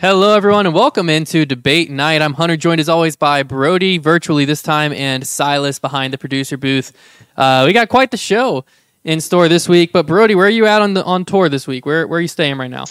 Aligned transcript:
Hello, 0.00 0.34
everyone, 0.34 0.64
and 0.64 0.74
welcome 0.74 1.10
into 1.10 1.44
Debate 1.44 1.90
Night. 1.90 2.22
I'm 2.22 2.32
Hunter, 2.32 2.56
joined 2.56 2.80
as 2.80 2.88
always 2.88 3.16
by 3.16 3.42
Brody, 3.42 3.98
virtually 3.98 4.46
this 4.46 4.62
time, 4.62 4.94
and 4.94 5.26
Silas 5.26 5.78
behind 5.78 6.14
the 6.14 6.16
producer 6.16 6.56
booth. 6.56 6.96
Uh, 7.36 7.64
we 7.66 7.74
got 7.74 7.90
quite 7.90 8.10
the 8.10 8.16
show 8.16 8.64
in 9.04 9.20
store 9.20 9.46
this 9.46 9.68
week. 9.68 9.92
But 9.92 10.06
Brody, 10.06 10.34
where 10.34 10.46
are 10.46 10.48
you 10.48 10.64
at 10.64 10.80
on 10.80 10.94
the 10.94 11.04
on 11.04 11.26
tour 11.26 11.50
this 11.50 11.66
week? 11.66 11.84
Where 11.84 12.06
where 12.06 12.16
are 12.16 12.22
you 12.22 12.28
staying 12.28 12.56
right 12.56 12.70
now? 12.70 12.84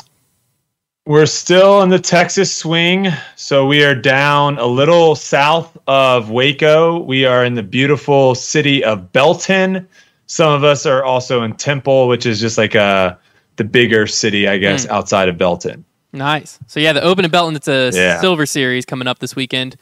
We're 1.08 1.26
still 1.26 1.82
in 1.82 1.90
the 1.90 1.98
Texas 1.98 2.56
swing, 2.56 3.08
so 3.36 3.66
we 3.66 3.84
are 3.84 3.96
down 3.96 4.60
a 4.60 4.68
little 4.68 5.16
south 5.16 5.76
of 5.88 6.30
Waco. 6.30 7.00
We 7.00 7.26
are 7.26 7.44
in 7.44 7.56
the 7.56 7.64
beautiful 7.64 8.36
city 8.36 8.84
of 8.84 9.12
Belton. 9.12 9.88
Some 10.28 10.54
of 10.54 10.64
us 10.64 10.86
are 10.86 11.04
also 11.04 11.42
in 11.42 11.56
Temple, 11.56 12.08
which 12.08 12.28
is 12.28 12.40
just 12.40 12.60
like 12.60 12.76
a 12.76 13.18
the 13.56 13.64
bigger 13.64 14.06
city, 14.06 14.48
I 14.48 14.60
guess, 14.60 14.86
mm. 14.86 14.92
outside 14.92 15.28
of 15.28 15.40
Belton. 15.40 15.86
Nice. 16.12 16.60
So 16.68 16.80
yeah, 16.80 16.94
the 16.94 17.02
Open 17.02 17.26
in 17.26 17.32
Belton. 17.32 17.56
It's 17.56 17.68
a 17.68 17.92
yeah. 17.94 18.20
Silver 18.20 18.46
Series 18.46 18.86
coming 18.86 19.08
up 19.08 19.20
this 19.20 19.36
weekend. 19.36 19.76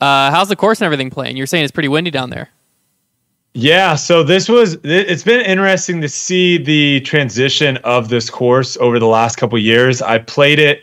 Uh, 0.00 0.30
how's 0.30 0.48
the 0.48 0.56
course 0.56 0.80
and 0.80 0.86
everything 0.86 1.10
playing? 1.10 1.36
You're 1.36 1.46
saying 1.46 1.64
it's 1.64 1.72
pretty 1.72 1.88
windy 1.88 2.10
down 2.10 2.30
there. 2.30 2.50
Yeah, 3.52 3.96
so 3.96 4.22
this 4.22 4.48
was 4.48 4.78
it's 4.84 5.24
been 5.24 5.44
interesting 5.44 6.00
to 6.02 6.08
see 6.08 6.56
the 6.56 7.00
transition 7.00 7.78
of 7.78 8.08
this 8.08 8.30
course 8.30 8.76
over 8.76 8.98
the 8.98 9.06
last 9.06 9.36
couple 9.36 9.58
years. 9.58 10.00
I 10.00 10.18
played 10.18 10.60
it 10.60 10.82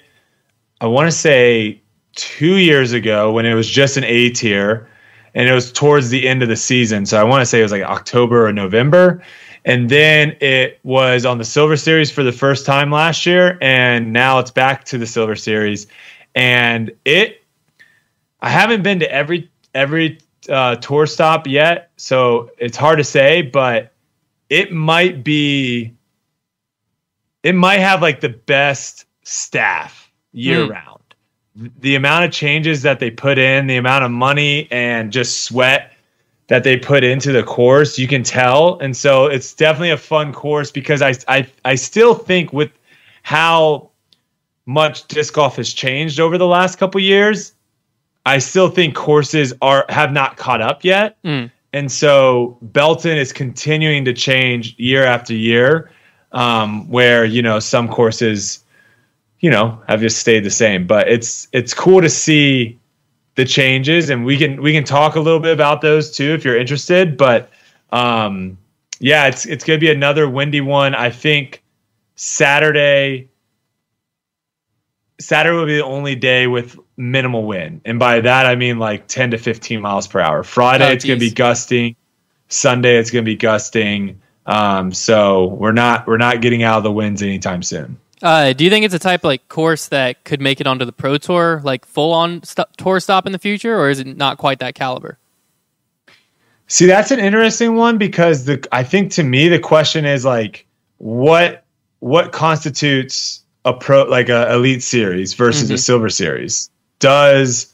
I 0.81 0.87
want 0.87 1.07
to 1.07 1.17
say 1.17 1.81
2 2.15 2.57
years 2.57 2.93
ago 2.93 3.31
when 3.31 3.45
it 3.45 3.53
was 3.53 3.69
just 3.69 3.95
an 3.97 4.03
A 4.03 4.29
tier 4.29 4.87
and 5.33 5.47
it 5.47 5.53
was 5.53 5.71
towards 5.71 6.09
the 6.09 6.27
end 6.27 6.43
of 6.43 6.49
the 6.49 6.55
season. 6.55 7.05
So 7.05 7.19
I 7.19 7.23
want 7.23 7.41
to 7.41 7.45
say 7.45 7.59
it 7.59 7.63
was 7.63 7.71
like 7.71 7.83
October 7.83 8.47
or 8.47 8.53
November 8.53 9.23
and 9.67 9.89
then 9.89 10.33
it 10.39 10.79
was 10.83 11.25
on 11.25 11.39
the 11.39 11.43
Silver 11.43 11.75
Series 11.75 12.09
for 12.09 12.23
the 12.23 12.31
first 12.31 12.65
time 12.65 12.89
last 12.89 13.25
year, 13.25 13.57
and 13.61 14.13
now 14.13 14.39
it's 14.39 14.49
back 14.49 14.85
to 14.85 14.97
the 14.97 15.05
Silver 15.05 15.35
Series. 15.35 15.87
And 16.35 16.89
it, 17.03 17.43
I 18.39 18.49
haven't 18.49 18.81
been 18.81 18.97
to 19.01 19.11
every 19.11 19.51
every 19.75 20.19
uh, 20.47 20.77
tour 20.77 21.05
stop 21.05 21.47
yet, 21.47 21.91
so 21.97 22.49
it's 22.57 22.77
hard 22.77 22.97
to 22.99 23.03
say, 23.03 23.41
but 23.41 23.91
it 24.49 24.71
might 24.71 25.21
be, 25.25 25.93
it 27.43 27.53
might 27.53 27.79
have 27.79 28.01
like 28.01 28.21
the 28.21 28.29
best 28.29 29.05
staff 29.23 30.09
year 30.31 30.65
mm. 30.65 30.69
round. 30.69 31.01
The 31.81 31.95
amount 31.95 32.23
of 32.23 32.31
changes 32.31 32.83
that 32.83 33.01
they 33.01 33.11
put 33.11 33.37
in, 33.37 33.67
the 33.67 33.75
amount 33.75 34.05
of 34.05 34.11
money 34.11 34.69
and 34.71 35.11
just 35.11 35.43
sweat 35.43 35.91
that 36.47 36.63
they 36.63 36.77
put 36.77 37.03
into 37.03 37.31
the 37.31 37.43
course, 37.43 37.99
you 37.99 38.07
can 38.07 38.23
tell. 38.23 38.79
And 38.79 38.95
so 38.95 39.25
it's 39.25 39.53
definitely 39.53 39.91
a 39.91 39.97
fun 39.97 40.33
course 40.33 40.71
because 40.71 41.01
I 41.01 41.13
I 41.27 41.47
I 41.65 41.75
still 41.75 42.15
think 42.15 42.53
with 42.53 42.71
how 43.23 43.89
much 44.65 45.07
disc 45.07 45.33
golf 45.33 45.57
has 45.57 45.73
changed 45.73 46.19
over 46.19 46.37
the 46.37 46.47
last 46.47 46.77
couple 46.77 46.99
years, 47.01 47.53
I 48.25 48.39
still 48.39 48.69
think 48.69 48.95
courses 48.95 49.53
are 49.61 49.85
have 49.89 50.11
not 50.11 50.37
caught 50.37 50.61
up 50.61 50.83
yet. 50.83 51.21
Mm. 51.23 51.51
And 51.73 51.91
so 51.91 52.57
Belton 52.61 53.17
is 53.17 53.33
continuing 53.33 54.05
to 54.05 54.13
change 54.13 54.73
year 54.77 55.03
after 55.03 55.33
year, 55.33 55.91
um, 56.31 56.89
where 56.89 57.25
you 57.25 57.41
know 57.41 57.59
some 57.59 57.89
courses, 57.89 58.63
you 59.41 59.49
know, 59.49 59.81
have 59.89 59.99
just 59.99 60.19
stayed 60.19 60.45
the 60.45 60.49
same. 60.49 60.87
But 60.87 61.09
it's 61.09 61.49
it's 61.51 61.73
cool 61.73 62.01
to 62.01 62.09
see 62.09 62.79
the 63.37 63.45
changes, 63.45 64.09
and 64.09 64.25
we 64.25 64.35
can 64.35 64.61
we 64.61 64.73
can 64.73 64.83
talk 64.83 65.15
a 65.15 65.19
little 65.19 65.39
bit 65.39 65.53
about 65.53 65.79
those 65.79 66.11
too 66.11 66.33
if 66.33 66.43
you're 66.43 66.57
interested. 66.57 67.15
But 67.15 67.51
um, 67.91 68.57
yeah, 68.99 69.27
it's 69.27 69.45
it's 69.45 69.63
gonna 69.63 69.79
be 69.79 69.91
another 69.91 70.27
windy 70.27 70.59
one. 70.59 70.93
I 70.93 71.11
think 71.11 71.63
Saturday. 72.15 73.29
Saturday 75.19 75.55
will 75.55 75.65
be 75.65 75.77
the 75.77 75.85
only 75.85 76.15
day 76.15 76.45
with 76.45 76.77
minimal 76.97 77.45
wind, 77.45 77.81
and 77.85 77.99
by 77.99 78.21
that 78.21 78.45
I 78.45 78.55
mean 78.55 78.79
like 78.79 79.07
10 79.07 79.31
to 79.31 79.37
15 79.37 79.81
miles 79.81 80.07
per 80.07 80.19
hour. 80.19 80.43
Friday 80.43 80.89
oh, 80.89 80.91
it's 80.91 81.05
going 81.05 81.19
to 81.19 81.25
be 81.25 81.31
gusting. 81.31 81.95
Sunday 82.49 82.97
it's 82.97 83.09
going 83.09 83.25
to 83.25 83.29
be 83.29 83.35
gusting. 83.35 84.21
Um, 84.45 84.93
so 84.93 85.45
we're 85.45 85.71
not 85.71 86.05
we're 86.05 86.17
not 86.17 86.41
getting 86.41 86.61
out 86.61 86.77
of 86.77 86.83
the 86.83 86.91
winds 86.91 87.23
anytime 87.23 87.63
soon. 87.63 87.99
Uh, 88.21 88.53
do 88.53 88.63
you 88.63 88.69
think 88.69 88.83
it's 88.83 88.95
a 88.95 88.99
type 88.99 89.21
of 89.21 89.25
like 89.25 89.47
course 89.47 89.89
that 89.89 90.23
could 90.23 90.41
make 90.41 90.59
it 90.59 90.67
onto 90.67 90.85
the 90.85 90.91
pro 90.91 91.17
tour, 91.17 91.61
like 91.63 91.85
full 91.85 92.13
on 92.13 92.41
st- 92.43 92.67
tour 92.77 92.99
stop 92.99 93.25
in 93.25 93.31
the 93.31 93.39
future, 93.39 93.77
or 93.77 93.89
is 93.89 93.99
it 93.99 94.17
not 94.17 94.37
quite 94.37 94.59
that 94.59 94.75
caliber? 94.75 95.17
See, 96.67 96.85
that's 96.85 97.11
an 97.11 97.19
interesting 97.19 97.75
one 97.75 97.97
because 97.97 98.45
the 98.45 98.67
I 98.71 98.83
think 98.83 99.11
to 99.13 99.23
me 99.23 99.47
the 99.49 99.59
question 99.59 100.05
is 100.05 100.25
like 100.25 100.65
what 100.97 101.63
what 101.99 102.31
constitutes 102.31 103.43
a 103.65 103.73
pro 103.73 104.03
like 104.03 104.29
a 104.29 104.51
elite 104.51 104.83
series 104.83 105.33
versus 105.33 105.65
mm-hmm. 105.65 105.75
a 105.75 105.77
silver 105.77 106.09
series? 106.09 106.69
Does 106.99 107.73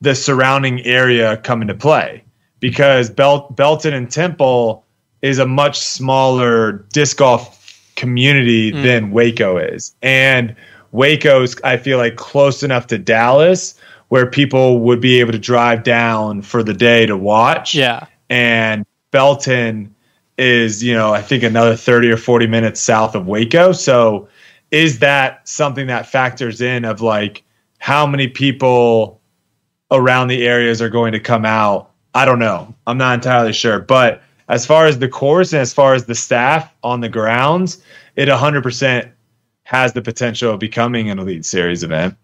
the 0.00 0.14
surrounding 0.14 0.84
area 0.84 1.38
come 1.38 1.62
into 1.62 1.74
play? 1.74 2.22
Because 2.60 3.08
Bel- 3.08 3.48
Belton 3.50 3.94
and 3.94 4.10
Temple 4.10 4.84
is 5.22 5.38
a 5.38 5.46
much 5.46 5.78
smaller 5.78 6.84
disc 6.92 7.16
golf 7.16 7.57
community 7.98 8.72
mm. 8.72 8.82
than 8.82 9.10
Waco 9.10 9.58
is. 9.58 9.94
And 10.00 10.54
Waco's, 10.92 11.60
I 11.62 11.76
feel 11.76 11.98
like, 11.98 12.16
close 12.16 12.62
enough 12.62 12.86
to 12.86 12.98
Dallas 12.98 13.74
where 14.08 14.30
people 14.30 14.80
would 14.80 15.00
be 15.00 15.20
able 15.20 15.32
to 15.32 15.38
drive 15.38 15.82
down 15.82 16.40
for 16.40 16.62
the 16.62 16.72
day 16.72 17.04
to 17.04 17.16
watch. 17.16 17.74
Yeah. 17.74 18.06
And 18.30 18.86
Belton 19.10 19.94
is, 20.38 20.82
you 20.82 20.94
know, 20.94 21.12
I 21.12 21.20
think 21.20 21.42
another 21.42 21.76
30 21.76 22.10
or 22.10 22.16
40 22.16 22.46
minutes 22.46 22.80
south 22.80 23.14
of 23.14 23.26
Waco. 23.26 23.72
So 23.72 24.28
is 24.70 25.00
that 25.00 25.46
something 25.46 25.88
that 25.88 26.06
factors 26.06 26.60
in 26.60 26.84
of 26.84 27.00
like 27.00 27.42
how 27.78 28.06
many 28.06 28.28
people 28.28 29.20
around 29.90 30.28
the 30.28 30.46
areas 30.46 30.80
are 30.80 30.88
going 30.88 31.12
to 31.12 31.20
come 31.20 31.44
out? 31.44 31.90
I 32.14 32.24
don't 32.24 32.38
know. 32.38 32.74
I'm 32.86 32.96
not 32.96 33.14
entirely 33.14 33.52
sure. 33.52 33.80
But 33.80 34.22
as 34.48 34.64
far 34.66 34.86
as 34.86 34.98
the 34.98 35.08
course 35.08 35.52
and 35.52 35.60
as 35.60 35.72
far 35.72 35.94
as 35.94 36.06
the 36.06 36.14
staff 36.14 36.72
on 36.82 37.00
the 37.00 37.08
grounds, 37.08 37.82
it 38.16 38.28
100% 38.28 39.10
has 39.64 39.92
the 39.92 40.02
potential 40.02 40.52
of 40.52 40.58
becoming 40.58 41.10
an 41.10 41.18
elite 41.18 41.44
series 41.44 41.82
event. 41.82 42.16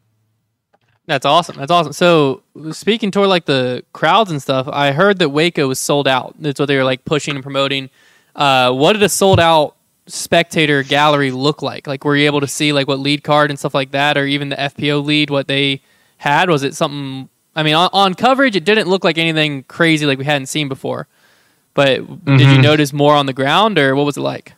That's 1.07 1.27
awesome. 1.27 1.57
That's 1.57 1.71
awesome. 1.71 1.93
So, 1.93 2.43
speaking 2.73 3.11
toward 3.11 3.29
like 3.29 3.45
the 3.45 3.85
crowds 3.93 4.31
and 4.31 4.41
stuff, 4.41 4.67
I 4.69 4.93
heard 4.93 5.19
that 5.19 5.29
Waco 5.29 5.69
was 5.69 5.79
sold 5.79 6.09
out. 6.09 6.35
That's 6.39 6.59
what 6.59 6.67
they 6.67 6.77
were 6.77 6.85
like 6.85 7.05
pushing 7.05 7.35
and 7.35 7.43
promoting. 7.43 7.91
Uh, 8.35 8.73
what 8.73 8.95
did 8.95 9.03
a 9.03 9.11
sold 9.11 9.39
out 9.39 9.77
spectator 10.07 10.83
gallery 10.83 11.31
look 11.31 11.61
like? 11.61 11.87
Like, 11.87 12.05
were 12.05 12.17
you 12.17 12.25
able 12.25 12.41
to 12.41 12.47
see 12.47 12.73
like 12.73 12.89
what 12.89 13.01
lead 13.01 13.23
card 13.23 13.51
and 13.51 13.59
stuff 13.59 13.75
like 13.75 13.91
that, 13.91 14.17
or 14.17 14.25
even 14.25 14.49
the 14.49 14.57
FPO 14.57 15.05
lead, 15.05 15.29
what 15.29 15.47
they 15.47 15.83
had? 16.17 16.49
Was 16.49 16.63
it 16.63 16.75
something? 16.75 17.29
I 17.55 17.63
mean, 17.63 17.75
on, 17.75 17.91
on 17.93 18.15
coverage, 18.15 18.57
it 18.57 18.65
didn't 18.65 18.89
look 18.89 19.05
like 19.05 19.19
anything 19.19 19.65
crazy 19.65 20.07
like 20.07 20.19
we 20.19 20.25
hadn't 20.25 20.47
seen 20.47 20.69
before. 20.71 21.07
But 21.75 22.01
mm-hmm. 22.01 22.37
did 22.37 22.41
you 22.41 22.47
mm-hmm. 22.55 22.63
notice 22.63 22.93
more 22.93 23.15
on 23.15 23.27
the 23.27 23.33
ground, 23.33 23.79
or 23.79 23.95
what 23.95 24.07
was 24.07 24.17
it 24.17 24.21
like? 24.23 24.55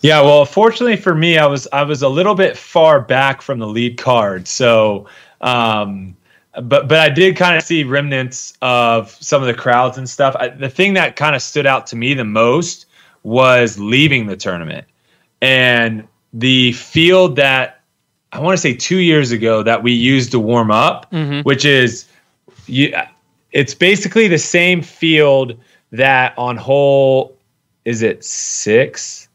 Yeah, 0.00 0.20
well, 0.20 0.44
fortunately 0.44 0.96
for 0.96 1.14
me, 1.14 1.38
I 1.38 1.46
was 1.46 1.66
I 1.72 1.82
was 1.82 2.02
a 2.02 2.08
little 2.08 2.34
bit 2.34 2.56
far 2.56 3.00
back 3.00 3.42
from 3.42 3.58
the 3.58 3.66
lead 3.66 3.98
card, 3.98 4.46
so 4.46 5.06
um, 5.40 6.16
but 6.62 6.88
but 6.88 6.98
I 6.98 7.08
did 7.08 7.36
kind 7.36 7.56
of 7.56 7.64
see 7.64 7.84
remnants 7.84 8.54
of 8.62 9.10
some 9.10 9.42
of 9.42 9.48
the 9.48 9.54
crowds 9.54 9.98
and 9.98 10.08
stuff. 10.08 10.36
I, 10.38 10.48
the 10.48 10.70
thing 10.70 10.94
that 10.94 11.16
kind 11.16 11.34
of 11.34 11.42
stood 11.42 11.66
out 11.66 11.86
to 11.88 11.96
me 11.96 12.14
the 12.14 12.24
most 12.24 12.86
was 13.24 13.78
leaving 13.78 14.26
the 14.26 14.36
tournament 14.36 14.86
and 15.40 16.06
the 16.32 16.72
field 16.72 17.36
that 17.36 17.80
I 18.32 18.40
want 18.40 18.56
to 18.56 18.60
say 18.60 18.74
two 18.74 18.98
years 18.98 19.32
ago 19.32 19.62
that 19.62 19.82
we 19.82 19.92
used 19.92 20.30
to 20.32 20.40
warm 20.40 20.70
up, 20.70 21.10
mm-hmm. 21.10 21.40
which 21.40 21.64
is 21.64 22.06
you, 22.66 22.94
it's 23.52 23.74
basically 23.74 24.28
the 24.28 24.38
same 24.38 24.82
field 24.82 25.58
that 25.92 26.34
on 26.36 26.56
hole 26.56 27.36
is 27.84 28.02
it 28.02 28.22
six 28.24 29.28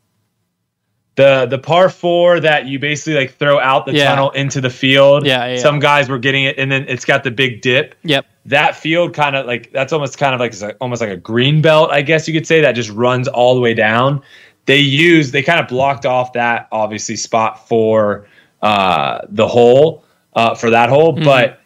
the 1.16 1.46
the 1.46 1.60
par 1.60 1.90
four 1.90 2.40
that 2.40 2.66
you 2.66 2.80
basically 2.80 3.16
like 3.16 3.36
throw 3.36 3.60
out 3.60 3.86
the 3.86 3.94
yeah. 3.94 4.06
tunnel 4.06 4.32
into 4.32 4.60
the 4.60 4.70
field. 4.70 5.26
Yeah, 5.26 5.46
yeah, 5.46 5.58
Some 5.58 5.80
guys 5.80 6.10
were 6.10 6.18
getting 6.18 6.46
it, 6.46 6.58
and 6.58 6.72
then 6.72 6.86
it's 6.88 7.06
got 7.06 7.24
the 7.24 7.32
big 7.32 7.62
dip. 7.62 7.96
Yep. 8.04 8.26
That 8.46 8.76
field 8.76 9.14
kind 9.14 9.36
of 9.36 9.46
like 9.46 9.72
that's 9.72 9.94
almost 9.94 10.18
kind 10.18 10.34
of 10.34 10.40
like 10.40 10.54
it's 10.54 10.64
almost 10.82 11.02
like 11.02 11.12
a 11.12 11.18
green 11.18 11.62
belt, 11.62 11.92
I 11.92 12.02
guess 12.02 12.28
you 12.28 12.34
could 12.34 12.48
say, 12.48 12.62
that 12.62 12.74
just 12.74 12.90
runs 12.90 13.28
all 13.28 13.54
the 13.56 13.62
way 13.62 13.74
down. 13.74 14.22
They 14.66 14.80
use 14.80 15.32
they 15.32 15.44
kind 15.44 15.60
of 15.60 15.68
blocked 15.68 16.06
off 16.06 16.34
that 16.34 16.68
obviously 16.72 17.16
spot 17.16 17.68
for 17.68 18.28
uh, 18.62 19.22
the 19.30 19.48
hole 19.48 20.04
uh, 20.36 20.56
for 20.56 20.72
that 20.72 20.90
hole, 20.90 21.14
mm-hmm. 21.14 21.26
but 21.26 21.60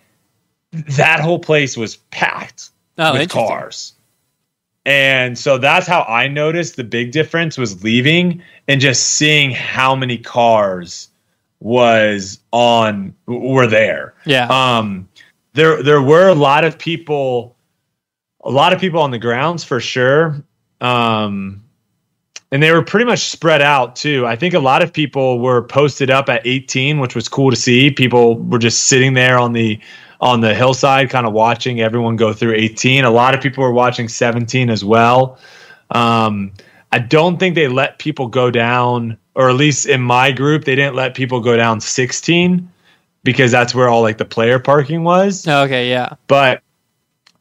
that 0.72 1.20
whole 1.20 1.40
place 1.40 1.78
was 1.78 1.98
packed 2.12 2.70
oh, 2.98 3.14
with 3.14 3.30
cars. 3.30 3.94
And 4.86 5.38
so 5.38 5.58
that's 5.58 5.86
how 5.86 6.04
I 6.04 6.30
noticed 6.30 6.78
the 6.78 6.84
big 6.84 7.12
difference 7.12 7.58
was 7.58 7.84
leaving 7.84 8.42
and 8.70 8.80
just 8.80 9.04
seeing 9.04 9.52
how 9.52 9.96
many 9.96 10.18
cars 10.18 11.10
was 11.60 12.40
on 12.52 13.14
were 13.26 13.68
there. 13.68 14.14
Yeah. 14.26 14.48
Um 14.48 15.10
there 15.54 15.84
there 15.84 16.02
were 16.02 16.30
a 16.30 16.36
lot 16.36 16.64
of 16.64 16.78
people 16.78 17.56
a 18.46 18.52
lot 18.52 18.72
of 18.72 18.80
people 18.80 19.02
on 19.02 19.12
the 19.12 19.18
grounds 19.18 19.64
for 19.64 19.82
sure. 19.82 20.42
Um 20.80 21.64
and 22.52 22.64
they 22.64 22.72
were 22.72 22.84
pretty 22.84 23.06
much 23.06 23.28
spread 23.28 23.62
out 23.62 23.96
too. 23.96 24.26
I 24.26 24.38
think 24.38 24.54
a 24.54 24.60
lot 24.60 24.82
of 24.82 24.94
people 24.94 25.40
were 25.40 25.64
posted 25.64 26.10
up 26.10 26.30
at 26.30 26.48
18, 26.48 27.00
which 27.00 27.14
was 27.14 27.28
cool 27.28 27.50
to 27.50 27.58
see. 27.58 27.92
People 27.92 28.38
were 28.38 28.60
just 28.60 28.86
sitting 28.86 29.16
there 29.16 29.38
on 29.38 29.52
the 29.52 29.78
on 30.20 30.42
the 30.42 30.54
hillside, 30.54 31.10
kind 31.10 31.28
of 31.28 31.34
watching 31.34 31.80
everyone 31.80 32.16
go 32.16 32.34
through 32.34 32.54
18. 32.56 33.06
A 33.06 33.10
lot 33.10 33.36
of 33.36 33.42
people 33.42 33.64
were 33.64 33.72
watching 33.72 34.08
17 34.08 34.70
as 34.70 34.84
well. 34.84 35.40
Um, 35.92 36.52
I 36.92 37.00
don't 37.00 37.38
think 37.38 37.56
they 37.56 37.68
let 37.68 38.00
people 38.00 38.28
go 38.28 38.50
down, 38.50 39.18
or 39.36 39.50
at 39.50 39.56
least 39.56 39.86
in 39.86 40.02
my 40.02 40.32
group, 40.32 40.66
they 40.66 40.76
didn't 40.76 40.96
let 40.96 41.16
people 41.16 41.40
go 41.40 41.56
down 41.56 41.82
16 41.82 42.72
because 43.24 43.52
that's 43.52 43.76
where 43.76 43.90
all 43.90 44.02
like 44.02 44.18
the 44.18 44.26
player 44.26 44.58
parking 44.58 45.04
was. 45.04 45.48
Okay, 45.48 45.90
yeah. 45.90 46.14
But 46.28 46.64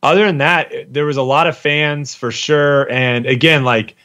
other 0.02 0.26
than 0.26 0.38
that, 0.38 0.92
there 0.92 1.06
was 1.06 1.16
a 1.16 1.22
lot 1.22 1.46
of 1.46 1.56
fans 1.56 2.14
for 2.14 2.30
sure. 2.30 2.90
And 2.90 3.26
again, 3.26 3.64
like 3.64 3.96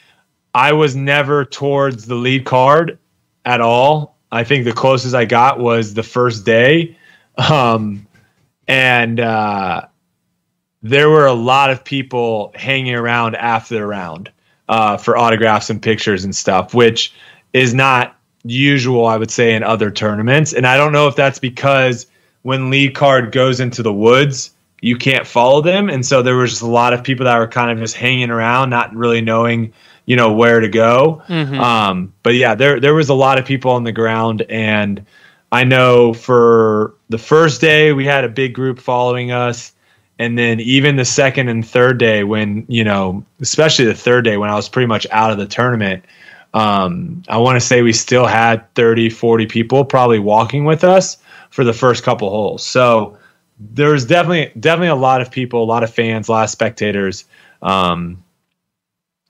I 0.53 0.73
was 0.73 0.95
never 0.95 1.45
towards 1.45 2.05
the 2.05 2.15
lead 2.15 2.45
card 2.45 2.97
at 3.45 3.61
all. 3.61 4.15
I 4.31 4.43
think 4.43 4.65
the 4.65 4.73
closest 4.73 5.13
I 5.13 5.25
got 5.25 5.59
was 5.59 5.93
the 5.93 6.03
first 6.03 6.45
day. 6.45 6.97
Um, 7.37 8.07
and 8.71 9.19
uh, 9.19 9.85
there 10.81 11.09
were 11.09 11.25
a 11.25 11.33
lot 11.33 11.69
of 11.71 11.83
people 11.83 12.53
hanging 12.55 12.95
around 12.95 13.35
after 13.35 13.75
the 13.75 13.85
round 13.85 14.31
uh, 14.69 14.95
for 14.95 15.17
autographs 15.17 15.69
and 15.69 15.81
pictures 15.81 16.23
and 16.23 16.33
stuff, 16.33 16.73
which 16.73 17.13
is 17.51 17.73
not 17.73 18.15
usual, 18.43 19.05
I 19.05 19.17
would 19.17 19.29
say, 19.29 19.55
in 19.55 19.61
other 19.61 19.91
tournaments. 19.91 20.53
And 20.53 20.65
I 20.65 20.77
don't 20.77 20.93
know 20.93 21.09
if 21.09 21.17
that's 21.17 21.37
because 21.37 22.07
when 22.43 22.69
lead 22.69 22.95
card 22.95 23.33
goes 23.33 23.59
into 23.59 23.83
the 23.83 23.93
woods, 23.93 24.51
you 24.81 24.95
can't 24.95 25.27
follow 25.27 25.61
them, 25.61 25.89
and 25.89 26.03
so 26.03 26.23
there 26.23 26.37
was 26.37 26.51
just 26.51 26.61
a 26.61 26.67
lot 26.67 26.93
of 26.93 27.03
people 27.03 27.25
that 27.25 27.37
were 27.37 27.47
kind 27.47 27.69
of 27.69 27.77
just 27.77 27.95
hanging 27.95 28.31
around, 28.31 28.69
not 28.69 28.95
really 28.95 29.21
knowing, 29.21 29.73
you 30.05 30.15
know, 30.15 30.31
where 30.31 30.59
to 30.59 30.69
go. 30.69 31.21
Mhm. 31.27 31.59
Um, 31.59 32.13
but 32.23 32.33
yeah, 32.33 32.55
there 32.55 32.79
there 32.79 32.95
was 32.95 33.09
a 33.09 33.13
lot 33.13 33.37
of 33.37 33.45
people 33.45 33.71
on 33.71 33.83
the 33.83 33.91
ground, 33.91 34.43
and 34.49 35.05
I 35.51 35.65
know 35.65 36.13
for 36.13 36.95
the 37.11 37.17
first 37.17 37.59
day 37.59 37.91
we 37.91 38.05
had 38.05 38.23
a 38.23 38.29
big 38.29 38.53
group 38.53 38.79
following 38.79 39.31
us, 39.31 39.73
and 40.17 40.37
then 40.37 40.61
even 40.61 40.95
the 40.95 41.05
second 41.05 41.49
and 41.49 41.67
third 41.67 41.97
day, 41.97 42.23
when 42.23 42.65
you 42.69 42.83
know, 42.83 43.23
especially 43.41 43.85
the 43.85 43.93
third 43.93 44.23
day 44.23 44.37
when 44.37 44.49
I 44.49 44.55
was 44.55 44.69
pretty 44.69 44.87
much 44.87 45.05
out 45.11 45.29
of 45.29 45.37
the 45.37 45.45
tournament, 45.45 46.05
um, 46.53 47.21
I 47.27 47.37
want 47.37 47.57
to 47.57 47.59
say 47.59 47.81
we 47.81 47.91
still 47.91 48.25
had 48.25 48.73
30, 48.75 49.09
40 49.09 49.45
people 49.45 49.83
probably 49.83 50.19
walking 50.19 50.63
with 50.63 50.85
us 50.85 51.17
for 51.49 51.65
the 51.65 51.73
first 51.73 52.03
couple 52.03 52.29
holes. 52.29 52.65
So 52.65 53.17
there's 53.59 54.05
definitely 54.05 54.57
definitely 54.59 54.87
a 54.87 54.95
lot 54.95 55.21
of 55.21 55.29
people, 55.29 55.63
a 55.63 55.65
lot 55.65 55.83
of 55.83 55.93
fans, 55.93 56.29
a 56.29 56.31
lot 56.31 56.45
of 56.45 56.49
spectators. 56.49 57.25
Um, 57.61 58.23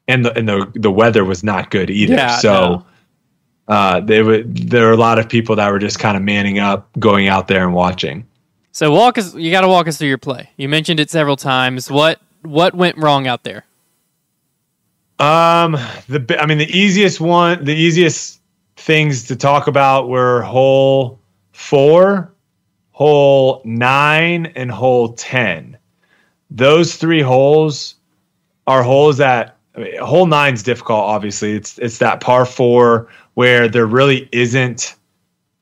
and 0.07 0.23
the 0.23 0.37
and 0.37 0.47
the 0.47 0.71
the 0.75 0.91
weather 0.91 1.25
was 1.25 1.43
not 1.43 1.71
good 1.71 1.89
either. 1.89 2.13
Yeah, 2.13 2.37
so. 2.37 2.85
Uh, 3.71 4.01
they 4.01 4.21
would 4.21 4.69
there 4.69 4.87
were 4.87 4.91
a 4.91 4.97
lot 4.97 5.17
of 5.17 5.29
people 5.29 5.55
that 5.55 5.71
were 5.71 5.79
just 5.79 5.97
kind 5.97 6.17
of 6.17 6.23
manning 6.23 6.59
up, 6.59 6.89
going 6.99 7.29
out 7.29 7.47
there 7.47 7.63
and 7.63 7.73
watching. 7.73 8.27
So 8.73 8.91
walk 8.91 9.17
us. 9.17 9.33
You 9.33 9.49
got 9.49 9.61
to 9.61 9.69
walk 9.69 9.87
us 9.87 9.97
through 9.97 10.09
your 10.09 10.17
play. 10.17 10.49
You 10.57 10.67
mentioned 10.67 10.99
it 10.99 11.09
several 11.09 11.37
times. 11.37 11.89
What 11.89 12.19
what 12.41 12.75
went 12.75 12.97
wrong 12.97 13.27
out 13.27 13.45
there? 13.45 13.63
Um, 15.19 15.77
the 16.09 16.37
I 16.37 16.47
mean, 16.47 16.57
the 16.57 16.69
easiest 16.69 17.21
one, 17.21 17.63
the 17.63 17.73
easiest 17.73 18.41
things 18.75 19.27
to 19.27 19.37
talk 19.37 19.67
about 19.67 20.09
were 20.09 20.41
hole 20.41 21.17
four, 21.53 22.29
hole 22.91 23.61
nine, 23.63 24.47
and 24.47 24.69
hole 24.69 25.13
ten. 25.13 25.77
Those 26.49 26.97
three 26.97 27.21
holes 27.21 27.95
are 28.67 28.83
holes 28.83 29.19
that 29.19 29.55
I 29.75 29.79
mean, 29.79 29.97
hole 29.99 30.25
nine's 30.25 30.63
difficult. 30.63 30.99
Obviously, 30.99 31.53
it's 31.53 31.77
it's 31.79 31.97
that 31.99 32.19
par 32.19 32.45
four 32.45 33.07
where 33.35 33.67
there 33.67 33.85
really 33.85 34.27
isn't. 34.31 34.95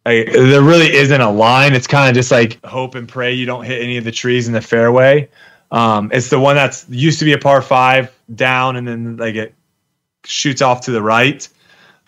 A, 0.06 0.24
there 0.26 0.62
really 0.62 0.92
isn't 0.92 1.22
a 1.22 1.30
line. 1.30 1.74
It's 1.74 1.86
kind 1.86 2.10
of 2.10 2.16
just 2.16 2.32
like 2.32 2.64
hope 2.66 2.96
and 2.96 3.08
pray 3.08 3.34
you 3.34 3.46
don't 3.46 3.66
hit 3.66 3.82
any 3.82 3.98
of 3.98 4.06
the 4.06 4.12
trees 4.12 4.48
in 4.48 4.54
the 4.54 4.62
fairway. 4.62 5.30
Um, 5.72 6.10
it's 6.14 6.30
the 6.30 6.40
one 6.40 6.56
that's 6.56 6.88
used 6.90 7.20
to 7.20 7.26
be 7.26 7.34
a 7.34 7.38
par 7.38 7.62
five 7.62 8.12
down, 8.34 8.76
and 8.76 8.88
then 8.88 9.18
like 9.18 9.36
it 9.36 9.54
shoots 10.24 10.62
off 10.62 10.82
to 10.82 10.92
the 10.92 11.02
right. 11.02 11.48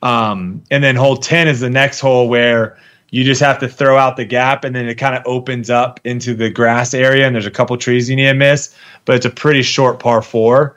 Um, 0.02 0.64
and 0.72 0.84
then 0.84 0.96
hole 0.96 1.18
ten 1.18 1.48
is 1.48 1.60
the 1.60 1.70
next 1.70 2.00
hole 2.00 2.28
where 2.28 2.78
you 3.12 3.24
just 3.24 3.42
have 3.42 3.60
to 3.60 3.68
throw 3.68 3.98
out 3.98 4.16
the 4.16 4.26
gap, 4.26 4.64
and 4.64 4.76
then 4.76 4.88
it 4.88 4.96
kind 4.96 5.16
of 5.16 5.22
opens 5.26 5.70
up 5.70 6.00
into 6.06 6.34
the 6.34 6.50
grass 6.50 6.94
area, 6.94 7.28
and 7.28 7.36
there's 7.36 7.46
a 7.46 7.52
couple 7.52 7.78
trees 7.78 8.10
you 8.10 8.16
need 8.16 8.28
to 8.28 8.34
miss, 8.34 8.74
but 9.06 9.16
it's 9.16 9.26
a 9.26 9.30
pretty 9.30 9.62
short 9.62 10.00
par 10.00 10.22
four. 10.22 10.76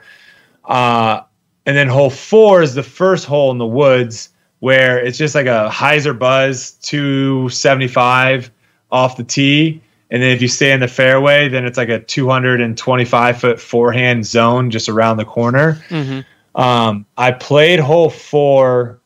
Uh, 0.67 1.21
and 1.65 1.75
then 1.75 1.87
hole 1.87 2.09
four 2.09 2.61
is 2.61 2.73
the 2.75 2.83
first 2.83 3.25
hole 3.25 3.51
in 3.51 3.57
the 3.57 3.65
woods 3.65 4.29
where 4.59 4.99
it's 4.99 5.17
just 5.17 5.35
like 5.35 5.47
a 5.47 5.69
hyzer 5.71 6.17
buzz 6.17 6.71
275 6.81 8.51
off 8.91 9.17
the 9.17 9.23
tee. 9.23 9.81
And 10.11 10.21
then 10.21 10.31
if 10.31 10.41
you 10.41 10.47
stay 10.47 10.71
in 10.71 10.79
the 10.79 10.87
fairway, 10.87 11.49
then 11.49 11.65
it's 11.65 11.77
like 11.77 11.89
a 11.89 11.99
225 11.99 13.39
foot 13.39 13.59
forehand 13.59 14.25
zone 14.25 14.69
just 14.69 14.87
around 14.87 15.17
the 15.17 15.25
corner. 15.25 15.73
hmm 15.89 16.21
Um, 16.53 17.05
I 17.17 17.31
played 17.31 17.79
hole 17.79 18.09
four. 18.09 19.01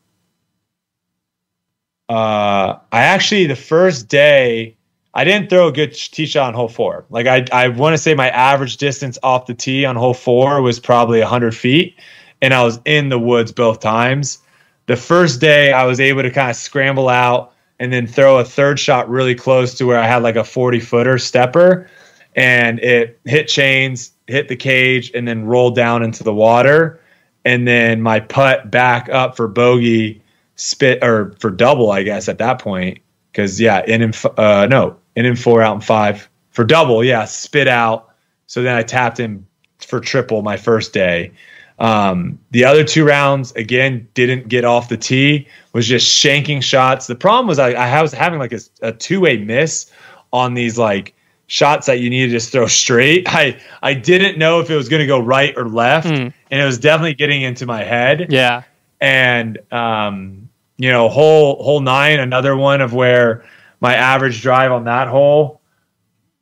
Uh, 2.08 2.78
I 2.92 3.02
actually 3.02 3.46
the 3.46 3.56
first 3.56 4.08
day 4.08 4.76
I 5.12 5.24
didn't 5.24 5.50
throw 5.50 5.68
a 5.68 5.72
good 5.72 5.92
tee 5.92 6.26
shot 6.26 6.48
on 6.48 6.54
hole 6.54 6.68
four. 6.68 7.04
Like 7.10 7.26
I, 7.26 7.44
I 7.52 7.68
want 7.68 7.94
to 7.94 7.98
say 7.98 8.14
my 8.14 8.28
average 8.30 8.76
distance 8.76 9.18
off 9.22 9.46
the 9.46 9.54
tee 9.54 9.84
on 9.84 9.96
hole 9.96 10.14
four 10.14 10.62
was 10.62 10.78
probably 10.78 11.20
hundred 11.20 11.56
feet, 11.56 11.96
and 12.40 12.54
I 12.54 12.62
was 12.62 12.78
in 12.84 13.08
the 13.08 13.18
woods 13.18 13.52
both 13.52 13.80
times. 13.80 14.38
The 14.86 14.96
first 14.96 15.40
day 15.40 15.72
I 15.72 15.84
was 15.84 16.00
able 16.00 16.22
to 16.22 16.30
kind 16.30 16.50
of 16.50 16.56
scramble 16.56 17.08
out 17.08 17.52
and 17.78 17.92
then 17.92 18.06
throw 18.06 18.38
a 18.38 18.44
third 18.44 18.78
shot 18.78 19.08
really 19.08 19.34
close 19.34 19.74
to 19.74 19.86
where 19.86 19.98
I 19.98 20.06
had 20.06 20.22
like 20.22 20.36
a 20.36 20.44
forty 20.44 20.80
footer 20.80 21.18
stepper, 21.18 21.88
and 22.36 22.78
it 22.78 23.18
hit 23.24 23.48
chains, 23.48 24.12
hit 24.28 24.48
the 24.48 24.56
cage, 24.56 25.10
and 25.14 25.26
then 25.26 25.44
rolled 25.44 25.74
down 25.74 26.02
into 26.02 26.22
the 26.22 26.34
water. 26.34 27.00
And 27.44 27.66
then 27.66 28.02
my 28.02 28.20
putt 28.20 28.70
back 28.70 29.08
up 29.08 29.34
for 29.34 29.48
bogey, 29.48 30.22
spit 30.56 31.02
or 31.02 31.34
for 31.40 31.50
double, 31.50 31.90
I 31.90 32.02
guess 32.02 32.28
at 32.28 32.38
that 32.38 32.60
point. 32.60 32.98
Because 33.32 33.60
yeah, 33.60 33.82
in 33.86 34.02
and 34.02 34.14
f- 34.14 34.38
uh, 34.38 34.66
no, 34.70 34.96
in 35.16 35.26
and 35.26 35.38
four 35.38 35.62
out 35.62 35.74
and 35.74 35.84
five 35.84 36.28
for 36.50 36.64
double. 36.64 37.04
Yeah, 37.04 37.24
spit 37.24 37.68
out. 37.68 38.10
So 38.46 38.62
then 38.62 38.74
I 38.76 38.82
tapped 38.82 39.18
him 39.18 39.46
for 39.78 40.00
triple 40.00 40.42
my 40.42 40.56
first 40.56 40.92
day. 40.92 41.32
Um, 41.78 42.38
the 42.50 42.64
other 42.64 42.84
two 42.84 43.06
rounds 43.06 43.52
again 43.52 44.06
didn't 44.12 44.48
get 44.48 44.64
off 44.64 44.88
the 44.90 44.96
tee. 44.98 45.46
Was 45.72 45.86
just 45.86 46.06
shanking 46.08 46.62
shots. 46.62 47.06
The 47.06 47.14
problem 47.14 47.46
was 47.46 47.58
I, 47.58 47.70
I 47.70 48.02
was 48.02 48.12
having 48.12 48.38
like 48.38 48.52
a, 48.52 48.60
a 48.82 48.92
two 48.92 49.20
way 49.20 49.38
miss 49.38 49.90
on 50.32 50.52
these 50.54 50.76
like 50.76 51.14
shots 51.46 51.86
that 51.86 52.00
you 52.00 52.10
need 52.10 52.26
to 52.26 52.30
just 52.32 52.52
throw 52.52 52.66
straight. 52.66 53.24
I 53.28 53.58
I 53.82 53.94
didn't 53.94 54.36
know 54.38 54.60
if 54.60 54.68
it 54.68 54.76
was 54.76 54.88
going 54.90 55.00
to 55.00 55.06
go 55.06 55.20
right 55.20 55.56
or 55.56 55.68
left, 55.68 56.08
Hmm. 56.08 56.14
and 56.50 56.60
it 56.60 56.64
was 56.64 56.78
definitely 56.78 57.14
getting 57.14 57.40
into 57.42 57.64
my 57.64 57.82
head. 57.82 58.26
Yeah. 58.30 58.64
And 59.00 59.58
um, 59.72 60.49
you 60.80 60.90
know, 60.90 61.10
hole 61.10 61.62
hole 61.62 61.80
nine, 61.80 62.20
another 62.20 62.56
one 62.56 62.80
of 62.80 62.94
where 62.94 63.44
my 63.82 63.94
average 63.94 64.40
drive 64.40 64.72
on 64.72 64.84
that 64.84 65.08
hole, 65.08 65.60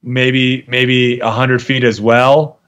maybe 0.01 0.65
maybe 0.69 1.19
hundred 1.19 1.61
feet 1.61 1.83
as 1.83 2.01
well, 2.01 2.61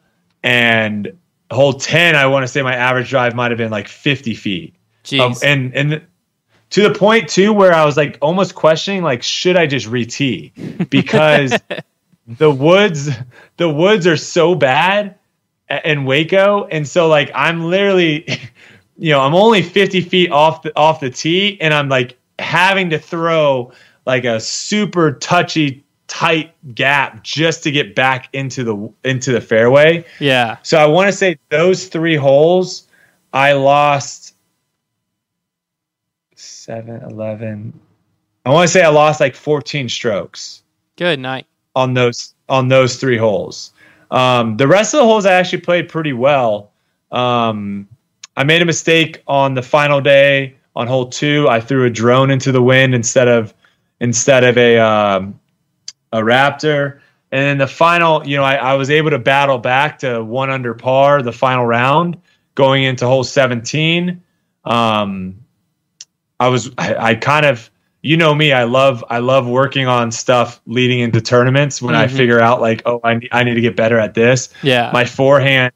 and 0.43 1.17
hole 1.49 1.75
ten, 1.75 2.17
I 2.17 2.27
want 2.27 2.43
to 2.43 2.49
say 2.49 2.61
my 2.63 2.75
average 2.75 3.09
drive 3.09 3.37
might 3.37 3.53
have 3.53 3.59
been 3.59 3.71
like 3.71 3.87
fifty 3.87 4.35
feet. 4.35 4.75
Um, 5.21 5.35
and 5.45 5.75
and 5.77 6.03
to 6.71 6.83
the 6.83 6.93
point 6.93 7.29
too 7.29 7.53
where 7.53 7.73
I 7.73 7.85
was 7.85 7.97
like 7.97 8.19
almost 8.21 8.57
questioning 8.57 9.05
like 9.05 9.23
should 9.23 9.57
I 9.57 9.67
just 9.69 9.87
re-tee? 9.87 10.53
Because 10.91 11.57
the 12.27 12.51
woods 12.51 13.11
the 13.59 13.69
woods 13.69 14.09
are 14.09 14.17
so 14.17 14.57
bad 14.57 15.15
in 15.85 16.05
Waco. 16.05 16.65
And 16.65 16.87
so 16.87 17.07
like 17.07 17.31
I'm 17.33 17.63
literally 17.63 18.27
you 19.01 19.11
know 19.11 19.21
I'm 19.21 19.35
only 19.35 19.63
50 19.63 20.01
feet 20.03 20.31
off 20.31 20.63
the 20.63 20.77
off 20.77 21.01
the 21.01 21.11
tee 21.11 21.59
and 21.61 21.73
I'm 21.75 21.89
like 21.89 22.17
having 22.39 22.91
to 22.91 22.99
throw 22.99 23.73
like 24.07 24.25
a 24.25 24.39
super 24.41 25.13
touchy 25.13 25.85
tight 26.07 26.53
gap 26.75 27.23
just 27.23 27.63
to 27.63 27.71
get 27.71 27.95
back 27.95 28.29
into 28.33 28.63
the 28.65 28.93
into 29.09 29.33
the 29.33 29.41
fairway. 29.41 30.05
yeah. 30.19 30.59
So 30.63 30.79
I 30.79 30.87
want 30.87 31.09
to 31.09 31.13
say 31.13 31.39
those 31.51 31.87
three 31.89 32.17
holes, 32.17 32.89
I 33.33 33.53
lost 33.53 34.35
7, 36.35 37.03
11. 37.03 37.79
I 38.47 38.51
want 38.51 38.67
to 38.69 38.73
say 38.73 38.83
I 38.83 38.89
lost 38.89 39.21
like 39.21 39.35
14 39.37 39.89
strokes 39.89 40.63
Good 40.97 41.19
night. 41.19 41.47
on 41.77 41.95
those 41.95 42.35
on 42.49 42.69
those 42.69 42.97
three 42.97 43.17
holes. 43.19 43.73
Um, 44.11 44.57
the 44.57 44.67
rest 44.67 44.93
of 44.95 44.99
the 44.99 45.05
holes 45.05 45.25
I 45.27 45.35
actually 45.35 45.61
played 45.61 45.89
pretty 45.89 46.13
well. 46.13 46.73
Um, 47.13 47.87
I 48.41 48.45
made 48.45 48.63
a 48.63 48.65
mistake 48.65 49.23
on 49.27 49.53
the 49.53 49.61
final 49.61 50.01
day 50.01 50.57
on 50.75 50.87
hole 50.87 51.11
two. 51.11 51.47
I 51.51 51.61
threw 51.61 51.85
a 51.85 51.91
drone 51.91 52.31
into 52.31 52.53
the 52.53 52.63
wind 52.63 52.95
instead 52.95 53.29
of 53.29 53.53
instead 54.01 54.45
of 54.45 54.57
a 54.57 54.79
um, 54.79 55.39
a 56.11 56.21
Raptor. 56.21 57.01
And 57.33 57.43
then 57.43 57.59
the 57.59 57.67
final, 57.67 58.27
you 58.27 58.39
know, 58.39 58.43
I, 58.43 58.55
I 58.55 58.75
was 58.75 58.89
able 58.91 59.11
to 59.11 59.19
battle 59.19 59.59
back 59.59 59.99
to 59.99 60.25
one 60.25 60.49
under 60.49 60.73
par 60.73 61.21
the 61.23 61.33
final 61.33 61.67
round 61.67 62.17
going 62.55 62.83
into 62.85 63.07
hole 63.07 63.25
17. 63.25 64.23
um, 64.65 65.37
I 66.41 66.49
was 66.49 66.71
I, 66.79 66.95
I 67.11 67.15
kind 67.17 67.45
of 67.45 67.71
you 68.01 68.17
know 68.17 68.35
me 68.35 68.53
I 68.55 68.65
love 68.65 69.05
I 69.11 69.19
love 69.19 69.47
working 69.47 69.87
on 69.87 70.11
stuff 70.11 70.63
leading 70.65 71.01
into 71.01 71.21
tournaments 71.21 71.83
when 71.83 71.95
I 71.95 72.07
Mhm. 72.07 72.17
figure 72.17 72.41
out 72.41 72.63
like 72.63 72.81
oh 72.87 73.01
I 73.05 73.15
need, 73.17 73.29
I 73.33 73.45
need 73.45 73.55
to 73.57 73.61
get 73.61 73.77
better 73.77 73.99
at 73.99 74.15
this 74.15 74.49
Yeah. 74.63 74.89
my 74.95 75.05
forehand 75.05 75.73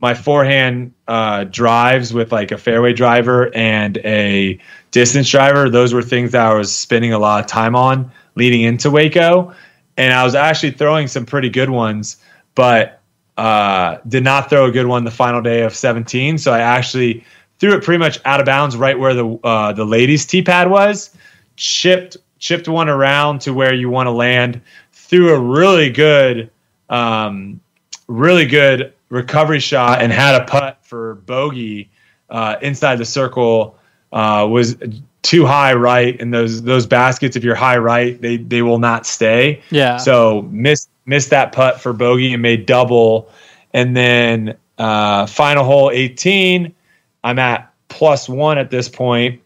my 0.00 0.14
forehand 0.14 0.92
uh, 1.08 1.44
drives 1.44 2.12
with 2.12 2.32
like 2.32 2.52
a 2.52 2.58
fairway 2.58 2.92
driver 2.92 3.54
and 3.54 3.98
a 3.98 4.58
distance 4.90 5.28
driver. 5.28 5.68
Those 5.68 5.92
were 5.92 6.02
things 6.02 6.32
that 6.32 6.46
i 6.46 6.54
was 6.54 6.74
spending 6.74 7.12
a 7.12 7.18
lot 7.18 7.44
of 7.44 7.46
time 7.46 7.76
on 7.76 8.10
leading 8.34 8.62
into 8.62 8.90
waco. 8.90 9.54
And 9.96 10.12
i 10.12 10.24
was 10.24 10.34
actually 10.34 10.72
throwing 10.72 11.08
some 11.08 11.26
pretty 11.26 11.50
good 11.50 11.70
ones 11.70 12.16
but 12.54 13.00
uh, 13.36 13.98
did 14.08 14.22
not 14.22 14.50
throw 14.50 14.66
a 14.66 14.70
good 14.70 14.86
one 14.86 15.04
the 15.04 15.10
final 15.10 15.40
day 15.40 15.62
of 15.62 15.74
17 15.74 16.36
so 16.36 16.52
i 16.52 16.60
actually 16.60 17.24
threw 17.58 17.74
it 17.74 17.82
pretty 17.82 17.98
much 17.98 18.18
out 18.24 18.40
of 18.40 18.46
bounds 18.46 18.76
right 18.76 18.98
where 18.98 19.14
the 19.14 19.38
uh, 19.44 19.72
the 19.72 19.84
ladies 19.84 20.26
tee 20.26 20.42
pad 20.42 20.70
was 20.70 21.16
chipped 21.56 22.16
chipped 22.38 22.68
one 22.68 22.88
around 22.88 23.40
to 23.40 23.54
where 23.54 23.74
you 23.74 23.88
want 23.88 24.06
to 24.06 24.10
land 24.10 24.60
threw 24.92 25.34
a 25.34 25.38
really 25.38 25.90
good 25.90 26.50
um, 26.90 27.60
really 28.08 28.46
good 28.46 28.92
recovery 29.10 29.60
shot 29.60 30.00
and 30.00 30.12
had 30.12 30.40
a 30.40 30.44
putt 30.44 30.78
for 30.82 31.16
bogey 31.16 31.90
uh, 32.30 32.56
inside 32.62 32.96
the 32.96 33.04
circle 33.04 33.76
uh, 34.12 34.46
was 34.48 34.76
too 35.22 35.44
high 35.44 35.74
right. 35.74 36.18
And 36.20 36.32
those 36.32 36.62
those 36.62 36.86
baskets 36.86 37.36
if 37.36 37.44
you're 37.44 37.54
high 37.54 37.76
right 37.76 38.20
they 38.20 38.38
they 38.38 38.62
will 38.62 38.78
not 38.78 39.06
stay. 39.06 39.62
Yeah. 39.70 39.98
so 39.98 40.42
missed 40.50 40.88
missed 41.04 41.30
that 41.30 41.52
putt 41.52 41.80
for 41.80 41.92
bogey 41.92 42.32
and 42.32 42.40
made 42.42 42.66
double. 42.66 43.30
And 43.74 43.96
then 43.96 44.56
uh, 44.78 45.26
final 45.26 45.64
hole 45.64 45.90
18 45.90 46.74
i'm 47.22 47.38
at 47.38 47.72
plus 47.88 48.28
one 48.28 48.56
at 48.56 48.70
this 48.70 48.88
point. 48.88 49.42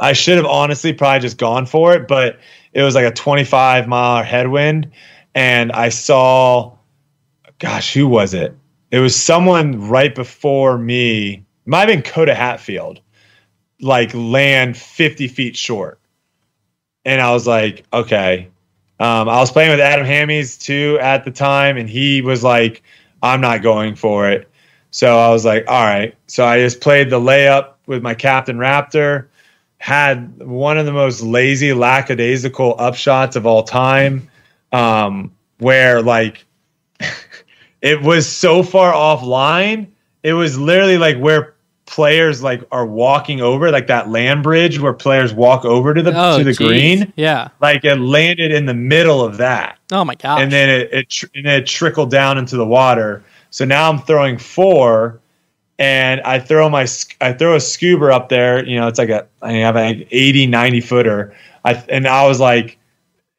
I 0.00 0.12
should 0.12 0.36
have 0.36 0.46
honestly 0.46 0.92
probably 0.92 1.20
just 1.20 1.38
gone 1.38 1.66
for 1.66 1.94
it 1.94 2.08
but 2.08 2.38
it 2.72 2.82
was 2.82 2.94
like 2.94 3.04
a 3.04 3.12
25 3.12 3.86
mile 3.88 4.22
headwind. 4.24 4.90
And 5.34 5.72
i 5.72 5.88
saw 5.88 6.73
gosh, 7.58 7.94
who 7.94 8.06
was 8.06 8.34
it? 8.34 8.56
It 8.90 9.00
was 9.00 9.20
someone 9.20 9.88
right 9.88 10.14
before 10.14 10.78
me. 10.78 11.32
It 11.34 11.42
might 11.66 11.80
have 11.80 11.88
been 11.88 12.02
Cody 12.02 12.32
Hatfield, 12.32 13.00
like 13.80 14.12
land 14.14 14.76
50 14.76 15.28
feet 15.28 15.56
short. 15.56 15.98
And 17.04 17.20
I 17.20 17.32
was 17.32 17.46
like, 17.46 17.84
okay. 17.92 18.48
Um, 19.00 19.28
I 19.28 19.40
was 19.40 19.50
playing 19.50 19.70
with 19.70 19.80
Adam 19.80 20.06
Hammes 20.06 20.56
too 20.56 20.98
at 21.00 21.24
the 21.24 21.30
time, 21.30 21.76
and 21.76 21.88
he 21.88 22.22
was 22.22 22.44
like, 22.44 22.82
I'm 23.22 23.40
not 23.40 23.62
going 23.62 23.96
for 23.96 24.30
it. 24.30 24.48
So 24.90 25.18
I 25.18 25.30
was 25.30 25.44
like, 25.44 25.64
all 25.66 25.84
right. 25.84 26.14
So 26.28 26.46
I 26.46 26.60
just 26.60 26.80
played 26.80 27.10
the 27.10 27.18
layup 27.18 27.72
with 27.86 28.02
my 28.02 28.14
Captain 28.14 28.58
Raptor, 28.58 29.26
had 29.78 30.40
one 30.40 30.78
of 30.78 30.86
the 30.86 30.92
most 30.92 31.20
lazy, 31.22 31.72
lackadaisical 31.72 32.76
upshots 32.76 33.34
of 33.34 33.44
all 33.44 33.64
time, 33.64 34.30
um, 34.72 35.32
where 35.58 36.00
like 36.00 36.46
it 37.84 38.00
was 38.00 38.26
so 38.26 38.62
far 38.62 38.92
offline. 38.94 39.88
It 40.22 40.32
was 40.32 40.58
literally 40.58 40.96
like 40.96 41.18
where 41.18 41.54
players 41.84 42.42
like 42.42 42.62
are 42.72 42.86
walking 42.86 43.42
over, 43.42 43.70
like 43.70 43.88
that 43.88 44.08
land 44.08 44.42
bridge 44.42 44.80
where 44.80 44.94
players 44.94 45.34
walk 45.34 45.66
over 45.66 45.92
to 45.92 46.02
the 46.02 46.12
oh, 46.16 46.38
to 46.38 46.44
the 46.44 46.52
geez. 46.52 46.58
green. 46.58 47.12
Yeah. 47.14 47.48
Like 47.60 47.84
it 47.84 47.96
landed 47.96 48.52
in 48.52 48.64
the 48.64 48.72
middle 48.72 49.22
of 49.22 49.36
that, 49.36 49.78
Oh 49.92 50.02
my 50.02 50.14
god! 50.14 50.40
and 50.40 50.50
then 50.50 50.70
it 50.70 50.92
it, 50.94 51.10
tr- 51.10 51.26
and 51.34 51.46
it 51.46 51.66
trickled 51.66 52.10
down 52.10 52.38
into 52.38 52.56
the 52.56 52.66
water. 52.66 53.22
So 53.50 53.66
now 53.66 53.90
I'm 53.90 53.98
throwing 54.00 54.38
four, 54.38 55.20
and 55.78 56.22
I 56.22 56.38
throw 56.38 56.70
my 56.70 56.86
I 57.20 57.34
throw 57.34 57.54
a 57.54 57.60
scuba 57.60 58.06
up 58.06 58.30
there. 58.30 58.64
You 58.66 58.80
know, 58.80 58.88
it's 58.88 58.98
like 58.98 59.10
a 59.10 59.26
I 59.42 59.52
have 59.52 59.76
an 59.76 60.06
80, 60.10 60.46
90 60.46 60.80
footer. 60.80 61.36
I 61.66 61.74
and 61.90 62.08
I 62.08 62.26
was 62.26 62.40
like, 62.40 62.78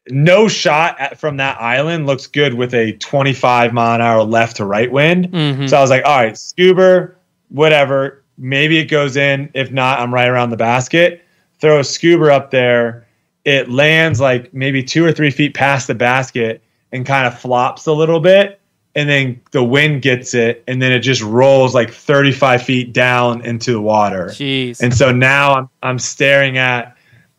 no 0.08 0.48
shot 0.48 0.98
at, 1.00 1.18
from 1.18 1.36
that 1.38 1.60
island 1.60 2.06
looks 2.06 2.26
good 2.26 2.54
with 2.54 2.74
a 2.74 2.92
25 2.92 3.72
mile 3.72 3.94
an 3.96 4.00
hour 4.00 4.22
left 4.22 4.56
to 4.56 4.64
right 4.64 4.90
wind. 4.90 5.30
Mhm. 5.32 5.68
So 5.68 5.76
I 5.76 5.80
was 5.80 5.90
like, 5.90 6.04
all 6.04 6.16
right, 6.18 6.36
scuba, 6.36 7.10
whatever. 7.48 8.22
Maybe 8.38 8.78
it 8.78 8.86
goes 8.86 9.16
in. 9.16 9.50
If 9.54 9.70
not, 9.72 9.98
I'm 10.00 10.12
right 10.12 10.28
around 10.28 10.50
the 10.50 10.56
basket. 10.56 11.24
Throw 11.60 11.80
a 11.80 11.84
scuba 11.84 12.32
up 12.32 12.50
there. 12.50 13.06
It 13.44 13.70
lands 13.70 14.20
like 14.20 14.52
maybe 14.52 14.82
two 14.82 15.04
or 15.04 15.12
three 15.12 15.30
feet 15.30 15.54
past 15.54 15.86
the 15.86 15.94
basket 15.94 16.62
and 16.92 17.06
kind 17.06 17.26
of 17.26 17.38
flops 17.38 17.86
a 17.86 17.92
little 17.92 18.20
bit. 18.20 18.60
And 18.94 19.08
then 19.08 19.40
the 19.50 19.62
wind 19.62 20.00
gets 20.00 20.32
it, 20.32 20.64
and 20.66 20.80
then 20.80 20.90
it 20.90 21.00
just 21.00 21.20
rolls 21.20 21.74
like 21.74 21.90
35 21.92 22.62
feet 22.62 22.94
down 22.94 23.44
into 23.44 23.72
the 23.72 23.80
water. 23.80 24.28
Jeez. 24.30 24.80
And 24.80 24.94
so 24.94 25.12
now 25.12 25.54
I'm 25.54 25.68
I'm 25.82 25.98
staring 25.98 26.56
at, 26.56 26.95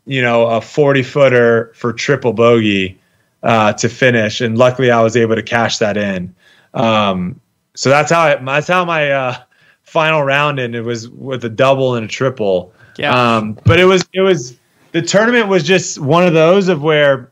you 0.07 0.21
know, 0.21 0.47
a 0.47 0.61
40 0.61 1.03
footer 1.03 1.71
for 1.75 1.93
triple 1.93 2.33
bogey 2.33 2.97
uh, 3.43 3.73
to 3.73 3.87
finish, 3.89 4.41
and 4.41 4.57
luckily 4.57 4.89
I 4.89 5.01
was 5.03 5.15
able 5.15 5.35
to 5.35 5.43
cash 5.43 5.77
that 5.77 5.97
in. 5.97 6.33
Um, 6.73 7.39
so 7.75 7.89
that's 7.89 8.09
how 8.11 8.27
it, 8.29 8.43
that's 8.45 8.67
how 8.67 8.83
my 8.85 9.11
uh, 9.11 9.37
final 9.83 10.23
round 10.23 10.59
ended 10.59 10.79
It 10.81 10.83
was 10.85 11.09
with 11.09 11.43
a 11.45 11.49
double 11.49 11.95
and 11.95 12.05
a 12.05 12.07
triple. 12.07 12.73
yeah. 12.97 13.11
Um, 13.37 13.57
but 13.65 13.79
it 13.79 13.85
was 13.85 14.07
it 14.13 14.21
was 14.21 14.57
the 14.93 15.01
tournament 15.01 15.47
was 15.47 15.63
just 15.63 15.99
one 15.99 16.25
of 16.25 16.33
those 16.33 16.67
of 16.69 16.81
where 16.81 17.31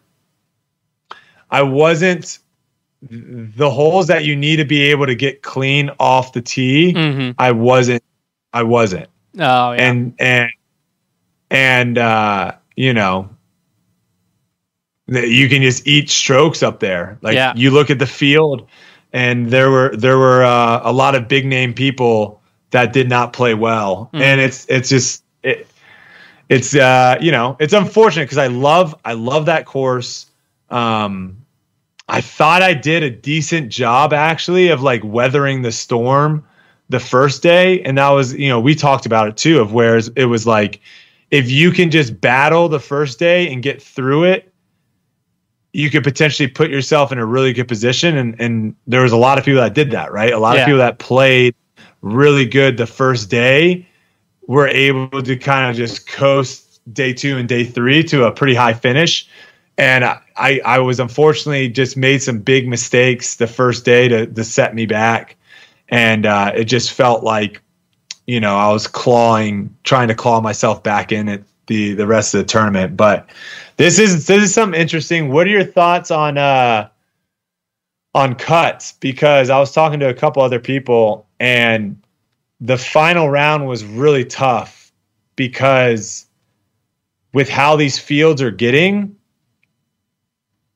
I 1.50 1.62
wasn't 1.64 2.40
the 3.02 3.70
holes 3.70 4.08
that 4.08 4.26
you 4.26 4.36
need 4.36 4.58
to 4.58 4.66
be 4.66 4.82
able 4.84 5.06
to 5.06 5.16
get 5.16 5.42
clean 5.44 5.90
off 6.00 6.34
the 6.34 6.42
tee. 6.42 6.92
hmm 6.94 7.32
I 7.38 7.52
wasn't. 7.52 8.04
I 8.54 8.64
wasn't 8.64 9.10
Oh 9.38 9.72
yeah. 9.74 9.78
and 9.90 10.14
and 10.20 10.50
and 11.52 11.98
uh 11.98 12.54
you 12.76 12.94
know 12.94 13.30
that 15.08 15.30
you 15.30 15.48
can 15.50 15.62
just 15.62 15.86
eat 15.88 16.10
strokes 16.10 16.64
up 16.64 16.80
there 16.80 17.18
like 17.22 17.36
Yeah. 17.36 17.54
you 17.56 17.72
look 17.72 17.90
at 17.90 18.00
the 18.00 18.08
field 18.08 18.68
and 19.14 19.50
there 19.50 19.70
were 19.70 19.96
there 19.96 20.18
were 20.18 20.44
uh, 20.44 20.82
a 20.84 20.92
lot 20.92 21.16
of 21.16 21.28
big 21.28 21.46
name 21.46 21.74
people 21.74 22.42
that 22.72 22.92
did 22.92 23.08
not 23.08 23.32
play 23.34 23.54
well 23.54 24.10
Mhm. 24.14 24.22
and 24.22 24.42
it's 24.42 24.66
it's 24.68 24.90
just 24.90 25.24
it 25.44 25.68
it's 26.50 26.76
uh 26.76 27.18
you 27.22 27.32
know 27.32 27.56
it's 27.60 27.74
unfortunate 27.74 28.24
because 28.26 28.38
i 28.40 28.48
love 28.48 28.96
i 29.06 29.14
love 29.14 29.46
that 29.46 29.66
course 29.66 30.26
um 30.72 31.38
i 32.10 32.20
thought 32.20 32.62
i 32.64 32.74
did 32.74 33.04
a 33.04 33.10
decent 33.12 33.70
job 33.70 34.12
actually 34.12 34.70
of 34.70 34.82
like 34.82 35.02
weathering 35.04 35.62
the 35.62 35.72
storm 35.72 36.44
the 36.90 37.00
first 37.00 37.42
day 37.44 37.82
and 37.84 37.98
that 38.00 38.10
was 38.10 38.34
you 38.34 38.50
know 38.50 38.60
we 38.60 38.74
talked 38.76 39.06
about 39.06 39.28
it 39.28 39.38
too 39.38 39.60
of 39.60 39.72
where 39.74 40.00
it 40.16 40.26
was 40.26 40.46
like 40.48 40.82
if 41.32 41.50
you 41.50 41.72
can 41.72 41.92
just 41.92 42.20
battle 42.22 42.70
the 42.70 42.80
first 42.80 43.20
day 43.20 43.52
and 43.52 43.64
get 43.64 43.82
through 43.82 44.26
it 44.26 44.52
you 45.76 45.90
could 45.90 46.06
potentially 46.06 46.48
put 46.48 46.70
yourself 46.70 47.12
in 47.12 47.20
a 47.20 47.26
really 47.26 47.52
good 47.52 47.68
position. 47.68 48.16
And 48.16 48.40
and 48.40 48.76
there 48.88 49.02
was 49.02 49.12
a 49.12 49.18
lot 49.18 49.38
of 49.38 49.44
people 49.44 49.60
that 49.60 49.74
did 49.74 49.92
that 49.92 50.14
right? 50.14 50.32
A 50.32 50.40
lot 50.40 50.56
Yeah. 50.56 50.62
of 50.62 50.66
people 50.68 50.78
that 50.80 51.00
played 51.00 51.54
really 52.02 52.46
good 52.46 52.78
the 52.78 52.86
first 52.88 53.30
day 53.30 53.86
were 54.48 54.70
able 54.70 55.22
to 55.22 55.36
kind 55.36 55.70
of 55.70 55.76
just 55.76 56.08
coast 56.08 56.80
day 56.94 57.12
two 57.12 57.38
and 57.38 57.50
day 57.50 57.66
three 57.66 58.04
to 58.04 58.24
a 58.24 58.32
pretty 58.32 58.56
high 58.56 58.74
finish. 58.74 59.28
And 59.78 60.06
I, 60.06 60.20
I 60.38 60.62
I 60.64 60.80
was 60.80 61.02
unfortunately 61.02 61.68
just 61.68 61.98
made 61.98 62.24
some 62.24 62.40
big 62.40 62.70
mistakes 62.70 63.36
the 63.36 63.48
first 63.48 63.84
day 63.84 64.08
to, 64.08 64.28
to 64.28 64.44
set 64.46 64.74
me 64.76 64.86
back. 64.86 65.36
And 65.90 66.26
uh, 66.26 66.54
it 66.56 66.66
just 66.66 66.94
felt 66.94 67.22
like 67.22 67.62
you 68.28 68.40
know 68.40 68.56
I 68.56 68.72
was 68.72 68.88
clawing, 68.88 69.76
trying 69.84 70.08
to 70.08 70.16
claw 70.16 70.42
myself 70.42 70.84
back 70.84 71.12
in 71.12 71.30
at 71.30 71.44
the 71.68 71.94
the 71.94 72.08
rest 72.08 72.34
of 72.34 72.40
the 72.40 72.46
tournament. 72.46 72.98
But 72.98 73.30
this 73.78 74.00
is 74.00 74.28
this 74.28 74.44
is 74.44 74.54
something 74.54 74.80
interesting. 74.80 75.32
What 75.32 75.48
are 75.48 75.52
your 75.52 75.64
thoughts 75.64 76.12
on 76.12 76.38
uh, 76.38 76.90
on 78.14 78.36
cuts? 78.36 78.94
Because 78.94 79.50
I 79.50 79.60
was 79.60 79.72
talking 79.72 80.00
to 80.00 80.10
a 80.10 80.14
couple 80.14 80.42
other 80.42 80.60
people, 80.60 81.28
and 81.40 82.02
the 82.60 82.78
final 82.78 83.30
round 83.30 83.68
was 83.68 83.84
really 83.84 84.26
tough 84.26 84.92
because 85.36 86.26
with 87.34 87.50
how 87.50 87.76
these 87.76 88.00
fields 88.00 88.42
are 88.42 88.52
getting. 88.52 89.16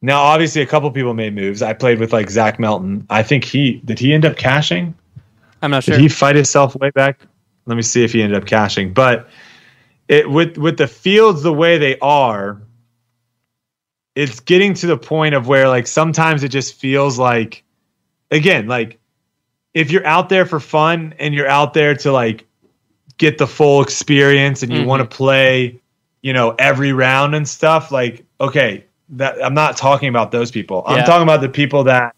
Now, 0.02 0.22
obviously, 0.22 0.62
a 0.62 0.66
couple 0.66 0.90
people 0.92 1.14
made 1.14 1.36
moves. 1.36 1.62
I 1.62 1.74
played 1.74 2.00
with 2.00 2.14
like 2.14 2.30
Zach 2.30 2.58
Melton. 2.58 3.06
I 3.10 3.22
think 3.22 3.44
he 3.44 3.82
did. 3.84 4.00
He 4.00 4.14
end 4.14 4.26
up 4.26 4.38
cashing. 4.38 4.96
I'm 5.62 5.72
not 5.72 5.84
sure. 5.84 5.96
Did 5.96 6.02
he 6.02 6.08
fight 6.08 6.38
himself 6.38 6.74
way 6.78 6.90
back? 6.92 7.20
Let 7.70 7.76
me 7.76 7.84
see 7.84 8.04
if 8.04 8.14
he 8.14 8.22
ended 8.24 8.42
up 8.42 8.48
cashing. 8.48 8.92
But 8.94 9.30
it 10.08 10.30
with 10.30 10.58
with 10.58 10.78
the 10.78 10.88
fields 10.88 11.44
the 11.44 11.54
way 11.54 11.78
they 11.78 11.98
are, 12.00 12.60
it's 14.16 14.40
getting 14.40 14.74
to 14.74 14.88
the 14.88 14.98
point 14.98 15.36
of 15.36 15.48
where 15.48 15.70
like 15.70 15.88
sometimes 15.88 16.44
it 16.44 16.50
just 16.50 16.74
feels 16.74 17.20
like 17.20 17.64
again, 18.32 18.68
like 18.68 19.00
if 19.76 19.92
you're 19.92 20.06
out 20.06 20.30
there 20.30 20.46
for 20.48 20.60
fun 20.60 21.14
and 21.20 21.34
you're 21.36 21.48
out 21.48 21.74
there 21.76 21.96
to 21.96 22.12
like 22.12 22.46
get 23.18 23.38
the 23.38 23.48
full 23.48 23.82
experience 23.84 24.64
and 24.64 24.74
you 24.74 24.82
Mhm. 24.82 24.86
want 24.86 25.00
to 25.02 25.16
play, 25.18 25.80
you 26.24 26.34
know, 26.34 26.56
every 26.58 26.92
round 26.92 27.36
and 27.36 27.48
stuff, 27.48 27.92
like 27.92 28.26
okay, 28.42 28.84
that 29.10 29.44
I'm 29.46 29.54
not 29.54 29.78
talking 29.78 30.10
about 30.10 30.32
those 30.32 30.50
people. 30.50 30.84
I'm 30.88 31.04
talking 31.04 31.24
about 31.24 31.42
the 31.42 31.50
people 31.50 31.84
that 31.84 32.16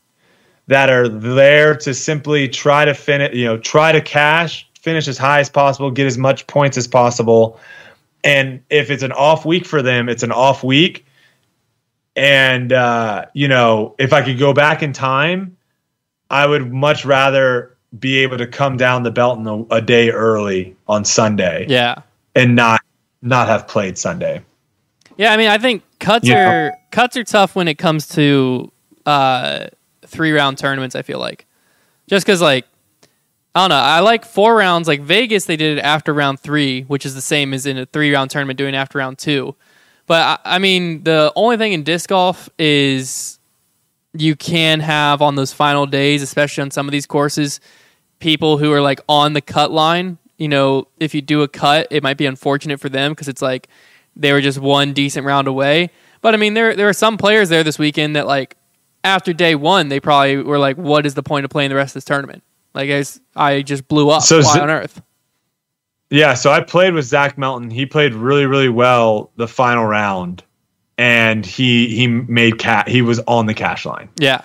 that 0.67 0.89
are 0.89 1.10
there 1.10 1.75
to 1.75 1.93
simply 1.93 2.48
try 2.48 2.86
to 2.86 2.93
finish, 2.93 3.36
you 3.36 3.43
know, 3.43 3.58
try 3.58 3.91
to 3.91 4.00
cash, 4.00 4.70
finish 4.81 5.07
as 5.07 5.17
high 5.17 5.39
as 5.39 5.50
possible, 5.50 5.89
get 5.91 6.07
as 6.07 6.17
much 6.17 6.45
points 6.47 6.77
as 6.77 6.88
possible. 6.88 7.59
And 8.23 8.61
if 8.69 8.91
it's 8.91 9.03
an 9.03 9.11
off 9.11 9.45
week 9.45 9.65
for 9.65 9.81
them, 9.81 10.09
it's 10.09 10.23
an 10.23 10.31
off 10.31 10.63
week. 10.63 11.05
And 12.15 12.73
uh, 12.73 13.25
you 13.33 13.47
know, 13.47 13.95
if 13.97 14.11
I 14.11 14.21
could 14.21 14.38
go 14.38 14.53
back 14.53 14.83
in 14.83 14.91
time, 14.93 15.55
I 16.29 16.45
would 16.45 16.71
much 16.71 17.05
rather 17.05 17.75
be 17.97 18.17
able 18.19 18.38
to 18.38 18.47
come 18.47 18.77
down 18.77 19.03
the 19.03 19.11
belt 19.11 19.39
a, 19.45 19.75
a 19.75 19.81
day 19.81 20.09
early 20.11 20.75
on 20.88 21.05
Sunday. 21.05 21.65
Yeah. 21.69 21.95
And 22.35 22.55
not 22.55 22.81
not 23.21 23.47
have 23.47 23.67
played 23.67 23.97
Sunday. 23.97 24.41
Yeah, 25.17 25.33
I 25.33 25.38
mean, 25.38 25.50
I 25.50 25.57
think 25.57 25.83
cuts 26.00 26.27
Yeah. 26.27 26.50
are 26.50 26.73
cuts 26.91 27.15
are 27.17 27.23
tough 27.23 27.55
when 27.55 27.67
it 27.67 27.77
comes 27.77 28.07
to 28.09 28.71
uh, 29.05 29.67
three 30.05 30.31
round 30.31 30.57
tournaments. 30.57 30.95
I 30.95 31.01
feel 31.01 31.19
like 31.19 31.45
just 32.07 32.25
because 32.25 32.41
like 32.41 32.65
I 33.53 33.62
don't 33.62 33.70
know, 33.70 33.75
I 33.75 34.00
like 34.00 34.24
four 34.24 34.55
rounds. 34.55 34.88
Like 34.88 35.01
Vegas, 35.01 35.46
they 35.46 35.58
did 35.58 35.77
it 35.77 35.81
after 35.81 36.13
round 36.13 36.39
three, 36.39 36.84
which 36.84 37.05
is 37.05 37.15
the 37.15 37.22
same 37.22 37.53
as 37.53 37.65
in 37.65 37.77
a 37.77 37.86
three 37.86 38.13
round 38.13 38.31
tournament 38.31 38.58
doing 38.58 38.75
after 38.75 38.98
round 38.98 39.17
two. 39.17 39.55
But 40.08 40.41
I, 40.46 40.55
I 40.55 40.60
mean, 40.60 41.03
the 41.03 41.34
only 41.36 41.58
thing 41.58 41.74
in 41.74 41.84
disc 41.84 42.10
golf 42.10 42.50
is 42.58 43.39
you 44.13 44.36
can 44.36 44.79
have 44.79 45.22
on 45.22 45.36
those 45.36 45.51
final 45.51 45.86
days, 45.86 46.22
especially 46.22 46.62
on 46.62 46.72
some 46.72 46.88
of 46.88 46.91
these 46.91 47.05
courses, 47.05 47.60
people 48.20 48.58
who 48.58 48.72
are 48.72 48.81
like 48.81 49.01
on 49.10 49.34
the 49.34 49.41
cut 49.41 49.72
line. 49.72 50.17
You 50.38 50.48
know, 50.48 50.88
if 51.00 51.13
you 51.13 51.22
do 51.22 51.43
a 51.43 51.48
cut, 51.48 51.88
it 51.91 52.03
might 52.03 52.17
be 52.17 52.25
unfortunate 52.25 52.79
for 52.79 52.89
them 52.89 53.12
because 53.12 53.27
it's 53.27 53.41
like 53.41 53.67
they 54.15 54.31
were 54.31 54.41
just 54.41 54.60
one 54.60 54.93
decent 54.93 55.25
round 55.25 55.48
away. 55.48 55.91
But 56.22 56.34
I 56.34 56.38
mean, 56.38 56.53
there 56.53 56.75
there 56.75 56.88
are 56.88 56.93
some 56.93 57.17
players 57.17 57.50
there 57.50 57.63
this 57.63 57.77
weekend 57.77 58.15
that 58.15 58.27
like 58.27 58.55
after 59.03 59.34
day 59.34 59.55
one, 59.55 59.89
they 59.89 60.00
probably 60.00 60.38
were 60.38 60.60
like, 60.60 60.77
"What 60.77 61.05
is 61.05 61.15
the 61.15 61.24
point 61.24 61.43
of 61.43 61.51
playing 61.51 61.70
the 61.70 61.75
rest 61.75 61.91
of 61.91 61.96
this 61.96 62.05
tournament?" 62.05 62.43
Like, 62.73 62.89
I, 62.89 63.03
I 63.35 63.61
just 63.61 63.87
blew 63.87 64.09
up. 64.09 64.21
So 64.23 64.37
Why 64.37 64.53
Z- 64.53 64.59
on 64.59 64.69
earth? 64.69 65.01
Yeah, 66.09 66.33
so 66.33 66.51
I 66.51 66.59
played 66.61 66.93
with 66.93 67.05
Zach 67.05 67.37
Melton. 67.37 67.69
He 67.69 67.85
played 67.85 68.13
really, 68.13 68.45
really 68.45 68.69
well 68.69 69.31
the 69.37 69.47
final 69.47 69.85
round, 69.85 70.43
and 70.97 71.45
he 71.45 71.87
he 71.95 72.07
made 72.07 72.59
cat. 72.59 72.89
He 72.89 73.01
was 73.01 73.19
on 73.27 73.45
the 73.45 73.53
cash 73.53 73.85
line, 73.85 74.09
Yeah, 74.19 74.41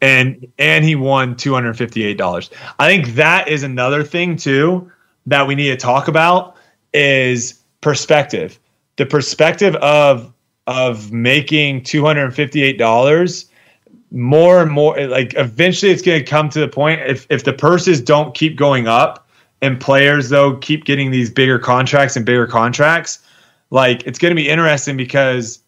and 0.00 0.46
and 0.58 0.82
he 0.82 0.96
won 0.96 1.36
two 1.36 1.52
hundred 1.52 1.74
fifty 1.76 2.04
eight 2.04 2.16
dollars. 2.16 2.48
I 2.78 2.86
think 2.88 3.16
that 3.16 3.48
is 3.48 3.62
another 3.62 4.02
thing 4.02 4.36
too 4.36 4.90
that 5.26 5.46
we 5.46 5.54
need 5.54 5.68
to 5.68 5.76
talk 5.76 6.08
about 6.08 6.56
is 6.94 7.60
perspective. 7.82 8.58
The 8.96 9.04
perspective 9.04 9.74
of 9.76 10.32
of 10.66 11.12
making 11.12 11.82
two 11.82 12.02
hundred 12.02 12.30
fifty 12.34 12.62
eight 12.62 12.78
dollars 12.78 13.49
more 14.10 14.60
and 14.60 14.70
more 14.70 15.00
like 15.06 15.34
eventually 15.36 15.92
it's 15.92 16.02
going 16.02 16.18
to 16.18 16.24
come 16.28 16.48
to 16.48 16.60
the 16.60 16.68
point 16.68 17.00
if 17.02 17.26
if 17.30 17.44
the 17.44 17.52
purses 17.52 18.00
don't 18.00 18.34
keep 18.34 18.56
going 18.56 18.88
up 18.88 19.28
and 19.62 19.80
players 19.80 20.28
though 20.28 20.56
keep 20.56 20.84
getting 20.84 21.10
these 21.10 21.30
bigger 21.30 21.58
contracts 21.58 22.16
and 22.16 22.26
bigger 22.26 22.46
contracts 22.46 23.20
like 23.70 24.04
it's 24.06 24.18
going 24.18 24.30
to 24.30 24.36
be 24.36 24.48
interesting 24.48 24.96
because 24.96 25.60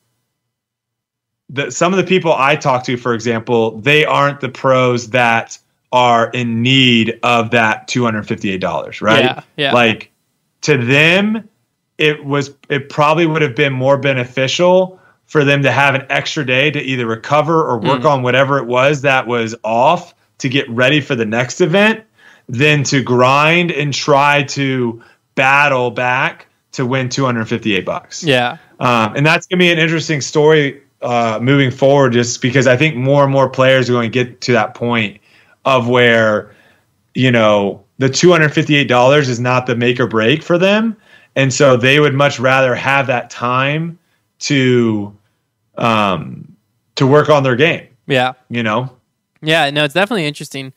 the 1.50 1.70
some 1.70 1.92
of 1.92 1.98
the 1.98 2.04
people 2.04 2.32
I 2.32 2.56
talk 2.56 2.84
to 2.84 2.96
for 2.96 3.14
example 3.14 3.78
they 3.78 4.04
aren't 4.04 4.40
the 4.40 4.48
pros 4.48 5.10
that 5.10 5.56
are 5.92 6.30
in 6.30 6.62
need 6.62 7.20
of 7.22 7.50
that 7.52 7.86
$258 7.86 9.00
right 9.02 9.24
Yeah, 9.24 9.42
yeah. 9.56 9.72
like 9.72 10.10
to 10.62 10.76
them 10.78 11.48
it 11.98 12.24
was 12.24 12.54
it 12.68 12.88
probably 12.88 13.26
would 13.26 13.42
have 13.42 13.54
been 13.54 13.72
more 13.72 13.98
beneficial 13.98 14.98
for 15.32 15.44
them 15.44 15.62
to 15.62 15.72
have 15.72 15.94
an 15.94 16.04
extra 16.10 16.44
day 16.44 16.70
to 16.70 16.78
either 16.78 17.06
recover 17.06 17.64
or 17.64 17.78
work 17.78 18.04
on 18.04 18.22
whatever 18.22 18.58
it 18.58 18.66
was 18.66 19.00
that 19.00 19.26
was 19.26 19.54
off 19.64 20.14
to 20.36 20.46
get 20.46 20.68
ready 20.68 21.00
for 21.00 21.14
the 21.14 21.24
next 21.24 21.62
event 21.62 22.04
than 22.50 22.82
to 22.82 23.02
grind 23.02 23.70
and 23.70 23.94
try 23.94 24.42
to 24.42 25.02
battle 25.34 25.90
back 25.90 26.48
to 26.72 26.84
win 26.84 27.08
258 27.08 27.80
bucks. 27.86 28.22
yeah, 28.22 28.58
Um, 28.78 29.16
and 29.16 29.24
that's 29.24 29.46
going 29.46 29.58
to 29.58 29.64
be 29.64 29.72
an 29.72 29.78
interesting 29.78 30.20
story 30.20 30.82
uh, 31.00 31.38
moving 31.40 31.70
forward, 31.70 32.12
just 32.12 32.42
because 32.42 32.66
I 32.66 32.76
think 32.76 32.94
more 32.94 33.22
and 33.22 33.32
more 33.32 33.48
players 33.48 33.88
are 33.88 33.94
going 33.94 34.12
to 34.12 34.24
get 34.24 34.42
to 34.42 34.52
that 34.52 34.74
point 34.74 35.18
of 35.64 35.88
where, 35.88 36.54
you 37.14 37.30
know, 37.30 37.84
the 37.96 38.08
$258 38.08 39.28
is 39.30 39.40
not 39.40 39.64
the 39.64 39.76
make 39.76 39.98
or 39.98 40.06
break 40.06 40.42
for 40.42 40.58
them. 40.58 40.94
And 41.34 41.50
so 41.54 41.78
they 41.78 42.00
would 42.00 42.12
much 42.12 42.38
rather 42.38 42.74
have 42.74 43.06
that 43.06 43.30
time 43.30 43.98
to, 44.40 45.16
um, 45.76 46.56
to 46.96 47.06
work 47.06 47.28
on 47.28 47.42
their 47.42 47.56
game, 47.56 47.88
yeah. 48.06 48.32
you 48.48 48.62
know? 48.62 48.96
Yeah, 49.40 49.70
no, 49.70 49.84
it's 49.84 49.94
definitely 49.94 50.26
interesting. 50.26 50.72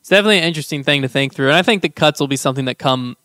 It's 0.00 0.08
definitely 0.08 0.38
an 0.38 0.44
interesting 0.44 0.82
thing 0.82 1.02
to 1.02 1.08
think 1.08 1.34
through, 1.34 1.48
and 1.48 1.56
I 1.56 1.62
think 1.62 1.82
the 1.82 1.88
cuts 1.88 2.20
will 2.20 2.28
be 2.28 2.36
something 2.36 2.64
that 2.66 2.78
come 2.78 3.16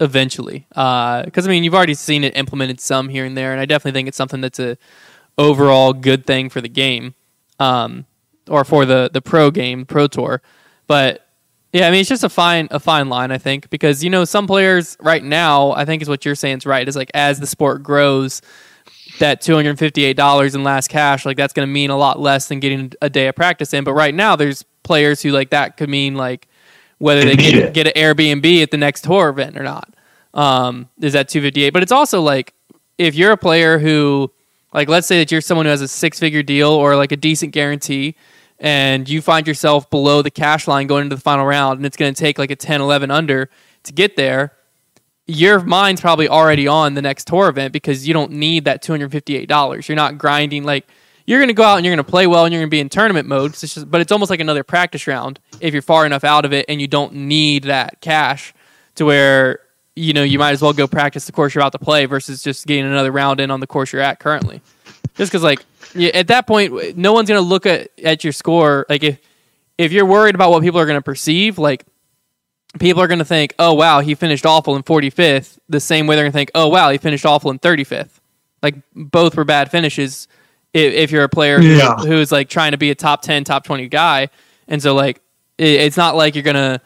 eventually. 0.00 0.66
Uh 0.76 1.24
because 1.24 1.46
I 1.46 1.50
mean, 1.50 1.64
you've 1.64 1.74
already 1.74 1.94
seen 1.94 2.22
it 2.22 2.36
implemented 2.36 2.80
some 2.80 3.08
here 3.08 3.24
and 3.24 3.36
there, 3.36 3.52
and 3.52 3.60
I 3.60 3.64
definitely 3.64 3.98
think 3.98 4.08
it's 4.08 4.16
something 4.16 4.40
that's 4.40 4.60
a 4.60 4.76
overall 5.38 5.92
good 5.92 6.26
thing 6.26 6.50
for 6.50 6.60
the 6.60 6.68
game, 6.68 7.14
um, 7.58 8.04
or 8.48 8.64
for 8.64 8.84
the 8.84 9.08
the 9.12 9.22
pro 9.22 9.50
game, 9.50 9.86
pro 9.86 10.06
tour. 10.06 10.42
But 10.86 11.26
yeah, 11.72 11.86
I 11.86 11.90
mean, 11.90 12.00
it's 12.00 12.08
just 12.08 12.24
a 12.24 12.28
fine 12.28 12.68
a 12.70 12.80
fine 12.80 13.08
line, 13.08 13.30
I 13.30 13.38
think, 13.38 13.70
because 13.70 14.04
you 14.04 14.10
know 14.10 14.24
some 14.24 14.46
players 14.46 14.96
right 15.00 15.22
now, 15.22 15.72
I 15.72 15.84
think 15.84 16.02
is 16.02 16.08
what 16.08 16.24
you're 16.24 16.34
saying 16.34 16.58
is 16.58 16.66
right. 16.66 16.86
Is 16.86 16.96
like 16.96 17.10
as 17.14 17.40
the 17.40 17.46
sport 17.46 17.82
grows, 17.82 18.42
that 19.18 19.40
two 19.40 19.54
hundred 19.54 19.78
fifty 19.78 20.04
eight 20.04 20.16
dollars 20.16 20.54
in 20.54 20.62
last 20.64 20.88
cash, 20.88 21.26
like 21.26 21.36
that's 21.36 21.52
going 21.52 21.66
to 21.66 21.72
mean 21.72 21.90
a 21.90 21.96
lot 21.96 22.18
less 22.20 22.48
than 22.48 22.60
getting 22.60 22.92
a 23.02 23.10
day 23.10 23.28
of 23.28 23.34
practice 23.34 23.72
in. 23.72 23.84
But 23.84 23.94
right 23.94 24.14
now, 24.14 24.36
there's 24.36 24.64
players 24.82 25.22
who 25.22 25.30
like 25.30 25.50
that 25.50 25.76
could 25.76 25.88
mean 25.88 26.14
like 26.14 26.48
whether 26.98 27.22
they 27.24 27.36
get 27.36 27.74
get 27.74 27.86
an 27.86 27.92
Airbnb 27.94 28.62
at 28.62 28.70
the 28.70 28.76
next 28.76 29.04
tour 29.04 29.28
event 29.28 29.56
or 29.56 29.62
not. 29.62 29.92
Um, 30.34 30.88
is 31.00 31.12
that 31.12 31.28
two 31.28 31.40
fifty 31.40 31.64
eight? 31.64 31.72
But 31.72 31.82
it's 31.82 31.92
also 31.92 32.20
like 32.20 32.54
if 32.96 33.14
you're 33.14 33.32
a 33.32 33.36
player 33.36 33.78
who 33.78 34.30
like 34.72 34.88
let's 34.88 35.06
say 35.06 35.18
that 35.18 35.30
you're 35.30 35.40
someone 35.40 35.66
who 35.66 35.70
has 35.70 35.80
a 35.80 35.88
six 35.88 36.18
figure 36.18 36.42
deal 36.42 36.70
or 36.70 36.96
like 36.96 37.12
a 37.12 37.16
decent 37.16 37.52
guarantee 37.52 38.14
and 38.60 39.08
you 39.08 39.22
find 39.22 39.46
yourself 39.46 39.88
below 39.88 40.20
the 40.20 40.30
cash 40.30 40.66
line 40.66 40.86
going 40.86 41.04
into 41.04 41.16
the 41.16 41.22
final 41.22 41.46
round 41.46 41.78
and 41.78 41.86
it's 41.86 41.96
going 41.96 42.12
to 42.12 42.18
take 42.18 42.38
like 42.38 42.50
a 42.50 42.56
10 42.56 42.80
11 42.80 43.10
under 43.10 43.48
to 43.84 43.92
get 43.92 44.16
there 44.16 44.52
your 45.28 45.60
mind's 45.60 46.00
probably 46.00 46.26
already 46.26 46.66
on 46.66 46.94
the 46.94 47.02
next 47.02 47.26
tour 47.26 47.48
event 47.48 47.72
because 47.72 48.08
you 48.08 48.14
don't 48.14 48.32
need 48.32 48.64
that 48.64 48.82
$258 48.82 49.86
you're 49.86 49.96
not 49.96 50.18
grinding 50.18 50.64
like 50.64 50.86
you're 51.28 51.40
going 51.40 51.48
to 51.48 51.54
go 51.54 51.62
out 51.62 51.76
and 51.76 51.84
you're 51.84 51.94
going 51.94 52.02
to 52.02 52.10
play 52.10 52.26
well 52.26 52.46
and 52.46 52.54
you're 52.54 52.62
going 52.62 52.70
to 52.70 52.74
be 52.74 52.80
in 52.80 52.88
tournament 52.88 53.28
mode. 53.28 53.50
It's 53.50 53.60
just, 53.60 53.90
but 53.90 54.00
it's 54.00 54.10
almost 54.10 54.30
like 54.30 54.40
another 54.40 54.64
practice 54.64 55.06
round 55.06 55.38
if 55.60 55.74
you're 55.74 55.82
far 55.82 56.06
enough 56.06 56.24
out 56.24 56.46
of 56.46 56.54
it 56.54 56.64
and 56.70 56.80
you 56.80 56.86
don't 56.86 57.12
need 57.12 57.64
that 57.64 58.00
cash 58.00 58.54
to 58.94 59.04
where 59.04 59.60
you 59.94 60.14
know 60.14 60.22
you 60.22 60.38
might 60.38 60.52
as 60.52 60.62
well 60.62 60.72
go 60.72 60.86
practice 60.86 61.26
the 61.26 61.32
course 61.32 61.54
you're 61.54 61.60
about 61.60 61.72
to 61.72 61.78
play 61.78 62.06
versus 62.06 62.42
just 62.42 62.66
getting 62.66 62.86
another 62.86 63.12
round 63.12 63.40
in 63.40 63.50
on 63.50 63.60
the 63.60 63.66
course 63.66 63.92
you're 63.92 64.00
at 64.00 64.20
currently. 64.20 64.62
Just 65.16 65.30
because 65.30 65.42
like 65.42 65.66
at 66.14 66.28
that 66.28 66.46
point 66.46 66.96
no 66.96 67.12
one's 67.12 67.28
going 67.28 67.42
to 67.42 67.46
look 67.46 67.66
at, 67.66 67.90
at 68.02 68.24
your 68.24 68.32
score. 68.32 68.86
Like 68.88 69.02
if 69.04 69.18
if 69.76 69.92
you're 69.92 70.06
worried 70.06 70.34
about 70.34 70.50
what 70.50 70.62
people 70.62 70.80
are 70.80 70.86
going 70.86 70.98
to 70.98 71.02
perceive 71.02 71.58
like 71.58 71.84
people 72.78 73.02
are 73.02 73.06
going 73.06 73.18
to 73.18 73.24
think 73.24 73.54
oh 73.58 73.74
wow 73.74 74.00
he 74.00 74.14
finished 74.14 74.44
awful 74.46 74.76
in 74.76 74.82
45th 74.82 75.58
the 75.68 75.80
same 75.80 76.06
way 76.06 76.16
they're 76.16 76.24
going 76.24 76.32
to 76.32 76.36
think 76.38 76.50
oh 76.54 76.68
wow 76.68 76.90
he 76.90 76.98
finished 76.98 77.24
awful 77.26 77.50
in 77.50 77.58
35th 77.58 78.20
like 78.62 78.74
both 78.94 79.36
were 79.36 79.44
bad 79.44 79.70
finishes 79.70 80.28
if, 80.74 80.92
if 80.92 81.10
you're 81.10 81.24
a 81.24 81.28
player 81.28 81.58
who- 81.60 81.66
Yeah. 81.76 81.96
who's 81.96 82.30
like 82.32 82.48
trying 82.48 82.72
to 82.72 82.78
be 82.78 82.90
a 82.90 82.94
top 82.94 83.22
10 83.22 83.44
top 83.44 83.64
20 83.64 83.88
guy. 83.88 84.28
And 84.66 84.82
so 84.82 84.94
like 84.94 85.20
it, 85.56 85.80
it's 85.80 85.96
not 85.96 86.14
like 86.16 86.34
you're 86.34 86.42
going 86.44 86.56
to 86.56 86.80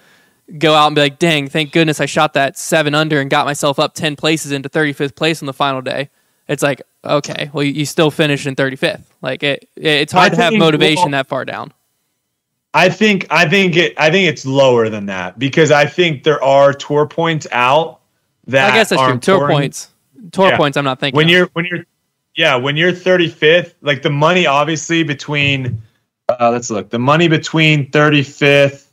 go 0.58 0.74
out 0.74 0.86
and 0.88 0.94
be 0.94 1.00
like 1.00 1.18
dang 1.18 1.48
thank 1.48 1.72
goodness 1.72 1.98
i 2.00 2.04
shot 2.06 2.34
that 2.34 2.58
7 2.58 2.94
under 2.94 3.20
and 3.20 3.30
got 3.30 3.46
myself 3.46 3.78
up 3.78 3.94
10 3.94 4.16
places 4.16 4.52
into 4.52 4.68
35th 4.68 5.14
place 5.16 5.40
on 5.42 5.46
the 5.46 5.52
final 5.52 5.80
day. 5.80 6.10
It's 6.48 6.62
like 6.62 6.82
okay 7.04 7.50
well 7.52 7.62
you, 7.64 7.72
you 7.72 7.86
still 7.86 8.10
finished 8.10 8.46
in 8.46 8.54
35th 8.54 9.04
like 9.22 9.42
it, 9.42 9.68
it's 9.76 10.12
hard 10.12 10.32
I 10.32 10.36
to 10.36 10.42
have 10.42 10.52
motivation 10.54 11.04
well- 11.04 11.10
that 11.12 11.26
far 11.28 11.44
down 11.44 11.72
I 12.74 12.88
think 12.88 13.26
I 13.30 13.48
think 13.48 13.76
it 13.76 13.94
I 13.98 14.10
think 14.10 14.28
it's 14.28 14.46
lower 14.46 14.88
than 14.88 15.06
that 15.06 15.38
because 15.38 15.70
I 15.70 15.84
think 15.86 16.24
there 16.24 16.42
are 16.42 16.72
tour 16.72 17.06
points 17.06 17.46
out 17.52 18.00
that 18.46 18.72
i 18.72 18.76
guess 18.76 18.88
that's 18.88 19.00
true. 19.02 19.18
tour 19.18 19.34
important. 19.36 19.56
points. 19.58 19.88
Tour 20.32 20.48
Yeah. 20.48 20.56
points 20.56 20.76
i'm 20.76 20.84
not 20.84 20.98
thinking 20.98 21.16
when 21.16 21.26
of. 21.26 21.30
you're 21.30 21.46
when 21.52 21.64
you're 21.66 21.84
yeah 22.34 22.56
when 22.56 22.76
you're 22.76 22.92
35th 22.92 23.74
like 23.82 24.02
the 24.02 24.10
money 24.10 24.46
obviously 24.46 25.02
between 25.04 25.80
uh, 26.28 26.50
let's 26.50 26.70
look. 26.70 26.88
The 26.90 26.98
money 26.98 27.28
between 27.28 27.90
35th 27.90 28.86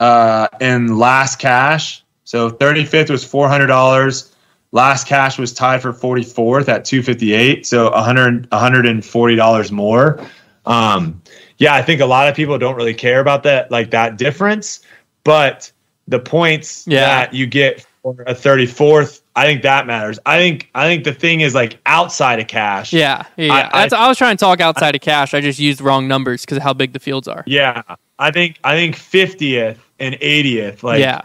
uh, 0.00 0.48
and 0.60 0.98
last 0.98 1.38
cash. 1.38 2.02
So 2.24 2.50
35th 2.50 3.10
was 3.10 3.24
$400 3.24 4.30
last 4.72 5.06
cash 5.06 5.38
was 5.38 5.52
tied 5.52 5.80
for 5.80 5.92
44th 5.92 6.68
at 6.68 6.84
258 6.84 7.64
so 7.66 7.90
100 7.92 8.50
$140 8.50 9.70
more. 9.70 10.26
Um, 10.66 11.22
yeah 11.58 11.74
i 11.74 11.82
think 11.82 12.00
a 12.00 12.06
lot 12.06 12.28
of 12.28 12.34
people 12.34 12.58
don't 12.58 12.76
really 12.76 12.94
care 12.94 13.20
about 13.20 13.42
that 13.42 13.70
like 13.70 13.90
that 13.90 14.16
difference 14.16 14.80
but 15.24 15.70
the 16.08 16.18
points 16.18 16.84
Yeah. 16.86 17.00
that 17.06 17.34
you 17.34 17.46
get 17.46 17.86
for 18.02 18.22
a 18.26 18.34
34th 18.34 19.22
i 19.36 19.44
think 19.46 19.62
that 19.62 19.86
matters 19.86 20.18
i 20.26 20.38
think 20.38 20.68
i 20.74 20.86
think 20.86 21.04
the 21.04 21.14
thing 21.14 21.40
is 21.40 21.54
like 21.54 21.78
outside 21.86 22.40
of 22.40 22.46
cash 22.46 22.92
Yeah, 22.92 23.24
yeah. 23.36 23.70
I-. 23.72 23.82
That's, 23.82 23.92
I, 23.94 24.08
was 24.08 24.18
trying 24.18 24.36
to 24.36 24.40
talk 24.40 24.60
outside 24.60 24.94
of 24.94 25.00
cash. 25.00 25.32
I 25.34 25.40
just 25.40 25.58
used 25.58 25.80
wrong 25.80 26.06
numbers 26.08 26.42
because 26.42 26.56
of 26.58 26.62
how 26.62 26.74
big 26.74 26.92
the 26.92 27.00
fields 27.00 27.28
are. 27.28 27.42
yeah 27.46 27.82
i 28.18 28.30
think 28.30 28.58
i 28.64 28.74
think 28.74 28.96
50th 28.96 29.78
and 30.00 30.14
80th 30.16 30.82
like 30.82 31.00
yeah, 31.00 31.22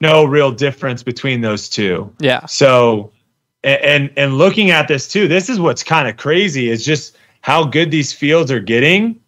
no 0.00 0.24
real 0.24 0.52
difference 0.52 1.02
between 1.02 1.40
those 1.40 1.68
two. 1.68 2.12
Yeah. 2.20 2.46
So, 2.46 3.10
and 3.64 4.10
and 4.16 4.38
looking 4.38 4.70
at 4.70 4.86
this 4.88 5.08
too, 5.08 5.26
this 5.28 5.48
is 5.48 5.58
what's 5.58 5.82
kind 5.82 6.08
of 6.08 6.16
crazy 6.16 6.70
is 6.70 6.84
just 6.84 7.16
how 7.40 7.64
good 7.64 7.90
these 7.90 8.12
fields 8.12 8.50
are 8.50 8.60
getting. 8.60 9.20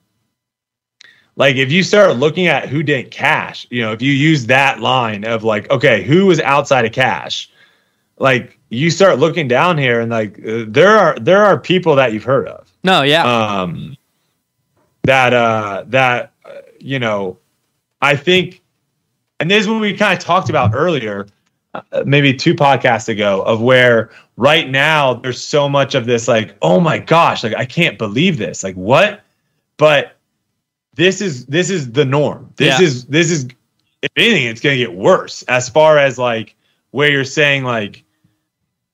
Like 1.36 1.56
if 1.56 1.72
you 1.72 1.82
start 1.82 2.16
looking 2.16 2.46
at 2.48 2.68
who 2.68 2.82
didn't 2.82 3.10
cash, 3.10 3.66
you 3.70 3.80
know, 3.82 3.92
if 3.92 4.02
you 4.02 4.12
use 4.12 4.46
that 4.46 4.80
line 4.80 5.24
of 5.24 5.42
like, 5.44 5.70
okay, 5.70 6.02
who 6.02 6.26
was 6.26 6.40
outside 6.40 6.84
of 6.84 6.92
cash, 6.92 7.50
like 8.18 8.58
you 8.68 8.90
start 8.90 9.18
looking 9.18 9.48
down 9.48 9.78
here 9.78 10.00
and 10.00 10.10
like 10.10 10.38
uh, 10.46 10.64
there 10.68 10.96
are 10.96 11.18
there 11.18 11.44
are 11.44 11.58
people 11.58 11.96
that 11.96 12.12
you've 12.12 12.24
heard 12.24 12.46
of 12.48 12.70
No, 12.84 13.02
yeah. 13.02 13.24
um 13.24 13.96
that 15.04 15.32
uh 15.32 15.84
that 15.88 16.32
uh, 16.44 16.50
you 16.78 16.98
know 16.98 17.38
i 18.02 18.14
think 18.14 18.60
and 19.40 19.50
this 19.50 19.62
is 19.62 19.68
what 19.68 19.80
we 19.80 19.96
kind 19.96 20.12
of 20.16 20.22
talked 20.22 20.50
about 20.50 20.72
earlier 20.74 21.26
Uh, 21.72 22.02
maybe 22.04 22.34
two 22.34 22.52
podcasts 22.54 23.08
ago 23.08 23.42
of 23.42 23.60
where 23.62 24.10
right 24.36 24.68
now 24.68 25.14
there's 25.14 25.40
so 25.40 25.68
much 25.68 25.94
of 25.94 26.04
this 26.04 26.26
like 26.26 26.56
oh 26.62 26.80
my 26.80 26.98
gosh 26.98 27.44
like 27.44 27.54
i 27.54 27.64
can't 27.64 27.96
believe 27.96 28.38
this. 28.38 28.64
Like 28.64 28.74
what? 28.74 29.20
But 29.76 30.16
this 30.96 31.20
is 31.20 31.46
this 31.46 31.70
is 31.70 31.92
the 31.92 32.04
norm. 32.04 32.52
This 32.56 32.80
Yeah. 32.80 32.84
is 32.86 33.04
this 33.06 33.30
is 33.30 33.46
if 34.02 34.10
anything 34.16 34.46
it's 34.46 34.60
going 34.60 34.76
to 34.78 34.84
get 34.84 34.94
worse 34.94 35.42
as 35.44 35.68
far 35.68 35.96
as 35.96 36.18
like 36.18 36.56
where 36.90 37.08
you're 37.10 37.24
saying 37.24 37.62
like 37.62 38.02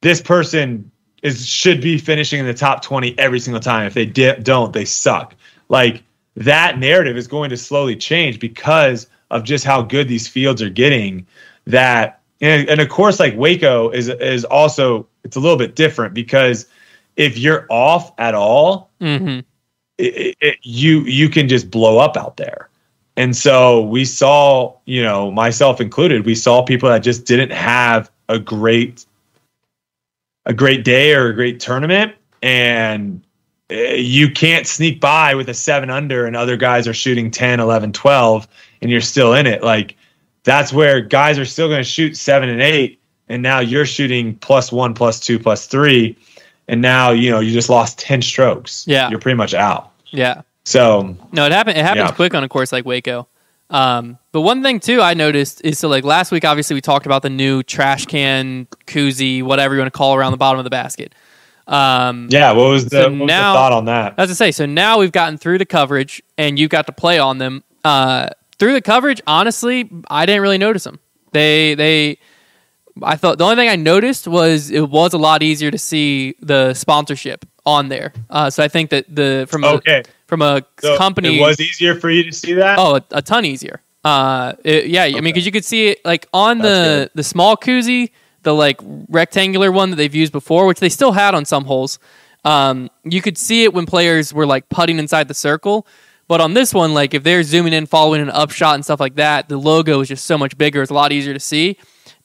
this 0.02 0.20
person 0.20 0.90
is 1.22 1.46
should 1.46 1.80
be 1.80 1.96
finishing 1.96 2.40
in 2.40 2.46
the 2.46 2.52
top 2.52 2.82
20 2.82 3.18
every 3.18 3.40
single 3.40 3.60
time. 3.60 3.86
If 3.86 3.94
they 3.94 4.04
di- 4.04 4.36
don't 4.40 4.74
they 4.74 4.84
suck. 4.84 5.34
Like 5.70 6.02
that 6.36 6.78
narrative 6.78 7.16
is 7.16 7.26
going 7.26 7.48
to 7.48 7.56
slowly 7.56 7.96
change 7.96 8.38
because 8.38 9.06
of 9.30 9.44
just 9.44 9.64
how 9.64 9.80
good 9.80 10.08
these 10.08 10.28
fields 10.28 10.60
are 10.60 10.68
getting 10.68 11.26
that 11.66 12.20
and, 12.40 12.68
and 12.68 12.80
of 12.80 12.88
course 12.88 13.18
like 13.18 13.34
waco 13.36 13.90
is 13.90 14.08
is 14.08 14.44
also 14.44 15.06
it's 15.24 15.36
a 15.36 15.40
little 15.40 15.56
bit 15.56 15.74
different 15.74 16.14
because 16.14 16.66
if 17.16 17.38
you're 17.38 17.66
off 17.70 18.12
at 18.18 18.34
all 18.34 18.90
hmm 19.00 19.40
it, 19.98 20.36
it, 20.40 20.58
you 20.62 21.00
you 21.00 21.28
can 21.28 21.48
just 21.48 21.70
blow 21.70 21.98
up 21.98 22.16
out 22.16 22.36
there. 22.36 22.68
And 23.16 23.34
so 23.34 23.82
we 23.82 24.04
saw 24.04 24.74
you 24.84 25.02
know 25.02 25.30
myself 25.30 25.80
included 25.80 26.26
we 26.26 26.34
saw 26.34 26.62
people 26.62 26.88
that 26.88 26.98
just 26.98 27.26
didn't 27.26 27.52
have 27.52 28.10
a 28.28 28.38
great 28.38 29.06
a 30.44 30.54
great 30.54 30.84
day 30.84 31.14
or 31.14 31.28
a 31.28 31.34
great 31.34 31.60
tournament. 31.60 32.14
And 32.42 33.22
eh, 33.70 33.94
you 33.94 34.30
can't 34.30 34.66
sneak 34.66 35.00
by 35.00 35.34
with 35.34 35.48
a 35.48 35.54
7 35.54 35.90
under 35.90 36.26
and 36.26 36.36
other 36.36 36.56
guys 36.56 36.86
are 36.86 36.94
shooting 36.94 37.30
10 37.30 37.58
11 37.58 37.92
12 37.92 38.46
and 38.82 38.90
you're 38.90 39.00
still 39.00 39.34
in 39.34 39.46
it. 39.46 39.62
Like 39.62 39.96
that's 40.46 40.72
where 40.72 41.00
guys 41.02 41.38
are 41.38 41.44
still 41.44 41.68
going 41.68 41.80
to 41.80 41.84
shoot 41.84 42.16
7 42.16 42.48
and 42.48 42.62
8 42.62 42.98
and 43.28 43.42
now 43.42 43.58
you're 43.60 43.84
shooting 43.84 44.34
plus 44.36 44.72
1 44.72 44.94
plus 44.94 45.20
2 45.20 45.38
plus 45.38 45.66
3 45.66 46.16
and 46.68 46.80
now 46.80 47.10
you 47.10 47.30
know 47.30 47.40
you 47.40 47.52
just 47.52 47.68
lost 47.68 47.98
10 47.98 48.22
strokes 48.22 48.84
Yeah. 48.88 49.10
you're 49.10 49.18
pretty 49.20 49.36
much 49.36 49.52
out 49.52 49.90
Yeah. 50.06 50.40
so 50.64 51.14
No, 51.32 51.44
it 51.44 51.52
happened. 51.52 51.76
It 51.76 51.84
happens 51.84 52.08
Yeah. 52.08 52.14
quick 52.16 52.34
on 52.34 52.42
a 52.42 52.48
course 52.48 52.72
like 52.72 52.86
Waco. 52.86 53.28
Um, 53.68 54.18
but 54.30 54.42
one 54.42 54.62
thing 54.62 54.78
too 54.80 55.02
I 55.02 55.14
noticed 55.14 55.60
is 55.64 55.78
so 55.78 55.88
like 55.88 56.04
last 56.04 56.30
week, 56.30 56.44
obviously 56.44 56.74
we 56.74 56.80
talked 56.80 57.04
about 57.04 57.22
the 57.22 57.30
new 57.30 57.62
trash 57.64 58.06
can 58.06 58.68
koozie, 58.86 59.42
whatever 59.42 59.74
you 59.74 59.80
want 59.80 59.92
to 59.92 59.96
call 59.98 60.14
around 60.14 60.30
the 60.30 60.36
bottom 60.38 60.58
of 60.60 60.64
the 60.64 60.70
basket. 60.70 61.12
Um, 61.66 62.28
Yeah, 62.30 62.52
what 62.52 62.68
was 62.70 62.84
the, 62.84 62.90
So 62.90 63.10
what 63.10 63.18
was 63.22 63.26
now- 63.26 63.52
the 63.52 63.58
thought 63.58 63.72
on 63.72 63.84
that? 63.86 64.14
As 64.18 64.30
I 64.30 64.34
say, 64.34 64.52
so 64.52 64.66
now 64.66 64.98
we've 64.98 65.10
gotten 65.10 65.36
through 65.36 65.58
the 65.58 65.66
coverage 65.66 66.22
and 66.38 66.58
you've 66.60 66.70
got 66.70 66.86
to 66.86 66.92
play 66.92 67.18
on 67.18 67.38
them. 67.38 67.64
Uh, 67.84 68.28
through 68.58 68.72
the 68.72 68.82
coverage, 68.82 69.20
honestly, 69.26 69.88
I 70.08 70.26
didn't 70.26 70.42
really 70.42 70.58
notice 70.58 70.84
them. 70.84 70.98
They 71.32 71.74
they 71.74 72.18
I 73.02 73.16
thought 73.16 73.38
the 73.38 73.44
only 73.44 73.56
thing 73.56 73.68
I 73.68 73.76
noticed 73.76 74.26
was 74.26 74.70
it 74.70 74.88
was 74.88 75.12
a 75.12 75.18
lot 75.18 75.42
easier 75.42 75.70
to 75.70 75.78
see 75.78 76.34
the 76.40 76.72
sponsorship 76.74 77.44
on 77.66 77.88
there. 77.88 78.12
Uh, 78.30 78.48
so 78.48 78.62
I 78.62 78.68
think 78.68 78.90
that 78.90 79.04
the 79.14 79.46
from 79.50 79.64
a, 79.64 79.80
from 80.26 80.40
a 80.42 80.62
so 80.80 80.96
company 80.96 81.38
It 81.38 81.40
was 81.40 81.60
easier 81.60 81.94
for 81.98 82.10
you 82.10 82.22
to 82.24 82.32
see 82.32 82.54
that. 82.54 82.78
Oh, 82.78 82.96
a, 82.96 83.02
a 83.10 83.22
ton 83.22 83.44
easier. 83.44 83.80
Uh, 84.04 84.52
it- 84.64 84.86
yeah, 84.86 85.02
I 85.02 85.10
mean, 85.12 85.24
because 85.24 85.44
you 85.44 85.52
could 85.52 85.64
see 85.64 85.88
it 85.88 86.04
like 86.04 86.26
on 86.32 86.58
That's 86.58 86.68
the 86.68 87.04
good. 87.06 87.10
the 87.16 87.22
small 87.24 87.56
koozie, 87.56 88.10
the 88.44 88.54
like 88.54 88.80
rectangular 89.08 89.70
one 89.72 89.90
that 89.90 89.96
they've 89.96 90.14
used 90.14 90.32
before, 90.32 90.66
which 90.66 90.80
they 90.80 90.88
still 90.88 91.12
had 91.12 91.34
on 91.34 91.44
some 91.44 91.64
holes. 91.64 91.98
Um, 92.44 92.88
you 93.02 93.20
could 93.20 93.36
see 93.36 93.64
it 93.64 93.74
when 93.74 93.84
players 93.86 94.32
were 94.32 94.46
like 94.46 94.68
putting 94.68 94.98
inside 95.00 95.26
the 95.28 95.34
circle. 95.34 95.86
But 96.28 96.40
on 96.40 96.54
this 96.54 96.74
one, 96.74 96.92
like 96.94 97.14
if 97.14 97.22
they're 97.22 97.42
zooming 97.42 97.72
in, 97.72 97.86
following 97.86 98.20
an 98.20 98.30
upshot 98.30 98.74
and 98.74 98.84
stuff 98.84 98.98
like 99.00 99.14
that, 99.16 99.48
the 99.48 99.56
logo 99.56 100.00
is 100.00 100.08
just 100.08 100.26
so 100.26 100.36
much 100.36 100.58
bigger. 100.58 100.82
It's 100.82 100.90
a 100.90 100.94
lot 100.94 101.12
easier 101.12 101.32
to 101.34 101.40
see. 101.40 101.78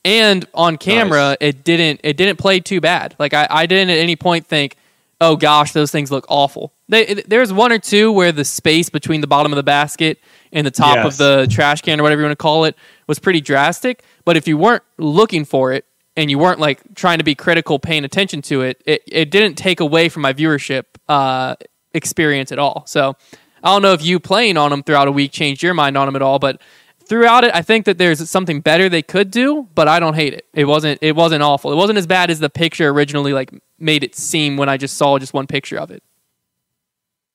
And 0.04 0.46
on 0.56 0.78
camera, 0.78 1.30
Nice. 1.30 1.38
it 1.42 1.64
didn't 1.64 2.00
it 2.04 2.18
didn't 2.18 2.38
play 2.40 2.60
too 2.60 2.82
bad. 2.82 3.16
Like 3.20 3.34
I, 3.36 3.46
I 3.50 3.66
didn't 3.68 3.92
at 3.92 4.00
any 4.00 4.16
point 4.16 4.48
think, 4.48 4.76
oh 5.20 5.36
gosh, 5.36 5.74
those 5.74 5.92
things 5.92 6.10
look 6.10 6.26
awful. 6.30 6.74
They, 6.90 7.22
there's 7.28 7.54
one 7.54 7.72
or 7.72 7.78
two 7.78 8.12
where 8.12 8.32
the 8.32 8.44
space 8.44 8.90
between 8.90 9.22
the 9.22 9.28
bottom 9.28 9.52
of 9.52 9.56
the 9.58 9.64
basket 9.64 10.18
and 10.52 10.66
the 10.66 10.72
top 10.72 11.06
of 11.06 11.18
the 11.18 11.48
trash 11.50 11.82
can 11.82 12.00
or 12.00 12.04
whatever 12.04 12.22
you 12.22 12.26
want 12.26 12.38
to 12.38 12.42
call 12.42 12.66
it 12.66 12.76
was 13.08 13.20
pretty 13.20 13.40
drastic. 13.42 14.04
But 14.26 14.36
if 14.36 14.48
you 14.48 14.58
weren't 14.58 14.84
looking 14.98 15.46
for 15.46 15.72
it 15.72 15.86
and 16.18 16.32
you 16.32 16.40
weren't 16.40 16.60
like 16.60 16.82
trying 16.96 17.20
to 17.20 17.24
be 17.24 17.36
critical, 17.36 17.78
paying 17.78 18.04
attention 18.04 18.42
to 18.44 18.62
it, 18.64 18.82
it, 18.86 19.04
it 19.08 19.30
didn't 19.32 19.56
take 19.56 19.80
away 19.80 20.10
from 20.10 20.24
my 20.24 20.34
viewership 20.34 20.86
uh, 21.08 21.56
experience 21.94 22.52
at 22.52 22.58
all. 22.60 22.84
So 22.88 23.16
I 23.63 23.69
don't 23.74 23.82
know 23.82 23.93
if 23.93 24.04
you 24.04 24.19
playing 24.19 24.58
on 24.58 24.71
them 24.71 24.84
throughout 24.84 25.08
a 25.08 25.12
week 25.12 25.32
changed 25.32 25.62
your 25.63 25.74
mind 25.74 25.97
on 25.97 26.08
them 26.08 26.15
at 26.15 26.21
all, 26.21 26.39
but 26.39 26.62
throughout 27.06 27.43
it, 27.43 27.52
I 27.54 27.62
think 27.62 27.86
that 27.86 27.97
there's 27.97 28.28
something 28.30 28.62
better 28.62 28.89
they 28.89 29.02
could 29.02 29.30
do, 29.32 29.67
but 29.76 29.88
I 29.88 30.00
don't 30.00 30.13
hate 30.15 30.34
it. 30.34 30.45
It 30.54 30.65
wasn't 30.65 31.00
it 31.02 31.15
wasn't 31.15 31.43
awful. 31.43 31.71
It 31.71 31.76
wasn't 31.76 31.97
as 31.97 32.08
bad 32.08 32.32
as 32.32 32.39
the 32.39 32.50
picture 32.50 32.89
originally 32.89 33.34
like 33.34 33.52
made 33.80 34.04
it 34.04 34.15
seem 34.15 34.58
when 34.58 34.69
I 34.69 34.78
just 34.78 34.97
saw 34.97 35.17
just 35.19 35.34
one 35.34 35.47
picture 35.47 35.78
of 35.78 35.91
it. 35.91 36.02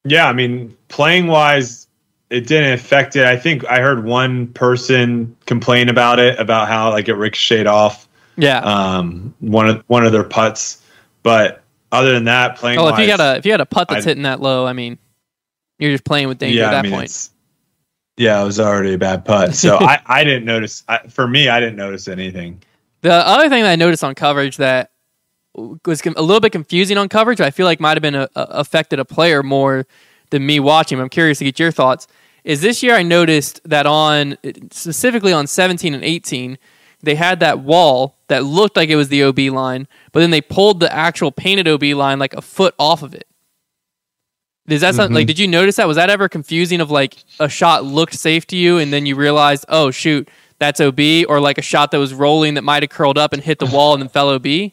Yeah, 0.04 0.28
I 0.28 0.32
mean, 0.32 0.76
playing 0.88 1.26
wise, 1.26 1.86
it 2.30 2.46
didn't 2.46 2.72
affect 2.74 3.16
it. 3.16 3.24
I 3.24 3.36
think 3.36 3.64
I 3.66 3.80
heard 3.80 4.04
one 4.04 4.48
person 4.48 5.36
complain 5.46 5.88
about 5.88 6.18
it, 6.18 6.38
about 6.38 6.68
how 6.68 6.90
like 6.90 7.08
it 7.08 7.14
ricocheted 7.14 7.66
off 7.66 8.08
Yeah. 8.36 8.58
um, 8.60 9.34
one 9.40 9.68
of 9.68 9.84
one 9.88 10.04
of 10.06 10.12
their 10.12 10.24
putts. 10.24 10.82
But 11.22 11.62
other 11.92 12.12
than 12.12 12.24
that, 12.24 12.56
playing. 12.56 12.78
oh, 12.78 12.88
if 12.88 12.98
you 12.98 13.06
got 13.06 13.20
a 13.20 13.36
if 13.36 13.44
you 13.46 13.52
had 13.52 13.60
a 13.60 13.66
putt 13.66 13.88
that's 13.88 14.06
I- 14.06 14.10
hitting 14.10 14.22
that 14.24 14.40
low, 14.40 14.64
I 14.66 14.72
mean, 14.72 14.98
you're 15.78 15.92
just 15.92 16.04
playing 16.04 16.28
with 16.28 16.38
danger 16.38 16.60
yeah, 16.60 16.66
at 16.66 16.70
that 16.70 16.78
I 16.78 16.82
mean, 16.82 16.92
point. 16.92 17.30
yeah, 18.16 18.40
it 18.40 18.44
was 18.44 18.60
already 18.60 18.94
a 18.94 18.98
bad 18.98 19.24
putt. 19.24 19.54
So 19.54 19.76
I, 19.80 20.00
I 20.06 20.24
didn't 20.24 20.44
notice. 20.44 20.84
I, 20.88 20.98
for 21.08 21.26
me, 21.26 21.48
I 21.48 21.60
didn't 21.60 21.76
notice 21.76 22.08
anything. 22.08 22.62
The 23.02 23.12
other 23.12 23.48
thing 23.48 23.62
that 23.62 23.70
I 23.70 23.76
noticed 23.76 24.02
on 24.02 24.14
coverage 24.14 24.56
that 24.56 24.90
was 25.54 26.04
a 26.04 26.22
little 26.22 26.40
bit 26.40 26.52
confusing 26.52 26.98
on 26.98 27.08
coverage, 27.08 27.40
I 27.40 27.50
feel 27.50 27.66
like 27.66 27.80
might 27.80 27.96
have 27.96 28.02
been 28.02 28.14
a, 28.14 28.28
a- 28.34 28.42
affected 28.50 28.98
a 28.98 29.04
player 29.04 29.42
more 29.42 29.86
than 30.30 30.44
me 30.44 30.60
watching. 30.60 31.00
I'm 31.00 31.08
curious 31.08 31.38
to 31.38 31.44
get 31.44 31.58
your 31.58 31.70
thoughts. 31.70 32.06
Is 32.44 32.60
this 32.60 32.82
year 32.82 32.94
I 32.94 33.02
noticed 33.02 33.60
that 33.64 33.86
on 33.86 34.38
specifically 34.70 35.32
on 35.32 35.46
17 35.46 35.94
and 35.94 36.04
18, 36.04 36.58
they 37.02 37.14
had 37.14 37.40
that 37.40 37.60
wall 37.60 38.16
that 38.28 38.44
looked 38.44 38.76
like 38.76 38.88
it 38.88 38.96
was 38.96 39.08
the 39.08 39.22
OB 39.24 39.38
line, 39.38 39.88
but 40.12 40.20
then 40.20 40.30
they 40.30 40.40
pulled 40.40 40.80
the 40.80 40.92
actual 40.92 41.30
painted 41.30 41.68
OB 41.68 41.82
line 41.82 42.18
like 42.18 42.34
a 42.34 42.42
foot 42.42 42.74
off 42.78 43.02
of 43.02 43.14
it. 43.14 43.26
Is 44.68 44.80
that 44.80 44.94
something 44.94 45.14
like? 45.14 45.22
Mm-hmm. 45.22 45.26
Did 45.28 45.38
you 45.38 45.48
notice 45.48 45.76
that? 45.76 45.86
Was 45.86 45.96
that 45.96 46.10
ever 46.10 46.28
confusing? 46.28 46.80
Of 46.80 46.90
like 46.90 47.16
a 47.38 47.48
shot 47.48 47.84
looked 47.84 48.14
safe 48.14 48.46
to 48.48 48.56
you, 48.56 48.78
and 48.78 48.92
then 48.92 49.06
you 49.06 49.14
realized, 49.16 49.64
oh 49.68 49.90
shoot, 49.90 50.28
that's 50.58 50.80
OB, 50.80 51.00
or 51.28 51.40
like 51.40 51.58
a 51.58 51.62
shot 51.62 51.90
that 51.92 51.98
was 51.98 52.14
rolling 52.14 52.54
that 52.54 52.62
might 52.62 52.82
have 52.82 52.90
curled 52.90 53.18
up 53.18 53.32
and 53.32 53.42
hit 53.42 53.58
the 53.58 53.66
wall 53.66 53.94
and 53.94 54.02
then 54.02 54.08
fell 54.08 54.30
OB. 54.30 54.72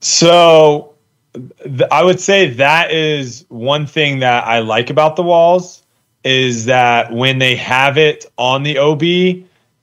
So 0.00 0.94
th- 1.34 1.88
I 1.90 2.02
would 2.02 2.20
say 2.20 2.50
that 2.50 2.90
is 2.90 3.44
one 3.48 3.86
thing 3.86 4.18
that 4.20 4.46
I 4.46 4.60
like 4.60 4.90
about 4.90 5.16
the 5.16 5.22
walls 5.22 5.82
is 6.24 6.64
that 6.64 7.12
when 7.12 7.38
they 7.38 7.54
have 7.56 7.96
it 7.96 8.26
on 8.36 8.62
the 8.64 8.78
OB, 8.78 9.02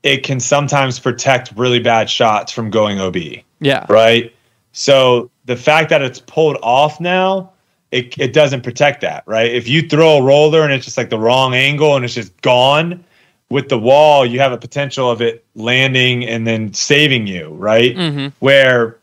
it 0.04 0.24
can 0.24 0.40
sometimes 0.40 1.00
protect 1.00 1.54
really 1.56 1.80
bad 1.80 2.10
shots 2.10 2.52
from 2.52 2.70
going 2.70 3.00
OB, 3.00 3.18
Yeah, 3.62 3.86
right? 3.88 4.34
So 4.74 5.32
the 5.46 5.56
fact 5.56 5.90
that 5.90 6.02
it's 6.02 6.20
pulled 6.20 6.58
off 6.62 7.00
now, 7.00 7.53
it, 7.94 8.18
it 8.18 8.34
doesn't 8.34 8.62
protect 8.62 9.02
that, 9.02 9.24
right? 9.28 9.54
If 9.54 9.68
you 9.68 9.88
throw 9.88 10.18
a 10.18 10.24
roller 10.24 10.64
and 10.64 10.74
it's 10.74 10.84
just 10.84 10.98
like 10.98 11.12
the 11.12 11.20
wrong 11.20 11.54
angle 11.54 11.96
and 11.96 12.04
it's 12.04 12.16
just 12.16 12.40
gone, 12.42 13.04
with 13.50 13.70
the 13.70 13.78
wall, 13.78 14.26
you 14.26 14.40
have 14.40 14.52
a 14.52 14.58
potential 14.58 15.12
of 15.12 15.22
it 15.22 15.46
landing 15.54 16.26
and 16.26 16.48
then 16.48 16.74
saving 16.74 17.28
you, 17.28 17.50
right? 17.50 17.96
hmm 17.96 18.28
where 18.40 18.98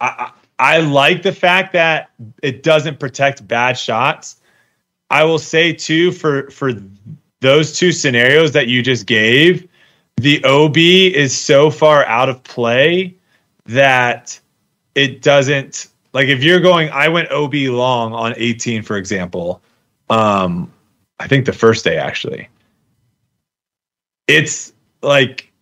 I, 0.00 0.06
I 0.06 0.32
I 0.60 0.78
like 0.78 1.22
the 1.22 1.32
fact 1.32 1.72
that 1.72 2.10
it 2.42 2.62
doesn't 2.62 3.00
protect 3.00 3.46
bad 3.46 3.76
shots. 3.76 4.36
I 5.10 5.24
will 5.24 5.40
say 5.40 5.72
too 5.72 6.12
for 6.12 6.48
for 6.50 6.72
those 7.40 7.76
two 7.76 7.90
scenarios 7.90 8.52
that 8.52 8.68
you 8.68 8.80
just 8.80 9.06
gave, 9.06 9.68
the 10.16 10.42
OB 10.44 10.76
is 10.76 11.36
so 11.36 11.70
far 11.70 12.04
out 12.06 12.28
of 12.28 12.42
play 12.44 13.14
that 13.66 14.38
it 14.94 15.22
doesn't 15.22 15.88
like 16.18 16.26
if 16.26 16.42
you're 16.42 16.58
going 16.58 16.90
I 16.90 17.06
went 17.06 17.30
OB 17.30 17.54
long 17.54 18.12
on 18.12 18.34
18 18.36 18.82
for 18.82 18.96
example. 18.96 19.62
Um 20.10 20.72
I 21.20 21.28
think 21.28 21.46
the 21.46 21.52
first 21.52 21.84
day 21.84 21.96
actually. 21.96 22.48
It's 24.26 24.72
like 25.00 25.52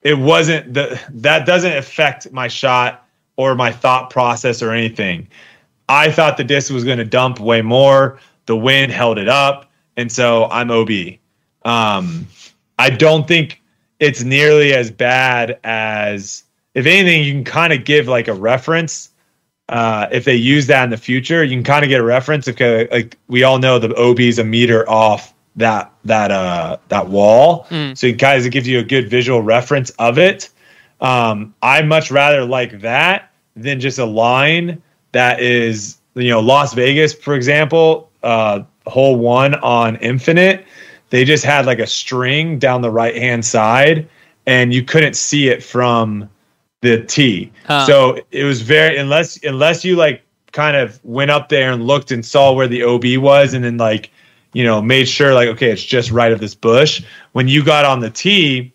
it 0.00 0.16
wasn't 0.18 0.72
the 0.72 0.98
that 1.10 1.44
doesn't 1.44 1.76
affect 1.76 2.32
my 2.32 2.48
shot 2.48 3.06
or 3.36 3.54
my 3.54 3.72
thought 3.72 4.08
process 4.08 4.62
or 4.62 4.70
anything. 4.70 5.28
I 5.90 6.10
thought 6.10 6.38
the 6.38 6.44
disc 6.44 6.72
was 6.72 6.82
going 6.82 6.96
to 6.96 7.04
dump 7.04 7.40
way 7.40 7.60
more. 7.60 8.18
The 8.46 8.56
wind 8.56 8.90
held 8.90 9.18
it 9.18 9.28
up, 9.28 9.70
and 9.98 10.10
so 10.10 10.46
I'm 10.46 10.70
OB. 10.70 10.90
Um, 11.66 12.26
I 12.78 12.88
don't 12.88 13.28
think 13.28 13.60
it's 14.00 14.22
nearly 14.22 14.72
as 14.72 14.90
bad 14.90 15.58
as 15.62 16.44
if 16.74 16.86
anything. 16.86 17.22
You 17.24 17.32
can 17.32 17.44
kind 17.44 17.72
of 17.72 17.84
give 17.84 18.08
like 18.08 18.28
a 18.28 18.34
reference. 18.34 19.10
Uh, 19.68 20.06
if 20.12 20.24
they 20.24 20.34
use 20.34 20.66
that 20.66 20.84
in 20.84 20.90
the 20.90 20.96
future, 20.96 21.42
you 21.42 21.56
can 21.56 21.64
kind 21.64 21.84
of 21.84 21.88
get 21.88 22.00
a 22.00 22.04
reference. 22.04 22.44
Because 22.46 22.88
like 22.90 23.16
we 23.28 23.42
all 23.44 23.58
know, 23.58 23.78
the 23.78 23.94
OB 23.96 24.20
is 24.20 24.38
a 24.38 24.44
meter 24.44 24.88
off 24.88 25.32
that 25.56 25.92
that 26.04 26.30
uh 26.30 26.76
that 26.88 27.08
wall, 27.08 27.66
Mm. 27.70 27.96
so 27.96 28.08
it 28.08 28.18
gives 28.50 28.66
you 28.66 28.80
a 28.80 28.82
good 28.82 29.08
visual 29.08 29.40
reference 29.40 29.90
of 29.98 30.18
it. 30.18 30.50
Um, 31.00 31.54
I 31.62 31.82
much 31.82 32.10
rather 32.10 32.44
like 32.44 32.80
that 32.80 33.30
than 33.56 33.78
just 33.80 33.98
a 33.98 34.04
line 34.04 34.82
that 35.12 35.40
is 35.40 35.98
you 36.14 36.28
know 36.30 36.40
Las 36.40 36.74
Vegas, 36.74 37.14
for 37.14 37.34
example, 37.34 38.10
uh, 38.24 38.60
hole 38.86 39.16
one 39.16 39.54
on 39.56 39.96
Infinite. 39.96 40.66
They 41.10 41.24
just 41.24 41.44
had 41.44 41.66
like 41.66 41.78
a 41.78 41.86
string 41.86 42.58
down 42.58 42.82
the 42.82 42.90
right 42.90 43.14
hand 43.14 43.44
side, 43.44 44.08
and 44.46 44.74
you 44.74 44.82
couldn't 44.82 45.14
see 45.14 45.48
it 45.48 45.62
from 45.62 46.28
the 46.84 47.04
tee. 47.04 47.52
Huh. 47.66 47.86
So 47.86 48.18
it 48.30 48.44
was 48.44 48.62
very 48.62 48.96
unless 48.96 49.42
unless 49.42 49.84
you 49.84 49.96
like 49.96 50.22
kind 50.52 50.76
of 50.76 51.04
went 51.04 51.30
up 51.30 51.48
there 51.48 51.72
and 51.72 51.84
looked 51.84 52.12
and 52.12 52.24
saw 52.24 52.52
where 52.52 52.68
the 52.68 52.84
OB 52.84 53.16
was, 53.16 53.54
and 53.54 53.64
then 53.64 53.76
like 53.76 54.10
you 54.52 54.62
know 54.62 54.80
made 54.80 55.08
sure 55.08 55.34
like 55.34 55.48
okay, 55.48 55.70
it's 55.70 55.82
just 55.82 56.10
right 56.10 56.32
of 56.32 56.40
this 56.40 56.54
bush. 56.54 57.02
When 57.32 57.48
you 57.48 57.64
got 57.64 57.84
on 57.84 58.00
the 58.00 58.10
tee, 58.10 58.72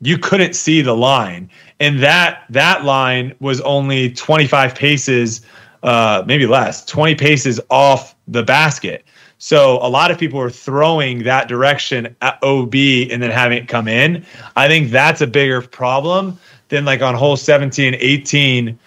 you 0.00 0.18
couldn't 0.18 0.54
see 0.54 0.80
the 0.80 0.96
line 0.96 1.50
and 1.78 2.02
that 2.02 2.44
that 2.50 2.84
line 2.84 3.34
was 3.40 3.60
only 3.62 4.10
25 4.12 4.74
paces 4.74 5.42
uh 5.82 6.22
maybe 6.26 6.46
less 6.46 6.84
20 6.84 7.14
paces 7.14 7.60
off 7.70 8.14
the 8.28 8.42
basket 8.42 9.04
so 9.38 9.78
a 9.82 9.88
lot 9.88 10.10
of 10.10 10.18
people 10.18 10.38
were 10.38 10.50
throwing 10.50 11.22
that 11.22 11.48
direction 11.48 12.14
at 12.20 12.42
ob 12.42 12.74
and 12.74 13.22
then 13.22 13.30
having 13.30 13.58
it 13.58 13.68
come 13.68 13.88
in 13.88 14.24
i 14.56 14.68
think 14.68 14.90
that's 14.90 15.20
a 15.20 15.26
bigger 15.26 15.62
problem 15.62 16.38
than 16.70 16.84
like 16.84 17.02
on 17.02 17.14
hole 17.14 17.36
17 17.36 17.94
18 17.98 18.78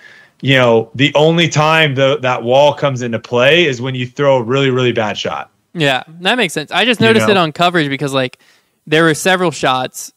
you 0.42 0.56
know 0.56 0.90
the 0.96 1.14
only 1.16 1.48
time 1.48 1.96
the, 1.96 2.18
that 2.22 2.44
wall 2.44 2.74
comes 2.74 3.02
into 3.02 3.20
play 3.20 3.66
is 3.66 3.82
when 3.82 3.96
you 3.96 4.08
throw 4.08 4.38
a 4.38 4.44
really 4.44 4.70
really 4.72 4.92
bad 4.92 5.18
shot 5.18 5.52
Yeah, 5.74 6.04
that 6.22 6.36
makes 6.36 6.54
sense. 6.54 6.72
I 6.72 6.86
just 6.86 7.00
You 7.00 7.08
noticed 7.08 7.28
know? 7.28 7.34
it 7.34 7.38
on 7.38 7.52
coverage 7.52 7.90
because 7.90 8.14
like 8.14 8.40
there 8.86 9.04
were 9.04 9.14
several 9.16 9.52
shots 9.52 10.12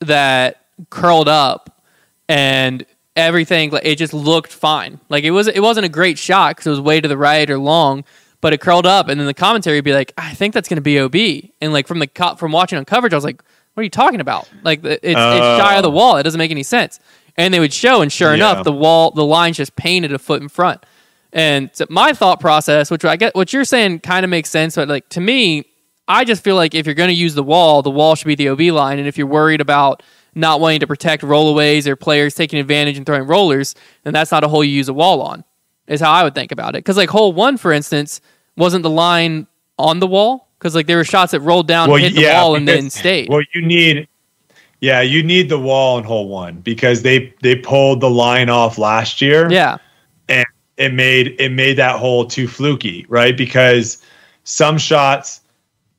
that 0.00 0.64
curled 0.90 1.28
up 1.28 1.82
and 2.28 2.84
everything 3.16 3.70
like 3.70 3.84
it 3.84 3.96
just 3.98 4.14
looked 4.14 4.52
fine. 4.52 5.00
Like 5.08 5.24
it 5.24 5.30
was 5.32 5.48
it 5.48 5.60
wasn't 5.60 5.86
a 5.86 5.88
great 5.88 6.18
shot 6.18 6.56
because 6.56 6.66
it 6.66 6.70
was 6.70 6.80
way 6.80 7.00
to 7.00 7.08
the 7.08 7.16
right 7.18 7.48
or 7.50 7.58
long, 7.58 8.04
but 8.40 8.52
it 8.52 8.60
curled 8.60 8.86
up 8.86 9.08
and 9.08 9.18
then 9.20 9.26
the 9.26 9.34
commentary 9.34 9.76
would 9.76 9.84
be 9.84 9.92
like, 9.92 10.12
I 10.16 10.32
think 10.34 10.54
that's 10.54 10.68
going 10.68 10.76
to 10.76 10.80
be 10.82 10.98
OB. 10.98 11.50
And 11.60 11.72
like 11.72 11.86
from 11.86 11.98
the 11.98 12.06
co- 12.06 12.36
from 12.36 12.52
watching 12.52 12.78
on 12.78 12.84
coverage, 12.84 13.12
I 13.12 13.16
was 13.16 13.24
like, 13.24 13.42
what 13.74 13.80
are 13.80 13.84
you 13.84 13.90
talking 13.90 14.20
about? 14.20 14.48
Like 14.62 14.84
it's, 14.84 15.00
it's 15.02 15.16
uh, 15.18 15.58
shy 15.58 15.76
of 15.76 15.82
the 15.82 15.90
wall. 15.90 16.16
It 16.16 16.22
doesn't 16.24 16.38
make 16.38 16.50
any 16.50 16.62
sense. 16.62 17.00
And 17.36 17.52
they 17.54 17.60
would 17.60 17.72
show, 17.72 18.02
and 18.02 18.12
sure 18.12 18.30
Yeah. 18.30 18.34
enough, 18.52 18.64
the 18.64 18.72
wall 18.72 19.10
the 19.10 19.24
line's 19.24 19.56
just 19.56 19.74
painted 19.76 20.12
a 20.12 20.18
foot 20.18 20.42
in 20.42 20.48
front. 20.48 20.84
And 21.32 21.70
so 21.72 21.86
my 21.88 22.12
thought 22.12 22.40
process, 22.40 22.90
which 22.90 23.04
I 23.04 23.16
get, 23.16 23.34
what 23.34 23.52
you're 23.52 23.64
saying 23.64 24.00
kind 24.00 24.24
of 24.24 24.30
makes 24.30 24.50
sense, 24.50 24.74
but 24.76 24.88
like 24.88 25.08
to 25.10 25.20
me, 25.20 25.64
I 26.08 26.24
just 26.24 26.44
feel 26.44 26.56
like 26.56 26.74
if 26.74 26.84
you're 26.84 26.94
going 26.94 27.08
to 27.08 27.14
use 27.14 27.34
the 27.34 27.42
wall, 27.42 27.80
the 27.80 27.90
wall 27.90 28.14
should 28.16 28.26
be 28.26 28.34
the 28.34 28.48
OB 28.50 28.60
line. 28.74 28.98
And 28.98 29.08
if 29.08 29.16
you're 29.16 29.26
worried 29.26 29.60
about 29.62 30.02
not 30.34 30.60
wanting 30.60 30.80
to 30.80 30.86
protect 30.86 31.22
rollaways 31.22 31.86
or 31.86 31.96
players 31.96 32.34
taking 32.34 32.58
advantage 32.58 32.96
and 32.98 33.06
throwing 33.06 33.22
rollers, 33.26 33.74
then 34.02 34.12
that's 34.12 34.30
not 34.32 34.44
a 34.44 34.48
hole 34.48 34.62
you 34.64 34.72
use 34.72 34.88
a 34.88 34.94
wall 34.94 35.22
on. 35.22 35.44
Is 35.86 36.00
how 36.00 36.10
I 36.12 36.22
would 36.22 36.34
think 36.34 36.52
about 36.52 36.74
it. 36.74 36.78
Because 36.78 36.96
like 36.96 37.08
hole 37.08 37.32
one, 37.32 37.56
for 37.56 37.72
instance, 37.72 38.20
wasn't 38.56 38.82
the 38.82 38.90
line 38.90 39.46
on 39.78 40.00
the 40.00 40.06
wall? 40.06 40.48
Because 40.62 40.76
like 40.76 40.86
there 40.86 40.96
were 40.96 41.04
shots 41.04 41.32
that 41.32 41.40
rolled 41.40 41.66
down, 41.66 41.90
and 41.90 42.00
hit 42.00 42.14
the 42.14 42.26
wall, 42.30 42.54
and 42.54 42.68
then 42.68 42.84
because- 42.84 42.94
stayed. 42.94 43.28
Well, 43.28 43.42
you 43.52 43.62
need, 43.62 44.06
yeah, 44.80 45.00
you 45.00 45.20
need 45.20 45.48
the 45.48 45.58
wall 45.58 45.98
in 45.98 46.04
hole 46.04 46.28
one 46.28 46.60
because 46.60 47.02
they 47.02 47.34
they 47.42 47.56
pulled 47.56 48.00
the 48.00 48.08
line 48.08 48.48
off 48.48 48.78
last 48.78 49.20
year. 49.20 49.50
yeah, 49.50 49.78
and 50.28 50.46
it 50.76 50.94
made 50.94 51.34
it 51.40 51.50
made 51.50 51.78
that 51.78 51.98
hole 51.98 52.26
too 52.26 52.46
fluky, 52.46 53.04
right? 53.08 53.36
Because 53.36 54.00
some 54.44 54.78
shots 54.78 55.40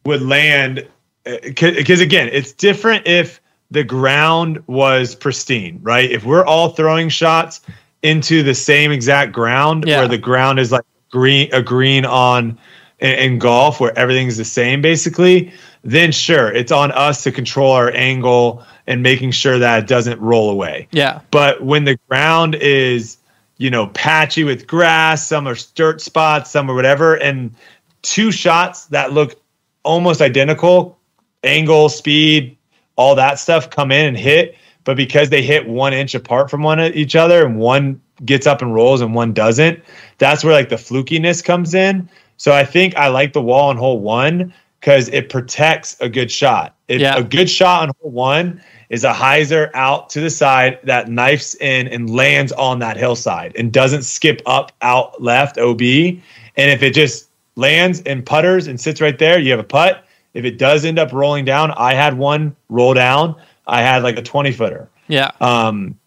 would 0.06 0.22
land 0.22 0.88
eh, 1.26 1.40
because 1.44 2.00
again, 2.00 2.30
it's 2.32 2.54
different 2.54 3.06
if 3.06 3.42
the 3.70 3.84
ground 3.84 4.64
was 4.68 5.14
pristine, 5.14 5.78
right? 5.84 6.10
If 6.10 6.24
we're 6.24 6.46
all 6.46 6.70
throwing 6.70 7.10
shots 7.10 7.60
into 8.02 8.44
the 8.44 8.56
same 8.56 8.94
exact 8.94 9.34
ground 9.34 9.84
Yeah. 9.86 10.00
where 10.00 10.08
the 10.08 10.18
ground 10.18 10.60
is 10.60 10.72
like 10.72 10.84
green 11.12 11.50
a 11.52 11.62
green 11.62 12.06
on 12.06 12.58
in, 13.04 13.12
in 13.12 13.40
golf 13.40 13.80
where 13.80 13.98
everything's 14.00 14.38
the 14.38 14.46
same 14.46 14.82
basically, 14.82 15.54
then 15.84 16.12
sure, 16.12 16.52
it's 16.52 16.72
on 16.72 16.92
us 16.94 17.22
to 17.24 17.32
control 17.32 17.72
our 17.72 17.92
angle 17.92 18.64
and 18.88 19.04
making 19.04 19.32
sure 19.32 19.60
that 19.60 19.84
it 19.84 19.88
doesn't 19.88 20.20
roll 20.20 20.50
away. 20.50 20.88
yeah, 20.92 21.20
But 21.30 21.64
when 21.64 21.84
the 21.84 21.98
ground 22.10 22.56
is, 22.56 23.18
you 23.58 23.70
know, 23.70 23.88
patchy 23.88 24.44
with 24.44 24.66
grass, 24.66 25.28
some 25.28 25.48
are 25.48 25.56
dirt 25.76 26.02
spots, 26.02 26.50
some 26.50 26.70
are 26.72 26.74
whatever, 26.74 27.16
and 27.16 27.54
two 28.02 28.32
shots 28.32 28.86
that 28.88 29.14
look 29.14 29.40
almost 29.84 30.22
identical, 30.22 30.98
angle, 31.44 31.90
speed, 31.90 32.58
all 32.96 33.16
that 33.16 33.40
stuff 33.40 33.70
come 33.70 33.92
in 33.92 34.06
and 34.06 34.18
hit, 34.18 34.56
but 34.86 34.98
because 34.98 35.30
they 35.30 35.42
hit 35.42 35.68
one 35.68 35.94
inch 35.94 36.16
apart 36.16 36.50
from 36.50 36.64
one 36.64 36.80
each 36.80 37.16
other 37.16 37.46
and 37.46 37.58
one 37.58 38.02
gets 38.26 38.48
up 38.48 38.62
and 38.62 38.74
rolls 38.74 39.02
and 39.02 39.14
one 39.14 39.34
doesn't, 39.34 39.82
that's 40.18 40.44
where 40.44 40.54
like 40.54 40.70
the 40.70 40.76
flukiness 40.76 41.44
comes 41.44 41.74
in. 41.74 42.10
So 42.38 42.52
I 42.52 42.66
think 42.66 42.96
I 42.96 43.08
like 43.08 43.34
the 43.34 43.42
wall 43.42 43.70
on 43.70 43.78
hole 43.78 44.00
one 44.00 44.54
because 44.80 45.08
it 45.10 45.30
protects 45.30 45.96
a 46.02 46.10
good 46.10 46.32
shot. 46.32 46.76
It, 46.88 47.02
Yeah. 47.02 47.16
A 47.18 47.24
good 47.24 47.50
shot 47.50 47.84
on 47.84 47.92
hole 48.02 48.12
one 48.12 48.62
is 48.90 49.04
a 49.04 49.14
hyzer 49.14 49.72
out 49.74 50.10
to 50.12 50.20
the 50.20 50.30
side 50.30 50.78
that 50.84 51.10
knifes 51.10 51.56
in 51.56 51.88
and 51.88 52.10
lands 52.10 52.52
on 52.52 52.80
that 52.80 52.98
hillside 52.98 53.56
and 53.56 53.72
doesn't 53.72 54.04
skip 54.04 54.42
up 54.46 54.72
out 54.82 55.22
left 55.22 55.58
OB. 55.58 55.82
And 55.82 56.70
if 56.70 56.84
it 56.84 56.94
just 56.94 57.30
lands 57.56 58.02
and 58.06 58.26
putters 58.26 58.68
and 58.68 58.80
sits 58.80 59.00
right 59.00 59.18
there, 59.18 59.40
you 59.40 59.52
have 59.52 59.60
a 59.60 59.64
putt. 59.64 60.06
If 60.34 60.46
it 60.46 60.58
does 60.58 60.84
end 60.84 61.00
up 61.00 61.14
rolling 61.14 61.46
down, 61.46 61.72
I 61.72 61.94
had 61.94 62.18
one 62.18 62.56
roll 62.70 62.94
down. 62.94 63.36
I 63.68 63.82
had 63.82 64.04
like 64.04 64.18
a 64.18 64.22
20 64.22 64.52
footer. 64.52 64.90
yeah, 65.08 65.32
Um, 65.40 65.98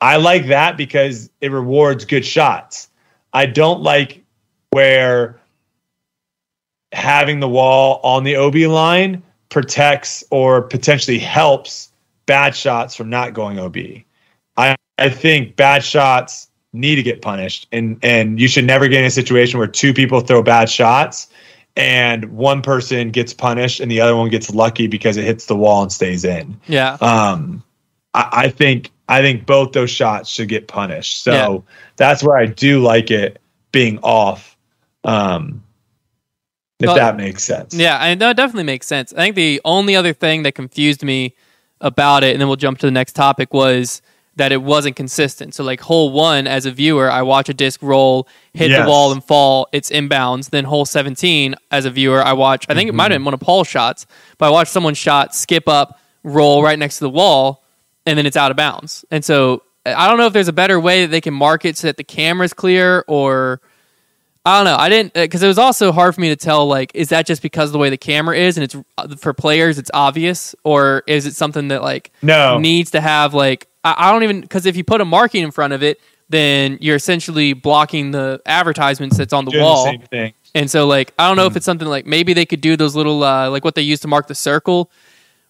I 0.00 0.16
like 0.16 0.46
that 0.46 0.76
because 0.76 1.30
it 1.40 1.50
rewards 1.50 2.04
good 2.04 2.24
shots. 2.24 2.88
I 3.32 3.46
don't 3.46 3.82
like 3.82 4.22
where 4.70 5.39
having 6.92 7.40
the 7.40 7.48
wall 7.48 8.00
on 8.02 8.24
the 8.24 8.36
OB 8.36 8.54
line 8.56 9.22
protects 9.48 10.24
or 10.30 10.62
potentially 10.62 11.18
helps 11.18 11.90
bad 12.26 12.54
shots 12.54 12.94
from 12.94 13.10
not 13.10 13.34
going 13.34 13.58
OB. 13.58 13.76
I, 14.56 14.76
I 14.98 15.08
think 15.08 15.56
bad 15.56 15.82
shots 15.84 16.48
need 16.72 16.96
to 16.96 17.02
get 17.02 17.20
punished 17.20 17.66
and 17.72 17.98
and 18.02 18.40
you 18.40 18.46
should 18.46 18.64
never 18.64 18.86
get 18.86 19.00
in 19.00 19.06
a 19.06 19.10
situation 19.10 19.58
where 19.58 19.66
two 19.66 19.92
people 19.92 20.20
throw 20.20 20.40
bad 20.40 20.70
shots 20.70 21.26
and 21.76 22.24
one 22.26 22.62
person 22.62 23.10
gets 23.10 23.34
punished 23.34 23.80
and 23.80 23.90
the 23.90 24.00
other 24.00 24.14
one 24.14 24.28
gets 24.28 24.50
lucky 24.54 24.86
because 24.86 25.16
it 25.16 25.24
hits 25.24 25.46
the 25.46 25.56
wall 25.56 25.82
and 25.82 25.90
stays 25.92 26.24
in. 26.24 26.60
yeah. 26.68 26.96
Um, 27.00 27.62
I, 28.14 28.28
I 28.32 28.48
think 28.50 28.90
I 29.08 29.20
think 29.20 29.46
both 29.46 29.72
those 29.72 29.90
shots 29.90 30.30
should 30.30 30.48
get 30.48 30.68
punished. 30.68 31.24
So 31.24 31.32
Yeah. 31.32 31.58
that's 31.96 32.22
where 32.22 32.36
I 32.36 32.46
do 32.46 32.80
like 32.80 33.10
it 33.10 33.40
being 33.72 33.98
off. 34.02 34.56
Um, 35.02 35.64
if 36.80 36.86
Well, 36.86 36.96
that 36.96 37.16
makes 37.16 37.44
sense. 37.44 37.74
Yeah, 37.74 37.98
I 38.00 38.14
know 38.14 38.30
it 38.30 38.36
definitely 38.36 38.64
makes 38.64 38.86
sense. 38.86 39.12
I 39.12 39.18
think 39.18 39.36
the 39.36 39.60
only 39.64 39.96
other 39.96 40.12
thing 40.12 40.42
that 40.44 40.54
confused 40.54 41.02
me 41.02 41.34
about 41.80 42.24
it, 42.24 42.32
and 42.32 42.40
then 42.40 42.48
we'll 42.48 42.56
jump 42.56 42.78
to 42.80 42.86
the 42.86 42.92
next 42.92 43.14
topic, 43.14 43.52
was 43.54 44.02
that 44.36 44.52
it 44.52 44.62
wasn't 44.62 44.96
consistent. 44.96 45.54
So, 45.54 45.64
like 45.64 45.80
hole 45.80 46.10
one, 46.10 46.46
as 46.46 46.64
a 46.64 46.70
viewer, 46.70 47.10
I 47.10 47.22
watch 47.22 47.48
a 47.48 47.54
disc 47.54 47.82
roll, 47.82 48.26
hit 48.54 48.70
Yes. 48.70 48.84
the 48.84 48.88
wall, 48.88 49.12
and 49.12 49.22
fall. 49.22 49.68
It's 49.72 49.90
inbounds. 49.90 50.50
Then 50.50 50.64
hole 50.64 50.84
seventeen, 50.84 51.54
as 51.70 51.84
a 51.84 51.90
viewer, 51.90 52.22
I 52.22 52.32
watch. 52.32 52.66
I 52.68 52.74
think 52.74 52.88
it 52.88 52.94
might 52.94 53.04
have 53.04 53.10
mm-hmm. 53.10 53.18
been 53.18 53.24
one 53.26 53.34
of 53.34 53.40
Paul's 53.40 53.68
shots, 53.68 54.06
but 54.38 54.46
I 54.46 54.50
watched 54.50 54.72
someone's 54.72 54.98
shot 54.98 55.34
skip 55.34 55.68
up, 55.68 56.00
roll 56.22 56.62
right 56.62 56.78
next 56.78 56.98
to 56.98 57.04
the 57.04 57.10
wall, 57.10 57.64
and 58.06 58.16
then 58.16 58.24
it's 58.24 58.36
out 58.36 58.50
of 58.50 58.56
bounds. 58.56 59.04
And 59.10 59.24
so, 59.24 59.62
I 59.84 60.08
don't 60.08 60.18
know 60.18 60.26
if 60.26 60.32
there's 60.32 60.48
a 60.48 60.52
better 60.52 60.78
way 60.78 61.02
that 61.02 61.10
they 61.10 61.20
can 61.20 61.34
mark 61.34 61.64
it 61.64 61.76
so 61.76 61.88
that 61.88 61.96
the 61.96 62.04
camera's 62.04 62.54
clear 62.54 63.04
or. 63.08 63.60
I 64.44 64.56
don't 64.58 64.64
know. 64.64 64.76
I 64.78 64.88
didn't 64.88 65.12
because 65.12 65.42
it 65.42 65.46
was 65.48 65.58
also 65.58 65.92
hard 65.92 66.14
for 66.14 66.20
me 66.20 66.28
to 66.30 66.36
tell. 66.36 66.66
Like, 66.66 66.92
is 66.94 67.10
that 67.10 67.26
just 67.26 67.42
because 67.42 67.68
of 67.68 67.72
the 67.72 67.78
way 67.78 67.90
the 67.90 67.98
camera 67.98 68.36
is, 68.36 68.56
and 68.56 68.64
it's 68.64 68.74
uh, 68.96 69.14
for 69.16 69.32
players, 69.34 69.78
it's 69.78 69.90
obvious, 69.92 70.54
or 70.64 71.02
is 71.06 71.26
it 71.26 71.34
something 71.34 71.68
that 71.68 71.82
like 71.82 72.10
No. 72.22 72.58
needs 72.58 72.90
to 72.92 73.00
have 73.02 73.34
like 73.34 73.68
I, 73.84 73.94
I 73.98 74.12
don't 74.12 74.22
even 74.22 74.40
because 74.40 74.64
if 74.66 74.76
you 74.76 74.84
put 74.84 75.00
a 75.02 75.04
marking 75.04 75.42
in 75.44 75.50
front 75.50 75.74
of 75.74 75.82
it, 75.82 76.00
then 76.30 76.78
you're 76.80 76.96
essentially 76.96 77.52
blocking 77.52 78.12
the 78.12 78.40
advertisements 78.46 79.18
that's 79.18 79.32
on 79.34 79.44
the 79.44 79.50
Doing 79.50 79.62
wall. 79.64 79.84
the 79.84 79.90
same 79.90 80.02
thing. 80.02 80.32
And 80.54 80.70
so, 80.70 80.86
like, 80.86 81.12
I 81.18 81.28
don't 81.28 81.36
know 81.36 81.46
if 81.46 81.54
it's 81.54 81.66
something 81.66 81.86
like 81.86 82.06
maybe 82.06 82.32
they 82.32 82.46
could 82.46 82.60
do 82.62 82.76
those 82.76 82.96
little 82.96 83.22
uh, 83.22 83.50
like 83.50 83.64
what 83.64 83.74
they 83.74 83.82
use 83.82 84.00
to 84.00 84.08
mark 84.08 84.26
the 84.26 84.34
circle, 84.34 84.90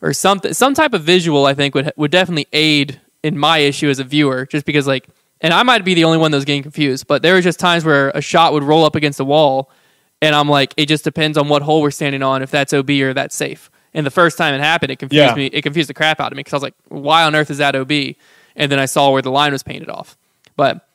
or 0.02 0.12
something. 0.12 0.52
Some 0.52 0.74
type 0.74 0.94
of 0.94 1.02
visual, 1.04 1.46
I 1.46 1.54
think, 1.54 1.74
would 1.76 1.92
would 1.96 2.10
definitely 2.10 2.48
aid 2.52 3.00
in 3.22 3.38
my 3.38 3.58
issue 3.58 3.88
as 3.88 3.98
a 3.98 4.04
viewer, 4.04 4.46
just 4.46 4.66
because 4.66 4.86
like, 4.86 5.06
and 5.40 5.52
I 5.54 5.62
might 5.62 5.84
be 5.84 5.94
the 5.94 6.04
only 6.04 6.18
one 6.18 6.30
that 6.30 6.36
was 6.36 6.44
getting 6.44 6.62
confused, 6.62 7.06
but 7.06 7.22
there 7.22 7.34
was 7.34 7.44
just 7.44 7.58
times 7.58 7.84
where 7.84 8.10
a 8.10 8.20
shot 8.20 8.52
would 8.52 8.62
roll 8.62 8.84
up 8.84 8.94
against 8.96 9.18
the 9.18 9.24
wall, 9.24 9.70
and 10.22 10.34
I'm 10.34 10.48
like, 10.48 10.74
it 10.76 10.86
just 10.86 11.04
depends 11.04 11.38
on 11.38 11.48
what 11.48 11.62
hole 11.62 11.80
we're 11.82 11.90
standing 11.90 12.22
on, 12.22 12.42
if 12.42 12.50
that's 12.50 12.72
OB 12.72 12.90
or 12.90 13.14
that's 13.14 13.34
safe. 13.34 13.70
And 13.94 14.04
the 14.06 14.10
first 14.10 14.38
time 14.38 14.54
it 14.54 14.60
happened, 14.60 14.92
it 14.92 14.98
confused 14.98 15.30
Yeah. 15.30 15.34
me. 15.34 15.46
It 15.46 15.62
confused 15.62 15.88
the 15.88 15.94
crap 15.94 16.20
out 16.20 16.30
of 16.32 16.36
me 16.36 16.40
because 16.40 16.52
I 16.52 16.56
was 16.56 16.62
like, 16.62 16.74
why 16.88 17.24
on 17.24 17.34
earth 17.34 17.50
is 17.50 17.58
that 17.58 17.74
OB? 17.74 18.14
And 18.54 18.70
then 18.70 18.78
I 18.78 18.84
saw 18.84 19.10
where 19.10 19.22
the 19.22 19.30
line 19.32 19.52
was 19.52 19.62
painted 19.62 19.88
off. 19.88 20.16
But 20.56 20.86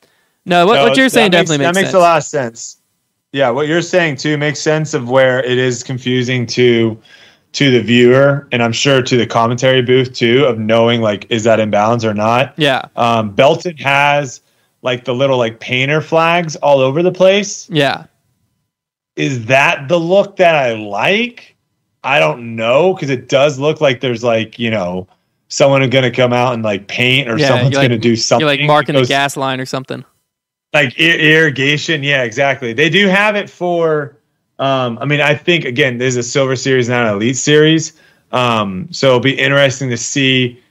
no, 0.45 0.65
what, 0.65 0.75
No, 0.75 0.83
what 0.83 0.97
you're 0.97 1.09
saying 1.09 1.31
makes- 1.31 1.49
definitely 1.49 1.65
makes, 1.65 1.67
that 1.75 1.79
makes 1.81 1.87
sense. 1.87 1.95
a 1.95 1.99
lot 1.99 2.17
of 2.17 2.23
sense. 2.23 2.77
Yeah, 3.33 3.49
what 3.49 3.67
you're 3.67 3.81
saying 3.81 4.15
too 4.17 4.37
makes 4.37 4.59
sense 4.59 4.93
of 4.93 5.09
where 5.09 5.43
it 5.43 5.57
is 5.57 5.83
confusing 5.83 6.45
to 6.47 6.97
to 7.55 7.71
the 7.71 7.81
viewer, 7.81 8.47
and 8.51 8.61
I'm 8.61 8.71
sure 8.73 9.01
to 9.01 9.17
the 9.17 9.25
commentary 9.25 9.81
booth 9.81 10.13
too, 10.13 10.45
of 10.45 10.59
knowing 10.59 11.01
like 11.01 11.25
is 11.29 11.43
that 11.45 11.59
in 11.59 11.71
bounds 11.71 12.03
or 12.05 12.13
not. 12.13 12.53
Yeah, 12.57 12.83
Um, 12.95 13.31
Belton 13.31 13.77
has 13.77 14.41
like 14.81 15.05
the 15.05 15.15
little 15.15 15.37
like 15.37 15.59
painter 15.59 16.01
flags 16.01 16.55
all 16.57 16.79
over 16.79 17.01
the 17.01 17.11
place. 17.11 17.69
yeah, 17.69 18.05
Is 19.15 19.45
that 19.45 19.87
the 19.87 19.99
look 19.99 20.35
that 20.37 20.55
I 20.55 20.73
like? 20.73 21.55
I 22.03 22.19
don't 22.19 22.55
know 22.55 22.93
because 22.93 23.09
it 23.09 23.29
does 23.29 23.57
look 23.57 23.81
like 23.81 24.01
there's 24.01 24.23
like 24.23 24.59
you 24.59 24.69
know 24.69 25.07
someone 25.47 25.87
going 25.89 26.03
to 26.03 26.11
come 26.11 26.33
out 26.33 26.53
and 26.53 26.61
like 26.63 26.87
paint 26.87 27.29
or 27.29 27.37
Yeah, 27.37 27.47
someone's 27.47 27.75
like- 27.75 27.89
going 27.89 27.91
to 27.91 27.97
do 27.97 28.15
something. 28.15 28.45
you're 28.47 28.55
like 28.57 28.67
marking 28.67 28.95
the 28.95 29.05
gas 29.05 29.37
line 29.37 29.59
or 29.61 29.65
something. 29.65 30.03
like 30.73 30.99
ir- 30.99 31.19
irrigation 31.19 32.03
yeah 32.03 32.23
exactly 32.23 32.73
they 32.73 32.89
do 32.89 33.07
have 33.07 33.35
it 33.37 33.49
for 33.49 34.17
um 34.59 34.97
i 34.99 35.05
mean 35.05 35.21
i 35.21 35.35
think 35.35 35.65
again 35.65 35.97
there's 35.97 36.15
a 36.15 36.23
silver 36.23 36.55
series 36.55 36.89
not 36.89 37.05
an 37.05 37.13
elite 37.13 37.37
series. 37.37 37.93
Um 38.31 38.87
so 38.91 39.07
it'll 39.07 39.19
be 39.19 39.37
interesting 39.37 39.89
to 39.89 39.97
see 39.97 40.61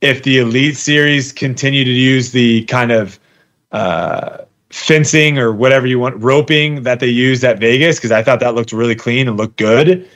if 0.00 0.22
the 0.22 0.38
elite 0.38 0.76
series 0.76 1.32
continue 1.32 1.84
to 1.84 1.90
use 1.90 2.32
the 2.32 2.64
kind 2.64 2.92
of 2.92 3.18
uh 3.72 4.38
fencing 4.70 5.38
or 5.38 5.52
whatever 5.52 5.86
you 5.86 5.98
want 5.98 6.22
roping 6.22 6.82
that 6.82 7.00
they 7.00 7.08
used 7.08 7.44
at 7.44 7.58
vegas 7.58 7.96
because 7.96 8.12
i 8.12 8.22
thought 8.22 8.40
that 8.40 8.54
looked 8.54 8.72
really 8.72 8.94
clean 8.94 9.28
and 9.28 9.36
looked 9.36 9.56
good. 9.56 10.08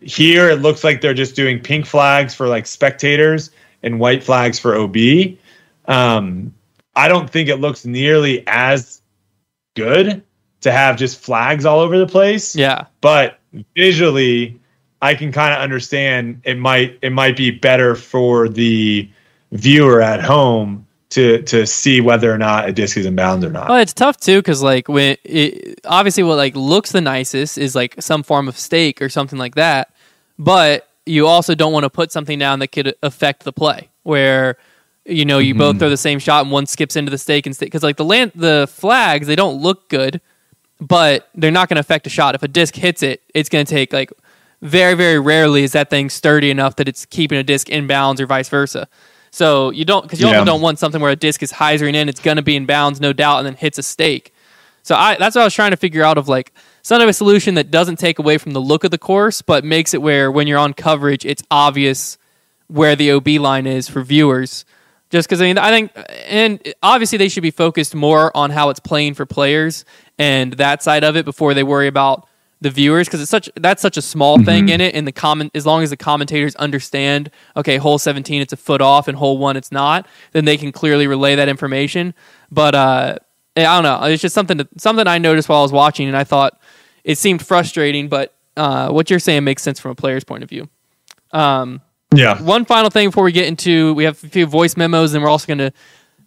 Here 0.00 0.50
it 0.50 0.56
looks 0.56 0.84
like 0.84 1.00
they're 1.00 1.14
just 1.14 1.34
doing 1.34 1.58
pink 1.58 1.86
flags 1.86 2.34
for 2.34 2.48
like 2.48 2.66
spectators 2.66 3.50
and 3.82 3.98
white 3.98 4.22
flags 4.22 4.58
for 4.58 4.76
ob 4.76 4.96
um 5.86 6.52
I 6.94 7.08
don't 7.08 7.28
think 7.28 7.48
it 7.48 7.56
looks 7.56 7.84
nearly 7.84 8.42
as 8.46 9.02
good 9.74 10.22
to 10.60 10.72
have 10.72 10.96
just 10.96 11.20
flags 11.20 11.64
all 11.64 11.80
over 11.80 11.98
the 11.98 12.06
place. 12.06 12.56
Yeah, 12.56 12.86
But 13.00 13.38
visually, 13.76 14.58
I 15.02 15.14
can 15.14 15.32
kind 15.32 15.54
of 15.54 15.60
understand 15.60 16.40
it 16.44 16.58
might 16.58 16.98
it 17.02 17.10
might 17.10 17.36
be 17.36 17.50
better 17.50 17.94
for 17.94 18.48
the 18.48 19.08
viewer 19.52 20.02
at 20.02 20.22
home 20.22 20.86
to 21.10 21.42
to 21.42 21.66
see 21.66 22.00
whether 22.00 22.32
or 22.32 22.38
not 22.38 22.68
a 22.68 22.72
disc 22.72 22.96
is 22.96 23.06
in 23.06 23.14
bounds 23.14 23.44
or 23.44 23.50
not. 23.50 23.68
Well, 23.68 23.78
it's 23.78 23.92
tough 23.92 24.18
too 24.18 24.38
because 24.38 24.62
like 24.62 24.88
when 24.88 25.16
it, 25.24 25.80
obviously 25.84 26.22
what 26.22 26.36
like 26.36 26.56
looks 26.56 26.92
the 26.92 27.00
nicest 27.00 27.58
is 27.58 27.74
like 27.74 27.94
some 28.00 28.22
form 28.22 28.48
of 28.48 28.58
stake 28.58 29.00
or 29.00 29.08
something 29.08 29.38
like 29.38 29.54
that, 29.54 29.92
but 30.38 30.88
you 31.04 31.26
also 31.26 31.54
don't 31.54 31.72
want 31.72 31.84
to 31.84 31.90
put 31.90 32.10
something 32.10 32.38
down 32.38 32.58
that 32.58 32.68
could 32.68 32.94
affect 33.02 33.44
the 33.44 33.52
play 33.52 33.88
where 34.02 34.56
you 35.04 35.24
know 35.24 35.38
you 35.38 35.54
both 35.54 35.74
mm-hmm. 35.74 35.80
throw 35.80 35.90
the 35.90 35.96
same 35.96 36.18
shot 36.18 36.42
and 36.42 36.50
one 36.50 36.66
skips 36.66 36.96
into 36.96 37.10
the 37.10 37.18
stake 37.18 37.46
and 37.46 37.56
because 37.58 37.82
like 37.82 37.96
the 37.96 38.04
land 38.04 38.32
the 38.34 38.68
flags 38.70 39.26
they 39.26 39.36
don't 39.36 39.62
look 39.62 39.88
good, 39.88 40.20
but 40.80 41.28
they're 41.34 41.50
not 41.50 41.68
going 41.68 41.76
to 41.76 41.80
affect 41.80 42.06
a 42.06 42.10
shot. 42.10 42.34
If 42.34 42.42
a 42.42 42.48
disc 42.48 42.74
hits 42.74 43.02
it, 43.02 43.22
it's 43.34 43.48
going 43.48 43.64
to 43.64 43.70
take 43.70 43.92
like 43.92 44.12
very 44.62 44.94
very 44.94 45.18
rarely 45.18 45.62
is 45.64 45.72
that 45.72 45.90
thing 45.90 46.08
sturdy 46.10 46.50
enough 46.50 46.76
that 46.76 46.88
it's 46.88 47.04
keeping 47.06 47.38
a 47.38 47.42
disc 47.42 47.68
in 47.68 47.86
bounds 47.86 48.20
or 48.20 48.26
vice 48.26 48.48
versa. 48.48 48.88
So 49.30 49.70
you 49.70 49.84
don't 49.84 50.02
because 50.02 50.20
you 50.20 50.26
Yeah. 50.28 50.38
also 50.38 50.44
don't 50.46 50.60
want 50.62 50.78
something 50.78 51.00
where 51.00 51.12
a 51.12 51.16
disc 51.16 51.42
is 51.42 51.52
hyzering 51.52 51.94
in, 51.94 52.08
it's 52.08 52.20
going 52.20 52.36
to 52.38 52.42
be 52.42 52.56
in 52.56 52.64
bounds, 52.66 53.00
no 53.00 53.12
doubt, 53.12 53.38
and 53.38 53.46
then 53.46 53.54
hits 53.54 53.78
a 53.78 53.82
stake. 53.82 54.32
So 54.82 54.94
I 54.94 55.16
that's 55.18 55.34
what 55.36 55.42
I 55.42 55.44
was 55.44 55.54
trying 55.54 55.72
to 55.72 55.76
figure 55.76 56.02
out 56.02 56.16
of 56.18 56.28
like 56.28 56.52
some 56.82 57.00
of 57.02 57.08
a 57.08 57.12
solution 57.12 57.54
that 57.56 57.70
doesn't 57.70 57.96
take 57.96 58.18
away 58.18 58.38
from 58.38 58.52
the 58.52 58.60
look 58.60 58.84
of 58.84 58.90
the 58.92 58.98
course, 58.98 59.42
but 59.42 59.64
makes 59.64 59.92
it 59.92 60.00
where 60.00 60.30
when 60.30 60.46
you're 60.46 60.58
on 60.58 60.72
coverage, 60.72 61.24
it's 61.26 61.42
obvious 61.50 62.16
where 62.68 62.94
the 62.96 63.10
OB 63.12 63.28
line 63.40 63.66
is 63.66 63.88
for 63.88 64.02
viewers. 64.02 64.64
Just 65.10 65.28
because 65.28 65.40
I 65.40 65.44
mean, 65.44 65.58
I 65.58 65.70
think, 65.70 65.92
and 66.26 66.74
obviously 66.82 67.16
they 67.18 67.28
should 67.28 67.42
be 67.42 67.52
focused 67.52 67.94
more 67.94 68.36
on 68.36 68.50
how 68.50 68.70
it's 68.70 68.80
playing 68.80 69.14
for 69.14 69.24
players 69.24 69.84
and 70.18 70.54
that 70.54 70.82
side 70.82 71.04
of 71.04 71.16
it 71.16 71.24
before 71.24 71.54
they 71.54 71.62
worry 71.62 71.86
about 71.86 72.26
the 72.60 72.70
viewers 72.70 73.06
because 73.06 73.20
it's 73.20 73.30
such 73.30 73.50
that's 73.56 73.82
such 73.82 73.96
a 73.96 74.02
small 74.02 74.42
thing 74.42 74.68
in 74.70 74.80
it. 74.80 74.94
And 74.94 75.06
the 75.06 75.12
comment, 75.12 75.52
as 75.54 75.66
long 75.66 75.82
as 75.82 75.90
the 75.90 75.96
commentators 75.96 76.56
understand, 76.56 77.30
okay, 77.56 77.76
hole 77.76 77.98
17 77.98 78.40
it's 78.42 78.52
a 78.52 78.56
foot 78.56 78.80
off, 78.80 79.08
and 79.08 79.16
hole 79.16 79.38
one 79.38 79.56
it's 79.56 79.70
not, 79.70 80.06
then 80.32 80.44
they 80.44 80.56
can 80.56 80.72
clearly 80.72 81.06
relay 81.06 81.34
that 81.36 81.48
information. 81.48 82.14
But 82.50 82.74
uh, 82.74 83.16
I 83.56 83.62
don't 83.62 83.82
know. 83.82 84.04
It's 84.06 84.22
just 84.22 84.34
something 84.34 84.58
to, 84.58 84.68
something 84.78 85.06
I 85.06 85.18
noticed 85.18 85.48
while 85.48 85.60
I 85.60 85.62
was 85.62 85.72
watching, 85.72 86.08
and 86.08 86.16
I 86.16 86.24
thought 86.24 86.60
it 87.04 87.18
seemed 87.18 87.44
frustrating. 87.44 88.08
But 88.08 88.34
uh, 88.56 88.88
what 88.88 89.10
you're 89.10 89.18
saying 89.18 89.44
makes 89.44 89.62
sense 89.62 89.78
from 89.78 89.92
a 89.92 89.94
player's 89.94 90.24
point 90.24 90.42
of 90.42 90.48
view. 90.48 90.68
Yeah. 92.16 92.42
One 92.42 92.64
final 92.64 92.90
thing 92.90 93.08
before 93.08 93.24
we 93.24 93.32
get 93.32 93.46
into, 93.46 93.94
we 93.94 94.04
have 94.04 94.22
a 94.22 94.28
few 94.28 94.46
voice 94.46 94.76
memos, 94.76 95.14
and 95.14 95.22
we're 95.22 95.30
also 95.30 95.46
going 95.46 95.58
to 95.58 95.72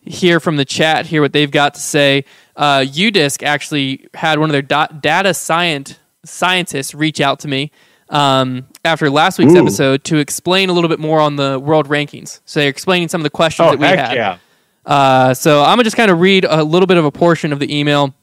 hear 0.04 0.40
from 0.40 0.56
the 0.56 0.66
chat, 0.66 1.06
hear 1.06 1.22
what 1.22 1.34
they've 1.34 1.52
got 1.52 1.74
to 1.76 1.80
say. 1.80 2.26
Uh, 2.56 2.80
UDisc 2.80 3.44
actually 3.44 4.08
had 4.14 4.40
one 4.40 4.50
of 4.50 4.54
their 4.54 4.62
da- 4.62 4.88
data 4.88 5.34
science 5.34 6.00
scientists 6.26 6.94
reach 6.94 7.22
out 7.22 7.40
to 7.40 7.48
me 7.48 7.72
um, 8.10 8.68
after 8.84 9.10
last 9.10 9.40
week's 9.40 9.54
Ooh. 9.54 9.62
episode 9.62 10.04
to 10.06 10.18
explain 10.18 10.70
a 10.70 10.74
little 10.74 10.90
bit 10.90 11.00
more 11.00 11.20
on 11.20 11.36
the 11.36 11.60
world 11.60 11.88
rankings. 11.88 12.40
So 12.46 12.60
they're 12.60 12.70
explaining 12.70 13.08
some 13.10 13.22
of 13.22 13.24
the 13.24 13.30
questions 13.30 13.68
Oh 13.68 13.72
that 13.72 13.80
we 13.80 13.86
had. 13.86 14.16
yeah. 14.16 14.38
Uh, 14.86 15.34
so 15.34 15.62
I'm 15.62 15.74
gonna 15.74 15.84
just 15.84 15.98
kind 15.98 16.10
of 16.10 16.20
read 16.20 16.46
a 16.46 16.64
little 16.64 16.88
bit 16.88 16.98
of 16.98 17.06
a 17.06 17.12
portion 17.12 17.54
of 17.54 17.60
the 17.60 17.78
email. 17.78 18.16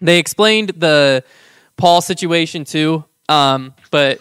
They 0.00 0.18
explained 0.18 0.70
the 0.70 1.22
Paul 1.76 2.00
situation 2.00 2.64
too, 2.64 3.04
um, 3.28 3.74
but 3.90 4.20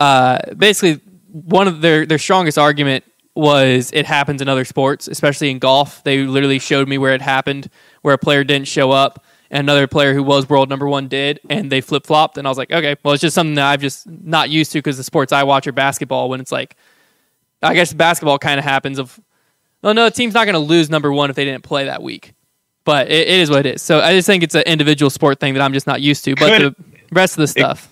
uh, 0.00 0.38
basically 0.56 1.00
one 1.32 1.66
of 1.66 1.80
their 1.80 2.06
their 2.06 2.18
strongest 2.18 2.58
argument 2.58 3.04
was 3.34 3.90
it 3.94 4.04
happens 4.06 4.42
in 4.42 4.48
other 4.48 4.64
sports, 4.64 5.08
especially 5.08 5.50
in 5.50 5.58
golf. 5.58 6.04
They 6.04 6.18
literally 6.24 6.58
showed 6.58 6.88
me 6.88 6.98
where 6.98 7.14
it 7.14 7.22
happened, 7.22 7.70
where 8.02 8.14
a 8.14 8.18
player 8.18 8.44
didn't 8.44 8.68
show 8.68 8.90
up, 8.90 9.24
and 9.50 9.60
another 9.60 9.86
player 9.86 10.12
who 10.12 10.22
was 10.22 10.48
world 10.48 10.68
number 10.68 10.86
one 10.86 11.08
did, 11.08 11.40
and 11.48 11.72
they 11.72 11.80
flip 11.80 12.06
flopped. 12.06 12.36
And 12.36 12.46
I 12.46 12.50
was 12.50 12.58
like, 12.58 12.70
okay, 12.70 12.96
well, 13.02 13.14
it's 13.14 13.22
just 13.22 13.34
something 13.34 13.54
that 13.54 13.66
I've 13.66 13.80
just 13.80 14.06
not 14.06 14.50
used 14.50 14.72
to 14.72 14.78
because 14.78 14.98
the 14.98 15.04
sports 15.04 15.32
I 15.32 15.44
watch 15.44 15.66
are 15.66 15.72
basketball. 15.72 16.28
When 16.28 16.40
it's 16.40 16.52
like, 16.52 16.76
I 17.62 17.74
guess 17.74 17.92
basketball 17.92 18.38
kind 18.38 18.58
of 18.58 18.64
happens 18.64 18.98
of 18.98 19.18
well, 19.82 19.94
no, 19.94 20.04
the 20.04 20.10
team's 20.10 20.34
not 20.34 20.44
going 20.44 20.54
to 20.54 20.58
lose 20.60 20.88
number 20.90 21.12
one 21.12 21.28
if 21.30 21.36
they 21.36 21.44
didn't 21.44 21.64
play 21.64 21.86
that 21.86 22.02
week. 22.02 22.34
But 22.84 23.08
it, 23.10 23.28
it 23.28 23.40
is 23.40 23.50
what 23.50 23.66
it 23.66 23.76
is. 23.76 23.82
So 23.82 24.00
I 24.00 24.12
just 24.12 24.26
think 24.26 24.42
it's 24.42 24.54
an 24.54 24.62
individual 24.62 25.10
sport 25.10 25.40
thing 25.40 25.54
that 25.54 25.62
I'm 25.62 25.72
just 25.72 25.86
not 25.86 26.00
used 26.00 26.24
to. 26.24 26.34
But 26.34 26.58
Could- 26.58 26.74
the 26.76 26.84
rest 27.12 27.34
of 27.34 27.38
the 27.42 27.48
stuff, 27.48 27.91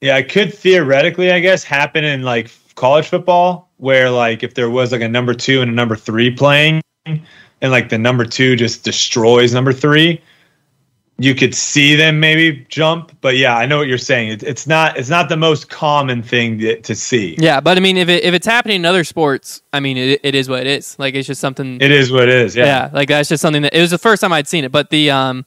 Yeah, 0.00 0.16
it 0.16 0.30
could 0.30 0.54
theoretically, 0.54 1.30
I 1.30 1.40
guess, 1.40 1.62
happen 1.62 2.04
in 2.04 2.22
like 2.22 2.50
college 2.74 3.08
football, 3.08 3.70
where 3.76 4.10
like 4.10 4.42
if 4.42 4.54
there 4.54 4.70
was 4.70 4.92
like 4.92 5.02
a 5.02 5.08
number 5.08 5.34
two 5.34 5.60
and 5.60 5.70
a 5.70 5.74
number 5.74 5.96
three 5.96 6.30
playing, 6.30 6.80
and 7.06 7.22
like 7.62 7.88
the 7.90 7.98
number 7.98 8.24
two 8.24 8.56
just 8.56 8.84
destroys 8.84 9.52
number 9.52 9.72
three, 9.72 10.20
you 11.18 11.34
could 11.34 11.54
see 11.54 11.94
them 11.94 12.18
maybe 12.18 12.64
jump. 12.70 13.14
But 13.20 13.36
yeah, 13.36 13.56
I 13.56 13.66
know 13.66 13.76
what 13.76 13.88
you're 13.88 13.98
saying. 13.98 14.30
It, 14.30 14.42
it's 14.42 14.66
not 14.66 14.96
it's 14.96 15.10
not 15.10 15.28
the 15.28 15.36
most 15.36 15.68
common 15.68 16.22
thing 16.22 16.58
to, 16.60 16.80
to 16.80 16.94
see. 16.94 17.36
yeah. 17.38 17.60
But 17.60 17.76
I 17.76 17.80
mean, 17.80 17.98
if 17.98 18.08
it, 18.08 18.24
if 18.24 18.32
it's 18.32 18.46
happening 18.46 18.76
in 18.76 18.86
other 18.86 19.04
sports, 19.04 19.60
I 19.74 19.80
mean, 19.80 19.98
it, 19.98 20.20
it 20.22 20.34
is 20.34 20.48
what 20.48 20.60
it 20.60 20.66
is. 20.66 20.98
Like 20.98 21.14
it's 21.14 21.26
just 21.26 21.42
something. 21.42 21.78
It 21.78 21.90
is 21.90 22.10
what 22.10 22.22
it 22.22 22.30
is. 22.30 22.56
Yeah. 22.56 22.64
yeah. 22.64 22.90
like 22.94 23.08
that's 23.08 23.28
just 23.28 23.42
something 23.42 23.62
that 23.62 23.76
it 23.76 23.80
was 23.82 23.90
the 23.90 23.98
first 23.98 24.22
time 24.22 24.32
I'd 24.32 24.48
seen 24.48 24.64
it. 24.64 24.72
But 24.72 24.88
the 24.88 25.10
um, 25.10 25.44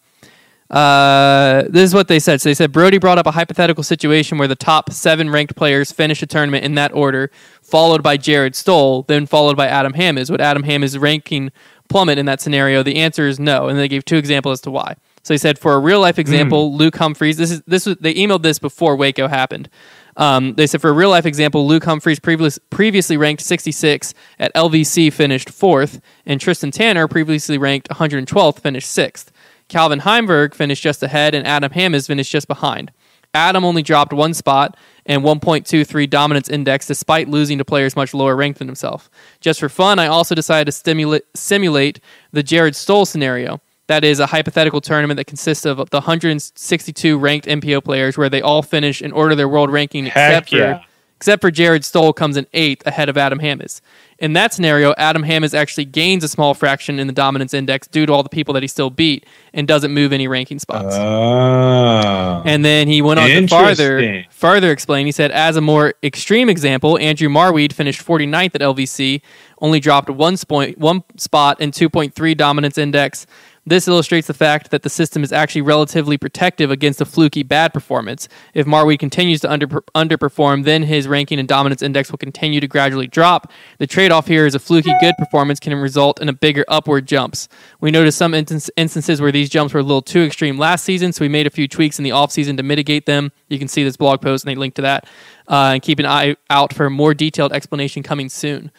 uh, 0.73 1.65
this 1.69 1.83
is 1.83 1.93
what 1.93 2.07
they 2.07 2.19
said. 2.19 2.41
So 2.41 2.49
they 2.49 2.55
said 2.55 2.71
Brody 2.71 2.97
brought 2.97 3.19
up 3.19 3.27
a 3.27 3.31
hypothetical 3.31 3.83
situation 3.83 4.39
where 4.39 4.47
the 4.47 4.55
top 4.55 4.91
seven 4.91 5.29
ranked 5.29 5.55
players 5.55 5.91
finish 5.91 6.23
a 6.23 6.25
tournament 6.25 6.65
in 6.65 6.73
that 6.75 6.91
order, 6.93 7.29
followed 7.61 8.01
by 8.01 8.17
Jared 8.17 8.55
Stoll, 8.55 9.03
then 9.03 9.27
followed 9.27 9.55
by 9.55 9.67
Adam 9.67 9.93
Hammes. 9.93 10.31
Would 10.31 10.41
Adam 10.41 10.63
Hammes' 10.63 10.97
ranking 10.97 11.51
plummet 11.89 12.17
in 12.17 12.25
that 12.25 12.41
scenario? 12.41 12.81
The 12.81 12.95
answer 12.95 13.27
is 13.27 13.39
no, 13.39 13.67
and 13.67 13.77
they 13.77 13.87
gave 13.87 14.03
two 14.03 14.17
examples 14.17 14.53
as 14.53 14.61
to 14.61 14.71
why. 14.71 14.95
So 15.21 15.35
he 15.35 15.37
said, 15.37 15.59
for 15.59 15.75
a 15.75 15.79
real 15.79 16.01
life 16.01 16.17
example, 16.17 16.75
Luke 16.75 16.97
Humphries. 16.97 17.37
This 17.37 17.51
is 17.51 17.61
this 17.67 17.85
was 17.85 17.97
they 17.97 18.15
emailed 18.15 18.41
this 18.41 18.57
before 18.57 18.95
Waco 18.95 19.27
happened. 19.27 19.69
Um, 20.17 20.55
they 20.55 20.67
said 20.67 20.81
for 20.81 20.89
a 20.89 20.93
real 20.93 21.09
life 21.11 21.25
example, 21.25 21.67
Luke 21.67 21.83
Humphries 21.85 22.19
previous, 22.19 22.59
previously 22.69 23.15
ranked 23.17 23.41
66 23.41 24.13
at 24.39 24.53
LVC 24.53 25.13
finished 25.13 25.49
fourth, 25.49 26.01
and 26.25 26.41
Tristan 26.41 26.71
Tanner 26.71 27.07
previously 27.07 27.57
ranked 27.57 27.89
112th 27.89 28.59
finished 28.59 28.89
sixth. 28.89 29.31
Calvin 29.67 30.01
Heimburg 30.01 30.53
finished 30.53 30.83
just 30.83 31.03
ahead, 31.03 31.33
and 31.35 31.45
Adam 31.47 31.71
Hammes 31.71 32.07
finished 32.07 32.31
just 32.31 32.47
behind. 32.47 32.91
Adam 33.33 33.65
only 33.65 33.81
dropped 33.81 34.13
one 34.13 34.33
spot 34.33 34.77
and 35.05 35.23
1.23 35.23 36.09
dominance 36.09 36.49
index 36.49 36.85
despite 36.85 37.27
losing 37.27 37.57
to 37.57 37.65
players 37.65 37.95
much 37.95 38.13
lower 38.13 38.35
ranked 38.35 38.59
than 38.59 38.67
himself. 38.67 39.09
Just 39.41 39.59
for 39.59 39.69
fun, 39.69 39.97
I 39.97 40.07
also 40.07 40.35
decided 40.35 40.65
to 40.65 40.71
stimulate, 40.71 41.23
simulate 41.35 41.99
the 42.31 42.43
Jared 42.43 42.75
Stoll 42.75 43.05
scenario. 43.05 43.59
That 43.87 44.03
is 44.03 44.19
a 44.19 44.27
hypothetical 44.27 44.81
tournament 44.81 45.17
that 45.17 45.25
consists 45.25 45.65
of 45.65 45.77
the 45.89 45.97
162 45.97 47.17
ranked 47.17 47.47
MPO 47.47 47.83
players 47.83 48.17
where 48.17 48.29
they 48.29 48.41
all 48.41 48.61
finish 48.61 49.01
in 49.01 49.11
order 49.11 49.35
their 49.35 49.49
world 49.49 49.71
ranking 49.71 50.05
Heck 50.05 50.43
except 50.43 50.49
for 50.49 50.81
except 51.17 51.41
for 51.41 51.51
Jared 51.51 51.85
Stoll 51.85 52.11
comes 52.11 52.35
in 52.35 52.45
eighth 52.53 52.85
ahead 52.85 53.07
of 53.07 53.17
Adam 53.17 53.39
Hammes. 53.39 53.81
In 54.23 54.31
that 54.33 54.53
scenario, 54.53 54.93
Adam 54.97 55.21
Hammes 55.21 55.53
actually 55.53 55.83
gains 55.83 56.23
a 56.23 56.29
small 56.29 56.53
fraction 56.53 56.97
in 56.97 57.07
the 57.07 57.13
dominance 57.13 57.53
index 57.53 57.87
due 57.87 58.05
to 58.05 58.13
all 58.13 58.23
the 58.23 58.29
people 58.29 58.53
that 58.53 58.63
he 58.63 58.67
still 58.67 58.89
beat 58.89 59.25
and 59.53 59.67
doesn't 59.67 59.93
move 59.93 60.13
any 60.13 60.29
ranking 60.29 60.59
spots. 60.59 60.95
Oh. 60.95 62.41
And 62.45 62.63
then 62.63 62.87
he 62.87 63.01
went 63.01 63.19
on 63.19 63.27
to 63.27 63.47
farther 63.49 64.23
further 64.29 64.71
explain. 64.71 65.05
He 65.05 65.11
said, 65.11 65.31
as 65.31 65.57
a 65.57 65.61
more 65.61 65.95
extreme 66.01 66.47
example, 66.47 66.97
Andrew 66.99 67.27
Marwede 67.27 67.73
finished 67.73 68.01
49th 68.01 68.55
at 68.55 68.61
LVC, 68.61 69.21
only 69.59 69.81
dropped 69.81 70.09
one, 70.09 70.37
spot, 70.37 70.77
one 70.77 71.03
spot 71.17 71.59
in 71.59 71.71
2.3 71.71 72.37
dominance 72.37 72.77
index. 72.77 73.27
This 73.65 73.87
illustrates 73.87 74.27
the 74.27 74.33
fact 74.33 74.71
that 74.71 74.83
the 74.83 74.89
system 74.89 75.23
is 75.23 75.31
actually 75.31 75.61
relatively 75.61 76.17
protective 76.17 76.69
against 76.69 76.99
a 76.99 77.05
fluky 77.05 77.43
bad 77.43 77.73
performance. 77.73 78.27
If 78.53 78.65
Marwede 78.65 78.99
continues 78.99 79.39
to 79.41 79.51
under, 79.51 79.67
underperform, 79.67 80.65
then 80.65 80.83
his 80.83 81.07
ranking 81.07 81.39
and 81.39 81.47
dominance 81.47 81.81
index 81.81 82.11
will 82.11 82.17
continue 82.17 82.59
to 82.59 82.67
gradually 82.67 83.07
drop. 83.07 83.51
The 83.77 83.87
trade 83.87 84.11
off 84.11 84.27
here 84.27 84.45
is 84.45 84.53
a 84.53 84.59
fluky 84.59 84.91
good 84.99 85.15
performance 85.17 85.61
can 85.61 85.73
result 85.75 86.21
in 86.21 86.27
a 86.27 86.33
bigger 86.33 86.65
upward 86.67 87.07
jumps. 87.07 87.47
We 87.79 87.89
noticed 87.89 88.17
some 88.17 88.33
instance, 88.33 88.69
instances 88.75 89.21
where 89.21 89.31
these 89.31 89.49
jumps 89.49 89.73
were 89.73 89.79
a 89.79 89.83
little 89.83 90.01
too 90.01 90.23
extreme 90.23 90.57
last 90.57 90.83
season, 90.83 91.13
so 91.13 91.23
we 91.23 91.29
made 91.29 91.47
a 91.47 91.49
few 91.49 91.69
tweaks 91.69 91.97
in 91.97 92.03
the 92.03 92.09
offseason 92.11 92.57
to 92.57 92.63
mitigate 92.63 93.05
them. 93.05 93.31
You 93.47 93.59
can 93.59 93.69
see 93.69 93.85
this 93.85 93.95
blog 93.95 94.21
post 94.21 94.43
and 94.43 94.51
they 94.51 94.59
link 94.59 94.75
to 94.75 94.81
that. 94.81 95.07
Uh, 95.47 95.71
and 95.75 95.81
keep 95.81 95.99
an 95.99 96.05
eye 96.05 96.35
out 96.49 96.73
for 96.73 96.85
a 96.87 96.89
more 96.89 97.13
detailed 97.13 97.53
explanation 97.53 98.03
coming 98.03 98.27
soon. 98.27 98.71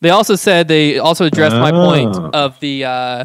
They 0.00 0.10
also 0.10 0.36
said 0.36 0.68
they 0.68 0.98
also 1.00 1.24
addressed 1.24 1.56
my 1.56 1.72
point 1.72 2.14
Oh. 2.16 2.30
of 2.32 2.60
the 2.60 2.84
uh, 2.84 3.24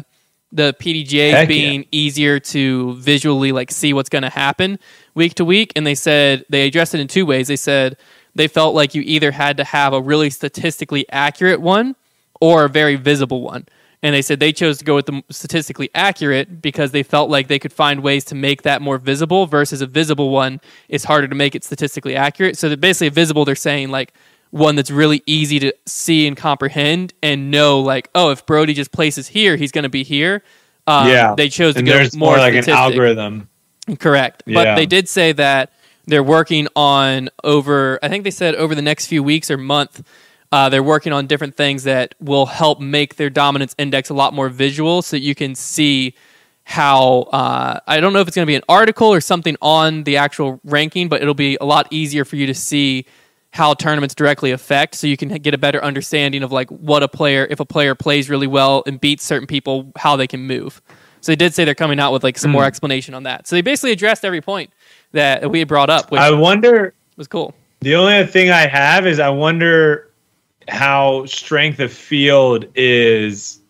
the 0.54 0.74
PDGA 0.80 1.32
Heck 1.32 1.48
being 1.48 1.84
easier 1.90 2.38
to 2.38 2.94
visually 2.94 3.52
like 3.52 3.70
see 3.70 3.92
what's 3.92 4.08
going 4.08 4.22
to 4.22 4.30
happen 4.30 4.78
week 5.14 5.34
to 5.34 5.44
week, 5.44 5.72
and 5.76 5.86
they 5.86 5.94
said 5.94 6.44
they 6.48 6.66
addressed 6.66 6.94
it 6.94 7.00
in 7.00 7.08
two 7.08 7.26
ways. 7.26 7.48
They 7.48 7.56
said 7.56 7.96
they 8.34 8.48
felt 8.48 8.74
like 8.74 8.94
you 8.94 9.02
either 9.02 9.32
had 9.32 9.56
to 9.58 9.64
have 9.64 9.92
a 9.92 10.00
really 10.00 10.30
statistically 10.30 11.06
accurate 11.10 11.60
one 11.60 11.96
or 12.40 12.64
a 12.64 12.68
very 12.68 12.96
visible 12.96 13.42
one. 13.42 13.66
And 14.02 14.14
they 14.14 14.20
said 14.20 14.38
they 14.38 14.52
chose 14.52 14.78
to 14.78 14.84
go 14.84 14.94
with 14.94 15.06
the 15.06 15.22
statistically 15.30 15.88
accurate 15.94 16.60
because 16.60 16.90
they 16.90 17.02
felt 17.02 17.30
like 17.30 17.48
they 17.48 17.58
could 17.58 17.72
find 17.72 18.02
ways 18.02 18.22
to 18.26 18.34
make 18.34 18.60
that 18.62 18.82
more 18.82 18.98
visible 18.98 19.46
versus 19.46 19.80
a 19.80 19.86
visible 19.86 20.28
one 20.28 20.60
is 20.90 21.04
harder 21.04 21.26
to 21.26 21.34
make 21.34 21.54
it 21.54 21.64
statistically 21.64 22.14
accurate. 22.14 22.58
So 22.58 22.68
that 22.68 22.82
basically 22.82 23.06
a 23.06 23.12
visible, 23.12 23.46
they're 23.46 23.54
saying 23.54 23.88
like 23.88 24.12
one 24.54 24.76
that's 24.76 24.90
really 24.90 25.20
easy 25.26 25.58
to 25.58 25.72
see 25.84 26.28
and 26.28 26.36
comprehend 26.36 27.12
and 27.20 27.50
know 27.50 27.80
like, 27.80 28.08
oh, 28.14 28.30
if 28.30 28.46
Brody 28.46 28.72
just 28.72 28.92
places 28.92 29.26
here, 29.26 29.56
he's 29.56 29.72
going 29.72 29.82
to 29.82 29.88
be 29.88 30.04
here. 30.04 30.44
Um, 30.86 31.08
yeah. 31.08 31.34
they 31.34 31.48
chose 31.48 31.74
to 31.74 31.80
and 31.80 31.88
go 31.88 31.98
more, 32.16 32.36
more 32.36 32.38
like 32.38 32.54
an 32.54 32.70
algorithm. 32.70 33.48
Correct. 33.98 34.44
But 34.46 34.76
they 34.76 34.86
did 34.86 35.08
say 35.08 35.32
that 35.32 35.72
they're 36.06 36.22
working 36.22 36.68
on 36.76 37.30
over, 37.42 37.98
I 38.00 38.08
think 38.08 38.22
they 38.22 38.30
said 38.30 38.54
over 38.54 38.76
the 38.76 38.82
next 38.82 39.08
few 39.08 39.24
weeks 39.24 39.50
or 39.50 39.56
month, 39.58 40.04
uh, 40.52 40.68
they're 40.68 40.84
working 40.84 41.12
on 41.12 41.26
different 41.26 41.56
things 41.56 41.82
that 41.82 42.14
will 42.20 42.46
help 42.46 42.78
make 42.78 43.16
their 43.16 43.30
dominance 43.30 43.74
index 43.76 44.08
a 44.08 44.14
lot 44.14 44.34
more 44.34 44.48
visual 44.48 45.02
so 45.02 45.16
that 45.16 45.22
you 45.22 45.34
can 45.34 45.56
see 45.56 46.14
how, 46.62 47.22
uh, 47.32 47.80
I 47.88 47.98
don't 47.98 48.12
know 48.12 48.20
if 48.20 48.28
it's 48.28 48.36
going 48.36 48.46
to 48.46 48.50
be 48.50 48.54
an 48.54 48.62
article 48.68 49.08
or 49.08 49.20
something 49.20 49.56
on 49.60 50.04
the 50.04 50.16
actual 50.16 50.60
ranking, 50.62 51.08
but 51.08 51.22
it'll 51.22 51.34
be 51.34 51.58
a 51.60 51.64
lot 51.64 51.88
easier 51.90 52.24
for 52.24 52.36
you 52.36 52.46
to 52.46 52.54
see 52.54 53.06
how 53.54 53.72
tournaments 53.72 54.14
directly 54.16 54.50
affect 54.50 54.96
so 54.96 55.06
you 55.06 55.16
can 55.16 55.28
get 55.28 55.54
a 55.54 55.58
better 55.58 55.82
understanding 55.82 56.42
of 56.42 56.50
like 56.52 56.68
what 56.70 57.02
a 57.04 57.08
player 57.08 57.46
if 57.50 57.60
a 57.60 57.64
player 57.64 57.94
plays 57.94 58.28
really 58.28 58.48
well 58.48 58.82
and 58.86 59.00
beats 59.00 59.24
certain 59.24 59.46
people 59.46 59.92
how 59.96 60.16
they 60.16 60.26
can 60.26 60.40
move 60.46 60.82
so 61.20 61.30
they 61.32 61.36
did 61.36 61.54
say 61.54 61.64
they're 61.64 61.74
coming 61.74 62.00
out 62.00 62.12
with 62.12 62.24
like 62.24 62.36
some 62.36 62.50
Hmm. 62.50 62.56
more 62.56 62.64
explanation 62.64 63.14
on 63.14 63.22
that 63.22 63.46
so 63.46 63.54
they 63.56 63.62
basically 63.62 63.92
addressed 63.92 64.24
every 64.24 64.40
point 64.40 64.70
that 65.12 65.48
we 65.50 65.60
had 65.60 65.68
brought 65.68 65.88
up 65.88 66.10
which 66.10 66.20
I 66.20 66.32
wonder. 66.32 66.92
was 67.16 67.28
cool 67.28 67.54
The 67.80 67.94
only 67.94 68.26
thing 68.26 68.50
I 68.50 68.66
have 68.66 69.06
is 69.06 69.20
I 69.20 69.28
wonder 69.30 70.10
how 70.68 71.24
strength 71.26 71.78
of 71.78 71.92
field 71.92 72.64
is. 72.74 73.60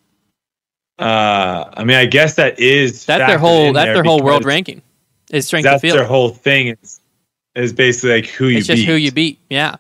Uh, 0.99 1.69
I 1.77 1.83
mean, 1.83 1.97
I 1.97 2.07
guess 2.07 2.35
that 2.37 2.59
is 2.61 3.05
that's 3.05 3.29
their 3.29 3.39
whole 3.39 3.73
that's 3.73 3.93
their 3.93 4.05
whole 4.05 4.23
world 4.23 4.45
ranking 4.45 4.81
is 5.33 5.45
strength 5.47 5.67
of 5.67 5.73
That's 5.73 5.81
field 5.83 5.99
their 5.99 6.07
whole 6.07 6.29
thing. 6.29 6.69
Is 6.81 7.01
is 7.55 7.73
basically 7.73 8.17
like 8.17 8.27
who 8.27 8.47
you 8.47 8.59
it's 8.59 8.67
just 8.67 8.83
beat. 8.83 8.87
who 8.87 8.95
you 8.95 9.13
beat 9.13 9.39
yeah 9.49 9.77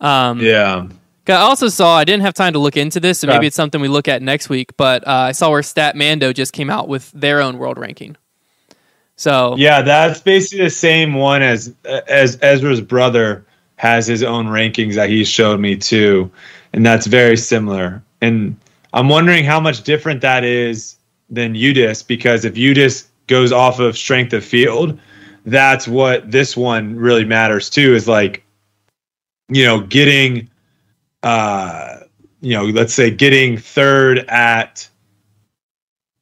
um 0.00 0.40
Yeah. 0.40 0.88
I 1.26 1.32
also 1.32 1.68
saw 1.68 1.96
I 1.96 2.04
didn't 2.04 2.22
have 2.22 2.34
time 2.34 2.52
to 2.52 2.58
look 2.58 2.76
into 2.76 3.00
this, 3.00 3.20
so 3.20 3.26
maybe 3.26 3.46
it's 3.46 3.56
something 3.56 3.80
we 3.80 3.88
look 3.88 4.08
at 4.08 4.20
next 4.20 4.50
week. 4.50 4.76
But 4.76 5.06
uh, 5.08 5.10
I 5.10 5.32
saw 5.32 5.48
where 5.50 5.62
Statmando 5.62 6.34
just 6.34 6.52
came 6.52 6.68
out 6.68 6.86
with 6.86 7.10
their 7.12 7.40
own 7.40 7.56
world 7.56 7.78
ranking. 7.78 8.16
So 9.16 9.54
Yeah, 9.56 9.80
that's 9.82 10.20
basically 10.20 10.64
the 10.64 10.70
same 10.70 11.14
one 11.14 11.42
as 11.42 11.74
as 12.08 12.38
Ezra's 12.42 12.80
brother 12.80 13.46
has 13.76 14.06
his 14.06 14.22
own 14.22 14.46
rankings 14.46 14.94
that 14.94 15.08
he 15.08 15.24
showed 15.24 15.60
me 15.60 15.76
too, 15.76 16.30
and 16.72 16.84
that's 16.84 17.06
very 17.06 17.36
similar. 17.36 18.02
And 18.20 18.56
I'm 18.92 19.08
wondering 19.08 19.44
how 19.44 19.60
much 19.60 19.82
different 19.82 20.20
that 20.20 20.44
is 20.44 20.96
than 21.30 21.54
UDisc 21.54 22.06
because 22.06 22.44
if 22.44 22.54
UDisc 22.54 23.06
goes 23.26 23.52
off 23.52 23.78
of 23.78 23.96
strength 23.96 24.32
of 24.32 24.44
field, 24.44 24.98
that's 25.44 25.86
what 25.86 26.30
this 26.30 26.56
one 26.56 26.96
really 26.96 27.24
matters 27.24 27.70
too. 27.70 27.94
Is 27.94 28.08
like, 28.08 28.44
you 29.48 29.64
know, 29.64 29.80
getting, 29.80 30.48
uh, 31.22 31.98
you 32.40 32.54
know, 32.54 32.64
let's 32.64 32.94
say 32.94 33.10
getting 33.10 33.58
third 33.58 34.20
at 34.28 34.88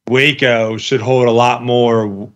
Waco 0.09 0.77
should 0.77 1.01
hold 1.01 1.27
a 1.27 1.31
lot 1.31 1.63
more 1.63 2.29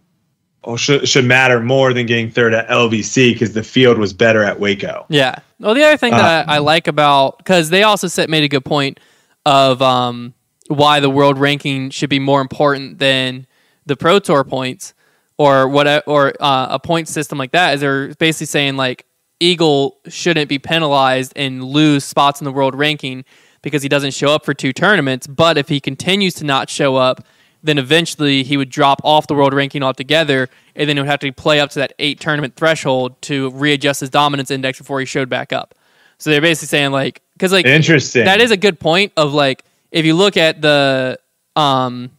or 0.64 0.78
should 0.78 1.08
should 1.08 1.26
matter 1.26 1.62
more 1.62 1.94
than 1.94 2.06
getting 2.06 2.30
third 2.30 2.54
at 2.54 2.68
LVC 2.68 3.34
because 3.34 3.54
the 3.54 3.64
field 3.64 3.98
was 3.98 4.14
better 4.14 4.44
at 4.44 4.60
Waco. 4.60 5.06
Yeah. 5.10 5.36
Well, 5.60 5.74
the 5.74 5.84
other 5.84 5.98
thing 5.98 6.14
Uh, 6.14 6.18
that 6.18 6.50
I, 6.50 6.56
I 6.56 6.58
like 6.60 6.88
about 6.88 7.38
because 7.38 7.70
they 7.70 7.84
also 7.84 8.08
said 8.08 8.30
made 8.30 8.44
a 8.44 8.50
good 8.50 8.66
point 8.66 9.00
of 9.46 9.82
um, 9.82 10.34
why 10.68 11.00
the 11.00 11.10
world 11.10 11.38
ranking 11.38 11.90
should 11.90 12.10
be 12.10 12.20
more 12.20 12.42
important 12.42 13.00
than 13.00 13.48
the 13.86 13.96
pro 13.96 14.20
tour 14.20 14.44
points 14.44 14.94
or 15.38 15.68
what 15.68 16.04
or 16.08 16.34
uh, 16.40 16.68
a 16.72 16.80
point 16.80 17.08
system 17.08 17.38
like 17.38 17.52
that 17.52 17.76
is 17.76 17.82
they're 17.82 18.14
basically 18.16 18.48
saying 18.48 18.76
like 18.76 19.06
Eagle 19.40 19.98
shouldn't 20.08 20.50
be 20.50 20.60
penalized 20.60 21.34
and 21.36 21.64
lose 21.64 22.04
spots 22.04 22.42
in 22.42 22.46
the 22.46 22.52
world 22.52 22.74
ranking 22.76 23.24
because 23.62 23.84
he 23.84 23.90
doesn't 23.90 24.14
show 24.14 24.30
up 24.30 24.46
for 24.46 24.54
two 24.54 24.74
tournaments. 24.74 25.28
But 25.28 25.58
if 25.58 25.70
he 25.70 25.80
continues 25.80 26.34
to 26.36 26.44
not 26.44 26.70
show 26.70 26.96
up, 26.96 27.26
then 27.64 27.78
eventually 27.78 28.44
he 28.44 28.58
would 28.58 28.70
drop 28.70 29.02
off 29.04 29.28
the 29.28 29.36
world 29.36 29.54
ranking 29.54 29.84
altogether, 29.84 30.50
and 30.76 30.88
then 30.88 30.96
he 30.96 31.02
would 31.02 31.10
have 31.10 31.20
to 31.20 31.32
play 31.32 31.60
up 31.60 31.70
to 31.72 31.80
that 31.80 31.94
eight 32.00 32.20
tournament 32.20 32.56
threshold 32.56 33.22
to 33.24 33.50
readjust 33.52 34.00
his 34.02 34.10
dominance 34.10 34.52
index 34.52 34.78
before 34.78 35.00
he 35.00 35.06
showed 35.06 35.30
back 35.30 35.52
up. 35.52 35.76
So 36.18 36.30
they're 36.30 36.42
basically 36.42 36.68
saying 36.68 36.92
like, 36.92 37.22
because 37.34 37.52
like 37.52 37.66
Interesting. 37.66 38.26
that 38.26 38.42
is 38.42 38.52
a 38.52 38.58
good 38.58 38.80
point 38.80 39.14
of 39.18 39.34
like 39.34 39.64
if 39.92 40.06
you 40.06 40.16
look 40.16 40.38
at 40.38 40.62
the 40.62 41.20
um 41.56 42.12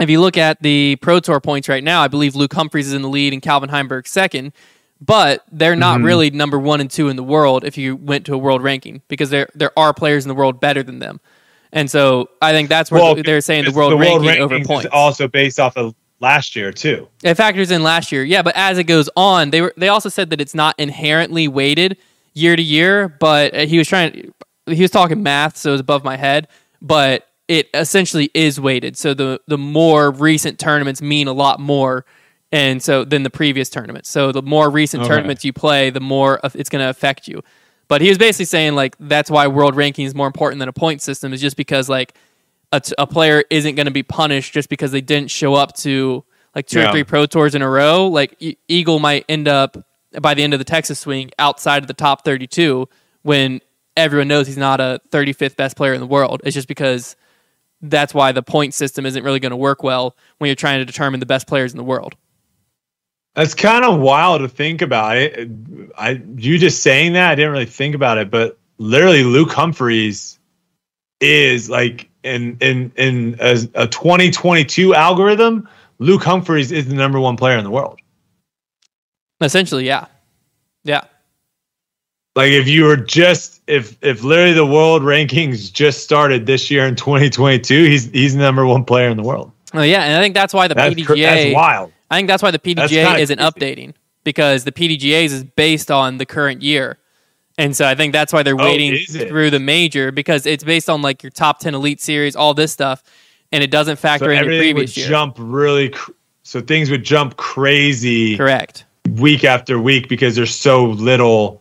if 0.00 0.10
you 0.10 0.20
look 0.20 0.36
at 0.36 0.60
the 0.62 0.96
pro 0.96 1.20
tour 1.20 1.40
points 1.40 1.68
right 1.68 1.84
now 1.84 2.00
i 2.02 2.08
believe 2.08 2.34
luke 2.34 2.52
humphries 2.52 2.88
is 2.88 2.94
in 2.94 3.02
the 3.02 3.08
lead 3.08 3.32
and 3.32 3.42
calvin 3.42 3.68
heimburg 3.70 4.06
second 4.06 4.52
but 5.00 5.44
they're 5.50 5.76
not 5.76 5.96
Mm-hmm. 5.98 6.04
really 6.06 6.30
number 6.30 6.58
one 6.58 6.80
and 6.80 6.90
two 6.90 7.08
in 7.08 7.16
the 7.16 7.22
world 7.24 7.64
if 7.64 7.78
you 7.78 7.96
went 7.96 8.26
to 8.26 8.34
a 8.34 8.38
world 8.38 8.62
ranking 8.62 9.02
because 9.08 9.30
there 9.30 9.48
there 9.54 9.72
are 9.78 9.92
players 9.94 10.24
in 10.24 10.28
the 10.28 10.34
world 10.34 10.60
better 10.60 10.82
than 10.82 10.98
them 10.98 11.20
and 11.72 11.90
so 11.90 12.28
i 12.42 12.52
think 12.52 12.68
that's 12.68 12.90
where 12.90 13.14
they're 13.22 13.40
saying 13.40 13.64
the 13.64 13.68
it's 13.68 13.76
world, 13.76 13.98
ranking 14.00 14.42
over 14.42 14.60
points 14.64 14.86
is 14.86 14.90
also 14.92 15.26
based 15.28 15.58
off 15.60 15.76
of 15.76 15.94
last 16.20 16.54
year 16.54 16.70
too. 16.70 17.08
it 17.24 17.34
factors 17.34 17.70
in 17.70 17.82
last 17.82 18.12
year, 18.12 18.22
yeah. 18.22 18.42
But 18.42 18.54
as 18.54 18.76
it 18.76 18.84
goes 18.84 19.08
on, 19.16 19.48
they 19.48 19.62
were 19.62 19.72
they 19.78 19.88
also 19.88 20.10
said 20.10 20.28
that 20.28 20.38
it's 20.38 20.54
not 20.54 20.78
inherently 20.78 21.48
weighted 21.48 21.96
year 22.34 22.56
to 22.56 22.62
year. 22.62 23.08
But 23.08 23.54
uh, 23.54 23.60
he 23.64 23.78
was 23.78 23.88
trying, 23.88 24.30
he 24.66 24.82
was 24.82 24.90
talking 24.90 25.22
math, 25.22 25.56
so 25.56 25.70
it 25.70 25.72
was 25.72 25.80
above 25.80 26.04
my 26.04 26.18
head. 26.18 26.48
But 26.82 27.26
it 27.50 27.68
essentially 27.74 28.30
is 28.32 28.60
weighted. 28.60 28.96
So 28.96 29.12
the 29.12 29.40
the 29.48 29.58
more 29.58 30.10
recent 30.12 30.58
tournaments 30.60 31.02
mean 31.02 31.26
a 31.26 31.32
lot 31.32 31.58
more, 31.58 32.06
and 32.52 32.80
so 32.82 33.04
than 33.04 33.24
the 33.24 33.30
previous 33.30 33.68
tournaments. 33.68 34.08
So 34.08 34.30
the 34.30 34.40
more 34.40 34.70
recent 34.70 35.02
Okay. 35.02 35.08
tournaments 35.14 35.44
you 35.44 35.52
play, 35.52 35.90
the 35.90 36.00
more 36.00 36.38
it's 36.54 36.70
going 36.70 36.80
to 36.82 36.88
affect 36.88 37.26
you. 37.28 37.42
But 37.88 38.02
he 38.02 38.08
was 38.08 38.18
basically 38.18 38.44
saying 38.44 38.76
like 38.76 38.94
that's 39.00 39.30
why 39.30 39.48
world 39.48 39.74
ranking 39.74 40.04
is 40.06 40.14
more 40.14 40.28
important 40.28 40.60
than 40.60 40.68
a 40.68 40.72
point 40.72 41.02
system 41.02 41.32
is 41.32 41.40
just 41.40 41.56
because 41.56 41.88
like 41.88 42.14
a, 42.72 42.78
t- 42.80 42.94
a 42.98 43.06
player 43.06 43.42
isn't 43.50 43.74
going 43.74 43.86
to 43.86 43.90
be 43.90 44.04
punished 44.04 44.52
just 44.54 44.68
because 44.68 44.92
they 44.92 45.00
didn't 45.00 45.28
show 45.32 45.54
up 45.54 45.74
to 45.78 46.24
like 46.54 46.68
two 46.68 46.78
or 46.80 46.92
three 46.92 47.02
pro 47.02 47.26
tours 47.26 47.56
in 47.56 47.62
a 47.62 47.68
row. 47.68 48.06
Like 48.06 48.36
E- 48.38 48.56
Eagle 48.68 49.00
might 49.00 49.24
end 49.28 49.48
up 49.48 49.76
by 50.22 50.34
the 50.34 50.44
end 50.44 50.52
of 50.52 50.60
the 50.60 50.64
Texas 50.64 51.00
swing 51.00 51.32
outside 51.40 51.82
of 51.82 51.88
the 51.88 51.94
top 51.94 52.24
32 52.24 52.88
when 53.22 53.60
everyone 53.96 54.28
knows 54.28 54.46
he's 54.46 54.56
not 54.56 54.80
a 54.80 55.00
35th 55.10 55.56
best 55.56 55.76
player 55.76 55.92
in 55.92 56.00
the 56.00 56.06
world. 56.06 56.42
It's 56.44 56.54
just 56.54 56.68
because 56.68 57.16
that's 57.82 58.12
why 58.12 58.32
the 58.32 58.42
point 58.42 58.74
system 58.74 59.06
isn't 59.06 59.22
really 59.22 59.40
going 59.40 59.50
to 59.50 59.56
work 59.56 59.82
well 59.82 60.16
when 60.38 60.48
you're 60.48 60.54
trying 60.54 60.80
to 60.80 60.84
determine 60.84 61.20
the 61.20 61.26
best 61.26 61.46
players 61.46 61.72
in 61.72 61.78
the 61.78 61.84
world. 61.84 62.14
That's 63.34 63.54
kind 63.54 63.84
of 63.84 64.00
wild 64.00 64.40
to 64.40 64.48
think 64.48 64.82
about 64.82 65.16
it. 65.16 65.48
I 65.96 66.20
you 66.36 66.58
just 66.58 66.82
saying 66.82 67.12
that 67.12 67.30
I 67.30 67.34
didn't 67.34 67.52
really 67.52 67.66
think 67.66 67.94
about 67.94 68.18
it, 68.18 68.30
but 68.30 68.58
literally 68.78 69.22
Luke 69.22 69.52
Humphries 69.52 70.38
is 71.20 71.70
like 71.70 72.10
in 72.24 72.56
in 72.60 72.92
in 72.96 73.36
a, 73.40 73.58
a 73.74 73.86
2022 73.86 74.94
algorithm. 74.94 75.68
Luke 76.00 76.24
Humphries 76.24 76.72
is 76.72 76.88
the 76.88 76.94
number 76.94 77.20
one 77.20 77.36
player 77.36 77.56
in 77.56 77.64
the 77.64 77.70
world. 77.70 78.00
Essentially, 79.40 79.86
yeah. 79.86 80.06
Yeah. 80.82 81.04
Like 82.36 82.52
if 82.52 82.68
you 82.68 82.84
were 82.84 82.96
just 82.96 83.60
if 83.66 83.96
if 84.02 84.22
literally 84.22 84.52
the 84.52 84.66
world 84.66 85.02
rankings 85.02 85.72
just 85.72 86.02
started 86.04 86.46
this 86.46 86.70
year 86.70 86.86
in 86.86 86.96
2022, 86.96 87.84
he's 87.84 88.10
he's 88.10 88.34
the 88.34 88.40
number 88.40 88.64
one 88.66 88.84
player 88.84 89.08
in 89.08 89.16
the 89.16 89.22
world. 89.22 89.50
Oh 89.74 89.82
yeah, 89.82 90.02
and 90.04 90.16
I 90.16 90.20
think 90.20 90.34
that's 90.34 90.54
why 90.54 90.68
the 90.68 90.74
That's, 90.74 90.94
PDGA. 90.94 91.06
cr- 91.06 91.16
that's 91.16 91.54
wild. 91.54 91.92
I 92.10 92.16
think 92.16 92.28
that's 92.28 92.42
why 92.42 92.50
the 92.50 92.58
PDGA 92.58 93.18
isn't 93.20 93.38
crazy. 93.38 93.50
updating 93.50 93.94
because 94.24 94.64
the 94.64 94.72
PDGA's 94.72 95.32
is 95.32 95.44
based 95.44 95.90
on 95.90 96.18
the 96.18 96.26
current 96.26 96.62
year. 96.62 96.98
And 97.58 97.76
so 97.76 97.86
I 97.86 97.94
think 97.94 98.12
that's 98.12 98.32
why 98.32 98.42
they're 98.42 98.58
Oh, 98.60 98.64
waiting 98.64 98.94
it? 98.94 99.28
through 99.28 99.50
the 99.50 99.60
major 99.60 100.10
because 100.12 100.46
it's 100.46 100.64
based 100.64 100.88
on 100.90 101.02
like 101.02 101.22
your 101.22 101.30
top 101.30 101.58
10 101.60 101.74
elite 101.74 102.00
series, 102.00 102.34
all 102.34 102.54
this 102.54 102.72
stuff, 102.72 103.02
and 103.52 103.62
it 103.62 103.70
doesn't 103.70 103.96
So 103.96 104.00
factor 104.00 104.30
in 104.30 104.36
your 104.38 104.44
everything 104.44 104.74
would 104.76 104.86
previous 104.86 104.96
year. 104.96 105.08
jump 105.08 105.36
really. 105.38 105.90
Cr- 105.90 106.12
so 106.42 106.60
things 106.60 106.90
would 106.90 107.04
jump 107.04 107.36
crazy 107.36 108.36
Correct. 108.36 108.86
week 109.08 109.44
after 109.44 109.78
week 109.78 110.08
because 110.08 110.34
there's 110.36 110.54
so 110.54 110.86
little. 110.86 111.59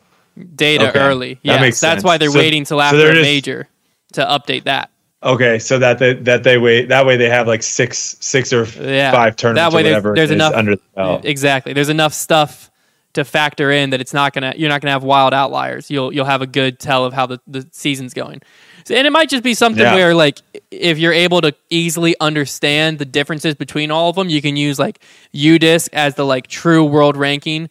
Data 0.56 0.90
Okay. 0.90 1.00
early. 1.00 1.34
That 1.36 1.40
Yeah. 1.44 1.62
makes 1.62 1.80
That's 1.80 1.96
sense. 1.96 2.04
why 2.04 2.18
they're 2.18 2.30
So- 2.32 2.40
waiting 2.40 2.64
till 2.66 2.78
so 2.78 2.82
after 2.82 2.98
they're 2.98 3.12
a 3.20 3.22
major 3.22 3.68
to 4.14 4.22
update 4.26 4.64
that. 4.66 4.90
Okay, 5.22 5.60
so 5.60 5.78
that 5.80 6.00
they, 6.00 6.14
that 6.14 6.44
they 6.44 6.58
wait 6.58 6.88
that 6.90 7.06
way 7.06 7.18
they 7.18 7.30
have 7.30 7.46
like 7.48 7.62
six 7.62 8.16
six 8.22 8.54
or 8.54 8.66
Yeah. 8.82 9.12
five 9.12 9.36
tournaments 9.36 9.72
That 9.74 9.76
way 9.76 9.84
there's- 9.84 10.02
there's 10.04 10.30
is 10.30 10.32
enough- 10.32 10.54
under 10.56 10.76
the 10.78 10.82
belt. 10.96 11.26
Exactly. 11.26 11.74
There's 11.74 11.90
enough 11.90 12.14
stuff 12.14 12.72
to 13.14 13.26
factor 13.26 13.70
in 13.72 13.90
that 13.90 14.00
it's 14.00 14.14
not 14.14 14.34
gonna 14.34 14.54
you're 14.56 14.70
not 14.70 14.82
gonna 14.82 14.92
have 14.94 15.04
wild 15.04 15.34
outliers. 15.34 15.92
You'll 15.92 16.14
you'll 16.14 16.26
have 16.26 16.42
a 16.42 16.48
good 16.48 16.80
tell 16.80 17.04
of 17.06 17.14
how 17.14 17.26
the, 17.26 17.40
the 17.48 17.66
season's 17.72 18.14
going. 18.14 18.42
So, 18.86 18.96
and 18.96 19.06
it 19.06 19.10
might 19.10 19.30
just 19.30 19.44
be 19.44 19.54
something 19.56 19.84
Yeah. 19.84 19.94
where 19.96 20.14
like 20.14 20.38
if 20.72 20.98
you're 20.98 21.12
able 21.14 21.42
to 21.42 21.54
easily 21.70 22.16
understand 22.22 22.98
the 23.00 23.06
differences 23.06 23.56
between 23.56 23.92
all 23.92 24.10
of 24.10 24.16
them, 24.16 24.30
you 24.30 24.42
can 24.42 24.56
use 24.56 24.80
like 24.80 25.00
UDisc 25.36 25.90
as 25.92 26.16
the 26.16 26.26
like 26.26 26.48
true 26.48 26.86
world 26.86 27.18
ranking, 27.18 27.70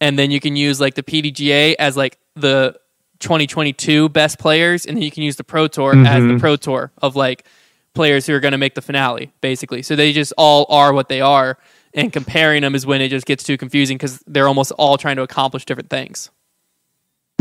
and 0.00 0.18
then 0.18 0.30
you 0.30 0.40
can 0.40 0.56
use 0.56 0.80
like 0.80 0.94
the 0.94 1.02
PDGA 1.02 1.74
as 1.78 1.96
like 1.96 2.18
the 2.34 2.78
2022 3.20 4.08
best 4.08 4.38
players, 4.38 4.86
and 4.86 4.96
then 4.96 5.02
you 5.02 5.10
can 5.10 5.22
use 5.22 5.36
the 5.36 5.44
Pro 5.44 5.68
Tour 5.68 5.92
as 5.94 6.22
the 6.22 6.28
mm-hmm. 6.28 6.38
Pro 6.38 6.56
Tour 6.56 6.90
of 7.02 7.16
like 7.16 7.44
players 7.94 8.26
who 8.26 8.34
are 8.34 8.40
going 8.40 8.52
to 8.52 8.58
make 8.58 8.74
the 8.74 8.82
finale, 8.82 9.30
basically. 9.40 9.82
So 9.82 9.94
they 9.94 10.12
just 10.12 10.32
all 10.38 10.66
are 10.68 10.92
what 10.92 11.08
they 11.08 11.20
are, 11.20 11.58
and 11.94 12.12
comparing 12.12 12.62
them 12.62 12.74
is 12.74 12.86
when 12.86 13.00
it 13.00 13.08
just 13.08 13.26
gets 13.26 13.44
too 13.44 13.56
confusing 13.56 13.96
because 13.96 14.22
they're 14.26 14.48
almost 14.48 14.72
all 14.72 14.96
trying 14.96 15.16
to 15.16 15.22
accomplish 15.22 15.64
different 15.64 15.90
things. 15.90 16.30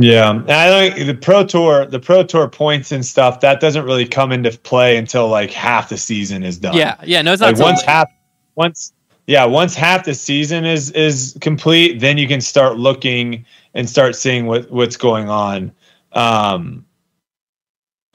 Yeah, 0.01 0.29
and 0.29 0.49
I 0.49 0.91
think 0.91 1.07
the 1.07 1.13
pro 1.13 1.45
tour, 1.45 1.85
the 1.85 1.99
pro 1.99 2.23
tour 2.23 2.47
points 2.47 2.91
and 2.91 3.05
stuff 3.05 3.41
that 3.41 3.59
doesn't 3.59 3.83
really 3.83 4.07
come 4.07 4.31
into 4.31 4.51
play 4.59 4.95
until 4.95 5.27
like 5.27 5.51
half 5.51 5.89
the 5.89 5.97
season 5.97 6.43
is 6.43 6.57
done. 6.57 6.73
Yeah, 6.73 6.95
yeah, 7.03 7.21
no, 7.21 7.33
it's 7.33 7.41
not 7.41 7.55
like 7.55 7.61
once 7.61 7.81
half, 7.81 8.09
once 8.55 8.93
yeah, 9.29 9.45
once 9.45 9.75
half 9.75 10.05
the 10.05 10.15
season 10.15 10.65
is 10.65 10.89
is 10.89 11.37
complete, 11.39 11.99
then 11.99 12.17
you 12.17 12.27
can 12.27 12.41
start 12.41 12.77
looking 12.77 13.45
and 13.75 13.87
start 13.87 14.15
seeing 14.15 14.47
what 14.47 14.71
what's 14.71 14.97
going 14.97 15.29
on. 15.29 15.71
Um, 16.13 16.83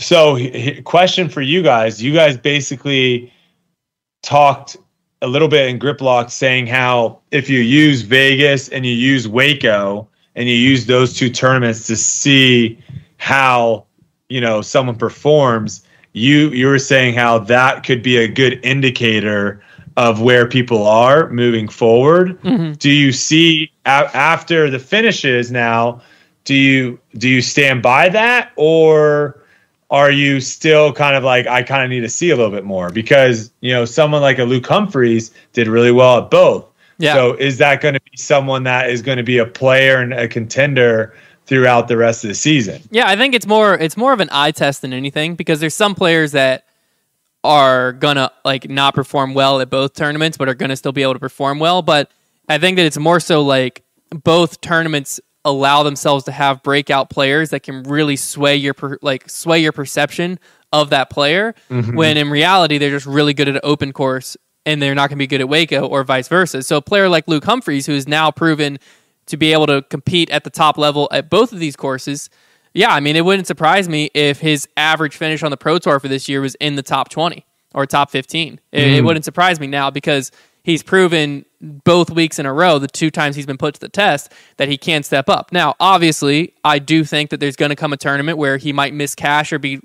so, 0.01 0.37
question 0.83 1.29
for 1.29 1.41
you 1.41 1.63
guys: 1.63 2.03
You 2.03 2.13
guys 2.13 2.37
basically 2.37 3.33
talked 4.25 4.77
a 5.23 5.29
little 5.29 5.47
bit 5.47 5.69
in 5.69 5.79
grip 5.79 6.01
lock 6.01 6.33
saying 6.33 6.67
how 6.67 7.21
if 7.31 7.49
you 7.49 7.61
use 7.61 8.03
Vegas 8.03 8.69
and 8.71 8.85
you 8.85 8.93
use 8.93 9.29
Waco 9.29 10.09
and 10.35 10.49
you 10.49 10.57
use 10.57 10.87
those 10.87 11.15
two 11.17 11.31
tournaments 11.31 11.87
to 11.87 11.95
see 11.95 12.77
how 13.19 13.87
you 14.29 14.41
know 14.41 14.61
someone 14.63 14.97
performs 14.97 15.87
you 16.13 16.49
you 16.49 16.67
were 16.67 16.81
saying 16.81 17.15
how 17.15 17.39
that 17.39 17.85
could 17.85 18.03
be 18.03 18.17
a 18.17 18.27
good 18.27 18.59
indicator 18.65 19.63
of 19.97 20.21
where 20.21 20.47
people 20.47 20.87
are 20.87 21.29
moving 21.31 21.69
forward 21.69 22.41
Mhm. 22.43 22.79
do 22.79 22.91
you 22.91 23.13
see 23.13 23.71
a- 23.87 24.11
after 24.15 24.69
the 24.71 24.79
finishes 24.79 25.51
now 25.53 26.01
do 26.45 26.55
you 26.55 26.99
do 27.17 27.29
you 27.29 27.41
stand 27.41 27.83
by 27.83 28.09
that 28.09 28.51
or 28.57 29.41
are 29.91 30.11
you 30.11 30.41
still 30.41 30.93
kind 30.93 31.15
of 31.15 31.23
like 31.23 31.47
I 31.47 31.63
kind 31.63 31.85
of 31.85 31.91
need 31.91 32.01
to 32.01 32.09
see 32.09 32.31
a 32.31 32.37
little 32.37 32.51
bit 32.51 32.65
more 32.65 32.91
because 32.91 33.51
you 33.61 33.73
know 33.73 33.85
someone 33.85 34.23
like 34.23 34.39
a 34.39 34.45
Luke 34.45 34.67
Humphries 34.67 35.31
did 35.53 35.69
really 35.69 35.93
well 35.93 36.19
at 36.19 36.31
both. 36.31 36.65
Yeah. 36.99 37.15
So 37.15 37.35
is 37.35 37.59
that 37.59 37.81
going 37.81 37.95
to 37.95 38.01
be 38.01 38.17
someone 38.17 38.65
that 38.65 38.89
is 38.91 39.03
going 39.03 39.19
to 39.19 39.23
be 39.25 39.39
a 39.39 39.47
player 39.47 39.99
and 39.99 40.13
a 40.15 40.27
contender 40.27 41.15
throughout 41.47 41.87
the 41.89 41.97
rest 41.97 42.25
of 42.25 42.29
the 42.29 42.35
season? 42.35 42.81
Yeah, 42.91 43.07
I 43.09 43.15
think 43.15 43.35
it's 43.35 43.47
more 43.47 43.75
it's 43.75 43.97
more 43.97 44.13
of 44.13 44.21
an 44.21 44.31
eye 44.33 44.51
test 44.53 44.83
than 44.83 44.93
anything 44.93 45.35
because 45.37 45.61
there's 45.61 45.75
some 45.75 45.95
players 45.95 46.33
that 46.33 46.65
are 47.45 47.93
gonna 47.93 48.33
like 48.45 48.69
not 48.69 48.95
perform 48.95 49.35
well 49.35 49.61
at 49.61 49.71
both 49.71 49.95
tournaments, 49.95 50.37
but 50.37 50.49
are 50.49 50.55
gonna 50.55 50.77
still 50.77 50.93
be 50.93 51.03
able 51.03 51.13
to 51.13 51.21
perform 51.21 51.61
well. 51.61 51.83
But 51.83 52.11
I 52.49 52.59
think 52.59 52.77
that 52.77 52.87
it's 52.87 52.99
more 52.99 53.21
so 53.21 53.43
like 53.43 53.85
both 54.11 54.61
tournaments 54.61 55.21
allow 55.45 55.83
themselves 55.83 56.25
to 56.25 56.33
have 56.33 56.63
breakout 56.63 57.11
players 57.11 57.51
that 57.51 57.61
can 57.63 57.83
really 57.83 58.17
sway 58.17 58.57
your 58.57 58.75
per, 58.75 58.99
like 59.03 59.29
sway 59.29 59.61
your 59.61 59.73
perception 59.73 60.39
of 60.73 60.91
that 60.91 61.11
player. 61.11 61.55
Mm-hmm. 61.71 61.97
When 61.97 62.17
in 62.17 62.31
reality, 62.31 62.79
they're 62.79 62.91
just 62.91 63.07
really 63.07 63.35
good 63.35 63.49
at 63.49 63.57
an 63.57 63.61
open 63.63 63.93
course 63.93 64.37
and 64.67 64.81
they're 64.81 64.95
not 64.95 65.11
going 65.11 65.19
to 65.19 65.23
be 65.23 65.27
good 65.27 65.41
at 65.41 65.49
Waco 65.49 65.87
or 65.87 66.03
vice 66.05 66.29
versa. 66.29 66.63
So 66.63 66.79
a 66.79 66.83
player 66.83 67.09
like 67.09 67.29
Luke 67.29 67.45
Humphries, 67.45 67.87
who 67.87 67.93
is 67.93 68.09
now 68.09 68.31
proven 68.31 68.79
to 69.27 69.37
be 69.37 69.53
able 69.53 69.67
to 69.67 69.83
compete 69.83 70.31
at 70.31 70.45
the 70.45 70.51
top 70.51 70.79
level 70.79 71.09
at 71.13 71.31
both 71.31 71.53
of 71.53 71.59
these 71.59 71.77
courses, 71.77 72.31
yeah, 72.75 72.93
I 72.93 73.01
mean, 73.01 73.17
it 73.17 73.25
wouldn't 73.25 73.47
surprise 73.47 73.89
me 73.89 74.11
if 74.15 74.41
his 74.41 74.69
average 74.77 75.17
finish 75.17 75.43
on 75.43 75.51
the 75.51 75.57
Pro 75.57 75.79
Tour 75.79 76.01
for 76.01 76.09
this 76.09 76.29
year 76.29 76.41
was 76.41 76.57
in 76.57 76.75
the 76.75 76.83
top 76.83 77.09
20 77.09 77.47
or 77.73 77.87
top 77.87 78.11
15. 78.11 78.61
It, 78.73 78.81
it 78.81 79.03
mm. 79.03 79.07
wouldn't 79.07 79.25
surprise 79.25 79.61
me 79.61 79.69
now 79.69 79.91
because 79.91 80.33
he's 80.65 80.83
proven 80.83 81.45
both 81.61 82.11
weeks 82.11 82.39
in 82.39 82.47
a 82.47 82.53
row, 82.53 82.79
the 82.79 82.89
two 82.89 83.11
times 83.11 83.37
he's 83.37 83.47
been 83.47 83.59
put 83.59 83.75
to 83.75 83.81
the 83.81 83.89
test, 83.89 84.33
that 84.57 84.69
he 84.69 84.77
can 84.77 85.03
step 85.03 85.29
up. 85.29 85.53
Now, 85.53 85.75
obviously, 85.79 86.55
I 86.65 86.79
do 86.79 87.05
think 87.05 87.31
that 87.31 87.39
there's 87.39 87.57
going 87.57 87.71
to 87.71 87.77
come 87.77 87.93
a 87.93 87.97
tournament 87.97 88.39
where 88.39 88.57
he 88.57 88.73
might 88.73 88.93
miss 88.93 89.15
cash 89.15 89.53
or 89.53 89.59
be 89.59 89.81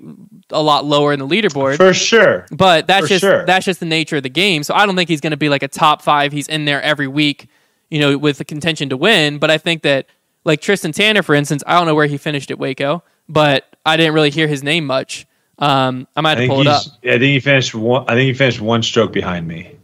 a 0.50 0.62
lot 0.62 0.84
lower 0.84 1.12
in 1.12 1.20
the 1.20 1.26
leaderboard. 1.26 1.76
For 1.76 1.94
sure. 1.94 2.46
But 2.50 2.86
that's 2.86 3.04
For 3.04 3.08
just 3.08 3.20
sure. 3.20 3.46
that's 3.46 3.66
just 3.66 3.80
the 3.80 3.86
nature 3.86 4.16
of 4.16 4.24
the 4.24 4.30
game. 4.30 4.62
So 4.62 4.74
I 4.74 4.84
don't 4.84 4.96
think 4.96 5.08
he's 5.08 5.20
going 5.20 5.30
to 5.30 5.36
be 5.36 5.48
like 5.48 5.62
a 5.62 5.68
top 5.68 6.02
five. 6.02 6.32
He's 6.32 6.48
in 6.48 6.64
there 6.64 6.82
every 6.82 7.06
week, 7.06 7.48
you 7.88 8.00
know, 8.00 8.18
with 8.18 8.38
the 8.38 8.44
contention 8.44 8.88
to 8.88 8.96
win. 8.96 9.38
But 9.38 9.50
I 9.50 9.58
think 9.58 9.82
that 9.82 10.06
like 10.44 10.60
Tristan 10.60 10.92
Tanner, 10.92 11.22
for 11.22 11.34
instance, 11.34 11.62
I 11.66 11.76
don't 11.78 11.86
know 11.86 11.94
where 11.94 12.06
he 12.06 12.16
finished 12.16 12.50
at 12.50 12.58
Waco, 12.58 13.02
but 13.28 13.66
I 13.84 13.96
didn't 13.96 14.14
really 14.14 14.30
hear 14.30 14.46
his 14.48 14.62
name 14.62 14.86
much. 14.86 15.26
Um, 15.58 16.08
I 16.16 16.20
might 16.22 16.38
have 16.38 16.46
to 16.46 16.48
pull 16.48 16.60
it 16.62 16.66
up. 16.66 16.82
I 17.04 17.10
think 17.18 17.22
he 17.22 17.40
finished 17.40 17.74
one. 17.74 18.04
I 18.08 18.14
think 18.14 18.26
he 18.28 18.34
finished 18.34 18.60
one 18.60 18.82
stroke 18.82 19.12
behind 19.12 19.46
me. 19.46 19.76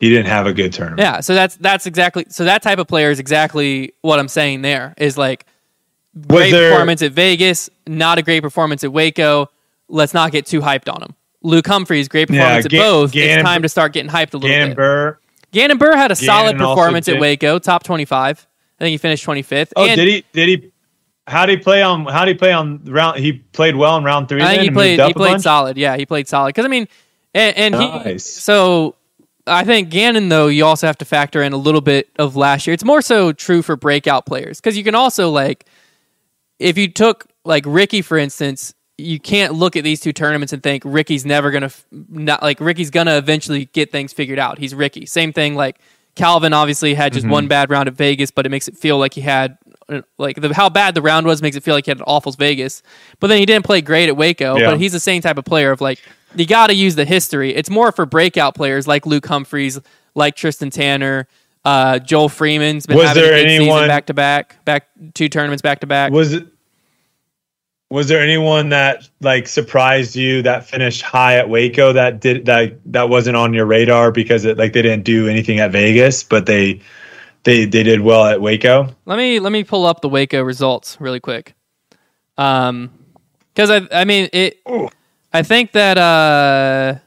He 0.00 0.08
didn't 0.08 0.26
have 0.26 0.46
a 0.46 0.52
good 0.52 0.72
tournament. 0.72 1.00
Yeah, 1.00 1.20
so 1.20 1.34
that's 1.34 1.56
that's 1.56 1.86
exactly 1.86 2.24
so 2.30 2.44
that 2.44 2.62
type 2.62 2.78
of 2.78 2.88
player 2.88 3.10
is 3.10 3.18
exactly 3.20 3.92
what 4.00 4.18
I'm 4.18 4.28
saying. 4.28 4.62
There 4.62 4.94
is 4.98 5.16
like 5.18 5.46
great 6.26 6.50
there- 6.50 6.70
performance 6.70 7.02
at 7.02 7.12
Vegas, 7.12 7.70
not 7.86 8.18
a 8.18 8.22
great 8.22 8.40
performance 8.42 8.82
at 8.82 8.92
Waco. 8.92 9.50
Let's 9.88 10.14
not 10.14 10.32
get 10.32 10.46
too 10.46 10.60
hyped 10.60 10.92
on 10.92 11.02
him. 11.02 11.14
Luke 11.42 11.66
Humphries, 11.66 12.08
great 12.08 12.28
Yeah, 12.30 12.38
performance 12.42 12.66
at 12.66 12.72
both. 12.72 13.12
Gannon- 13.12 13.38
it's 13.40 13.46
time 13.48 13.62
to 13.62 13.68
start 13.68 13.92
getting 13.92 14.10
hyped 14.10 14.34
a 14.34 14.38
little 14.38 14.48
Gannon 14.48 14.68
bit. 14.70 14.76
Buhr. 14.78 15.18
Gannon 15.52 15.78
Buhr 15.78 15.94
had 15.96 16.10
a 16.10 16.16
solid 16.16 16.52
Gannon 16.52 16.62
also 16.62 16.80
performance 16.80 17.08
at 17.08 17.18
Waco, 17.20 17.58
top 17.58 17.82
25. 17.82 18.46
I 18.80 18.84
think 18.84 18.92
he 18.92 18.98
finished 18.98 19.26
25th. 19.26 19.72
Oh, 19.76 19.86
And 19.86 19.96
did 19.96 20.08
he? 20.08 20.24
Did 20.32 20.48
he? 20.48 20.72
How 21.26 21.46
did 21.46 21.58
he 21.58 21.62
play 21.62 21.82
on? 21.82 22.06
How 22.06 22.24
did 22.24 22.36
he 22.36 22.38
play 22.38 22.52
on 22.52 22.82
round? 22.84 23.18
He 23.18 23.32
played 23.32 23.76
well 23.76 23.96
in 23.96 24.04
round 24.04 24.28
three. 24.28 24.42
I 24.42 24.56
think 24.56 24.62
he 24.62 24.70
played. 24.70 25.00
He 25.00 25.12
played 25.12 25.32
bunch? 25.32 25.42
solid. 25.42 25.76
Yeah, 25.76 25.96
he 25.96 26.06
played 26.06 26.26
solid. 26.26 26.48
Because 26.48 26.64
I 26.64 26.68
mean, 26.68 26.88
and, 27.34 27.56
and 27.56 27.74
he. 27.74 27.88
Nice. 27.88 28.24
So 28.24 28.96
I 29.46 29.64
think 29.64 29.90
Gannon, 29.90 30.28
though, 30.28 30.48
you 30.48 30.64
also 30.64 30.86
have 30.86 30.98
to 30.98 31.04
factor 31.04 31.42
in 31.42 31.52
a 31.52 31.56
little 31.56 31.80
bit 31.80 32.08
of 32.18 32.36
last 32.36 32.66
year. 32.66 32.74
It's 32.74 32.84
more 32.84 33.02
so 33.02 33.32
true 33.32 33.62
for 33.62 33.76
breakout 33.76 34.26
players 34.26 34.60
because 34.60 34.76
you 34.76 34.84
can 34.84 34.94
also 34.94 35.30
like, 35.30 35.66
if 36.58 36.78
you 36.78 36.88
took 36.88 37.26
like 37.44 37.64
Ricky 37.66 38.02
for 38.02 38.18
instance, 38.18 38.74
you 38.98 39.18
can't 39.18 39.54
look 39.54 39.76
at 39.76 39.84
these 39.84 40.00
two 40.00 40.12
tournaments 40.12 40.52
and 40.52 40.62
think 40.62 40.82
Ricky's 40.84 41.24
never 41.24 41.50
gonna 41.50 41.70
not 41.90 42.42
like 42.42 42.60
Ricky's 42.60 42.90
gonna 42.90 43.16
eventually 43.16 43.66
get 43.66 43.90
things 43.90 44.12
figured 44.12 44.38
out. 44.38 44.58
He's 44.58 44.74
Ricky. 44.74 45.06
Same 45.06 45.32
thing 45.32 45.54
like 45.54 45.78
Calvin 46.14 46.52
obviously 46.52 46.94
had 46.94 47.12
just 47.12 47.26
one 47.26 47.48
bad 47.48 47.70
round 47.70 47.88
at 47.88 47.94
Vegas, 47.94 48.30
but 48.30 48.46
it 48.46 48.48
makes 48.48 48.68
it 48.68 48.76
feel 48.76 48.98
like 48.98 49.14
he 49.14 49.20
had 49.20 49.56
like 50.18 50.40
the, 50.40 50.54
how 50.54 50.68
bad 50.68 50.94
the 50.94 51.02
round 51.02 51.26
was 51.26 51.42
makes 51.42 51.56
it 51.56 51.62
feel 51.62 51.74
like 51.74 51.84
he 51.86 51.90
had 51.90 51.98
an 51.98 52.04
awful 52.06 52.32
Vegas. 52.32 52.82
But 53.18 53.26
then 53.28 53.38
he 53.38 53.46
didn't 53.46 53.64
play 53.64 53.80
great 53.80 54.08
at 54.08 54.16
Waco. 54.16 54.56
Yeah. 54.56 54.70
But 54.70 54.80
he's 54.80 54.92
the 54.92 55.00
same 55.00 55.22
type 55.22 55.36
of 55.38 55.44
player 55.44 55.70
of 55.72 55.80
like 55.80 56.00
you 56.36 56.46
got 56.46 56.68
to 56.68 56.74
use 56.74 56.94
the 56.94 57.04
history. 57.04 57.54
It's 57.54 57.70
more 57.70 57.90
for 57.92 58.06
breakout 58.06 58.54
players 58.54 58.86
like 58.86 59.04
Luke 59.06 59.26
Humphries, 59.26 59.80
like 60.14 60.36
Tristan 60.36 60.70
Tanner. 60.70 61.26
Uh, 61.64 61.98
Joel 61.98 62.28
Freeman's 62.30 62.86
been 62.86 62.96
Was 62.96 63.08
having 63.08 63.22
there 63.22 63.32
a 63.34 63.36
good 63.42 63.48
season 63.48 63.62
anyone- 63.62 63.88
back 63.88 64.06
to 64.06 64.14
back, 64.14 64.64
back 64.64 64.86
two 65.14 65.28
tournaments 65.28 65.60
back 65.60 65.80
to 65.80 65.86
back. 65.86 66.10
Was 66.12 66.32
it? 66.32 66.46
Was 67.90 68.06
there 68.06 68.20
anyone 68.20 68.68
that 68.68 69.08
like 69.20 69.48
surprised 69.48 70.14
you 70.14 70.42
that 70.42 70.64
finished 70.64 71.02
high 71.02 71.36
at 71.38 71.48
Waco 71.48 71.92
that 71.92 72.20
did 72.20 72.46
that 72.46 72.78
that 72.92 73.08
wasn't 73.08 73.36
on 73.36 73.52
your 73.52 73.66
radar 73.66 74.12
because 74.12 74.44
it 74.44 74.56
like 74.56 74.72
they 74.72 74.82
didn't 74.82 75.04
do 75.04 75.26
anything 75.26 75.58
at 75.58 75.72
Vegas, 75.72 76.22
but 76.22 76.46
they 76.46 76.80
they 77.42 77.64
they 77.64 77.82
did 77.82 78.00
well 78.00 78.24
at 78.26 78.40
Waco? 78.40 78.94
Let 79.06 79.16
me 79.18 79.40
let 79.40 79.50
me 79.50 79.64
pull 79.64 79.86
up 79.86 80.02
the 80.02 80.08
Waco 80.08 80.40
results 80.42 81.00
really 81.00 81.18
quick. 81.18 81.54
Um, 82.38 82.92
because 83.52 83.70
I 83.70 83.88
I 83.92 84.04
mean 84.04 84.28
it. 84.32 84.60
I 85.32 85.42
think 85.42 85.72
that 85.72 85.98
uh, 85.98 86.98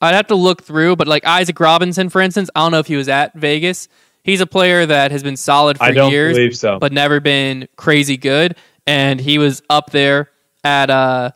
I'd 0.00 0.14
have 0.14 0.26
to 0.28 0.34
look 0.34 0.62
through, 0.62 0.96
but 0.96 1.06
like 1.06 1.24
Isaac 1.24 1.58
Robinson, 1.60 2.08
for 2.08 2.20
instance, 2.20 2.50
I 2.56 2.60
don't 2.60 2.72
know 2.72 2.78
if 2.80 2.88
he 2.88 2.96
was 2.96 3.08
at 3.08 3.34
Vegas. 3.34 3.88
He's 4.24 4.40
a 4.40 4.46
player 4.46 4.86
that 4.86 5.12
has 5.12 5.22
been 5.22 5.36
solid 5.36 5.78
for 5.78 5.84
I 5.84 5.90
don't 5.92 6.10
years, 6.10 6.36
believe 6.36 6.56
so. 6.56 6.78
but 6.80 6.92
never 6.92 7.20
been 7.20 7.68
crazy 7.76 8.16
good. 8.16 8.56
and 8.86 9.20
he 9.20 9.38
was 9.38 9.62
up 9.70 9.90
there 9.90 10.28
at 10.64 10.90
uh 10.90 11.30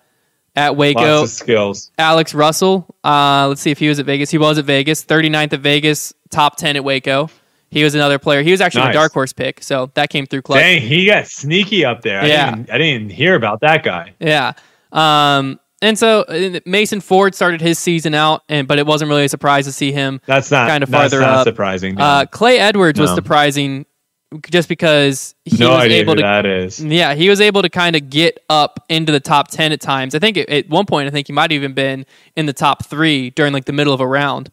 at 0.54 0.74
Waco. 0.76 1.22
Of 1.24 1.28
skills. 1.28 1.90
Alex 1.98 2.32
Russell. 2.34 2.86
Uh, 3.04 3.46
let's 3.48 3.60
see 3.60 3.70
if 3.70 3.78
he 3.78 3.88
was 3.88 3.98
at 3.98 4.06
Vegas. 4.06 4.30
He 4.30 4.38
was 4.38 4.56
at 4.58 4.64
Vegas. 4.64 5.04
39th 5.04 5.52
at 5.52 5.60
Vegas. 5.60 6.14
Top 6.30 6.56
10 6.56 6.76
at 6.76 6.84
Waco. 6.84 7.28
He 7.70 7.84
was 7.84 7.94
another 7.94 8.18
player. 8.18 8.42
He 8.42 8.52
was 8.52 8.62
actually 8.62 8.84
Nice. 8.84 8.90
a 8.94 8.94
dark 8.94 9.12
horse 9.12 9.32
pick, 9.34 9.62
so 9.62 9.90
that 9.94 10.08
came 10.08 10.24
through 10.24 10.42
clutch. 10.42 10.60
Dang, 10.60 10.80
he 10.80 11.04
got 11.04 11.26
sneaky 11.26 11.84
up 11.84 12.00
there. 12.00 12.22
I 12.22 12.26
Yeah. 12.26 12.50
didn't, 12.54 12.70
I 12.70 12.78
didn't 12.78 13.10
hear 13.10 13.34
about 13.34 13.60
that 13.60 13.82
guy. 13.82 14.14
Yeah. 14.18 14.52
Um, 14.92 15.60
and 15.82 15.98
so 15.98 16.22
uh, 16.22 16.60
Mason 16.64 17.00
Ford 17.02 17.34
started 17.34 17.60
his 17.60 17.78
season 17.78 18.14
out, 18.14 18.42
and 18.48 18.66
but 18.66 18.78
it 18.78 18.86
wasn't 18.86 19.10
really 19.10 19.24
a 19.24 19.28
surprise 19.28 19.66
to 19.66 19.72
see 19.72 19.92
him. 19.92 20.22
That's 20.24 20.50
not 20.50 20.70
Kinda 20.70 20.86
that's 20.86 21.12
farther 21.12 21.20
not 21.20 21.38
up. 21.40 21.44
surprising. 21.46 21.96
no. 21.96 22.04
Uh, 22.04 22.24
Clay 22.26 22.58
Edwards 22.58 22.98
was 22.98 23.12
surprising 23.14 23.84
just 24.50 24.68
because 24.68 25.34
he 25.44 25.56
no 25.58 25.70
was 25.70 25.84
idea 25.84 25.98
able 26.00 26.16
to 26.16 26.22
that 26.22 26.46
is. 26.46 26.82
Yeah, 26.84 27.14
he 27.14 27.28
was 27.28 27.40
able 27.40 27.62
to 27.62 27.68
kind 27.68 27.94
of 27.96 28.10
get 28.10 28.42
up 28.50 28.84
into 28.88 29.12
the 29.12 29.20
top 29.20 29.48
10 29.48 29.72
at 29.72 29.80
times. 29.80 30.14
I 30.14 30.18
think 30.18 30.36
at, 30.36 30.48
at 30.48 30.68
one 30.68 30.84
point, 30.86 31.06
I 31.06 31.10
think 31.10 31.26
he 31.28 31.32
might 31.32 31.50
have 31.50 31.56
even 31.56 31.72
been 31.74 32.04
in 32.34 32.46
the 32.46 32.52
top 32.52 32.84
three 32.86 33.30
during 33.30 33.52
like 33.52 33.64
the 33.66 33.72
middle 33.72 33.94
of 33.94 34.00
a 34.00 34.06
round. 34.06 34.50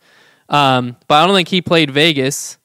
Um, 0.49 0.95
but 1.07 1.15
I 1.23 1.25
don't 1.25 1.35
think 1.35 1.47
he 1.47 1.61
played 1.61 1.89
Vegas. 1.89 2.57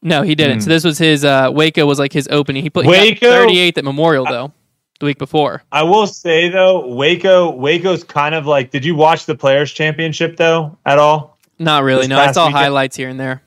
No, 0.00 0.22
he 0.22 0.34
didn't. 0.34 0.62
So 0.62 0.70
this 0.70 0.84
was 0.84 0.98
his, 0.98 1.24
uh, 1.24 1.50
Waco 1.52 1.84
was 1.86 1.98
like 1.98 2.12
his 2.12 2.28
opening. 2.28 2.62
He 2.62 2.70
played 2.70 2.86
he 2.86 2.92
got 2.92 2.98
Hmm. 3.20 3.46
Waco- 3.46 3.46
38th 3.52 3.78
at 3.78 3.84
Memorial, 3.84 4.24
though, 4.24 4.52
the 5.00 5.06
week 5.06 5.18
before. 5.18 5.62
I 5.72 5.82
will 5.82 6.06
say 6.06 6.48
though, 6.48 6.94
Waco 6.94 7.50
Waco's 7.50 8.04
kind 8.04 8.34
of 8.34 8.46
like. 8.46 8.70
Did 8.70 8.84
you 8.84 8.94
watch 8.94 9.26
the 9.26 9.34
Players 9.34 9.72
Championship 9.72 10.36
though 10.36 10.78
at 10.86 10.98
all? 10.98 11.38
Not 11.58 11.82
really. 11.84 12.06
No, 12.06 12.18
I 12.18 12.32
saw 12.32 12.46
weekend? 12.46 12.58
highlights 12.64 12.96
here 12.96 13.08
and 13.08 13.18
there. 13.20 13.42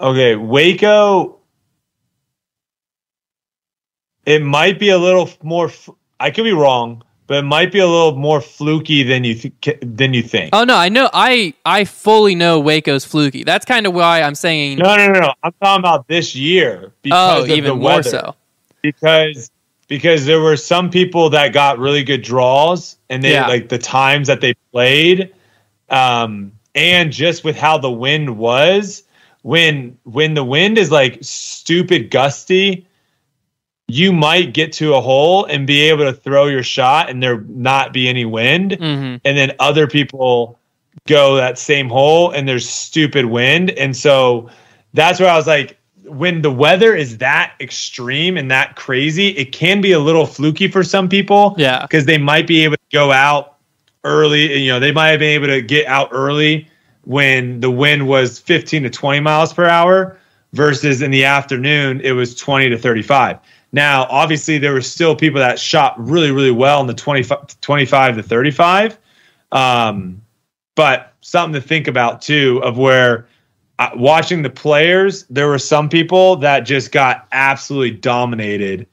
Okay, 0.00 0.36
Waco. 0.36 1.37
It 4.28 4.42
might 4.42 4.78
be 4.78 4.90
a 4.90 4.98
little 4.98 5.30
more. 5.42 5.70
I 6.20 6.30
could 6.30 6.44
be 6.44 6.52
wrong, 6.52 7.02
but 7.26 7.38
it 7.38 7.42
might 7.42 7.72
be 7.72 7.78
a 7.78 7.86
little 7.86 8.14
more 8.16 8.40
fluky 8.40 9.02
than 9.02 9.24
you 9.24 9.34
th- 9.34 9.78
than 9.80 10.12
you 10.14 10.22
think. 10.22 10.50
Oh, 10.52 10.64
no, 10.64 10.76
I 10.76 10.88
know. 10.88 11.08
I, 11.12 11.54
I 11.64 11.84
fully 11.84 12.34
know 12.34 12.60
Waco's 12.60 13.04
fluky. 13.04 13.42
That's 13.44 13.64
kind 13.64 13.86
of 13.86 13.94
why 13.94 14.20
I'm 14.22 14.34
saying, 14.34 14.78
No, 14.78 14.96
no, 14.96 15.12
no, 15.12 15.20
no. 15.20 15.32
I'm 15.42 15.52
talking 15.62 15.80
about 15.80 16.08
this 16.08 16.34
year 16.34 16.92
because 17.02 17.40
oh, 17.40 17.42
of 17.44 17.48
even 17.50 17.64
the 17.70 17.74
more 17.76 17.84
weather. 17.96 18.10
so. 18.10 18.34
because 18.82 19.50
because 19.88 20.26
there 20.26 20.40
were 20.40 20.56
some 20.56 20.90
people 20.90 21.30
that 21.30 21.54
got 21.54 21.78
really 21.78 22.02
good 22.04 22.22
draws 22.22 22.96
and 23.08 23.24
they 23.24 23.32
Yeah. 23.32 23.46
like 23.48 23.70
the 23.70 23.78
times 23.78 24.26
that 24.28 24.40
they 24.42 24.52
played 24.72 25.32
um 25.88 26.52
and 26.74 27.10
just 27.12 27.44
with 27.44 27.56
how 27.56 27.78
the 27.78 27.90
wind 27.90 28.36
was 28.36 29.02
when 29.42 29.96
when 30.04 30.34
the 30.34 30.44
wind 30.44 30.76
is 30.76 30.90
like 30.90 31.18
stupid 31.22 32.10
gusty 32.10 32.86
you 33.88 34.12
might 34.12 34.52
get 34.52 34.72
to 34.74 34.94
a 34.94 35.00
hole 35.00 35.44
and 35.46 35.66
be 35.66 35.80
able 35.82 36.04
to 36.04 36.12
throw 36.12 36.46
your 36.46 36.62
shot 36.62 37.08
and 37.08 37.22
there 37.22 37.40
not 37.48 37.92
be 37.92 38.08
any 38.08 38.24
wind. 38.24 38.72
Hmm 38.78 39.16
and 39.24 39.36
then 39.36 39.52
other 39.58 39.86
people 39.86 40.58
go 41.06 41.36
that 41.36 41.58
same 41.58 41.88
hole 41.88 42.30
and 42.30 42.46
there's 42.48 42.68
stupid 42.68 43.24
wind. 43.26 43.70
And 43.70 43.96
so 43.96 44.48
that's 44.94 45.20
where 45.20 45.28
i 45.30 45.36
was 45.36 45.46
like 45.46 45.76
when 46.04 46.40
the 46.40 46.50
weather 46.50 46.94
is 46.94 47.18
that 47.18 47.52
extreme 47.60 48.38
and 48.38 48.50
that 48.50 48.74
crazy 48.76 49.28
it 49.36 49.52
can 49.52 49.80
be 49.82 49.92
a 49.92 49.98
little 49.98 50.24
fluky 50.26 50.66
for 50.68 50.82
some 50.82 51.08
people 51.10 51.54
Yeah. 51.58 51.82
because 51.82 52.06
they 52.06 52.16
might 52.18 52.46
be 52.46 52.64
able 52.64 52.76
to 52.76 52.82
go 52.90 53.12
out 53.12 53.56
early 54.04 54.58
you 54.62 54.70
know 54.72 54.80
they 54.80 54.92
might 54.92 55.08
have 55.10 55.18
been 55.20 55.34
able 55.34 55.48
to 55.48 55.60
get 55.60 55.86
out 55.86 56.08
early 56.10 56.66
when 57.04 57.60
the 57.60 57.70
wind 57.70 58.08
was 58.08 58.38
15 58.38 58.84
to 58.84 58.90
20 58.90 59.20
miles 59.20 59.52
per 59.52 59.66
hour 59.66 60.18
versus 60.54 61.02
in 61.02 61.10
the 61.10 61.24
afternoon 61.26 62.00
it 62.00 62.12
was 62.12 62.34
20 62.34 62.70
to 62.70 62.78
35 62.78 63.38
now 63.72 64.06
obviously 64.10 64.58
there 64.58 64.72
were 64.72 64.80
still 64.80 65.14
people 65.14 65.40
that 65.40 65.58
shot 65.58 65.94
really 65.98 66.30
really 66.30 66.50
well 66.50 66.80
in 66.80 66.86
the 66.86 66.94
25, 66.94 67.60
25 67.60 68.16
to 68.16 68.22
35 68.22 68.98
um, 69.52 70.20
but 70.74 71.14
something 71.20 71.60
to 71.60 71.66
think 71.66 71.88
about 71.88 72.22
too 72.22 72.60
of 72.62 72.78
where 72.78 73.26
uh, 73.78 73.90
watching 73.94 74.42
the 74.42 74.50
players 74.50 75.24
there 75.24 75.48
were 75.48 75.58
some 75.58 75.88
people 75.88 76.36
that 76.36 76.60
just 76.60 76.92
got 76.92 77.26
absolutely 77.32 77.92
dominated 77.92 78.86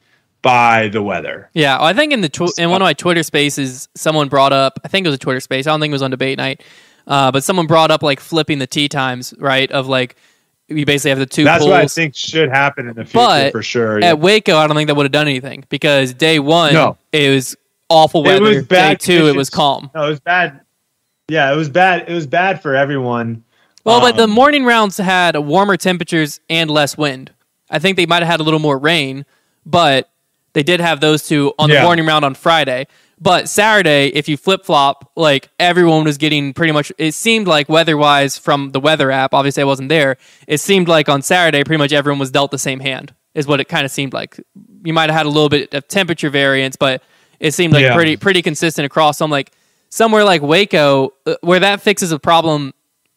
by 0.46 0.90
the 0.90 1.02
weather 1.02 1.50
Yeah, 1.56 1.80
well, 1.80 1.88
I 1.88 1.94
think 1.94 2.14
in 2.14 2.22
the 2.22 2.30
tw- 2.30 2.58
in 2.60 2.70
one 2.70 2.80
of 2.80 2.86
my 2.86 2.94
Twitter 2.94 3.24
spaces, 3.24 3.90
someone 3.96 4.30
brought 4.30 4.54
up. 4.54 4.80
I 4.86 4.88
think 4.88 5.04
it 5.04 5.10
was 5.10 5.16
a 5.16 5.18
Twitter 5.18 5.40
space. 5.40 5.66
I 5.66 5.72
don't 5.72 5.80
think 5.80 5.90
it 5.90 5.96
was 5.96 6.04
on 6.04 6.12
debate 6.12 6.38
night, 6.38 6.62
uh, 7.08 7.32
but 7.32 7.44
someone 7.44 7.66
brought 7.66 7.90
up 7.90 8.04
like 8.04 8.20
flipping 8.20 8.60
the 8.60 8.68
tee 8.68 8.88
times, 8.88 9.34
right? 9.40 9.72
Of 9.72 9.88
like 9.88 10.16
you 10.68 10.86
basically 10.86 11.10
have 11.12 11.20
the 11.20 11.26
two. 11.26 11.44
That's 11.44 11.60
pools. 11.64 11.72
what 11.72 11.82
I 11.82 11.88
think 11.88 12.16
should 12.16 12.50
happen 12.50 12.88
in 12.88 12.96
the 12.96 13.04
future 13.06 13.18
But 13.18 13.52
for 13.52 13.62
sure. 13.64 14.04
At 14.04 14.20
Waco, 14.20 14.58
I 14.58 14.68
don't 14.68 14.76
think 14.76 14.88
that 14.88 14.96
would 14.96 15.06
have 15.06 15.12
done 15.12 15.28
anything 15.28 15.64
because 15.70 16.14
day 16.14 16.40
one 16.40 16.74
No. 16.74 16.98
it 17.12 17.30
was 17.30 17.56
awful 17.90 18.22
It 18.26 18.28
weather. 18.42 18.42
was 18.58 18.66
bad 18.66 18.98
day 19.00 19.06
two, 19.20 19.28
it 19.28 19.36
was 19.36 19.50
calm. 19.50 19.92
No, 19.94 20.06
it 20.06 20.10
was 20.10 20.20
bad. 20.20 20.62
Yeah, 21.28 21.52
it 21.52 21.56
was 21.56 21.70
bad. 21.70 22.06
It 22.10 22.14
was 22.14 22.28
bad 22.28 22.62
for 22.62 22.76
everyone. 22.76 23.44
Well, 23.84 24.02
but 24.02 24.16
the 24.18 24.24
Um, 24.24 24.32
morning 24.32 24.66
rounds 24.66 24.98
had 24.98 25.38
warmer 25.38 25.78
temperatures 25.78 26.40
and 26.50 26.70
less 26.72 26.98
wind. 26.98 27.32
I 27.70 27.78
think 27.80 27.98
they 27.98 28.06
might 28.08 28.24
have 28.24 28.28
had 28.32 28.40
a 28.40 28.44
little 28.44 28.60
more 28.60 28.78
rain, 28.80 29.26
but 29.66 30.10
they 30.54 30.64
did 30.64 30.80
have 30.80 31.00
those 31.02 31.28
two 31.28 31.54
on 31.60 31.70
the 31.70 31.76
Yeah. 31.76 31.84
morning 31.84 32.06
round 32.06 32.26
on 32.26 32.34
Friday. 32.34 32.88
But 33.20 33.48
Saturday, 33.48 34.08
if 34.08 34.28
you 34.28 34.36
flip 34.38 34.66
flop, 34.66 35.12
like 35.16 35.50
everyone 35.60 36.04
was 36.04 36.18
getting 36.18 36.54
pretty 36.54 36.74
much. 36.74 36.92
It 36.98 37.14
seemed 37.14 37.48
like 37.48 37.70
weather 37.70 37.96
wise 37.96 38.38
from 38.38 38.72
the 38.72 38.80
weather 38.80 39.10
app. 39.10 39.34
Obviously, 39.34 39.62
I 39.62 39.66
wasn't 39.66 39.90
there. 39.90 40.18
It 40.48 40.60
seemed 40.60 40.88
like 40.88 41.08
on 41.08 41.22
Saturday, 41.22 41.64
pretty 41.64 41.78
much 41.80 41.94
everyone 41.94 42.20
was 42.20 42.32
dealt 42.32 42.52
the 42.52 42.58
same 42.58 42.82
hand. 42.82 43.14
Is 43.34 43.48
what 43.48 43.60
it 43.60 43.66
kind 43.70 43.86
of 43.86 43.92
seemed 43.92 44.14
like. 44.14 44.40
You 44.84 44.94
might 44.94 45.10
have 45.10 45.18
had 45.18 45.26
a 45.26 45.30
little 45.30 45.50
bit 45.50 45.74
of 45.74 45.88
temperature 45.88 46.30
variance, 46.30 46.76
but 46.76 47.02
it 47.40 47.54
seemed 47.54 47.74
like 47.74 47.84
Yeah. 47.84 47.94
pretty 47.96 48.18
pretty 48.18 48.42
consistent 48.42 48.86
across. 48.86 49.18
So 49.18 49.26
I'm 49.26 49.32
like 49.32 49.52
somewhere 49.90 50.24
like 50.24 50.42
Waco, 50.42 51.14
uh, 51.26 51.36
where 51.42 51.60
that 51.60 51.82
fixes 51.82 52.12
a 52.12 52.20
problem 52.20 52.74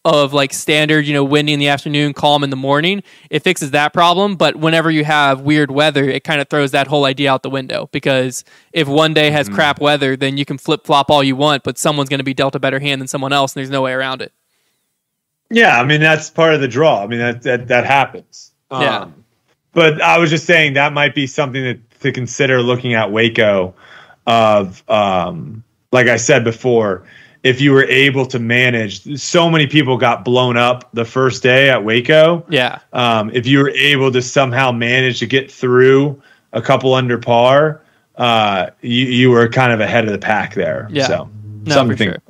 of 0.09 0.33
like 0.33 0.53
standard, 0.53 1.07
you 1.07 1.15
know, 1.15 1.23
windy 1.23 1.53
in 1.53 1.61
the 1.61 1.69
afternoon, 1.69 2.13
calm 2.15 2.43
in 2.43 2.51
the 2.51 2.57
morning. 2.57 3.03
It 3.31 3.45
fixes 3.45 3.71
that 3.73 3.93
problem. 3.93 4.37
But 4.37 4.57
whenever 4.57 4.91
you 4.91 5.05
have 5.05 5.43
weird 5.43 5.71
weather, 5.71 6.05
it 6.05 6.25
kind 6.25 6.41
of 6.41 6.49
throws 6.49 6.73
that 6.73 6.87
whole 6.87 7.05
idea 7.05 7.31
out 7.33 7.43
the 7.43 7.51
window 7.51 7.89
because 7.93 8.45
if 8.73 8.89
one 8.89 9.15
day 9.15 9.29
Mm-hmm. 9.29 9.37
has 9.37 9.49
crap 9.51 9.81
weather, 9.81 10.17
then 10.17 10.37
you 10.39 10.45
can 10.45 10.57
flip 10.59 10.87
flop 10.87 11.11
all 11.11 11.23
you 11.23 11.37
want, 11.37 11.63
but 11.63 11.77
someone's 11.77 12.09
going 12.09 12.19
to 12.19 12.25
be 12.25 12.35
dealt 12.35 12.55
a 12.55 12.59
better 12.59 12.79
hand 12.79 13.01
than 13.01 13.09
someone 13.09 13.33
else, 13.33 13.55
and 13.55 13.61
there's 13.61 13.71
no 13.71 13.83
way 13.83 13.93
around 13.93 14.23
it. 14.23 14.33
Yeah, 15.51 15.81
I 15.81 15.85
mean 15.85 16.01
that's 16.01 16.31
part 16.31 16.55
of 16.55 16.61
the 16.61 16.69
draw. 16.69 17.03
I 17.03 17.07
mean 17.07 17.19
that 17.19 17.43
that 17.43 17.69
that 17.69 17.85
happens. 17.85 18.53
Yeah. 18.71 19.01
Um, 19.01 19.25
but 19.73 20.01
I 20.01 20.19
was 20.19 20.31
just 20.31 20.47
saying 20.47 20.75
that 20.75 20.93
might 20.93 21.15
be 21.15 21.27
something 21.27 21.63
to, 21.63 21.75
to 22.01 22.13
consider 22.13 22.63
looking 22.63 22.95
at 22.95 23.13
Waco. 23.13 23.75
Of 24.27 24.83
um, 24.91 25.63
like 25.93 26.07
I 26.07 26.17
said 26.17 26.45
before, 26.45 27.05
if 27.49 27.62
you 27.62 27.72
were 27.72 27.84
able 27.84 28.26
to 28.26 28.38
manage, 28.38 29.18
so 29.18 29.49
many 29.49 29.66
people 29.66 29.96
got 29.96 30.22
blown 30.22 30.59
up 30.59 30.90
the 30.92 31.07
first 31.07 31.42
day 31.42 31.70
at 31.70 31.82
Waco. 31.82 32.44
Yeah. 32.51 32.80
um, 32.92 33.30
if 33.32 33.46
you 33.46 33.59
were 33.61 33.70
able 33.70 34.12
to 34.12 34.20
somehow 34.20 34.70
manage 34.70 35.18
to 35.20 35.26
get 35.26 35.51
through 35.51 36.20
a 36.53 36.61
couple 36.61 36.92
under 36.92 37.16
par, 37.16 37.82
uh, 38.16 38.70
you, 38.82 39.07
you 39.07 39.30
were 39.30 39.49
kind 39.49 39.72
of 39.72 39.80
ahead 39.80 40.05
of 40.05 40.12
the 40.12 40.18
pack 40.18 40.55
there. 40.55 40.88
Yeah. 40.90 41.07
So 41.07 41.30
No, 41.64 41.74
something 41.74 41.96
for 41.96 42.05
sure. 42.05 42.22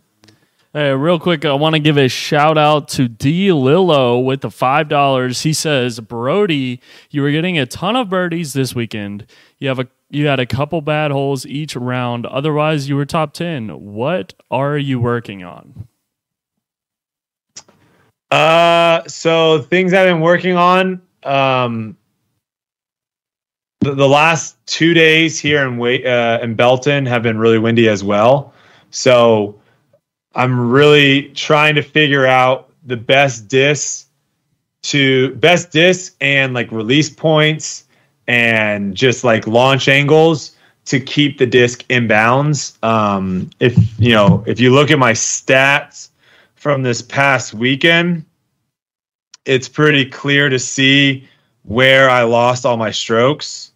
Hey, 0.73 0.93
real 0.93 1.19
quick, 1.19 1.45
I 1.45 1.55
want 1.55 1.75
to 1.75 1.81
give 1.81 1.97
a 1.97 2.09
shout 2.09 2.57
out 2.59 2.89
to 2.91 3.09
D 3.09 3.51
Lillo 3.51 4.19
with 4.21 4.43
the 4.43 4.51
five 4.51 4.89
dollars. 4.89 5.43
He 5.43 5.53
says, 5.53 5.99
Brody, 5.99 6.81
you 7.11 7.23
were 7.23 7.33
getting 7.33 7.59
a 7.59 7.67
ton 7.67 7.97
of 7.97 8.09
birdies 8.09 8.53
this 8.53 8.75
weekend. 8.75 9.27
You 9.59 9.69
have 9.69 9.81
a 9.81 9.89
you 10.11 10.27
had 10.27 10.41
a 10.41 10.47
couple 10.47 10.81
bad 10.81 11.11
holes 11.11 11.45
each 11.47 11.77
round. 11.77 12.27
Otherwise, 12.27 12.89
you 12.89 12.97
were 12.97 13.05
top 13.05 13.33
ten. 13.33 13.69
What 13.69 14.35
are 14.51 14.79
you 14.79 15.01
working 15.01 15.45
on? 15.45 15.89
Uh, 18.31 19.07
so 19.07 19.63
things 19.63 19.93
I've 19.93 20.07
been 20.07 20.21
working 20.21 20.57
on. 20.57 21.01
Um, 21.23 21.97
the, 23.81 23.95
the 23.95 24.09
last 24.09 24.57
two 24.67 24.95
days 24.95 25.39
here 25.39 25.67
in 25.67 25.81
uh, 25.81 26.39
in 26.43 26.55
Belton 26.55 27.07
have 27.07 27.23
been 27.23 27.39
really 27.39 27.59
windy 27.59 27.89
as 27.89 28.05
well. 28.05 28.53
So 28.91 29.61
I'm 30.35 30.71
really 30.71 31.31
trying 31.31 31.75
to 31.75 31.83
figure 31.83 32.27
out 32.27 32.71
the 32.85 32.97
best 32.97 33.49
disc 33.49 34.09
to 34.83 35.35
best 35.37 35.73
disc 35.73 36.15
and 36.21 36.55
like 36.55 36.71
release 36.71 37.11
points 37.11 37.88
and 38.29 38.95
just 38.95 39.25
like 39.25 39.47
launch 39.47 39.89
angles 39.89 40.55
to 40.85 41.01
keep 41.01 41.39
the 41.39 41.47
disc 41.47 41.85
in 41.89 42.07
bounds. 42.07 42.79
Um, 42.83 43.51
if 43.59 43.77
you 43.99 44.13
know, 44.13 44.45
if 44.47 44.61
you 44.61 44.73
look 44.73 44.91
at 44.91 44.99
my 44.99 45.13
stats 45.13 46.11
from 46.55 46.83
this 46.83 47.03
past 47.03 47.55
weekend, 47.55 48.25
it's 49.45 49.69
pretty 49.69 50.05
clear 50.05 50.49
to 50.49 50.59
see 50.59 51.27
where 51.65 52.09
I 52.09 52.23
lost 52.23 52.65
all 52.65 52.77
my 52.77 52.91
strokes. 52.91 53.73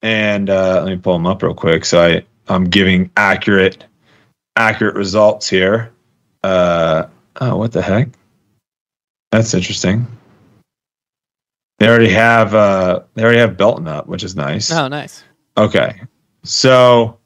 And 0.00 0.50
uh, 0.50 0.82
let 0.82 0.86
me 0.86 0.96
pull 0.96 1.12
them 1.12 1.26
up 1.26 1.42
real 1.42 1.54
quick. 1.54 1.84
So 1.84 2.02
I 2.02 2.24
I'm 2.48 2.64
giving 2.64 3.10
accurate 3.16 3.84
accurate 4.56 4.94
results 4.94 5.48
here. 5.48 5.92
Uh, 6.42 7.06
oh, 7.40 7.56
what 7.56 7.72
the 7.72 7.82
heck? 7.82 8.08
That's 9.30 9.54
interesting. 9.54 10.06
They 11.82 11.88
already 11.88 12.10
have 12.10 12.54
uh, 12.54 13.00
they 13.14 13.24
already 13.24 13.40
have 13.40 13.56
Belton 13.56 13.88
up, 13.88 14.06
which 14.06 14.22
is 14.22 14.36
nice. 14.36 14.70
Oh, 14.70 14.86
nice. 14.86 15.24
Okay. 15.56 16.00
So 16.44 17.18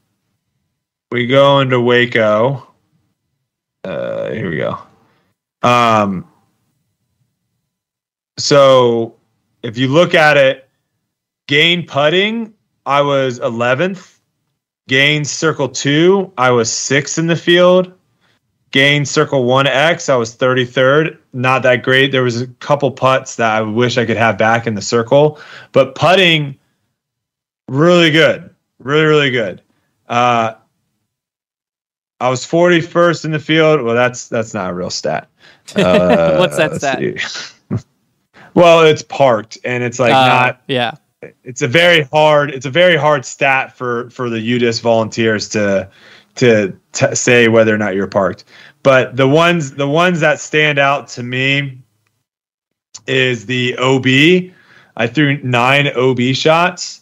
we 1.11 1.27
go 1.27 1.61
into 1.61 1.79
Waco. 1.79 2.67
Uh, 3.85 4.31
here 4.31 4.49
we 4.49 4.57
go. 4.57 4.79
Um, 5.61 6.27
so 8.39 9.17
if 9.63 9.77
you 9.77 9.89
look 9.89 10.15
at 10.15 10.39
it, 10.39 10.71
gain 11.49 11.87
putting, 11.87 12.55
I 12.87 13.03
was 13.03 13.39
11th. 13.41 14.21
Gain 14.89 15.27
circle 15.27 15.69
two, 15.69 16.33
I 16.39 16.51
was 16.51 16.73
sixth 16.73 17.19
in 17.19 17.27
the 17.27 17.37
field. 17.37 17.93
Gain 18.77 19.07
circle 19.07 19.47
1X, 19.47 20.11
I 20.11 20.17
was 20.17 20.37
33rd. 20.37 21.17
Not 21.33 21.63
that 21.63 21.83
great. 21.83 22.13
There 22.13 22.23
was 22.23 22.43
a 22.43 22.47
couple 22.47 22.91
putts 22.91 23.37
that 23.37 23.55
I 23.57 23.63
wish 23.63 23.97
I 23.97 24.05
could 24.05 24.19
have 24.19 24.37
back 24.37 24.67
in 24.67 24.75
the 24.75 24.83
circle, 24.83 25.41
but 25.73 25.95
putting, 25.95 26.59
really 27.69 28.11
good. 28.11 28.55
Really, 28.79 29.05
really 29.07 29.31
good. 29.31 29.63
Uh, 30.11 30.57
I 32.21 32.29
was 32.29 32.45
41st 32.47 33.25
in 33.25 33.31
the 33.31 33.39
field. 33.39 33.81
Well, 33.81 33.95
that's 33.95 34.29
that's 34.29 34.53
not 34.53 34.71
a 34.71 34.75
real 34.75 34.91
stat. 34.91 35.31
Uh, 35.75 36.37
What's 36.37 36.59
that 36.59 36.75
stat? 36.75 37.01
well, 38.55 38.85
it's 38.85 39.03
parked, 39.03 39.57
and 39.65 39.83
it's 39.83 39.99
like 39.99 40.13
Uh, 40.13 40.27
not. 40.27 40.63
Yeah. 40.69 40.93
It's 41.45 41.63
a 41.63 41.67
very 41.67 42.03
hard. 42.03 42.51
It's 42.51 42.67
a 42.67 42.71
very 42.71 42.97
hard 42.97 43.25
stat 43.25 43.75
for 43.75 44.11
for 44.11 44.29
the 44.29 44.37
UDisc 44.37 44.83
volunteers 44.83 45.49
to 45.49 45.89
to 46.37 46.79
t- 46.93 47.15
say 47.15 47.49
whether 47.49 47.75
or 47.75 47.79
not 47.79 47.95
you're 47.95 48.07
parked. 48.07 48.45
But 48.87 49.17
the 49.17 49.27
ones 49.27 49.73
the 49.73 49.89
ones 49.89 50.21
that 50.21 50.39
stand 50.39 50.79
out 50.79 51.09
to 51.09 51.25
me 51.25 51.83
is 53.09 53.45
the 53.45 53.77
OB. 53.79 54.07
I 54.97 55.09
threw 55.09 55.43
nine 55.43 55.89
OB 55.89 56.21
shots. 56.35 57.01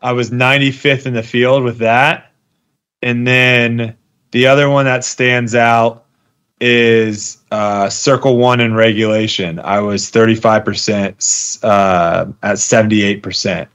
I 0.00 0.12
was 0.12 0.30
95th 0.30 1.04
in 1.04 1.12
the 1.12 1.22
field 1.22 1.62
with 1.62 1.76
that. 1.80 2.32
And 3.02 3.26
then 3.26 3.98
the 4.30 4.46
other 4.46 4.70
one 4.70 4.86
that 4.86 5.04
stands 5.04 5.54
out 5.54 6.06
is 6.58 7.36
uh, 7.50 7.90
circle 7.90 8.38
one 8.38 8.60
in 8.60 8.72
regulation. 8.72 9.58
I 9.58 9.80
was 9.80 10.10
35% 10.10 11.62
uh, 11.62 12.32
at 12.42 12.56
78%. 12.56 13.68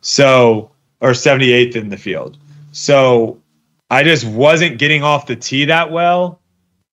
So, 0.00 0.70
or 1.00 1.10
78th 1.10 1.74
in 1.74 1.88
the 1.88 1.96
field. 1.96 2.38
So 2.70 3.42
I 3.90 4.04
just 4.04 4.24
wasn't 4.24 4.78
getting 4.78 5.02
off 5.02 5.26
the 5.26 5.34
tee 5.34 5.64
that 5.64 5.90
well. 5.90 6.39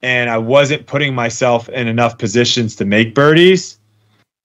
And 0.02 0.30
I 0.30 0.38
wasn't 0.38 0.86
putting 0.86 1.16
myself 1.16 1.70
in 1.70 1.88
enough 1.88 2.18
positions 2.18 2.76
to 2.78 2.86
make 2.86 3.16
birdies. 3.16 3.80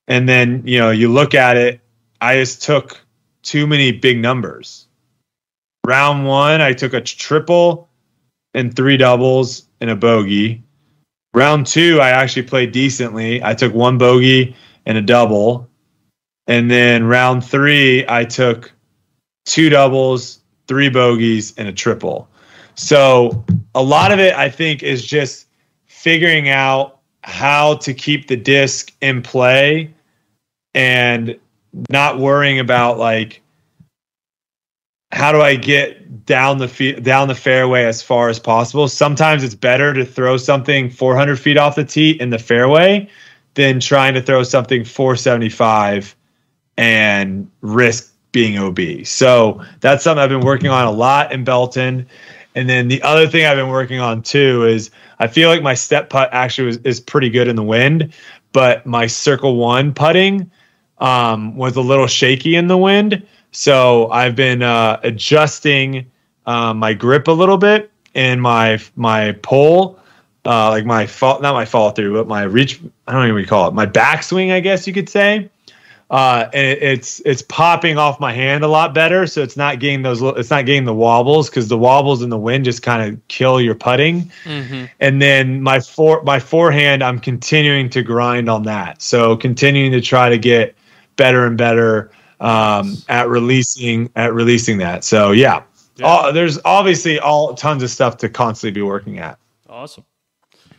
And 0.08 0.28
then, 0.28 0.62
you 0.64 0.78
know, 0.78 0.90
you 0.90 1.12
look 1.12 1.34
at 1.34 1.56
it, 1.56 1.80
I 2.20 2.36
just 2.36 2.62
took 2.62 3.00
too 3.42 3.66
many 3.66 3.92
big 3.92 4.18
numbers. 4.18 4.86
Round 5.86 6.26
one, 6.26 6.60
I 6.60 6.72
took 6.72 6.94
a 6.94 7.00
triple 7.00 7.88
and 8.54 8.74
three 8.74 8.96
doubles 8.96 9.66
and 9.80 9.90
a 9.90 9.96
bogey. 9.96 10.62
Round 11.34 11.66
two, 11.66 12.00
I 12.00 12.10
actually 12.10 12.42
played 12.42 12.72
decently. 12.72 13.42
I 13.42 13.54
took 13.54 13.74
one 13.74 13.98
bogey 13.98 14.54
and 14.86 14.98
a 14.98 15.02
double. 15.02 15.68
And 16.46 16.70
then 16.70 17.04
round 17.04 17.44
three, 17.44 18.04
I 18.08 18.24
took 18.24 18.72
two 19.44 19.70
doubles, 19.70 20.40
three 20.66 20.88
bogeys, 20.88 21.54
and 21.56 21.68
a 21.68 21.72
triple. 21.72 22.28
So 22.74 23.44
a 23.74 23.82
lot 23.82 24.12
of 24.12 24.18
it, 24.18 24.34
I 24.34 24.48
think, 24.48 24.82
is 24.82 25.04
just 25.04 25.46
figuring 25.86 26.48
out 26.48 26.98
how 27.22 27.76
to 27.76 27.94
keep 27.94 28.26
the 28.26 28.36
disc 28.36 28.92
in 29.00 29.22
play 29.22 29.92
and 30.74 31.38
not 31.90 32.18
worrying 32.18 32.58
about 32.58 32.98
like 32.98 33.40
how 35.12 35.30
do 35.30 35.40
I 35.40 35.56
get 35.56 36.24
down 36.24 36.58
the 36.58 36.68
fe- 36.68 36.98
down 36.98 37.28
the 37.28 37.34
fairway 37.34 37.84
as 37.84 38.02
far 38.02 38.28
as 38.28 38.38
possible. 38.38 38.88
Sometimes 38.88 39.44
it's 39.44 39.54
better 39.54 39.92
to 39.92 40.04
throw 40.04 40.36
something 40.36 40.90
400 40.90 41.38
feet 41.38 41.58
off 41.58 41.76
the 41.76 41.84
tee 41.84 42.12
in 42.12 42.30
the 42.30 42.38
fairway 42.38 43.08
than 43.54 43.78
trying 43.78 44.14
to 44.14 44.22
throw 44.22 44.42
something 44.42 44.84
475 44.84 46.16
and 46.78 47.50
risk 47.60 48.12
being 48.32 48.58
OB. 48.58 49.04
So 49.04 49.62
that's 49.80 50.02
something 50.02 50.22
I've 50.22 50.30
been 50.30 50.40
working 50.40 50.70
on 50.70 50.86
a 50.86 50.90
lot 50.90 51.30
in 51.32 51.44
Belton. 51.44 52.06
And 52.54 52.68
then 52.68 52.88
the 52.88 53.02
other 53.02 53.26
thing 53.26 53.46
I've 53.46 53.56
been 53.56 53.68
working 53.68 54.00
on 54.00 54.22
too 54.22 54.66
is 54.66 54.90
I 55.18 55.26
feel 55.26 55.48
like 55.48 55.62
my 55.62 55.74
step 55.74 56.10
putt 56.10 56.28
actually 56.32 56.66
was, 56.66 56.76
is 56.78 57.00
pretty 57.00 57.30
good 57.30 57.48
in 57.48 57.56
the 57.56 57.62
wind, 57.62 58.12
but 58.52 58.84
my 58.86 59.06
circle 59.06 59.56
one 59.56 59.94
putting 59.94 60.50
um, 60.98 61.56
was 61.56 61.76
a 61.76 61.80
little 61.80 62.06
shaky 62.06 62.54
in 62.56 62.68
the 62.68 62.76
wind. 62.76 63.26
So 63.52 64.10
I've 64.10 64.36
been 64.36 64.62
uh, 64.62 65.00
adjusting 65.02 66.10
uh, 66.46 66.74
my 66.74 66.92
grip 66.94 67.28
a 67.28 67.32
little 67.32 67.58
bit 67.58 67.90
and 68.14 68.40
my 68.42 68.78
my 68.96 69.32
pull, 69.42 69.98
uh, 70.44 70.70
like 70.70 70.84
my 70.84 71.06
fall, 71.06 71.40
not 71.40 71.54
my 71.54 71.64
follow 71.64 71.90
through, 71.90 72.14
but 72.14 72.28
my 72.28 72.42
reach. 72.42 72.80
I 73.06 73.12
don't 73.12 73.22
even 73.22 73.28
know 73.28 73.34
what 73.34 73.40
you 73.40 73.46
call 73.46 73.68
it. 73.68 73.74
My 73.74 73.86
backswing, 73.86 74.52
I 74.52 74.60
guess 74.60 74.86
you 74.86 74.92
could 74.92 75.08
say. 75.08 75.50
Uh, 76.12 76.50
it, 76.52 76.82
it's 76.82 77.20
it's 77.24 77.40
popping 77.40 77.96
off 77.96 78.20
my 78.20 78.34
hand 78.34 78.62
a 78.62 78.68
lot 78.68 78.92
better, 78.92 79.26
so 79.26 79.42
it's 79.42 79.56
not 79.56 79.80
getting 79.80 80.02
those. 80.02 80.20
It's 80.20 80.50
not 80.50 80.66
getting 80.66 80.84
the 80.84 80.92
wobbles 80.92 81.48
because 81.48 81.68
the 81.68 81.78
wobbles 81.78 82.20
in 82.22 82.28
the 82.28 82.38
wind 82.38 82.66
just 82.66 82.82
kind 82.82 83.02
of 83.10 83.28
kill 83.28 83.62
your 83.62 83.74
putting. 83.74 84.30
hmm 84.44 84.84
And 85.00 85.22
then 85.22 85.62
my 85.62 85.80
for 85.80 86.22
my 86.22 86.38
forehand, 86.38 87.02
I'm 87.02 87.18
continuing 87.18 87.88
to 87.88 88.02
grind 88.02 88.50
on 88.50 88.62
that. 88.64 89.00
So 89.00 89.38
continuing 89.38 89.90
to 89.92 90.02
try 90.02 90.28
to 90.28 90.36
get 90.36 90.76
better 91.16 91.46
and 91.46 91.56
better 91.56 92.10
um, 92.40 92.94
at 93.08 93.30
releasing 93.30 94.10
at 94.14 94.34
releasing 94.34 94.76
that. 94.78 95.04
So 95.04 95.30
yeah, 95.32 95.62
Yeah. 95.96 96.06
All, 96.06 96.30
there's 96.30 96.58
obviously 96.66 97.20
all 97.20 97.54
tons 97.54 97.82
of 97.82 97.88
stuff 97.88 98.18
to 98.18 98.28
constantly 98.28 98.72
be 98.78 98.82
working 98.82 99.18
at. 99.18 99.38
Awesome. 99.66 100.04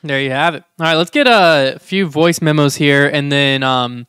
There 0.03 0.21
you 0.21 0.29
have 0.29 0.53
it. 0.53 0.63
All 0.79 0.85
right, 0.85 0.95
let's 0.95 1.09
get 1.09 1.25
a 1.27 1.79
few 1.79 2.05
voice 2.05 2.39
memos 2.39 2.75
here, 2.75 3.07
and 3.07 3.31
then 3.31 3.63
um, 3.63 4.05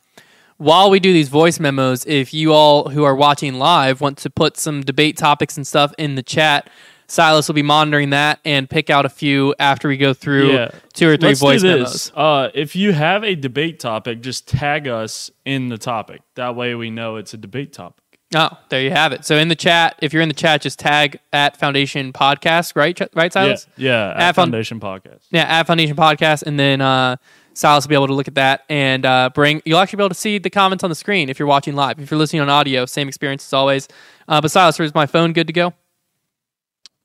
while 0.59 0.91
we 0.91 1.01
do 1.01 1.13
these 1.13 1.29
voice 1.29 1.59
memos, 1.61 2.05
if 2.07 2.33
you 2.35 2.53
all 2.53 2.89
who 2.91 3.05
are 3.05 3.15
watching 3.15 3.55
live 3.55 4.01
want 4.01 4.19
to 4.19 4.31
put 4.31 4.57
some 4.57 4.83
debate 4.83 5.17
topics 5.17 5.57
and 5.57 5.67
stuff 5.67 5.93
in 5.99 6.15
the 6.15 6.23
chat, 6.23 6.69
Silas 7.07 7.49
will 7.49 7.55
be 7.55 7.63
monitoring 7.63 8.11
that 8.11 8.41
and 8.47 8.69
pick 8.69 8.89
out 8.89 9.05
a 9.05 9.11
few 9.11 9.55
after 9.59 9.89
we 9.89 9.97
go 9.99 10.15
through 10.15 10.53
Yeah. 10.53 10.69
two 10.95 11.09
or 11.09 11.17
3 11.19 11.29
Let's 11.29 11.41
voice 11.41 11.61
do 11.63 11.69
memos. 11.69 12.13
Uh, 12.15 12.49
if 12.55 12.75
you 12.75 12.93
have 12.93 13.23
a 13.25 13.35
debate 13.35 13.79
topic, 13.79 14.23
just 14.23 14.49
tag 14.49 14.89
us 14.89 15.31
in 15.45 15.69
the 15.69 15.77
topic. 15.79 16.23
That 16.37 16.57
way 16.57 16.75
we 16.75 16.91
know 16.91 17.17
it's 17.17 17.35
a 17.35 17.37
debate 17.37 17.73
topic. 17.75 17.99
Oh, 18.35 18.49
there 18.69 18.81
you 18.81 18.91
have 18.91 19.13
it. 19.13 19.25
So 19.25 19.37
in 19.37 19.47
the 19.49 19.55
chat, 19.55 19.97
if 20.03 20.13
you're 20.13 20.23
in 20.23 20.29
the 20.29 20.35
chat, 20.35 20.63
just 20.63 20.79
tag 20.79 21.21
at 21.33 21.57
Foundation 21.57 22.13
Podcast, 22.13 22.75
right? 22.75 22.99
Right, 23.15 23.33
Silas? 23.33 23.69
Yeah, 23.77 23.91
yeah. 23.91 24.11
At 24.11 24.17
At 24.17 24.35
Found- 24.35 24.35
Foundation 24.53 24.81
Podcast. 24.81 25.27
Yeah, 25.31 25.43
at 25.43 25.67
Foundation 25.69 25.95
Podcast, 25.97 26.43
and 26.43 26.59
then 26.59 26.81
uh, 26.81 27.17
Silas 27.55 27.85
will 27.85 27.89
be 27.91 27.95
able 27.95 28.09
to 28.09 28.15
look 28.15 28.29
at 28.29 28.35
that 28.35 28.65
and 28.69 29.07
uh, 29.07 29.31
bring. 29.35 29.63
You'll 29.65 29.79
actually 29.79 29.99
be 29.99 30.03
able 30.03 30.09
to 30.11 30.15
see 30.15 30.39
the 30.39 30.51
comments 30.51 30.85
on 30.85 30.91
the 30.91 30.97
screen 30.97 31.29
if 31.29 31.39
you're 31.39 31.49
watching 31.49 31.75
live. 31.75 31.99
If 31.99 32.11
you're 32.11 32.19
listening 32.19 32.43
on 32.43 32.51
audio, 32.51 32.85
same 32.85 33.09
experience 33.09 33.47
as 33.47 33.53
always. 33.53 33.89
Uh, 34.29 34.41
but 34.41 34.51
Silas, 34.51 34.79
is 34.81 34.95
my 34.95 35.07
phone 35.07 35.33
good 35.33 35.47
to 35.47 35.53
go? 35.53 35.73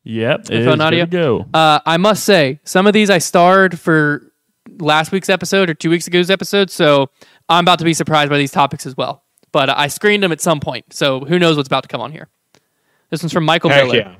Yep. 0.03 0.49
It 0.49 0.65
phone 0.65 0.75
is 0.75 0.79
audio? 0.79 1.05
good 1.05 1.11
to 1.11 1.17
go. 1.17 1.45
Uh, 1.53 1.79
I 1.85 1.97
must 1.97 2.23
say, 2.23 2.59
some 2.63 2.87
of 2.87 2.93
these 2.93 3.09
I 3.09 3.19
starred 3.19 3.79
for 3.79 4.31
last 4.79 5.11
week's 5.11 5.29
episode 5.29 5.69
or 5.69 5.73
two 5.73 5.89
weeks 5.89 6.07
ago's 6.07 6.29
episode, 6.29 6.69
so 6.69 7.09
I'm 7.47 7.63
about 7.63 7.79
to 7.79 7.85
be 7.85 7.93
surprised 7.93 8.29
by 8.29 8.37
these 8.37 8.51
topics 8.51 8.85
as 8.85 8.95
well. 8.97 9.23
But 9.51 9.69
I 9.69 9.87
screened 9.87 10.23
them 10.23 10.31
at 10.31 10.41
some 10.41 10.59
point, 10.59 10.93
so 10.93 11.21
who 11.21 11.39
knows 11.39 11.57
what's 11.57 11.67
about 11.67 11.83
to 11.83 11.89
come 11.89 12.01
on 12.01 12.11
here. 12.11 12.27
This 13.09 13.23
one's 13.23 13.33
from 13.33 13.45
Michael 13.45 13.69
Heck 13.71 13.85
Miller. 13.85 13.97
yeah. 13.97 14.15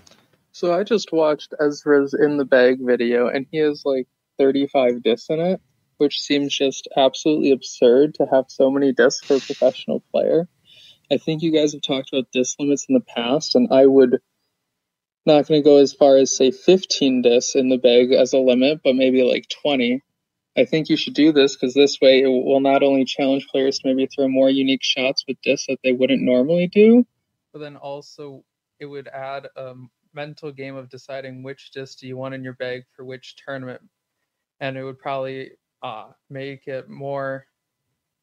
So 0.51 0.73
I 0.73 0.83
just 0.83 1.11
watched 1.11 1.53
Ezra's 1.59 2.13
in 2.13 2.37
the 2.37 2.45
bag 2.45 2.79
video, 2.81 3.27
and 3.27 3.45
he 3.51 3.59
has 3.59 3.83
like 3.85 4.07
35 4.39 5.03
discs 5.03 5.29
in 5.29 5.39
it, 5.39 5.61
which 5.99 6.19
seems 6.19 6.55
just 6.55 6.87
absolutely 6.97 7.51
absurd 7.51 8.15
to 8.15 8.25
have 8.31 8.45
so 8.47 8.71
many 8.71 8.91
discs 8.93 9.25
for 9.25 9.35
a 9.35 9.39
professional 9.39 10.03
player. 10.11 10.47
I 11.11 11.17
think 11.17 11.41
you 11.41 11.51
guys 11.51 11.73
have 11.73 11.81
talked 11.81 12.09
about 12.11 12.31
disc 12.31 12.59
limits 12.59 12.85
in 12.87 12.95
the 12.95 13.01
past, 13.01 13.55
and 13.55 13.69
I 13.71 13.85
would 13.85 14.19
not 15.25 15.47
going 15.47 15.61
to 15.61 15.69
go 15.69 15.77
as 15.77 15.93
far 15.93 16.17
as 16.17 16.35
say 16.35 16.51
15 16.51 17.21
discs 17.21 17.55
in 17.55 17.69
the 17.69 17.77
bag 17.77 18.11
as 18.11 18.33
a 18.33 18.37
limit, 18.37 18.81
but 18.83 18.95
maybe 18.95 19.23
like 19.23 19.45
20. 19.61 20.01
I 20.57 20.65
think 20.65 20.89
you 20.89 20.97
should 20.97 21.13
do 21.13 21.31
this 21.31 21.55
because 21.55 21.73
this 21.73 21.99
way 22.01 22.21
it 22.21 22.27
will 22.27 22.59
not 22.59 22.83
only 22.83 23.05
challenge 23.05 23.47
players 23.47 23.79
to 23.79 23.87
maybe 23.87 24.07
throw 24.07 24.27
more 24.27 24.49
unique 24.49 24.83
shots 24.83 25.23
with 25.27 25.41
discs 25.41 25.67
that 25.67 25.77
they 25.83 25.91
wouldn't 25.91 26.21
normally 26.21 26.67
do, 26.67 27.05
but 27.53 27.59
then 27.59 27.77
also 27.77 28.43
it 28.79 28.85
would 28.85 29.07
add 29.07 29.47
a 29.55 29.75
mental 30.13 30.51
game 30.51 30.75
of 30.75 30.89
deciding 30.89 31.43
which 31.43 31.71
disc 31.71 31.99
do 31.99 32.07
you 32.07 32.17
want 32.17 32.33
in 32.33 32.43
your 32.43 32.53
bag 32.53 32.83
for 32.95 33.05
which 33.05 33.35
tournament, 33.45 33.81
and 34.59 34.77
it 34.77 34.83
would 34.83 34.99
probably 34.99 35.51
uh, 35.81 36.07
make 36.29 36.67
it 36.67 36.89
more 36.89 37.45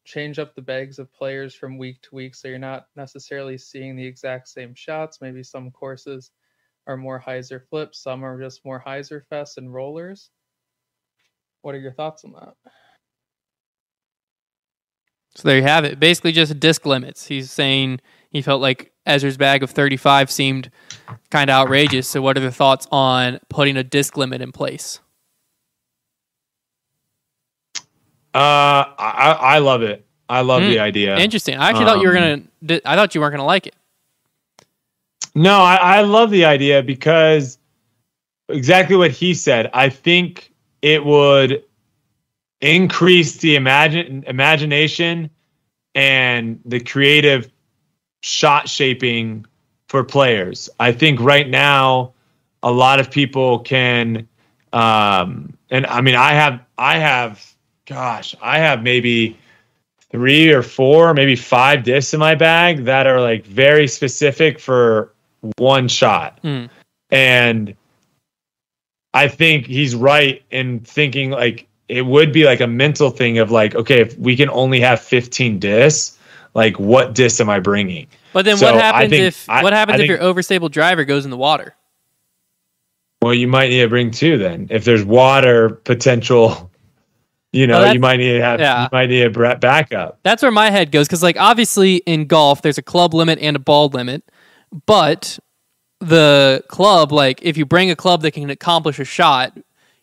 change 0.05 0.39
up 0.39 0.55
the 0.55 0.61
bags 0.61 0.99
of 0.99 1.11
players 1.13 1.53
from 1.53 1.77
week 1.77 2.01
to 2.01 2.15
week, 2.15 2.35
so 2.35 2.47
you're 2.47 2.57
not 2.57 2.87
necessarily 2.95 3.57
seeing 3.57 3.95
the 3.95 4.05
exact 4.05 4.47
same 4.47 4.73
shots. 4.73 5.19
Maybe 5.21 5.43
some 5.43 5.69
courses 5.71 6.31
are 6.87 6.97
more 6.97 7.21
hyzer 7.21 7.61
flips, 7.69 7.99
some 7.99 8.23
are 8.23 8.39
just 8.41 8.63
more 8.63 8.81
hyzer 8.85 9.21
fests 9.31 9.57
and 9.57 9.73
rollers. 9.73 10.31
What 11.61 11.75
are 11.75 11.79
your 11.79 11.91
thoughts 11.91 12.23
on 12.23 12.33
that? 12.33 12.53
So 15.35 15.47
there 15.47 15.57
you 15.57 15.63
have 15.63 15.83
it. 15.83 15.99
Basically, 15.99 16.31
just 16.31 16.59
disc 16.59 16.85
limits. 16.85 17.27
He's 17.27 17.51
saying 17.51 17.99
he 18.31 18.41
felt 18.41 18.61
like 18.61 18.91
Ezra's 19.05 19.37
bag 19.37 19.61
of 19.61 19.69
35 19.69 20.31
seemed 20.31 20.71
kind 21.29 21.49
of 21.49 21.53
outrageous. 21.53 22.07
So, 22.07 22.21
what 22.21 22.37
are 22.37 22.41
the 22.41 22.51
thoughts 22.51 22.87
on 22.91 23.39
putting 23.49 23.77
a 23.77 23.83
disc 23.83 24.17
limit 24.17 24.41
in 24.41 24.51
place? 24.51 24.99
Uh, 28.37 28.93
I, 28.99 29.37
I 29.39 29.57
love 29.59 29.81
it. 29.81 30.05
I 30.29 30.41
love 30.41 30.61
Hmm. 30.61 30.69
the 30.69 30.79
idea. 30.79 31.17
Interesting. 31.17 31.57
I 31.57 31.69
actually 31.69 31.85
thought 31.85 32.01
you 32.01 32.07
were 32.09 32.17
Um, 32.17 32.49
gonna. 32.63 32.81
I 32.85 32.95
thought 32.95 33.15
you 33.15 33.21
weren't 33.21 33.33
gonna 33.33 33.45
like 33.45 33.65
it. 33.67 33.75
No, 35.33 35.59
I, 35.59 35.75
I 35.75 36.01
love 36.01 36.29
the 36.31 36.45
idea 36.45 36.83
because 36.83 37.57
exactly 38.49 38.95
what 38.95 39.11
he 39.11 39.33
said. 39.33 39.69
I 39.73 39.89
think 39.89 40.51
it 40.81 41.03
would 41.03 41.63
increase 42.61 43.37
the 43.37 43.55
imagine 43.55 44.23
imagination 44.27 45.29
and 45.95 46.59
the 46.65 46.79
creative 46.79 47.49
shot 48.21 48.67
shaping 48.67 49.45
for 49.87 50.03
players. 50.03 50.69
I 50.79 50.91
think 50.91 51.19
right 51.21 51.47
now 51.47 52.13
a 52.63 52.71
lot 52.71 52.99
of 52.99 53.09
people 53.11 53.59
can 53.59 54.27
um 54.73 55.57
and 55.69 55.85
I 55.85 56.01
mean 56.01 56.15
I 56.15 56.33
have 56.33 56.61
I 56.77 56.97
have 56.97 57.46
gosh, 57.87 58.35
I 58.41 58.59
have 58.59 58.83
maybe 58.83 59.37
three 60.11 60.51
or 60.51 60.61
four, 60.61 61.13
maybe 61.13 61.35
five 61.35 61.83
discs 61.83 62.13
in 62.13 62.19
my 62.19 62.35
bag 62.35 62.85
that 62.85 63.07
are 63.07 63.19
like 63.19 63.45
very 63.45 63.87
specific 63.87 64.59
for 64.59 65.11
one 65.57 65.87
shot. 65.87 66.41
Mm. 66.43 66.69
And 67.09 67.75
I 69.13 69.27
think 69.27 69.65
he's 69.65 69.95
right 69.95 70.43
in 70.51 70.79
thinking 70.81 71.31
like 71.31 71.67
it 71.87 72.05
would 72.05 72.31
be 72.33 72.43
like 72.45 72.59
a 72.59 72.67
mental 72.67 73.09
thing 73.09 73.37
of 73.39 73.49
like, 73.51 73.73
okay, 73.75 74.01
if 74.01 74.17
we 74.19 74.35
can 74.35 74.49
only 74.49 74.79
have 74.81 75.01
15 75.01 75.57
discs, 75.59 76.17
like 76.53 76.77
what 76.79 77.15
disc 77.15 77.39
am 77.39 77.49
I 77.49 77.59
bringing? 77.59 78.07
But 78.33 78.43
then, 78.45 78.57
So, 78.57 78.65
what 78.73 78.81
happens 78.81 79.13
if 79.13 79.49
I- 79.49 79.63
what 79.63 79.73
happens 79.73 79.93
I 79.99 80.03
if 80.03 80.07
think- 80.09 80.19
your 80.21 80.33
overstable 80.33 80.69
driver 80.69 81.05
goes 81.05 81.23
in 81.25 81.31
the 81.31 81.37
water? 81.37 81.75
Well, 83.21 83.33
you 83.33 83.47
might 83.47 83.69
need 83.69 83.81
to 83.81 83.87
bring 83.87 84.11
two 84.11 84.37
then. 84.37 84.67
If 84.69 84.85
there's 84.85 85.03
water 85.03 85.69
potential, 85.69 86.66
you 87.53 87.67
know, 87.67 87.81
Well, 87.81 87.93
you 87.93 87.99
might 87.99 88.17
need 88.17 88.33
to 88.33 88.41
have 88.41 88.59
yeah. 88.59 88.83
you 88.83 88.89
might 88.91 89.09
need 89.09 89.23
a 89.23 89.55
backup. 89.55 90.19
That's 90.23 90.41
where 90.41 90.51
my 90.51 90.69
head 90.69 90.91
goes 90.91 91.07
because, 91.07 91.23
like, 91.23 91.37
obviously 91.37 91.97
in 91.97 92.25
golf 92.25 92.61
there's 92.61 92.77
a 92.77 92.83
club 92.83 93.13
limit 93.13 93.39
and 93.39 93.55
a 93.55 93.59
ball 93.59 93.87
limit, 93.89 94.23
but 94.85 95.39
the 95.99 96.63
club, 96.67 97.11
like, 97.11 97.41
if 97.41 97.57
you 97.57 97.65
bring 97.65 97.89
a 97.89 97.95
club 97.95 98.21
that 98.21 98.31
can 98.31 98.49
accomplish 98.49 98.99
a 98.99 99.05
shot, 99.05 99.57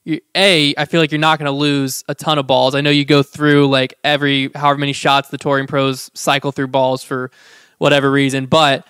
you, 0.04 0.20
a, 0.34 0.74
I 0.76 0.84
feel 0.84 1.00
like 1.00 1.12
you're 1.12 1.18
not 1.18 1.38
going 1.38 1.46
to 1.46 1.52
lose 1.52 2.04
a 2.08 2.14
ton 2.14 2.38
of 2.38 2.46
balls. 2.46 2.74
I 2.74 2.80
know 2.80 2.90
you 2.90 3.04
go 3.04 3.22
through 3.22 3.68
like 3.68 3.94
every 4.04 4.50
however 4.54 4.78
many 4.78 4.92
shots 4.92 5.30
the 5.30 5.38
touring 5.38 5.66
pros 5.66 6.10
cycle 6.14 6.52
through 6.52 6.68
balls 6.68 7.02
for 7.02 7.30
whatever 7.78 8.10
reason, 8.10 8.46
but 8.46 8.86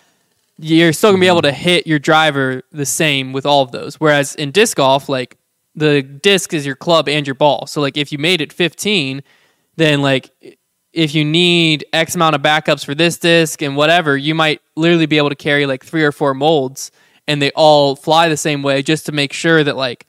you're 0.59 0.92
still 0.92 1.11
gonna 1.11 1.20
be 1.20 1.26
able 1.26 1.42
to 1.42 1.52
hit 1.52 1.86
your 1.86 1.98
driver 1.98 2.62
the 2.70 2.86
same 2.86 3.32
with 3.32 3.46
all 3.46 3.62
of 3.62 3.72
those. 3.72 3.96
Whereas 3.96 4.34
in 4.34 4.50
disc 4.50 4.76
golf, 4.76 5.09
like 5.09 5.36
the 5.75 6.03
disc 6.03 6.53
is 6.55 6.64
your 6.64 6.77
club 6.77 7.09
and 7.09 7.27
your 7.27 7.35
ball. 7.35 7.66
So 7.66 7.81
like 7.81 7.97
if 7.97 8.12
you 8.12 8.18
made 8.18 8.41
it 8.41 8.53
15, 8.53 9.22
then 9.77 10.03
like 10.03 10.31
if 10.93 11.14
you 11.14 11.25
need 11.25 11.85
X 11.93 12.14
amount 12.14 12.37
of 12.37 12.43
backups 12.43 12.85
for 12.85 12.95
this 12.95 13.18
disc 13.18 13.61
and 13.62 13.77
whatever, 13.77 14.16
you 14.16 14.35
might 14.35 14.62
literally 14.77 15.07
be 15.07 15.18
able 15.18 15.31
to 15.31 15.35
carry 15.37 15.66
like 15.66 15.85
three 15.85 16.05
or 16.05 16.12
four 16.12 16.35
molds 16.35 16.93
and 17.27 17.43
they 17.43 17.51
all 17.53 17.97
fly 17.97 18.29
the 18.29 18.37
same 18.37 18.62
way 18.62 18.83
just 18.83 19.07
to 19.07 19.12
make 19.12 19.33
sure 19.33 19.64
that 19.64 19.77
like 19.77 20.07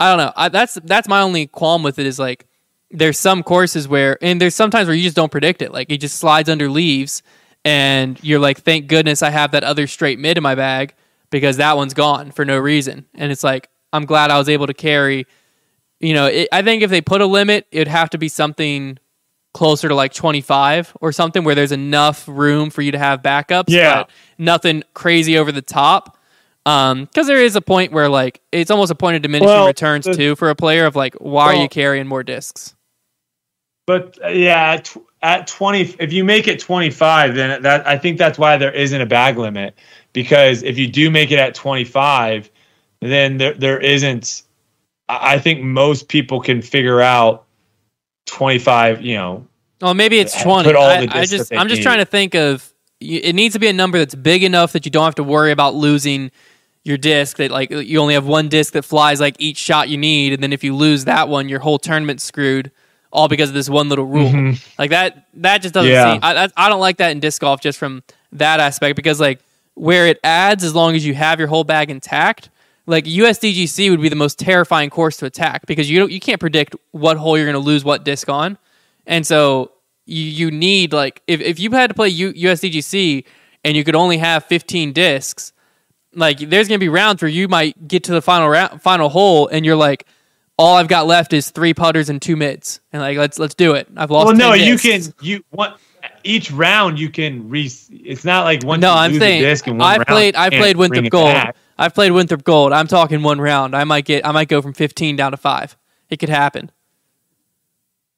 I 0.00 0.10
don't 0.10 0.26
know. 0.26 0.32
I, 0.36 0.48
that's 0.48 0.74
that's 0.84 1.08
my 1.08 1.20
only 1.20 1.46
qualm 1.46 1.84
with 1.84 1.98
it 1.98 2.06
is 2.06 2.18
like 2.18 2.46
there's 2.90 3.18
some 3.18 3.42
courses 3.42 3.86
where 3.86 4.18
and 4.22 4.40
there's 4.40 4.54
sometimes 4.54 4.88
where 4.88 4.96
you 4.96 5.04
just 5.04 5.16
don't 5.16 5.30
predict 5.30 5.62
it. 5.62 5.72
Like 5.72 5.90
it 5.90 5.98
just 5.98 6.18
slides 6.18 6.48
under 6.48 6.68
leaves 6.68 7.22
and 7.64 8.22
you're 8.22 8.40
like, 8.40 8.60
thank 8.60 8.88
goodness 8.88 9.22
I 9.22 9.30
have 9.30 9.52
that 9.52 9.64
other 9.64 9.86
straight 9.86 10.18
mid 10.18 10.36
in 10.36 10.42
my 10.42 10.54
bag 10.54 10.94
because 11.30 11.56
that 11.58 11.76
one's 11.76 11.94
gone 11.94 12.32
for 12.32 12.44
no 12.44 12.58
reason. 12.58 13.06
And 13.14 13.30
it's 13.30 13.44
like 13.44 13.68
I'm 13.94 14.04
glad 14.04 14.30
I 14.30 14.38
was 14.38 14.48
able 14.48 14.66
to 14.66 14.74
carry. 14.74 15.26
You 16.00 16.12
know, 16.14 16.26
it, 16.26 16.48
I 16.52 16.62
think 16.62 16.82
if 16.82 16.90
they 16.90 17.00
put 17.00 17.20
a 17.20 17.26
limit, 17.26 17.66
it'd 17.70 17.88
have 17.88 18.10
to 18.10 18.18
be 18.18 18.28
something 18.28 18.98
closer 19.54 19.88
to 19.88 19.94
like 19.94 20.12
25 20.12 20.96
or 21.00 21.12
something 21.12 21.44
where 21.44 21.54
there's 21.54 21.72
enough 21.72 22.26
room 22.26 22.70
for 22.70 22.82
you 22.82 22.90
to 22.92 22.98
have 22.98 23.22
backups. 23.22 23.66
Yeah. 23.68 24.02
but 24.02 24.10
nothing 24.36 24.82
crazy 24.94 25.38
over 25.38 25.52
the 25.52 25.62
top. 25.62 26.18
Um, 26.66 27.04
because 27.04 27.26
there 27.26 27.42
is 27.42 27.56
a 27.56 27.60
point 27.60 27.92
where 27.92 28.08
like 28.08 28.40
it's 28.50 28.70
almost 28.70 28.90
a 28.90 28.94
point 28.94 29.16
of 29.16 29.22
diminishing 29.22 29.46
Well, 29.48 29.66
returns 29.66 30.06
the- 30.06 30.14
too 30.14 30.34
for 30.34 30.50
a 30.50 30.56
player 30.56 30.86
of 30.86 30.96
like 30.96 31.14
why 31.16 31.46
are 31.46 31.54
you 31.54 31.68
carrying 31.68 32.06
more 32.06 32.22
discs? 32.22 32.74
But 33.86 34.18
uh, 34.24 34.28
yeah, 34.28 34.78
tw- 34.78 35.04
at 35.22 35.46
20, 35.46 35.96
if 36.00 36.12
you 36.12 36.24
make 36.24 36.48
it 36.48 36.58
25, 36.58 37.34
then 37.34 37.62
that 37.62 37.86
I 37.86 37.98
think 37.98 38.18
that's 38.18 38.38
why 38.38 38.56
there 38.56 38.72
isn't 38.72 38.98
a 39.00 39.06
bag 39.06 39.36
limit. 39.38 39.74
Because 40.14 40.62
if 40.62 40.78
you 40.78 40.88
do 40.88 41.10
make 41.10 41.30
it 41.30 41.38
at 41.38 41.54
25, 41.54 42.50
then 43.12 43.36
there 43.38 43.54
there 43.54 43.78
isn't. 43.78 44.42
I 45.08 45.38
think 45.38 45.62
most 45.62 46.08
people 46.08 46.40
can 46.40 46.62
figure 46.62 47.00
out 47.00 47.44
25. 48.26 49.02
You 49.02 49.16
know, 49.16 49.46
Well, 49.80 49.94
maybe 49.94 50.18
it's 50.18 50.40
twenty. 50.42 50.72
I, 50.74 51.06
I 51.10 51.26
just 51.26 51.52
I'm 51.52 51.68
just 51.68 51.78
need. 51.80 51.82
trying 51.82 51.98
to 51.98 52.04
think 52.04 52.34
of. 52.34 52.70
It 53.00 53.34
needs 53.34 53.52
to 53.52 53.58
be 53.58 53.68
a 53.68 53.72
number 53.72 53.98
that's 53.98 54.14
big 54.14 54.42
enough 54.42 54.72
that 54.72 54.86
you 54.86 54.90
don't 54.90 55.04
have 55.04 55.16
to 55.16 55.24
worry 55.24 55.52
about 55.52 55.74
losing 55.74 56.30
your 56.84 56.96
disc. 56.96 57.36
That 57.36 57.50
like 57.50 57.70
you 57.70 57.98
only 58.00 58.14
have 58.14 58.26
one 58.26 58.48
disc 58.48 58.72
that 58.72 58.82
flies 58.84 59.20
like 59.20 59.36
each 59.38 59.58
shot 59.58 59.88
you 59.90 59.98
need, 59.98 60.32
and 60.32 60.42
then 60.42 60.52
if 60.54 60.64
you 60.64 60.74
lose 60.74 61.04
that 61.04 61.28
one, 61.28 61.48
your 61.48 61.58
whole 61.60 61.78
tournament's 61.78 62.24
screwed. 62.24 62.70
All 63.12 63.28
because 63.28 63.48
of 63.50 63.54
this 63.54 63.68
one 63.70 63.88
little 63.88 64.06
rule. 64.06 64.28
Mm-hmm. 64.28 64.70
Like 64.76 64.90
that. 64.90 65.26
That 65.34 65.62
just 65.62 65.72
doesn't 65.72 65.88
Yeah. 65.92 66.14
seem. 66.14 66.20
I 66.22 66.48
I 66.56 66.68
don't 66.68 66.80
like 66.80 66.96
that 66.96 67.12
in 67.12 67.20
disc 67.20 67.40
golf 67.40 67.60
just 67.60 67.78
from 67.78 68.02
that 68.32 68.58
aspect 68.58 68.96
because 68.96 69.20
like 69.20 69.38
where 69.74 70.06
it 70.08 70.18
adds 70.24 70.64
as 70.64 70.74
long 70.74 70.96
as 70.96 71.06
you 71.06 71.14
have 71.14 71.38
your 71.38 71.46
whole 71.46 71.62
bag 71.62 71.90
intact. 71.90 72.48
Like 72.86 73.04
USDGC 73.04 73.90
would 73.90 74.02
be 74.02 74.08
the 74.08 74.16
most 74.16 74.38
terrifying 74.38 74.90
course 74.90 75.16
to 75.18 75.26
attack 75.26 75.66
because 75.66 75.90
you 75.90 75.98
don't 75.98 76.12
you 76.12 76.20
can't 76.20 76.40
predict 76.40 76.76
what 76.90 77.16
hole 77.16 77.36
you're 77.36 77.46
going 77.46 77.54
to 77.54 77.58
lose 77.58 77.84
what 77.84 78.04
disc 78.04 78.28
on. 78.28 78.58
And 79.06 79.26
so 79.26 79.72
you, 80.06 80.22
you 80.22 80.50
need 80.50 80.92
like 80.92 81.22
if, 81.26 81.40
if 81.40 81.58
you 81.58 81.70
had 81.70 81.88
to 81.88 81.94
play 81.94 82.08
U, 82.08 82.32
USDGC 82.32 83.24
and 83.64 83.76
you 83.76 83.84
could 83.84 83.94
only 83.94 84.18
have 84.18 84.44
15 84.44 84.92
discs, 84.92 85.52
like 86.14 86.38
there's 86.38 86.68
gonna 86.68 86.78
be 86.78 86.90
rounds 86.90 87.22
where 87.22 87.30
you 87.30 87.48
might 87.48 87.88
get 87.88 88.04
to 88.04 88.12
the 88.12 88.22
final 88.22 88.48
round, 88.48 88.82
final 88.82 89.08
hole 89.08 89.48
and 89.48 89.64
you're 89.64 89.76
like, 89.76 90.06
all 90.58 90.76
I've 90.76 90.88
got 90.88 91.06
left 91.06 91.32
is 91.32 91.50
three 91.50 91.74
putters 91.74 92.08
and 92.08 92.22
two 92.22 92.36
mids, 92.36 92.80
and 92.92 93.02
like 93.02 93.18
let's 93.18 93.38
let's 93.38 93.54
do 93.54 93.74
it. 93.74 93.88
I've 93.96 94.10
lost. 94.10 94.26
well, 94.26 94.36
no, 94.36 94.56
10 94.56 94.68
you 94.68 94.78
can 94.78 95.02
you 95.20 95.44
what 95.50 95.78
each 96.22 96.50
round 96.50 96.98
you 96.98 97.10
can 97.10 97.48
re. 97.48 97.70
It's 97.90 98.24
not 98.24 98.44
like 98.44 98.62
one. 98.62 98.80
No, 98.80 98.92
I'm 98.92 99.18
saying 99.18 99.42
disc 99.42 99.66
in 99.66 99.78
one 99.78 99.86
I've 99.86 99.98
round, 99.98 100.06
played 100.06 100.36
I've 100.36 100.50
can't 100.50 100.62
played 100.62 100.76
Winthrop 100.76 101.10
Gold. 101.10 101.26
back. 101.26 101.56
I've 101.78 101.94
played 101.94 102.12
Winthrop 102.12 102.44
Gold. 102.44 102.72
I'm 102.72 102.86
talking 102.86 103.22
one 103.22 103.40
round. 103.40 103.74
I 103.74 103.84
might 103.84 104.04
get 104.04 104.26
I 104.26 104.32
might 104.32 104.48
go 104.48 104.62
from 104.62 104.72
15 104.74 105.16
down 105.16 105.32
to 105.32 105.36
five. 105.36 105.76
It 106.10 106.18
could 106.18 106.28
happen. 106.28 106.70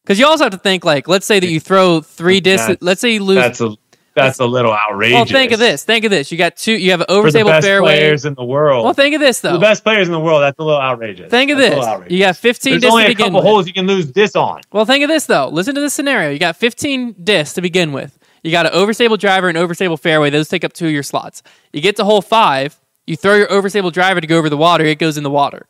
Because 0.03 0.19
you 0.19 0.27
also 0.27 0.45
have 0.45 0.53
to 0.53 0.59
think 0.59 0.85
like, 0.85 1.09
let's 1.09 1.27
say 1.27 1.41
that 1.41 1.49
you 1.49 1.59
throw 1.61 2.01
three 2.01 2.41
discs. 2.41 2.67
That's- 2.69 2.83
Let's 2.83 3.01
say 3.01 3.15
you 3.15 3.25
lose. 3.25 3.37
That's 3.37 3.61
a 3.61 3.75
that's 4.15 4.39
a 4.41 4.47
little 4.47 4.73
outrageous. 4.73 5.15
Well, 5.15 5.25
think 5.27 5.53
of 5.53 5.59
this. 5.59 5.85
Think 5.85 6.07
of 6.07 6.11
this. 6.11 6.33
You 6.33 6.39
got 6.39 6.57
two. 6.57 6.73
You 6.73 6.93
have 6.93 7.03
an 7.03 7.07
For 7.07 7.31
best 7.31 7.67
fairway. 7.67 7.99
players 7.99 8.25
in 8.25 8.33
the 8.33 8.45
world. 8.45 8.83
Well, 8.85 8.95
think 8.95 9.15
of 9.15 9.21
this 9.21 9.41
though. 9.41 9.53
the 9.53 9.59
best 9.59 9.85
players 9.85 10.09
in 10.09 10.13
the 10.13 10.21
world. 10.21 10.41
That's 10.43 10.59
a 10.59 10.63
little 10.63 10.81
outrageous. 10.81 11.31
Think 11.31 11.51
of 11.51 11.59
That's 11.59 11.75
this. 12.01 12.11
You 12.11 12.21
got 12.21 12.35
15 12.37 12.71
There's 12.73 12.81
discs 12.81 12.93
only 12.93 13.03
to 13.05 13.09
a 13.09 13.11
begin 13.11 13.27
couple 13.27 13.41
with. 13.41 13.47
holes 13.47 13.67
you 13.67 13.75
can 13.75 13.87
lose 13.87 14.11
this 14.13 14.35
on. 14.35 14.63
Well, 14.73 14.87
think 14.87 15.05
of 15.05 15.09
this 15.11 15.27
though. 15.27 15.49
Listen 15.49 15.75
to 15.75 15.83
this 15.83 15.93
scenario. 15.93 16.31
You 16.31 16.39
got 16.39 16.57
15 16.57 17.17
discs 17.25 17.55
to 17.57 17.61
begin 17.61 17.93
with. 17.93 18.19
You 18.43 18.51
got 18.53 18.65
an 18.65 18.73
overstable 18.73 19.19
driver 19.19 19.51
and 19.51 19.59
overstable 19.59 20.01
fairway. 20.01 20.31
Those 20.31 20.49
take 20.49 20.65
up 20.65 20.73
two 20.73 20.87
of 20.87 20.93
your 20.93 21.03
slots. 21.03 21.43
You 21.75 21.83
get 21.83 21.97
to 21.97 22.05
hole 22.05 22.23
five. 22.23 22.75
You 23.07 23.17
throw 23.17 23.37
your 23.37 23.49
overstable 23.49 23.93
driver 23.93 24.21
to 24.21 24.27
go 24.27 24.39
over 24.39 24.51
the 24.51 24.57
water. 24.57 24.85
It 24.85 24.99
goes 24.99 25.17
in 25.17 25.23
the 25.23 25.31
water. 25.31 25.67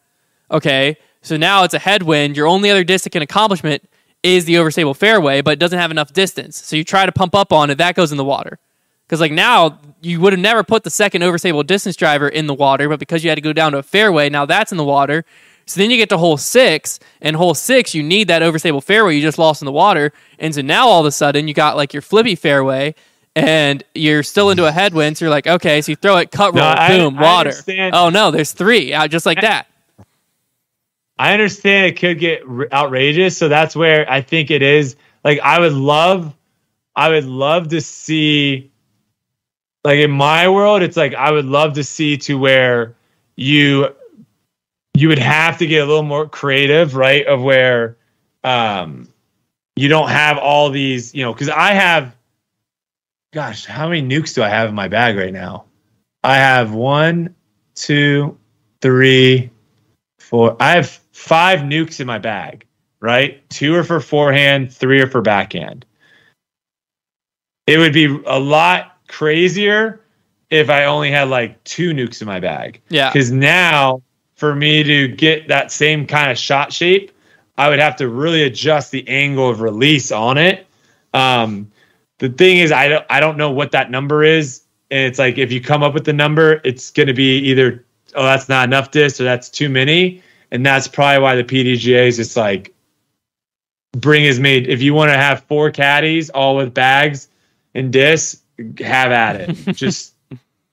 Okay. 0.51 0.97
So 1.22 1.37
now 1.37 1.64
it's 1.64 1.74
a 1.74 1.78
headwind. 1.78 2.37
Your 2.37 2.47
only 2.47 2.70
other 2.70 2.84
can 2.84 3.22
accomplishment 3.22 3.89
is 4.22 4.45
the 4.45 4.55
overstable 4.55 4.97
fairway, 4.97 5.41
but 5.41 5.53
it 5.53 5.59
doesn't 5.59 5.78
have 5.78 5.91
enough 5.91 6.12
distance. 6.12 6.57
So 6.57 6.76
you 6.76 6.84
try 6.84 7.05
to 7.07 7.12
pump 7.12 7.34
up 7.34 7.53
on 7.53 7.70
it. 7.70 7.78
That 7.78 7.95
goes 7.95 8.11
in 8.11 8.18
the 8.18 8.24
water. 8.24 8.59
Because 9.07 9.20
like 9.20 9.32
now 9.32 9.78
you 10.01 10.20
would 10.20 10.32
have 10.32 10.41
never 10.41 10.64
put 10.64 10.82
the 10.82 10.91
second 10.91 11.22
overstable 11.22 11.66
distance 11.66 11.97
driver 11.97 12.28
in 12.28 12.47
the 12.47 12.55
water, 12.55 12.89
but 12.89 12.99
because 12.99 13.22
you 13.22 13.30
had 13.30 13.37
to 13.37 13.43
go 13.43 13.53
down 13.53 13.72
to 13.72 13.78
a 13.78 13.82
fairway, 13.82 14.28
now 14.28 14.47
that's 14.47 14.72
in 14.72 14.78
the 14.78 14.84
water. 14.84 15.24
So 15.66 15.80
then 15.80 15.91
you 15.91 15.97
get 15.97 16.09
to 16.11 16.18
hole 16.18 16.37
six, 16.37 17.01
and 17.20 17.34
hole 17.34 17.55
six 17.55 17.93
you 17.95 18.03
need 18.03 18.28
that 18.28 18.43
overstable 18.43 18.82
fairway 18.82 19.16
you 19.16 19.22
just 19.22 19.39
lost 19.39 19.62
in 19.62 19.66
the 19.66 19.72
water, 19.72 20.12
and 20.39 20.55
so 20.55 20.61
now 20.61 20.87
all 20.87 21.01
of 21.01 21.07
a 21.07 21.11
sudden 21.11 21.49
you 21.49 21.55
got 21.55 21.76
like 21.76 21.93
your 21.93 22.03
flippy 22.03 22.37
fairway, 22.37 22.95
and 23.37 23.84
you're 23.95 24.22
still 24.24 24.51
into 24.51 24.64
a 24.66 24.72
headwind. 24.72 25.16
So 25.18 25.26
you're 25.26 25.30
like, 25.30 25.47
okay, 25.47 25.80
so 25.82 25.93
you 25.93 25.97
throw 25.97 26.16
it, 26.16 26.32
cut 26.32 26.55
roll, 26.55 26.64
I- 26.64 26.89
boom, 26.89 27.18
I 27.18 27.22
water. 27.22 27.51
Oh 27.95 28.09
no, 28.09 28.32
there's 28.32 28.51
three 28.53 28.93
out 28.93 29.11
just 29.11 29.26
like 29.26 29.41
that. 29.43 29.68
I 31.18 31.32
understand 31.32 31.87
it 31.87 31.99
could 31.99 32.18
get 32.18 32.43
r- 32.47 32.68
outrageous, 32.72 33.39
so 33.39 33.49
that's 33.49 33.76
where 33.76 34.11
I 34.11 34.20
think 34.20 34.51
it 34.51 34.62
is. 34.62 34.97
Like 35.24 35.39
I 35.41 35.61
would 35.61 35.72
love, 35.72 36.34
I 36.95 37.09
would 37.11 37.24
love 37.24 37.68
to 37.68 37.80
see, 37.80 38.70
like 39.84 39.99
in 39.99 40.11
my 40.11 40.49
world, 40.49 40.82
it's 40.82 40.97
like 40.97 41.14
I 41.14 41.30
would 41.30 41.47
love 41.47 41.74
to 41.74 41.84
see 41.84 42.16
to 42.18 42.39
where 42.39 42.95
you, 43.37 43.95
you 44.95 45.09
would 45.09 45.18
have 45.18 45.59
to 45.59 45.66
get 45.66 45.82
a 45.82 45.87
little 45.87 46.03
more 46.03 46.26
creative, 46.28 46.97
right? 46.97 47.26
Of 47.26 47.43
where, 47.43 47.97
um, 48.45 49.09
you 49.74 49.89
don't 49.89 50.09
have 50.09 50.39
all 50.39 50.70
these, 50.70 51.14
you 51.14 51.22
know, 51.22 51.32
because 51.34 51.51
I 51.51 51.72
have, 51.72 52.16
gosh, 53.33 53.64
how 53.64 53.89
many 53.89 54.03
nukes 54.03 54.35
do 54.35 54.43
I 54.43 54.49
have 54.49 54.68
in 54.68 54.74
my 54.74 54.89
bag 54.89 55.16
right 55.16 55.33
now? 55.33 55.64
I 56.22 56.37
have 56.37 56.72
one, 56.72 57.35
two, 57.74 58.37
three, 58.81 59.51
four. 60.18 60.57
I 60.61 60.72
have 60.72 60.89
five 61.12 61.61
nukes 61.61 62.01
in 62.01 62.07
my 62.07 62.18
bag, 62.18 62.66
right? 63.01 63.49
Two 63.51 63.74
are 63.77 63.85
for 63.85 64.01
forehand, 64.01 64.72
three 64.72 65.01
are 65.01 65.07
for 65.07 65.20
backhand. 65.20 65.87
It 67.66 67.79
would 67.79 67.93
be 67.93 68.07
a 68.27 68.39
lot 68.39 68.99
crazier 69.09 70.01
if 70.51 70.70
I 70.70 70.85
only 70.85 71.11
had 71.11 71.29
like 71.29 71.62
two 71.64 71.93
nukes 71.93 72.20
in 72.20 72.27
my 72.27 72.41
bag. 72.41 72.81
Yeah. 72.89 73.12
Because 73.12 73.31
now, 73.33 74.03
for 74.37 74.55
me 74.55 74.83
to 74.83 75.09
get 75.09 75.49
that 75.49 75.72
same 75.72 76.07
kind 76.07 76.31
of 76.31 76.39
shot 76.39 76.72
shape, 76.72 77.11
I 77.59 77.68
would 77.68 77.79
have 77.79 77.97
to 77.97 78.09
really 78.09 78.43
adjust 78.43 78.91
the 78.91 79.07
angle 79.09 79.49
of 79.49 79.61
release 79.61 80.12
on 80.12 80.39
it. 80.39 80.66
Um, 81.14 81.70
the 82.19 82.29
thing 82.29 82.59
is, 82.59 82.73
I 82.73 82.89
don't, 82.89 83.07
I 83.11 83.21
don't 83.21 83.37
know 83.37 83.51
what 83.51 83.73
that 83.73 83.91
number 83.91 84.25
is, 84.25 84.62
and 84.91 85.01
it's 85.01 85.19
like 85.19 85.39
if 85.39 85.53
you 85.53 85.61
come 85.61 85.83
up 85.83 85.95
with 85.95 86.05
the 86.05 86.12
number, 86.12 86.61
it's 86.64 86.91
going 86.91 87.09
to 87.09 87.14
be 87.14 87.39
either 87.39 87.85
oh 88.14 88.25
that's 88.25 88.49
not 88.49 88.67
enough 88.67 88.91
disc 88.91 89.21
or 89.21 89.25
that's 89.25 89.51
too 89.51 89.69
many, 89.69 90.23
and 90.51 90.64
that's 90.64 90.89
probably 90.89 91.23
why 91.23 91.37
the 91.37 91.45
PDGA 91.45 92.09
is 92.09 92.17
just 92.17 92.37
like 92.37 92.75
bring 93.93 94.27
as 94.27 94.39
many. 94.39 94.67
If 94.67 94.83
you 94.83 94.95
want 94.95 95.11
to 95.11 95.17
have 95.17 95.43
four 95.45 95.71
caddies 95.71 96.31
all 96.31 96.57
with 96.57 96.73
bags 96.73 97.29
and 97.75 97.93
discs, 97.93 98.43
have 98.79 99.12
at 99.12 99.41
it. 99.41 99.55
just 99.75 100.14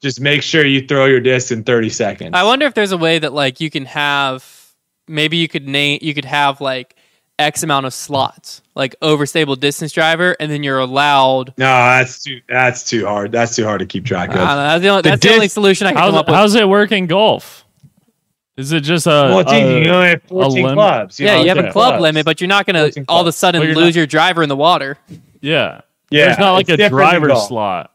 just 0.02 0.20
make 0.20 0.44
sure 0.44 0.66
you 0.66 0.86
throw 0.86 1.06
your 1.06 1.22
disc 1.22 1.52
in 1.52 1.64
30 1.64 1.90
seconds. 1.90 2.32
I 2.34 2.44
wonder 2.44 2.66
if 2.66 2.74
there's 2.74 2.92
a 2.92 2.98
way 2.98 3.20
that 3.20 3.34
like 3.34 3.60
you 3.60 3.70
can 3.70 3.86
have 3.86 4.74
maybe 5.08 5.38
you 5.38 5.48
could 5.48 5.68
name 5.68 6.00
you 6.02 6.14
could 6.14 6.26
have 6.26 6.62
like 6.62 6.96
X 7.40 7.64
amount 7.64 7.86
of 7.86 7.94
slots, 7.94 8.62
like 8.76 8.96
overstable 9.02 9.60
distance 9.60 9.92
driver, 9.92 10.36
and 10.40 10.52
then 10.52 10.62
you're 10.64 10.80
allowed. 10.80 11.50
no, 11.58 11.66
that's 11.66 12.24
too 12.24 12.40
that's 12.48 12.88
too 12.88 13.06
hard. 13.06 13.32
That's 13.32 13.56
too 13.56 13.64
hard 13.66 13.80
to 13.80 13.86
keep 13.86 14.06
track 14.06 14.30
of. 14.30 14.36
don't 14.36 14.46
know, 14.46 14.56
that's 14.56 14.82
the 14.82 14.88
only, 14.90 15.02
The 15.02 15.10
that's 15.10 15.26
the 15.26 15.34
only 15.34 15.48
solution 15.48 15.88
I 15.88 15.92
can 15.92 15.98
How's, 15.98 16.12
come 16.12 16.20
up 16.20 16.28
with. 16.28 16.36
how's 16.36 16.56
it 16.56 16.70
work 16.70 16.92
in 16.92 17.08
golf? 17.08 17.66
Is 18.56 18.72
it 18.72 18.82
just 18.82 19.08
a, 19.08 19.10
well, 19.10 19.40
it's 19.40 19.52
easy. 19.52 19.80
you 19.80 19.92
only 19.92 20.10
have 20.10 20.22
14 20.24 20.64
lim- 20.64 20.76
clubs. 20.76 21.20
yeah, 21.20 21.38
know, 21.38 21.42
you 21.42 21.48
have 21.50 21.58
a 21.58 21.72
club 21.72 21.94
clubs. 21.94 22.02
limit, 22.04 22.24
but 22.24 22.40
you're 22.40 22.48
not 22.48 22.68
going 22.68 22.92
to 22.92 23.04
all 23.10 23.22
of 23.22 23.26
a 23.28 23.32
sudden 23.32 23.62
But 23.62 23.70
lose 23.70 23.78
not- 23.88 23.96
your 23.96 24.06
driver 24.06 24.44
in 24.44 24.50
the 24.50 24.56
water. 24.56 25.00
yeah? 25.42 25.82
Yeah, 26.12 26.26
There's 26.28 26.38
not 26.38 26.52
like 26.52 26.70
it's 26.70 26.80
a 26.84 26.90
driver 26.90 27.22
than 27.22 27.30
driver's 27.30 27.48
slot. 27.48 27.92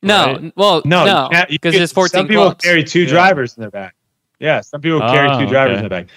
No, 0.00 0.26
Right. 0.34 0.52
well, 0.54 0.82
No, 0.84 1.04
no, 1.04 1.22
you 1.24 1.28
can't- 1.30 1.50
you 1.50 1.54
because 1.56 1.72
can- 1.72 1.80
there's 1.80 1.92
14 1.92 2.18
Some 2.20 2.28
people 2.28 2.44
clubs. 2.44 2.64
carry 2.64 2.84
two 2.84 3.00
Yeah. 3.02 3.08
drivers 3.08 3.56
in 3.56 3.62
their 3.62 3.70
bag. 3.72 3.90
Yeah, 4.38 4.60
some 4.60 4.80
people 4.80 5.00
carry 5.00 5.28
Ah, 5.28 5.40
two 5.40 5.46
drivers 5.46 5.78
okay. 5.78 5.84
in 5.84 5.88
their 5.88 6.02
bag. 6.02 6.08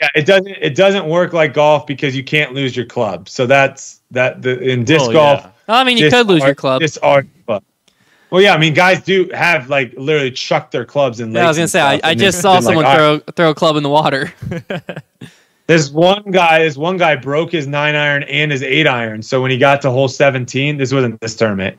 Yeah, 0.00 0.08
it 0.14 0.26
doesn't 0.26 0.46
it 0.48 0.76
doesn't 0.76 1.06
work 1.06 1.32
like 1.32 1.54
golf 1.54 1.86
because 1.86 2.14
you 2.16 2.22
can't 2.22 2.54
lose 2.54 2.76
your 2.76 2.86
club. 2.86 3.28
So 3.28 3.46
that's 3.46 4.00
that 4.12 4.42
the 4.42 4.58
in 4.60 4.84
disc 4.84 5.02
Well, 5.08 5.12
golf. 5.12 5.42
yeah. 5.42 5.50
I 5.68 5.84
mean, 5.84 5.98
you 5.98 6.10
could 6.10 6.26
lose 6.26 6.42
your 6.42 6.54
club. 6.54 6.82
Are 7.02 7.24
club. 7.46 7.64
Well, 8.30 8.42
yeah, 8.42 8.54
I 8.54 8.58
mean, 8.58 8.74
guys 8.74 9.02
do 9.02 9.28
have 9.34 9.70
like 9.70 9.94
literally 9.96 10.30
chuck 10.30 10.70
their 10.70 10.84
clubs 10.84 11.18
in. 11.20 11.32
Yeah, 11.32 11.44
I 11.44 11.48
was 11.48 11.56
gonna 11.56 11.68
say 11.68 11.80
I, 11.80 12.00
I 12.04 12.14
just 12.14 12.40
saw 12.40 12.54
been 12.56 12.64
like, 12.64 12.74
someone 12.74 12.84
all 12.84 12.90
right, 13.14 13.24
throw 13.24 13.32
throw 13.34 13.50
a 13.50 13.54
club 13.54 13.76
in 13.76 13.82
the 13.82 13.88
water. 13.88 14.32
This 15.66 15.90
one 15.90 16.22
guy, 16.30 16.60
this 16.60 16.78
one 16.78 16.96
guy 16.96 17.14
broke 17.14 17.52
his 17.52 17.66
nine 17.66 17.94
iron 17.94 18.22
and 18.22 18.50
his 18.50 18.62
eight 18.62 18.86
iron. 18.86 19.20
So 19.22 19.42
when 19.42 19.50
he 19.50 19.58
got 19.58 19.82
to 19.82 19.90
hole 19.90 20.08
17, 20.08 20.78
this 20.78 20.94
wasn't 20.94 21.20
this 21.20 21.36
tournament, 21.36 21.76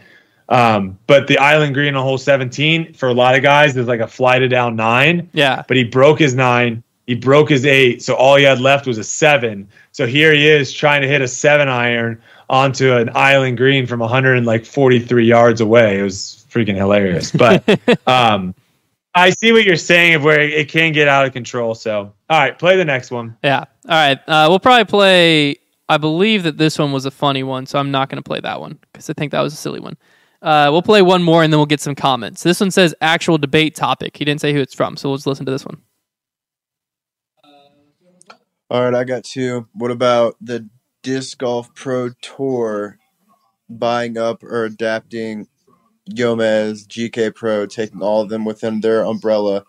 um, 0.48 1.00
but 1.08 1.26
the 1.26 1.40
island 1.40 1.74
green 1.74 1.96
on 1.96 2.04
hole 2.04 2.20
17 2.20 2.94
for 2.94 3.10
a 3.10 3.14
lot 3.16 3.34
of 3.34 3.42
guys 3.42 3.76
is 3.76 3.88
like 3.88 4.00
a 4.00 4.08
flighted 4.08 4.52
down 4.52 4.76
nine. 4.76 5.28
Yeah, 5.34 5.64
But 5.68 5.76
he 5.76 5.86
broke 5.86 6.20
his 6.20 6.36
nine, 6.36 6.84
he 7.10 7.16
broke 7.16 7.50
his 7.50 7.66
eight, 7.66 8.04
so 8.04 8.14
all 8.14 8.36
he 8.36 8.44
had 8.44 8.62
left 8.62 8.86
was 8.86 9.00
a 9.00 9.04
seven. 9.04 9.68
So 9.94 10.06
here 10.06 10.32
he 10.32 10.48
is 10.48 10.72
trying 10.72 11.02
to 11.02 11.08
hit 11.08 11.24
a 11.24 11.28
seven 11.28 11.68
iron 11.68 12.22
onto 12.52 12.94
an 12.94 13.10
island 13.16 13.58
green 13.58 13.88
from 13.88 14.00
143 14.00 15.26
yards 15.26 15.60
away. 15.60 15.98
It 15.98 16.04
was 16.04 16.46
freaking 16.52 16.76
hilarious. 16.76 17.32
But 17.32 17.68
um, 18.08 18.54
I 19.16 19.32
see 19.32 19.52
what 19.52 19.64
you're 19.64 19.76
saying 19.76 20.14
of 20.14 20.24
where 20.24 20.40
it 20.40 20.70
can 20.70 20.92
get 20.92 21.08
out 21.08 21.26
of 21.26 21.34
control. 21.34 21.74
So 21.74 22.14
all 22.30 22.40
right, 22.40 22.60
play 22.60 22.78
the 22.78 22.86
next 22.86 23.10
one. 23.10 23.36
yeah. 23.44 23.66
All 23.88 23.96
right, 23.96 24.20
uh, 24.28 24.46
we'll 24.48 24.60
probably 24.60 24.86
play. 24.86 25.56
I 25.90 25.98
believe 25.98 26.44
that 26.44 26.60
this 26.60 26.78
one 26.78 26.92
was 26.92 27.08
a 27.08 27.12
funny 27.12 27.42
one, 27.42 27.66
so 27.66 27.80
I'm 27.80 27.90
not 27.90 28.10
going 28.10 28.22
to 28.22 28.28
play 28.28 28.40
that 28.40 28.62
one 28.62 28.78
because 28.94 29.10
I 29.10 29.14
think 29.14 29.32
that 29.32 29.42
was 29.42 29.54
a 29.54 29.58
silly 29.58 29.80
one. 29.80 29.98
Uh, 30.44 30.70
we'll 30.72 30.84
play 30.84 31.02
one 31.02 31.24
more 31.24 31.44
and 31.44 31.52
then 31.52 31.58
we'll 31.58 31.66
get 31.66 31.82
some 31.82 31.96
comments. 31.96 32.44
This 32.44 32.60
one 32.60 32.70
says 32.70 32.94
actual 33.02 33.40
debate 33.40 33.74
topic. 33.74 34.16
He 34.16 34.26
didn't 34.26 34.42
say 34.42 34.54
who 34.54 34.60
it's 34.60 34.76
from, 34.76 34.96
so 34.96 35.10
let's 35.10 35.26
listen 35.26 35.48
to 35.48 35.52
this 35.52 35.66
one. 35.66 35.82
All 38.72 38.84
right, 38.84 38.94
I 38.94 39.04
got 39.04 39.24
two. 39.24 39.68
What 39.74 39.90
about 39.90 40.36
the 40.40 40.70
Disc 41.02 41.40
Golf 41.40 41.74
Pro 41.74 42.12
Tour 42.22 43.00
buying 43.68 44.16
up 44.16 44.44
or 44.44 44.64
adapting 44.64 45.48
Jomez, 46.08 46.86
GK 46.86 47.34
Pro, 47.34 47.66
taking 47.66 48.04
all 48.04 48.22
of 48.22 48.30
them 48.30 48.46
within 48.46 48.82
their 48.82 49.02
umbrella, 49.04 49.66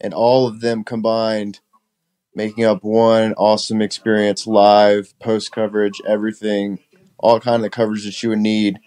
and 0.00 0.14
all 0.14 0.46
of 0.46 0.60
them 0.60 0.84
combined, 0.84 1.58
making 2.36 2.64
up 2.64 2.84
one 2.84 3.34
awesome 3.34 3.82
experience 3.82 4.46
live, 4.46 5.18
post 5.18 5.50
coverage, 5.50 6.00
everything, 6.06 6.78
all 7.18 7.40
kind 7.40 7.64
of 7.64 7.72
coverage 7.72 8.04
that 8.04 8.22
you 8.22 8.28
would 8.28 8.38
need, 8.38 8.78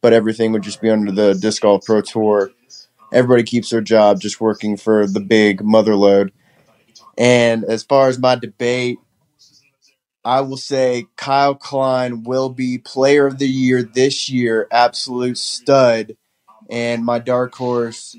but 0.00 0.14
everything 0.14 0.52
would 0.52 0.62
just 0.62 0.80
be 0.80 0.88
under 0.88 1.12
the 1.12 1.34
Disc 1.34 1.60
Golf 1.60 1.84
Pro 1.84 2.00
Tour. 2.00 2.50
Everybody 3.12 3.42
keeps 3.42 3.68
their 3.68 3.82
job 3.82 4.22
just 4.22 4.40
working 4.40 4.78
for 4.78 5.06
the 5.06 5.20
big 5.20 5.62
mother 5.62 5.96
load. 5.96 6.32
And 7.18 7.64
as 7.64 7.82
far 7.82 8.08
as 8.08 8.18
my 8.18 8.36
debate, 8.36 8.98
I 10.24 10.40
will 10.42 10.56
say 10.56 11.06
Kyle 11.16 11.54
Klein 11.54 12.22
will 12.22 12.48
be 12.48 12.78
player 12.78 13.26
of 13.26 13.38
the 13.38 13.48
year 13.48 13.82
this 13.82 14.28
year, 14.28 14.68
absolute 14.70 15.38
stud. 15.38 16.16
And 16.70 17.04
my 17.04 17.18
dark 17.18 17.54
horse 17.54 18.16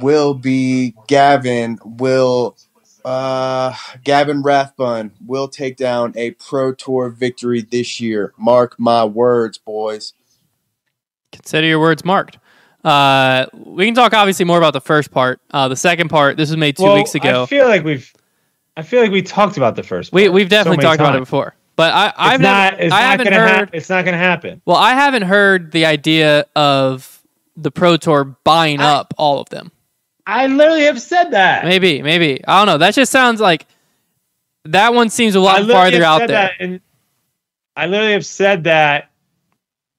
will 0.00 0.34
be 0.34 0.94
Gavin, 1.08 1.78
will 1.84 2.56
uh 3.04 3.74
Gavin 4.04 4.42
Rathbun 4.42 5.12
will 5.26 5.48
take 5.48 5.76
down 5.76 6.12
a 6.16 6.32
pro 6.32 6.74
tour 6.74 7.08
victory 7.08 7.62
this 7.62 8.00
year. 8.00 8.32
Mark 8.36 8.78
my 8.78 9.04
words, 9.04 9.58
boys. 9.58 10.12
Consider 11.32 11.66
your 11.66 11.80
words 11.80 12.04
marked. 12.04 12.38
Uh, 12.84 13.46
we 13.52 13.84
can 13.84 13.94
talk 13.94 14.14
obviously 14.14 14.44
more 14.44 14.58
about 14.58 14.72
the 14.72 14.80
first 14.80 15.10
part. 15.10 15.40
Uh, 15.50 15.68
the 15.68 15.76
second 15.76 16.08
part, 16.08 16.36
this 16.36 16.48
was 16.50 16.56
made 16.56 16.76
two 16.76 16.84
Well, 16.84 16.94
weeks 16.94 17.14
ago. 17.14 17.42
I 17.42 17.46
feel 17.46 17.66
like 17.68 17.84
we've, 17.84 18.12
I 18.76 18.82
feel 18.82 19.02
like 19.02 19.10
we 19.10 19.22
talked 19.22 19.56
about 19.58 19.76
the 19.76 19.82
first. 19.82 20.12
we 20.12 20.24
part 20.24 20.34
we've 20.34 20.48
definitely 20.48 20.82
so 20.82 20.88
many 20.88 20.96
talked 20.96 21.00
about 21.08 21.16
it 21.16 21.20
before, 21.20 21.54
but 21.76 21.92
I 21.92 22.12
I've 22.16 22.34
It's 22.34 22.42
not. 22.42 22.72
never, 22.72 22.82
It's 22.84 22.94
I 22.94 23.00
not 23.00 23.10
haven't 23.10 23.32
heard. 23.32 23.48
hap- 23.48 23.74
It's 23.74 23.88
not 23.90 24.04
going 24.04 24.12
to 24.14 24.18
happen. 24.18 24.62
Well, 24.64 24.76
I 24.78 24.92
haven't 24.94 25.22
heard 25.22 25.72
the 25.72 25.84
idea 25.86 26.46
of 26.56 27.22
the 27.56 27.70
Pro 27.70 27.96
Tour 27.98 28.24
buying 28.44 28.80
up 28.80 29.12
all 29.18 29.40
of 29.40 29.48
them. 29.50 29.70
I 30.26 30.46
literally 30.46 30.84
have 30.84 31.00
said 31.02 31.32
that. 31.32 31.64
Maybe, 31.64 32.00
maybe 32.02 32.42
I 32.46 32.58
don't 32.60 32.66
know. 32.66 32.78
That 32.78 32.94
just 32.94 33.10
sounds 33.12 33.40
like 33.40 33.66
that 34.66 34.94
one 34.94 35.10
seems 35.10 35.34
a 35.34 35.40
lot 35.40 35.68
farther 35.68 36.02
out 36.02 36.26
there. 36.28 36.52
and 36.58 36.80
I 37.76 37.86
literally 37.86 38.12
have 38.12 38.24
said 38.26 38.64
that, 38.64 39.10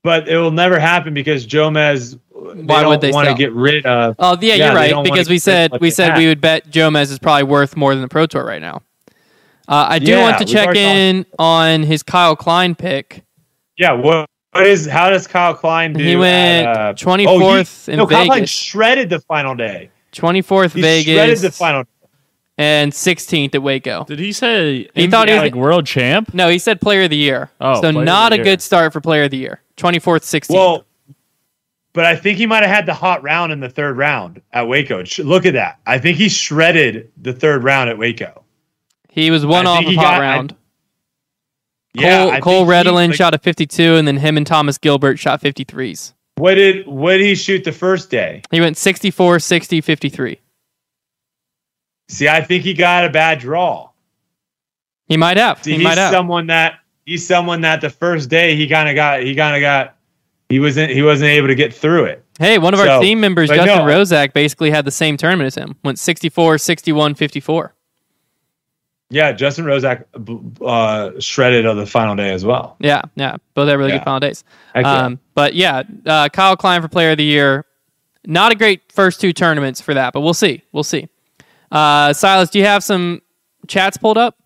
but 0.03 0.27
it 0.27 0.37
will 0.37 0.51
never 0.51 0.79
happen 0.79 1.13
because 1.13 1.45
Jomez. 1.45 2.17
Why 2.41 2.85
would 2.85 3.01
they 3.01 3.11
want 3.11 3.27
to 3.27 3.35
get 3.35 3.53
rid 3.53 3.85
of? 3.85 4.15
Oh, 4.17 4.37
yeah, 4.41 4.55
Yeah, 4.55 4.65
you're 4.67 4.75
right 4.75 5.03
because 5.03 5.29
we 5.29 5.37
said 5.39 5.71
we 5.79 5.91
said 5.91 6.09
have. 6.09 6.17
we 6.17 6.27
would 6.27 6.41
bet 6.41 6.69
Jomez 6.71 7.11
is 7.11 7.19
probably 7.19 7.43
worth 7.43 7.75
more 7.77 7.93
than 7.93 8.01
the 8.01 8.07
Pro 8.07 8.25
Tour 8.25 8.43
right 8.45 8.61
now. 8.61 8.81
Uh, 9.67 9.85
I 9.89 9.99
do 9.99 10.11
Yeah, 10.11 10.21
want 10.23 10.37
to 10.39 10.45
check 10.45 10.65
already 10.65 10.79
in 10.81 11.25
on 11.37 11.83
his 11.83 12.03
Kyle 12.03 12.35
Klein 12.35 12.73
pick. 12.75 13.23
Yeah. 13.77 13.93
What? 13.93 14.27
What 14.53 14.65
is? 14.67 14.85
How 14.87 15.09
does 15.09 15.27
Kyle 15.27 15.53
Klein 15.53 15.93
do? 15.93 16.03
He 16.03 16.15
went 16.15 16.67
at, 16.67 16.77
uh, 16.77 16.93
24th 16.95 17.27
oh, 17.27 17.91
he, 17.91 17.91
in 17.93 17.97
no, 17.99 18.07
Kyle 18.07 18.25
Klein 18.25 18.45
shredded 18.45 19.09
the 19.09 19.19
final 19.19 19.55
day. 19.55 19.89
24th 20.13 20.71
Vegas 20.71 21.03
shredded 21.05 21.37
Vegas 21.37 21.41
the 21.41 21.51
final. 21.51 21.83
and 22.57 22.91
16th 22.91 23.55
at 23.55 23.63
Waco. 23.63 24.03
Did 24.03 24.19
he 24.19 24.33
say 24.33 24.89
He 24.93 25.07
thought 25.07 25.29
he 25.29 25.35
was- 25.35 25.43
like 25.43 25.55
world 25.55 25.85
champ? 25.85 26.33
No, 26.33 26.49
he 26.49 26.59
said 26.59 26.81
player 26.81 27.03
of 27.03 27.11
the 27.11 27.15
year. 27.17 27.49
Oh, 27.61 27.79
so 27.81 27.91
not 27.91 28.33
a 28.33 28.37
year. 28.37 28.43
good 28.43 28.61
start 28.61 28.91
for 28.91 28.99
player 28.99 29.23
of 29.23 29.31
the 29.31 29.37
year. 29.37 29.61
24th, 29.77 30.23
16th. 30.23 30.53
Well, 30.53 30.85
but 31.93 32.05
I 32.05 32.15
think 32.15 32.37
he 32.37 32.45
might 32.45 32.63
have 32.63 32.69
had 32.73 32.85
the 32.85 32.93
hot 32.93 33.21
round 33.23 33.51
in 33.51 33.59
the 33.59 33.69
third 33.69 33.97
round 33.97 34.41
at 34.53 34.67
Waco. 34.67 35.03
Look 35.19 35.45
at 35.45 35.53
that. 35.53 35.79
I 35.85 35.97
think 35.99 36.17
he 36.17 36.29
shredded 36.29 37.11
the 37.21 37.33
third 37.33 37.63
round 37.63 37.89
at 37.89 37.97
Waco. 37.97 38.43
he 39.09 39.29
was 39.31 39.45
one 39.45 39.67
I 39.67 39.69
off 39.71 39.77
think 39.79 39.87
of 39.87 39.91
he 39.91 39.95
hot 39.97 40.03
got- 40.03 40.13
I- 40.13 40.19
round. 40.21 40.55
Yeah, 41.93 42.23
Cole, 42.23 42.31
I 42.31 42.39
Cole 42.39 42.65
Redalen 42.65 43.07
like, 43.09 43.15
shot 43.15 43.33
a 43.33 43.37
52, 43.37 43.95
and 43.97 44.07
then 44.07 44.15
him 44.15 44.37
and 44.37 44.47
Thomas 44.47 44.77
Gilbert 44.77 45.19
shot 45.19 45.41
53s. 45.41 46.13
What 46.35 46.55
did 46.55 46.87
what 46.87 47.17
did 47.17 47.25
he 47.25 47.35
shoot 47.35 47.65
the 47.65 47.73
first 47.73 48.09
day? 48.09 48.43
He 48.49 48.61
went 48.61 48.77
64, 48.77 49.39
60, 49.39 49.81
53. 49.81 50.39
See, 52.07 52.29
I 52.29 52.41
think 52.41 52.63
he 52.63 52.73
got 52.73 53.03
a 53.05 53.09
bad 53.09 53.39
draw. 53.39 53.89
He 55.07 55.17
might 55.17 55.35
have. 55.35 55.61
See, 55.63 55.71
he 55.71 55.77
he's 55.79 55.83
might 55.83 55.97
have. 55.97 56.11
someone 56.13 56.47
that 56.47 56.75
he's 57.05 57.27
someone 57.27 57.59
that 57.61 57.81
the 57.81 57.89
first 57.89 58.29
day 58.29 58.55
he 58.55 58.67
kind 58.69 58.87
of 58.87 58.95
got 58.95 59.21
he 59.21 59.35
kind 59.35 59.57
of 59.57 59.61
got 59.61 59.97
he 60.51 60.59
wasn't 60.59 60.91
he 60.91 61.01
wasn't 61.01 61.29
able 61.29 61.47
to 61.47 61.55
get 61.55 61.73
through 61.73 62.05
it. 62.05 62.23
Hey, 62.39 62.57
one 62.57 62.73
of 62.73 62.79
our 62.79 62.85
So, 62.85 63.01
team 63.01 63.19
members, 63.19 63.49
Justin 63.49 63.85
no. 63.85 63.85
Rozak, 63.85 64.33
basically 64.33 64.69
had 64.71 64.85
the 64.85 64.91
same 64.91 65.15
tournament 65.17 65.47
as 65.47 65.55
him. 65.55 65.75
Went 65.83 65.99
64, 65.99 66.57
61, 66.57 67.15
54. 67.15 67.73
Yeah, 69.09 69.33
Justin 69.33 69.65
Rozak 69.65 70.05
uh, 70.65 71.19
shredded 71.19 71.65
on 71.65 71.75
the 71.77 71.85
final 71.85 72.15
day 72.15 72.31
as 72.31 72.45
well. 72.45 72.77
Yeah, 72.79 73.01
yeah, 73.15 73.35
both 73.55 73.67
had 73.67 73.77
really 73.77 73.91
Yeah. 73.91 73.97
good 73.97 74.05
final 74.05 74.19
days. 74.21 74.43
Um, 74.73 75.19
but 75.35 75.53
yeah, 75.53 75.83
uh, 76.05 76.29
Kyle 76.29 76.55
Klein 76.55 76.81
for 76.81 76.87
Player 76.87 77.11
of 77.11 77.17
the 77.17 77.25
Year. 77.25 77.65
Not 78.25 78.51
a 78.51 78.55
great 78.55 78.91
first 78.91 79.19
two 79.19 79.33
tournaments 79.33 79.81
for 79.81 79.93
that, 79.95 80.13
but 80.13 80.21
we'll 80.21 80.33
see. 80.33 80.63
We'll 80.71 80.83
see. 80.83 81.09
Uh, 81.71 82.13
Silas, 82.13 82.49
do 82.49 82.59
you 82.59 82.65
have 82.65 82.83
some 82.83 83.21
chats 83.67 83.97
pulled 83.97 84.17
up? 84.17 84.37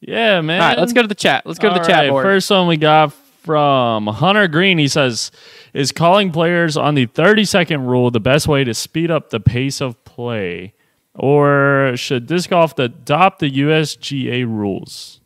Yeah, 0.00 0.40
man. 0.42 0.60
All 0.60 0.68
right, 0.68 0.78
let's 0.78 0.92
go 0.92 1.02
to 1.02 1.08
the 1.08 1.14
chat. 1.14 1.44
Let's 1.46 1.58
go 1.58 1.68
to 1.68 1.74
the 1.74 1.80
All 1.80 1.86
chat 1.86 1.96
right, 2.00 2.10
board. 2.10 2.22
First 2.24 2.50
one 2.50 2.68
we 2.68 2.76
got 2.76 3.12
from 3.44 4.06
Hunter 4.06 4.48
Green. 4.48 4.78
He 4.78 4.88
says, 4.88 5.30
"Is 5.74 5.92
calling 5.92 6.32
players 6.32 6.76
on 6.76 6.94
the 6.94 7.06
30 7.06 7.44
second 7.44 7.86
rule 7.86 8.10
the 8.10 8.18
best 8.18 8.48
way 8.48 8.64
to 8.64 8.74
speed 8.74 9.10
up 9.10 9.30
the 9.30 9.40
pace 9.40 9.80
of 9.80 10.02
play, 10.04 10.72
or 11.14 11.92
should 11.94 12.26
disc 12.26 12.50
golf 12.50 12.76
adopt 12.78 13.38
the 13.38 13.50
USGA 13.50 14.44
rules?" 14.44 15.20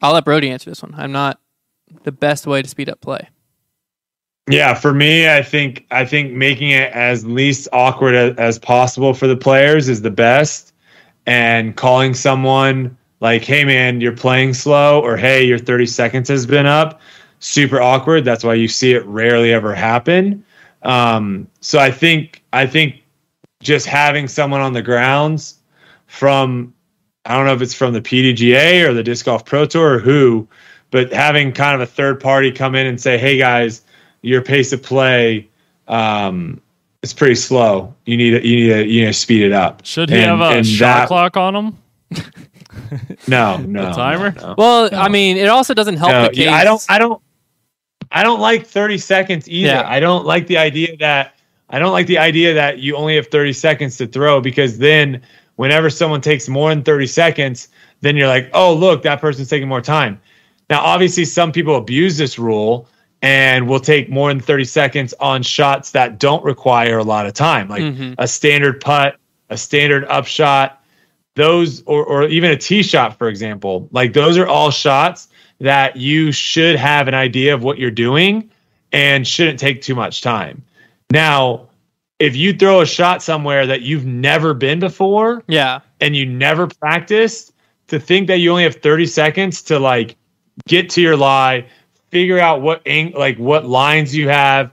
I'll 0.00 0.14
let 0.14 0.24
Brody 0.24 0.48
answer 0.50 0.70
this 0.70 0.82
one. 0.82 0.94
I'm 0.96 1.12
not 1.12 1.40
the 2.04 2.12
best 2.12 2.46
way 2.46 2.62
to 2.62 2.68
speed 2.68 2.88
up 2.88 3.00
play. 3.00 3.28
Yeah, 4.48 4.74
for 4.74 4.94
me, 4.94 5.28
I 5.30 5.42
think 5.42 5.86
I 5.90 6.04
think 6.04 6.32
making 6.32 6.70
it 6.70 6.92
as 6.92 7.26
least 7.26 7.68
awkward 7.72 8.14
as, 8.14 8.36
as 8.36 8.58
possible 8.58 9.14
for 9.14 9.26
the 9.26 9.36
players 9.36 9.88
is 9.88 10.02
the 10.02 10.10
best, 10.10 10.72
and 11.26 11.76
calling 11.76 12.14
someone 12.14 12.96
like, 13.20 13.44
"Hey, 13.44 13.64
man, 13.64 14.00
you're 14.00 14.12
playing 14.16 14.54
slow," 14.54 15.00
or 15.00 15.16
"Hey, 15.16 15.44
your 15.44 15.58
30 15.58 15.86
seconds 15.86 16.28
has 16.28 16.46
been 16.46 16.66
up," 16.66 17.00
super 17.38 17.80
awkward. 17.80 18.24
That's 18.24 18.44
why 18.44 18.54
you 18.54 18.68
see 18.68 18.92
it 18.92 19.04
rarely 19.06 19.52
ever 19.52 19.74
happen. 19.74 20.44
Um, 20.82 21.46
so 21.60 21.78
I 21.78 21.90
think 21.90 22.42
I 22.52 22.66
think 22.66 22.96
just 23.62 23.86
having 23.86 24.26
someone 24.28 24.60
on 24.62 24.72
the 24.72 24.82
grounds 24.82 25.56
from 26.06 26.72
I 27.26 27.36
don't 27.36 27.44
know 27.44 27.52
if 27.52 27.60
it's 27.60 27.74
from 27.74 27.92
the 27.92 28.00
PDGA 28.00 28.88
or 28.88 28.94
the 28.94 29.02
Disc 29.02 29.26
Golf 29.26 29.44
Pro 29.44 29.66
Tour 29.66 29.96
or 29.96 29.98
who, 29.98 30.48
but 30.90 31.12
having 31.12 31.52
kind 31.52 31.74
of 31.74 31.80
a 31.82 31.86
third 31.90 32.18
party 32.20 32.50
come 32.50 32.74
in 32.74 32.86
and 32.86 32.98
say, 33.00 33.18
"Hey 33.18 33.36
guys, 33.36 33.82
your 34.22 34.40
pace 34.40 34.72
of 34.72 34.82
play 34.82 35.46
um, 35.88 36.58
is 37.02 37.12
pretty 37.12 37.34
slow. 37.34 37.94
You 38.06 38.16
need 38.16 38.30
to, 38.30 38.46
you 38.46 38.56
need 38.56 38.68
to, 38.72 38.86
you 38.88 39.04
know 39.04 39.12
speed 39.12 39.42
it 39.42 39.52
up." 39.52 39.84
Should 39.84 40.08
he 40.08 40.16
And- 40.16 40.40
have 40.40 40.40
a 40.40 40.64
shot 40.64 41.00
that- 41.00 41.08
clock 41.08 41.36
on 41.36 41.54
him? 41.54 41.76
No, 43.28 43.56
no, 43.66 43.92
timer? 43.92 44.32
no, 44.32 44.40
no. 44.48 44.54
Well, 44.58 44.90
I 44.92 45.08
mean, 45.08 45.36
it 45.36 45.48
also 45.48 45.74
doesn't 45.74 45.96
help 45.96 46.10
No, 46.12 46.22
the 46.24 46.28
case. 46.30 46.44
yeah, 46.46 46.54
I 46.54 46.64
don't. 46.64 46.84
I 46.88 46.98
don't. 46.98 47.22
I 48.12 48.22
don't 48.24 48.40
like 48.40 48.66
30 48.66 48.98
seconds 48.98 49.48
either. 49.48 49.68
Yeah. 49.68 49.82
I 49.88 50.00
don't 50.00 50.24
like 50.26 50.46
the 50.48 50.58
idea 50.58 50.96
that 50.96 51.34
I 51.68 51.78
don't 51.78 51.92
like 51.92 52.06
the 52.08 52.18
idea 52.18 52.52
that 52.54 52.78
you 52.80 52.96
only 52.96 53.14
have 53.16 53.28
30 53.28 53.52
seconds 53.52 53.96
to 53.98 54.06
throw 54.08 54.40
because 54.40 54.78
then 54.78 55.22
whenever 55.56 55.90
someone 55.90 56.20
takes 56.20 56.48
more 56.48 56.70
than 56.70 56.82
30 56.82 57.06
seconds, 57.06 57.68
then 58.00 58.16
you're 58.16 58.26
like, 58.26 58.50
"Oh, 58.52 58.74
look, 58.74 59.02
that 59.02 59.20
person's 59.20 59.48
taking 59.48 59.68
more 59.68 59.80
time." 59.80 60.20
Now, 60.68 60.80
obviously 60.80 61.24
some 61.24 61.52
people 61.52 61.76
abuse 61.76 62.16
this 62.18 62.38
rule 62.38 62.88
and 63.22 63.68
will 63.68 63.78
take 63.80 64.08
more 64.10 64.28
than 64.30 64.40
30 64.40 64.64
seconds 64.64 65.14
on 65.20 65.42
shots 65.42 65.90
that 65.92 66.18
don't 66.18 66.42
require 66.42 66.98
a 66.98 67.04
lot 67.04 67.26
of 67.26 67.34
time, 67.34 67.68
like 67.68 67.82
Mhm. 67.82 68.14
a 68.18 68.26
standard 68.26 68.80
putt, 68.80 69.16
a 69.50 69.56
standard 69.56 70.04
upshot, 70.08 70.79
those 71.36 71.82
or, 71.82 72.04
or 72.04 72.24
even 72.24 72.50
a 72.50 72.56
tee 72.56 72.82
shot 72.82 73.16
for 73.16 73.28
example 73.28 73.88
like 73.92 74.12
those 74.12 74.36
are 74.36 74.46
all 74.46 74.70
shots 74.70 75.28
that 75.60 75.96
you 75.96 76.32
should 76.32 76.76
have 76.76 77.06
an 77.06 77.14
idea 77.14 77.54
of 77.54 77.62
what 77.62 77.78
you're 77.78 77.90
doing 77.90 78.50
and 78.92 79.26
shouldn't 79.26 79.58
take 79.58 79.82
too 79.82 79.94
much 79.94 80.22
time. 80.22 80.62
Now 81.10 81.68
if 82.18 82.36
you 82.36 82.52
throw 82.52 82.80
a 82.80 82.86
shot 82.86 83.22
somewhere 83.22 83.66
that 83.66 83.82
you've 83.82 84.04
never 84.04 84.54
been 84.54 84.80
before 84.80 85.42
Yeah, 85.48 85.80
and 86.00 86.16
you 86.16 86.26
never 86.26 86.66
practiced 86.66 87.52
to 87.88 87.98
think 87.98 88.28
that 88.28 88.36
you 88.36 88.50
only 88.50 88.64
have 88.64 88.76
30 88.76 89.06
seconds 89.06 89.62
to 89.62 89.78
like 89.78 90.16
get 90.68 90.90
to 90.90 91.00
your 91.00 91.16
lie 91.16 91.66
figure 92.10 92.38
out 92.38 92.60
what 92.60 92.86
like 92.86 93.38
what 93.38 93.66
lines 93.66 94.14
you 94.14 94.28
have 94.28 94.72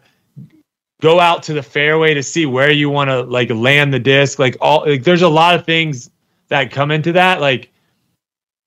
go 1.01 1.19
out 1.19 1.43
to 1.43 1.53
the 1.53 1.63
fairway 1.63 2.13
to 2.13 2.23
see 2.23 2.45
where 2.45 2.71
you 2.71 2.89
want 2.89 3.09
to 3.09 3.21
like 3.21 3.49
land 3.49 3.93
the 3.93 3.99
disc 3.99 4.39
like 4.39 4.57
all 4.59 4.83
like 4.85 5.03
there's 5.03 5.21
a 5.21 5.29
lot 5.29 5.55
of 5.55 5.65
things 5.65 6.09
that 6.49 6.71
come 6.71 6.91
into 6.91 7.11
that 7.11 7.41
like 7.41 7.71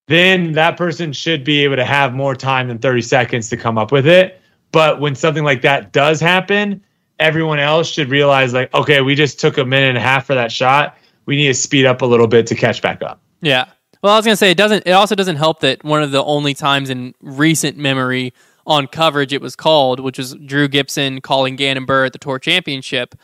then 0.09 0.53
that 0.53 0.77
person 0.77 1.13
should 1.13 1.45
be 1.45 1.63
able 1.63 1.77
to 1.77 1.85
have 1.85 2.13
more 2.13 2.35
time 2.35 2.69
than 2.69 2.79
30 2.79 3.03
seconds 3.03 3.49
to 3.49 3.57
come 3.57 3.79
up 3.79 3.93
with 3.93 4.07
it 4.07 4.41
but 4.73 5.01
when 5.01 5.15
something 5.15 5.45
like 5.45 5.63
that 5.63 5.93
does 5.93 6.21
happen 6.21 6.83
everyone 7.19 7.59
else 7.59 7.89
should 7.89 8.11
realize 8.11 8.53
like 8.53 8.73
okay 8.75 9.01
we 9.01 9.15
just 9.15 9.39
took 9.41 9.59
a 9.59 9.65
minute 9.65 9.89
and 9.89 9.99
a 9.99 10.01
half 10.01 10.27
for 10.27 10.35
that 10.35 10.51
shot 10.51 10.97
we 11.27 11.37
need 11.37 11.49
to 11.49 11.55
speed 11.55 11.87
up 11.87 12.03
a 12.03 12.07
little 12.07 12.27
bit 12.27 12.47
to 12.47 12.55
catch 12.55 12.83
back 12.83 13.03
up 13.03 13.21
yeah. 13.41 13.67
Well, 14.03 14.15
I 14.15 14.17
was 14.17 14.25
gonna 14.25 14.37
say 14.37 14.51
it 14.51 14.57
doesn't. 14.57 14.87
It 14.87 14.93
also 14.93 15.15
doesn't 15.15 15.37
help 15.37 15.61
that 15.61 15.85
one 15.85 16.03
of 16.03 16.11
the 16.11 16.25
only 16.25 16.55
times 16.55 16.91
in 16.91 17.15
recent 17.21 17.77
memory 17.77 18.33
on 18.67 18.87
coverage 18.87 19.33
it 19.33 19.41
was 19.41 19.57
called, 19.57 20.01
which 20.01 20.19
was 20.19 20.35
Drew 20.35 20.69
Gibson 20.69 21.21
calling 21.21 21.57
Gannon 21.57 21.87
Buhr 21.87 22.07
at 22.07 22.13
the 22.13 22.19
Tour 22.19 22.39
Championship, 22.39 23.15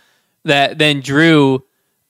that 0.44 0.78
then 0.78 1.00
Drew 1.00 1.64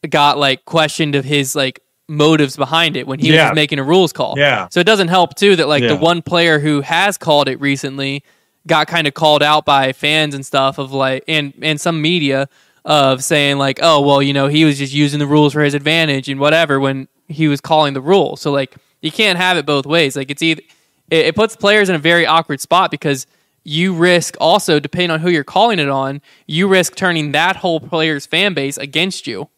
got 0.09 0.38
like 0.38 0.64
questioned 0.64 1.14
of 1.14 1.24
his 1.24 1.55
like 1.55 1.80
motives 2.09 2.57
behind 2.57 2.96
it 2.96 3.07
when 3.07 3.18
he 3.18 3.28
was 3.30 3.36
Yeah. 3.36 3.44
just 3.46 3.54
making 3.57 3.78
a 3.78 3.82
rules 3.84 4.12
call. 4.12 4.34
Yeah. 4.36 4.68
So 4.70 4.80
it 4.80 4.84
doesn't 4.84 5.09
help 5.09 5.34
too 5.34 5.57
that 5.57 5.66
like 5.68 5.82
the 5.82 5.96
one 5.96 6.22
player 6.22 6.59
who 6.59 6.80
has 6.82 7.18
called 7.18 7.48
it 7.48 7.61
recently 7.61 8.22
got 8.66 8.86
kind 8.86 9.07
of 9.07 9.14
called 9.14 9.42
out 9.42 9.64
by 9.64 9.92
fans 9.92 10.34
and 10.34 10.44
stuff 10.46 10.78
of 10.78 10.92
like 10.92 11.24
and 11.28 11.52
and 11.62 11.80
some 11.80 12.00
media 12.02 12.48
of 12.84 13.22
saying 13.24 13.59
like 13.59 13.80
oh 13.82 14.00
well 14.00 14.22
you 14.22 14.32
know 14.32 14.46
he 14.46 14.64
was 14.64 14.78
just 14.78 14.92
using 14.92 15.18
the 15.18 15.26
rules 15.26 15.52
for 15.52 15.62
his 15.62 15.74
advantage 15.74 16.28
and 16.28 16.38
whatever 16.38 16.78
when 16.78 17.09
he 17.28 17.48
was 17.48 17.61
calling 17.61 17.92
the 17.94 18.00
rule. 18.00 18.36
So 18.36 18.52
like 18.52 18.76
you 19.02 19.11
can't 19.11 19.36
have 19.38 19.57
it 19.57 19.66
both 19.66 19.86
ways. 19.86 20.14
Like 20.16 20.30
it's 20.30 20.42
either 20.42 20.62
it, 21.11 21.26
it 21.26 21.34
puts 21.34 21.57
players 21.57 21.88
in 21.88 21.94
a 21.96 21.98
very 21.98 22.24
awkward 22.26 22.61
spot 22.61 22.90
because 22.92 23.26
you 23.64 23.92
risk 23.94 24.36
also 24.40 24.78
depending 24.78 25.11
on 25.11 25.18
who 25.18 25.28
you're 25.28 25.42
calling 25.42 25.80
it 25.80 25.88
on, 25.88 26.20
you 26.46 26.68
risk 26.68 26.94
turning 26.94 27.32
that 27.32 27.57
whole 27.57 27.80
player's 27.80 28.24
fan 28.26 28.54
base 28.54 28.76
against 28.76 29.26
you, 29.26 29.48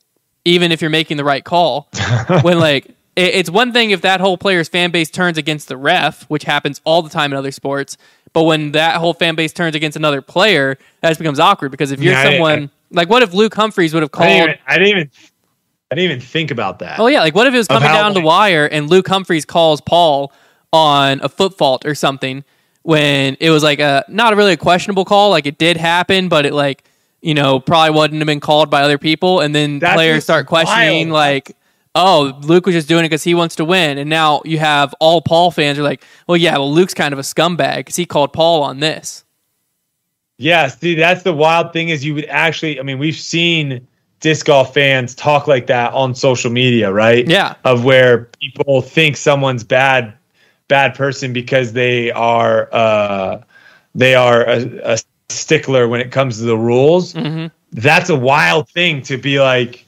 even 0.49 0.73
if 0.73 0.81
you're 0.81 0.91
making 0.91 1.17
the 1.17 1.25
right 1.25 1.45
call. 1.45 1.89
when 2.43 2.59
like 2.59 2.87
it, 3.17 3.35
it's 3.35 3.51
one 3.51 3.73
thing 3.73 3.91
if 3.91 4.01
that 4.03 4.21
whole 4.21 4.39
player's 4.39 4.69
fan 4.69 4.91
base 4.91 5.11
turns 5.11 5.39
against 5.39 5.69
the 5.69 5.77
ref, 5.77 6.23
which 6.25 6.45
happens 6.45 6.81
all 6.85 7.03
the 7.03 7.11
time 7.11 7.33
in 7.33 7.39
other 7.39 7.53
sports. 7.53 7.97
But 8.33 8.45
when 8.45 8.73
that 8.73 8.97
whole 8.97 9.15
fan 9.15 9.35
base 9.35 9.53
turns 9.53 9.75
against 9.75 9.97
another 9.97 10.21
player, 10.23 10.79
that 11.01 11.09
just 11.11 11.19
becomes 11.19 11.41
awkward 11.41 11.71
because 11.71 11.91
if 11.91 12.01
you're 12.01 12.13
Yeah, 12.15 12.21
I- 12.21 12.25
someone 12.25 12.71
like 12.91 13.09
what 13.09 13.23
if 13.23 13.33
Luke 13.35 13.55
Humphries 13.55 13.93
would 13.95 14.03
have 14.03 14.11
I 14.15 14.27
didn't, 14.27 14.39
called 14.39 14.49
even, 14.49 14.59
I 14.67 14.79
didn't 14.79 14.89
even 14.89 15.11
I 15.91 15.95
didn't 15.95 16.11
even 16.13 16.21
think 16.21 16.51
about 16.51 16.79
that 16.81 16.99
Oh 16.99 17.07
yeah, 17.07 17.21
like 17.21 17.35
what 17.35 17.47
if 17.47 17.55
it 17.55 17.59
was 17.59 17.69
coming 17.69 17.91
down 17.91 18.15
the 18.15 18.21
wire 18.21 18.67
and 18.67 18.89
Luke 18.89 19.09
Humphries 19.09 19.45
calls 19.45 19.81
Paul 19.81 20.33
on 20.73 21.21
a 21.23 21.29
foot 21.29 21.57
fault 21.57 21.85
or 21.87 21.95
something 21.95 22.45
when 22.83 23.37
it 23.41 23.51
was 23.51 23.63
like 23.63 23.81
a 23.81 24.05
not 24.09 24.35
really 24.37 24.53
a 24.53 24.57
questionable 24.57 25.05
call, 25.05 25.31
like 25.31 25.47
it 25.47 25.59
did 25.59 25.77
happen, 25.77 26.29
but 26.29 26.47
it 26.47 26.53
like 26.55 26.85
you 27.21 27.35
know 27.35 27.61
probably 27.61 27.99
wouldn't 27.99 28.21
have 28.21 28.27
been 28.27 28.41
called 28.41 28.71
by 28.71 28.83
other 28.83 28.99
people, 28.99 29.41
and 29.41 29.55
then 29.55 29.79
That's 29.79 29.95
players 29.95 30.25
start 30.25 30.47
questioning 30.47 31.11
wild. 31.11 31.37
like. 31.37 31.57
Oh, 31.95 32.39
Luke 32.43 32.67
was 32.67 32.77
just 32.77 32.87
doing 32.87 33.05
it 33.05 33.09
because 33.09 33.25
he 33.25 33.35
wants 33.35 33.57
to 33.57 33.65
win, 33.65 33.99
and 33.99 34.09
now 34.09 34.43
you 34.45 34.59
have 34.59 34.95
all 35.01 35.21
Paul 35.21 35.51
fans 35.51 35.79
are 35.79 35.83
like, 35.83 36.05
"Well, 36.29 36.37
yeah, 36.37 36.53
well, 36.53 36.73
Luke's 36.73 36.95
kind 36.95 37.13
of 37.13 37.19
a 37.19 37.23
scumbag 37.23 37.79
because 37.79 37.97
he 37.97 38.07
called 38.07 38.33
Paul 38.33 38.63
on 38.63 38.79
this." 38.79 39.25
Yeah, 40.37 40.69
see, 40.69 40.95
that's 40.95 41.25
the 41.25 41.33
wild 41.33 41.73
thing 41.73 41.89
is 41.89 42.05
you 42.05 42.15
would 42.15 42.27
actually. 42.27 42.79
I 42.79 42.85
mean, 42.85 42.99
we've 42.99 43.17
seen 43.17 43.85
disc 44.21 44.47
golf 44.47 44.75
fans 44.75 45.15
talk 45.15 45.47
like 45.47 45.67
that 45.69 45.93
on 45.93 46.15
social 46.15 46.51
media, 46.51 46.93
right? 46.93 47.27
Yeah. 47.27 47.55
of 47.65 47.85
where 47.85 48.27
people 48.41 48.83
think 48.83 49.17
someone's 49.17 49.65
bad, 49.65 50.13
bad 50.69 50.95
person 50.95 51.33
because 51.33 51.73
they 51.73 52.11
are 52.13 52.69
uh, 52.73 53.43
they 53.95 54.15
are 54.15 54.43
a, 54.49 54.95
a 54.95 54.99
stickler 55.39 55.89
when 55.89 56.01
it 56.01 56.11
comes 56.11 56.39
to 56.39 56.45
the 56.45 56.57
rules. 56.57 57.15
Mhm. 57.15 57.51
That's 57.73 58.09
a 58.11 58.17
wild 58.17 58.69
thing 58.69 59.03
to 59.03 59.17
be 59.17 59.41
like. 59.41 59.85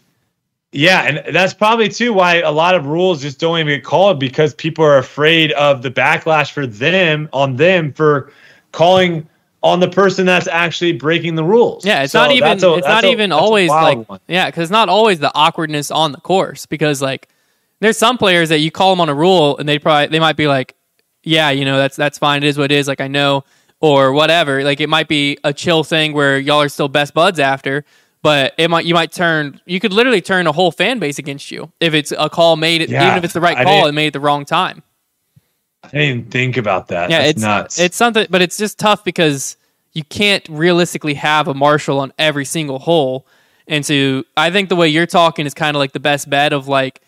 Yeah, 0.72 1.02
and 1.02 1.34
that's 1.34 1.52
probably 1.52 1.88
too 1.88 2.12
why 2.12 2.36
a 2.42 2.52
lot 2.52 2.76
of 2.76 2.86
rules 2.86 3.20
just 3.20 3.40
don't 3.40 3.58
even 3.58 3.74
get 3.74 3.82
called 3.82 4.20
because 4.20 4.54
people 4.54 4.84
are 4.84 4.98
afraid 4.98 5.50
of 5.52 5.82
the 5.82 5.90
backlash 5.90 6.52
for 6.52 6.64
them 6.64 7.28
on 7.32 7.56
them 7.56 7.92
for 7.92 8.30
calling 8.70 9.26
on 9.64 9.80
the 9.80 9.88
person 9.88 10.26
that's 10.26 10.46
actually 10.46 10.92
breaking 10.92 11.34
the 11.34 11.42
rules. 11.42 11.84
Yeah, 11.84 12.04
it's 12.04 12.12
So 12.12 12.20
not 12.20 12.30
even 12.30 12.48
a- 12.62 12.74
it's 12.76 12.86
not 12.86 13.02
a- 13.02 13.08
even 13.10 13.32
always 13.32 13.68
like 13.68 14.08
one. 14.08 14.20
yeah, 14.28 14.46
because 14.46 14.62
it's 14.64 14.70
not 14.70 14.88
always 14.88 15.18
the 15.18 15.32
awkwardness 15.34 15.90
on 15.90 16.12
the 16.12 16.18
course 16.20 16.66
because 16.66 17.02
like 17.02 17.26
there's 17.80 17.98
some 17.98 18.16
players 18.16 18.48
that 18.50 18.60
you 18.60 18.70
call 18.70 18.90
them 18.92 19.00
on 19.00 19.08
a 19.08 19.14
rule 19.14 19.58
and 19.58 19.68
they 19.68 19.78
probably 19.80 20.06
they 20.06 20.20
might 20.20 20.36
be 20.36 20.46
like, 20.46 20.76
yeah, 21.24 21.50
you 21.50 21.64
know 21.64 21.78
that's 21.78 21.96
that's 21.96 22.16
fine, 22.16 22.44
it 22.44 22.46
is 22.46 22.56
what 22.56 22.70
it 22.70 22.76
is, 22.76 22.86
like 22.86 23.00
I 23.00 23.08
know 23.08 23.42
or 23.80 24.12
whatever. 24.12 24.62
Like 24.64 24.80
it 24.80 24.88
might 24.88 25.08
be 25.08 25.38
a 25.44 25.52
chill 25.52 25.84
thing 25.84 26.12
where 26.12 26.38
y'all 26.38 26.60
are 26.62 26.68
still 26.68 26.88
best 26.88 27.14
buds 27.14 27.38
after, 27.40 27.84
but 28.22 28.54
it 28.58 28.68
might 28.68 28.84
you 28.84 28.94
might 28.94 29.12
turn 29.12 29.60
you 29.66 29.80
could 29.80 29.92
literally 29.92 30.20
turn 30.20 30.46
a 30.46 30.52
whole 30.52 30.70
fan 30.72 30.98
base 30.98 31.18
against 31.18 31.50
you 31.50 31.72
if 31.80 31.94
it's 31.94 32.12
a 32.16 32.28
call 32.30 32.56
made 32.56 32.88
Yeah, 32.88 33.06
even 33.06 33.18
if 33.18 33.24
it's 33.24 33.34
the 33.34 33.40
right 33.40 33.56
I 33.56 33.64
call 33.64 33.86
and 33.86 33.94
made 33.94 34.08
at 34.08 34.12
the 34.12 34.20
wrong 34.20 34.44
time. 34.44 34.82
I 35.82 35.88
didn't 35.88 36.02
even 36.18 36.30
think 36.30 36.56
about 36.58 36.88
that. 36.88 37.08
Yeah, 37.10 37.18
That's 37.20 37.30
it's 37.30 37.40
nuts. 37.42 37.80
It's 37.80 37.96
something, 37.96 38.26
but 38.28 38.42
it's 38.42 38.58
just 38.58 38.78
tough 38.78 39.02
because 39.02 39.56
you 39.92 40.04
can't 40.04 40.46
realistically 40.50 41.14
have 41.14 41.48
a 41.48 41.54
marshal 41.54 41.98
on 42.00 42.12
every 42.18 42.44
single 42.44 42.78
hole. 42.78 43.26
And 43.66 43.84
so 43.84 44.24
I 44.36 44.50
think 44.50 44.68
the 44.68 44.76
way 44.76 44.88
you're 44.88 45.06
talking 45.06 45.46
is 45.46 45.54
kind 45.54 45.74
of 45.76 45.78
like 45.78 45.92
the 45.92 46.00
best 46.00 46.28
bet 46.28 46.52
of 46.52 46.68
like 46.68 47.00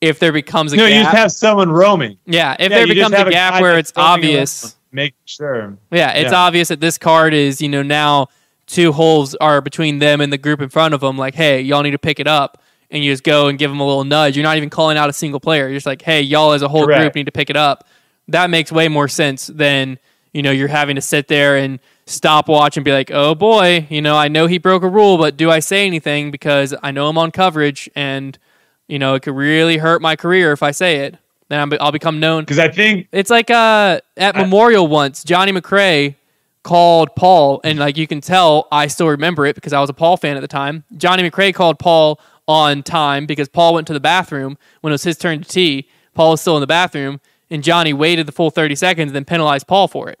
if 0.00 0.18
there 0.20 0.32
becomes 0.32 0.72
a 0.72 0.76
No, 0.76 0.86
gap. 0.86 0.92
you 0.96 1.02
just 1.02 1.16
have 1.16 1.32
someone 1.32 1.70
roaming. 1.70 2.16
yeah, 2.24 2.54
if 2.58 2.70
Yeah, 2.70 2.78
there 2.78 2.86
becomes 2.86 3.14
a 3.14 3.30
gap 3.30 3.60
where 3.60 3.78
it's 3.78 3.92
obvious. 3.94 4.64
around, 4.64 4.74
Make 4.94 5.14
sure. 5.24 5.76
Yeah, 5.90 6.12
it's 6.12 6.30
Yeah. 6.30 6.38
obvious 6.38 6.68
that 6.68 6.78
this 6.80 6.98
card 6.98 7.34
is, 7.34 7.60
you 7.60 7.68
know, 7.68 7.82
now 7.82 8.28
two 8.66 8.92
holes 8.92 9.34
are 9.34 9.60
between 9.60 9.98
them 9.98 10.20
and 10.20 10.32
the 10.32 10.38
group 10.38 10.62
in 10.62 10.68
front 10.68 10.94
of 10.94 11.00
them. 11.00 11.18
Like, 11.18 11.34
hey, 11.34 11.60
y'all 11.60 11.82
need 11.82 11.90
to 11.90 11.98
pick 11.98 12.20
it 12.20 12.28
up. 12.28 12.62
And 12.92 13.02
you 13.02 13.12
just 13.12 13.24
go 13.24 13.48
and 13.48 13.58
give 13.58 13.72
them 13.72 13.80
a 13.80 13.84
little 13.86 14.04
nudge. 14.04 14.36
You're 14.36 14.44
not 14.44 14.56
even 14.56 14.70
calling 14.70 14.96
out 14.96 15.10
a 15.10 15.12
single 15.12 15.40
player. 15.40 15.66
You're 15.66 15.76
just 15.76 15.86
like, 15.86 16.02
hey, 16.02 16.20
y'all 16.22 16.52
as 16.52 16.62
a 16.62 16.68
whole 16.68 16.86
Correct. 16.86 17.00
group 17.00 17.14
need 17.16 17.26
to 17.26 17.32
pick 17.32 17.50
it 17.50 17.56
up. 17.56 17.88
That 18.28 18.50
makes 18.50 18.70
way 18.70 18.86
more 18.86 19.08
sense 19.08 19.48
than, 19.48 19.98
you 20.32 20.42
know, 20.42 20.52
you're 20.52 20.68
having 20.68 20.94
to 20.94 21.02
sit 21.02 21.26
there 21.26 21.56
and 21.56 21.80
stop 22.06 22.46
watch 22.48 22.76
and 22.76 22.84
be 22.84 22.92
like, 22.92 23.10
oh 23.10 23.34
boy, 23.34 23.86
you 23.90 24.00
know, 24.00 24.16
I 24.16 24.28
know 24.28 24.46
he 24.46 24.58
broke 24.58 24.84
a 24.84 24.88
rule, 24.88 25.18
but 25.18 25.36
do 25.36 25.50
I 25.50 25.58
say 25.58 25.86
anything 25.86 26.30
because 26.30 26.72
I 26.84 26.92
know 26.92 27.08
I'm 27.08 27.18
on 27.18 27.32
coverage 27.32 27.90
and, 27.96 28.38
you 28.86 28.98
know, 29.00 29.14
it 29.14 29.22
could 29.22 29.34
really 29.34 29.78
hurt 29.78 30.00
my 30.00 30.14
career 30.14 30.52
if 30.52 30.62
I 30.62 30.70
say 30.70 30.96
it. 30.98 31.16
Then 31.48 31.60
I'm- 31.60 31.72
I'll 31.80 31.92
become 31.92 32.20
known. 32.20 32.42
Because 32.42 32.58
I 32.58 32.68
think 32.68 33.08
It's 33.12 33.30
like 33.30 33.50
uh, 33.50 34.00
at 34.16 34.36
Memorial 34.36 34.86
once, 34.86 35.22
Johnny 35.24 35.52
McCray 35.52 36.14
called 36.62 37.14
Paul, 37.14 37.60
and 37.62 37.78
like 37.78 37.96
you 37.96 38.06
can 38.06 38.20
tell, 38.20 38.66
I 38.72 38.86
still 38.86 39.08
remember 39.08 39.44
it 39.46 39.54
because 39.54 39.72
I 39.72 39.80
was 39.80 39.90
a 39.90 39.94
Paul 39.94 40.16
fan 40.16 40.36
at 40.36 40.40
the 40.40 40.48
time. 40.48 40.84
Johnny 40.96 41.28
McCray 41.28 41.54
called 41.54 41.78
Paul 41.78 42.18
on 42.48 42.82
time 42.82 43.26
because 43.26 43.48
Paul 43.48 43.74
went 43.74 43.86
to 43.86 43.92
the 43.92 44.00
bathroom 44.00 44.56
when 44.80 44.90
it 44.90 44.94
was 44.94 45.04
his 45.04 45.18
turn 45.18 45.42
to 45.42 45.48
tee. 45.48 45.88
Paul 46.14 46.32
was 46.32 46.40
still 46.40 46.56
in 46.56 46.60
the 46.60 46.66
bathroom, 46.66 47.20
and 47.50 47.62
Johnny 47.62 47.92
waited 47.92 48.26
the 48.26 48.32
full 48.32 48.50
thirty 48.50 48.74
seconds, 48.74 49.12
then 49.12 49.24
penalized 49.24 49.66
Paul 49.66 49.88
for 49.88 50.08
it, 50.08 50.18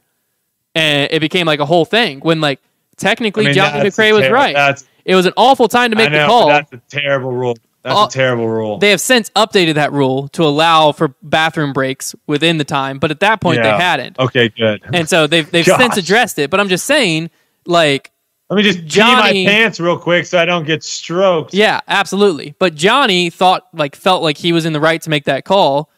and 0.74 1.08
it 1.10 1.20
became 1.20 1.46
like 1.46 1.60
a 1.60 1.66
whole 1.66 1.84
thing. 1.86 2.20
When 2.20 2.40
like 2.40 2.60
technically 2.96 3.44
I 3.44 3.48
mean, 3.48 3.54
Johnny 3.54 3.88
McCray 3.88 4.12
was 4.12 4.22
ter- 4.22 4.32
right. 4.32 4.82
It 5.04 5.14
was 5.14 5.26
an 5.26 5.32
awful 5.36 5.68
time 5.68 5.90
to 5.90 5.96
make 5.96 6.10
know, 6.10 6.22
the 6.22 6.26
call. 6.26 6.48
That's 6.48 6.72
a 6.72 6.80
terrible 6.88 7.32
rule. 7.32 7.56
That's 7.84 7.96
Oh, 7.96 8.04
a 8.06 8.10
terrible 8.10 8.48
rule. 8.48 8.78
They 8.78 8.90
have 8.90 9.00
since 9.00 9.28
updated 9.36 9.74
that 9.74 9.92
rule 9.92 10.28
to 10.28 10.42
allow 10.42 10.92
for 10.92 11.14
bathroom 11.22 11.72
breaks 11.74 12.14
within 12.26 12.56
the 12.56 12.64
time, 12.64 12.98
but 12.98 13.10
at 13.10 13.20
that 13.20 13.40
point 13.42 13.58
Yeah. 13.62 13.76
they 13.76 13.82
hadn't. 13.82 14.18
okay, 14.18 14.48
good. 14.48 14.82
And 14.92 15.06
so 15.08 15.26
they've 15.26 15.48
they've 15.50 15.66
Gosh. 15.66 15.78
since 15.80 15.96
addressed 15.98 16.38
it. 16.38 16.50
But 16.50 16.60
I'm 16.60 16.68
just 16.70 16.86
saying, 16.86 17.28
like, 17.66 18.10
Let 18.48 18.56
me 18.56 18.62
just 18.62 18.84
Johnny- 18.86 19.32
pee 19.32 19.44
my 19.44 19.50
pants 19.52 19.78
real 19.80 19.98
quick 19.98 20.24
so 20.26 20.38
I 20.38 20.46
don't 20.46 20.64
get 20.66 20.82
stroked. 20.82 21.52
yeah, 21.52 21.80
absolutely. 21.86 22.54
But 22.58 22.74
Johnny 22.74 23.28
thought 23.28 23.66
like 23.74 23.94
felt 23.96 24.22
like 24.22 24.38
he 24.38 24.52
was 24.52 24.64
in 24.64 24.72
the 24.72 24.80
right 24.80 25.00
to 25.02 25.10
make 25.10 25.24
that 25.24 25.44
call. 25.44 25.90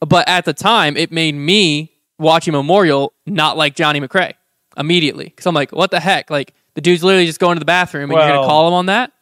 But 0.00 0.26
at 0.28 0.44
the 0.46 0.52
time, 0.54 0.96
it 0.96 1.12
made 1.12 1.34
me 1.34 1.92
watching 2.18 2.52
Memorial 2.52 3.12
not 3.26 3.56
like 3.58 3.74
Johnny 3.74 4.00
McCray 4.00 4.32
immediately 4.78 5.26
because 5.26 5.46
I'm 5.46 5.54
like, 5.54 5.72
what 5.72 5.90
the 5.90 6.00
heck? 6.00 6.30
Like 6.30 6.54
the 6.74 6.80
dude's 6.80 7.04
literally 7.04 7.26
just 7.26 7.38
going 7.40 7.56
to 7.56 7.60
the 7.60 7.64
bathroom 7.66 8.10
and 8.10 8.18
you're 8.18 8.28
gonna 8.28 8.46
call 8.46 8.68
him 8.68 8.74
on 8.74 8.86
that. 8.86 9.12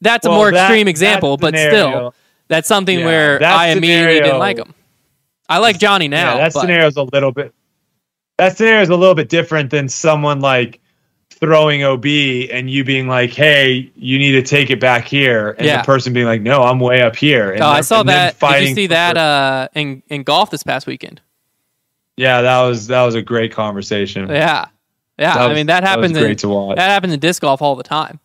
That's 0.00 0.26
a 0.26 0.30
more 0.30 0.50
that- 0.50 0.64
extreme 0.70 0.88
example, 0.88 1.36
but 1.36 1.54
scenario- 1.54 1.70
still, 1.90 2.14
that's 2.48 2.68
something 2.68 3.00
Yeah, 3.00 3.04
where 3.06 3.38
that 3.40 3.56
I 3.56 3.68
immediately 3.68 4.20
didn't 4.20 4.38
like 4.38 4.58
him. 4.58 4.74
I 5.48 5.58
like 5.58 5.78
Johnny 5.78 6.08
now. 6.08 6.34
yeah, 6.34 6.38
that 6.44 6.52
but- 6.54 6.60
scenario's 6.60 6.96
a 6.96 7.02
little 7.04 7.32
bit. 7.32 7.52
That 8.36 8.56
scenario 8.56 8.82
is 8.82 8.88
a 8.90 8.96
little 8.96 9.14
bit 9.16 9.28
different 9.28 9.70
than 9.70 9.88
someone 9.88 10.40
like 10.40 10.78
throwing 11.30 11.82
OB 11.84 12.48
and 12.52 12.70
you 12.70 12.84
being 12.84 13.08
like, 13.08 13.32
"Hey, 13.32 13.90
you 13.96 14.18
need 14.18 14.32
to 14.32 14.42
take 14.42 14.70
it 14.70 14.78
back 14.80 15.06
here," 15.06 15.54
and 15.58 15.66
Yeah. 15.66 15.78
the 15.78 15.84
person 15.84 16.12
being 16.12 16.26
like, 16.26 16.42
"No, 16.42 16.62
I'm 16.62 16.78
way 16.80 17.00
up 17.02 17.16
here." 17.16 17.50
And 17.52 17.62
Oh, 17.62 17.66
I 17.68 17.80
saw 17.80 18.02
that. 18.04 18.38
Did 18.38 18.68
you 18.68 18.74
see 18.74 18.86
that 18.88 19.16
uh, 19.16 19.68
in 19.74 20.02
in 20.08 20.22
golf 20.22 20.50
this 20.50 20.62
past 20.62 20.86
weekend? 20.86 21.20
Yeah, 22.16 22.42
that 22.42 22.60
was 22.62 22.86
that 22.88 23.02
was 23.02 23.14
a 23.14 23.22
great 23.22 23.52
conversation. 23.52 24.28
Yeah, 24.28 24.66
yeah. 25.18 25.34
That 25.34 25.50
I 25.50 25.54
mean, 25.54 25.66
that 25.66 25.82
that 25.82 25.88
happens. 25.88 26.16
in, 26.16 26.22
great 26.22 26.38
to 26.38 26.48
watch. 26.48 26.76
That 26.76 26.90
happens 26.90 27.12
in 27.12 27.20
disc 27.20 27.42
golf 27.42 27.60
all 27.62 27.74
the 27.76 27.82
time. 27.84 28.18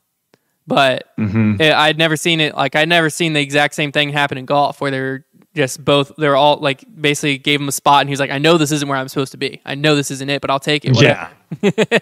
But 0.66 1.10
Mhm. 1.20 1.60
it, 1.60 1.74
I'd 1.74 1.98
never 1.98 2.16
seen 2.16 2.40
it. 2.40 2.56
Like 2.56 2.76
I'd 2.76 2.88
never 2.90 3.10
seen 3.10 3.34
the 3.34 3.42
exact 3.42 3.76
same 3.76 3.92
thing 3.92 4.10
happen 4.10 4.38
in 4.38 4.46
golf, 4.46 4.80
where 4.80 4.92
they're 4.92 5.26
just 5.56 5.84
both. 5.84 6.12
They're 6.18 6.36
all 6.38 6.58
like 6.58 6.84
basically 7.00 7.38
gave 7.38 7.60
him 7.60 7.68
a 7.68 7.72
spot, 7.74 8.02
and 8.02 8.10
he's 8.10 8.20
like, 8.20 8.32
"I 8.32 8.38
know 8.38 8.58
this 8.58 8.72
isn't 8.72 8.88
where 8.88 8.98
I'm 8.98 9.08
supposed 9.10 9.32
to 9.34 9.38
be. 9.38 9.60
I 9.66 9.76
know 9.76 9.96
this 9.96 10.10
isn't 10.12 10.30
it, 10.30 10.42
but 10.42 10.50
I'll 10.50 10.60
take 10.62 10.86
it." 10.86 11.00
Yeah, 11.02 11.28
But 11.62 12.02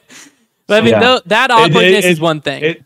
I 0.69 0.81
mean, 0.81 0.91
Yeah. 0.91 1.17
that 1.25 1.49
It- 1.49 1.53
awkwardness 1.53 2.05
it- 2.05 2.11
is 2.11 2.21
one 2.21 2.39
thing. 2.41 2.63
it, 2.63 2.83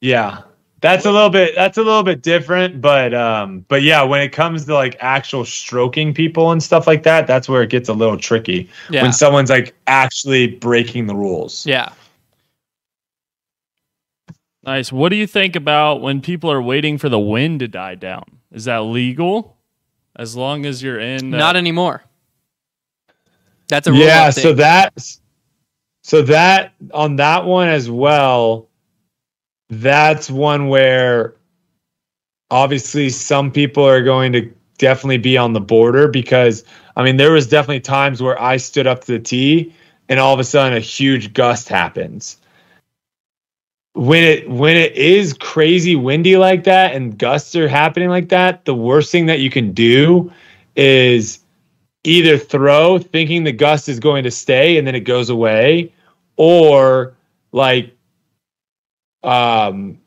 yeah, 0.00 0.38
that's 0.80 1.06
a 1.06 1.10
little 1.10 1.30
bit 1.30 1.54
that's 1.56 1.76
a 1.78 1.82
little 1.82 2.02
bit 2.04 2.22
different, 2.22 2.80
but 2.80 3.12
um, 3.14 3.64
but 3.68 3.82
yeah, 3.82 4.02
when 4.02 4.20
it 4.20 4.28
comes 4.30 4.64
to 4.66 4.74
like 4.74 4.96
actual 5.00 5.44
stroking 5.44 6.14
people 6.14 6.52
and 6.52 6.62
stuff 6.62 6.86
like 6.86 7.02
that, 7.02 7.26
that's 7.26 7.48
where 7.48 7.62
it 7.62 7.70
gets 7.70 7.88
a 7.88 7.92
little 7.94 8.16
tricky. 8.16 8.68
Yeah. 8.90 9.02
When 9.02 9.12
someone's 9.12 9.50
like 9.50 9.74
actually 9.88 10.48
breaking 10.48 11.06
the 11.06 11.16
rules. 11.16 11.66
yeah. 11.66 11.88
Nice. 14.68 14.92
What 14.92 15.08
do 15.08 15.16
you 15.16 15.26
think 15.26 15.56
about 15.56 16.02
when 16.02 16.20
people 16.20 16.52
are 16.52 16.60
waiting 16.60 16.98
for 16.98 17.08
the 17.08 17.18
wind 17.18 17.60
to 17.60 17.68
die 17.68 17.94
down? 17.94 18.24
Is 18.52 18.66
that 18.66 18.80
legal? 18.82 19.56
As 20.14 20.36
long 20.36 20.66
as 20.66 20.82
you're 20.82 21.00
in. 21.00 21.32
uh, 21.32 21.38
Not 21.38 21.56
anymore. 21.56 22.02
That's 23.68 23.88
a 23.88 23.94
yeah 23.94 24.28
update. 24.28 24.42
so 24.42 24.52
that 24.52 25.18
so 26.02 26.20
that 26.20 26.74
on 26.92 27.16
that 27.16 27.46
one 27.46 27.68
as 27.68 27.90
well 27.90 28.68
that's 29.70 30.30
one 30.30 30.68
where 30.68 31.34
obviously 32.50 33.08
some 33.08 33.50
people 33.50 33.86
are 33.86 34.02
going 34.02 34.32
to 34.32 34.52
definitely 34.76 35.18
be 35.18 35.38
on 35.38 35.52
the 35.54 35.60
border 35.60 36.08
because 36.08 36.64
i 36.96 37.04
mean 37.04 37.18
there 37.18 37.32
was 37.32 37.46
definitely 37.46 37.80
times 37.80 38.22
where 38.22 38.40
i 38.40 38.56
stood 38.56 38.86
up 38.86 39.04
to 39.04 39.12
the 39.12 39.18
tee 39.18 39.74
and 40.08 40.18
all 40.18 40.32
of 40.32 40.40
a 40.40 40.44
sudden 40.44 40.74
a 40.76 40.80
huge 40.80 41.34
gust 41.34 41.68
happens 41.68 42.38
when 43.98 44.22
it 44.22 44.48
when 44.48 44.76
it 44.76 44.92
is 44.92 45.32
crazy 45.32 45.96
windy 45.96 46.36
like 46.36 46.62
that 46.62 46.94
and 46.94 47.18
gusts 47.18 47.56
are 47.56 47.66
happening 47.66 48.08
like 48.08 48.28
that 48.28 48.64
the 48.64 48.74
worst 48.74 49.10
thing 49.10 49.26
that 49.26 49.40
you 49.40 49.50
can 49.50 49.72
do 49.72 50.32
is 50.76 51.40
either 52.04 52.38
throw 52.38 53.00
thinking 53.00 53.42
the 53.42 53.50
gust 53.50 53.88
is 53.88 53.98
going 53.98 54.22
to 54.22 54.30
stay 54.30 54.78
and 54.78 54.86
then 54.86 54.94
it 54.94 55.00
goes 55.00 55.30
away 55.30 55.92
or 56.36 57.16
like 57.50 57.92
um 59.24 59.98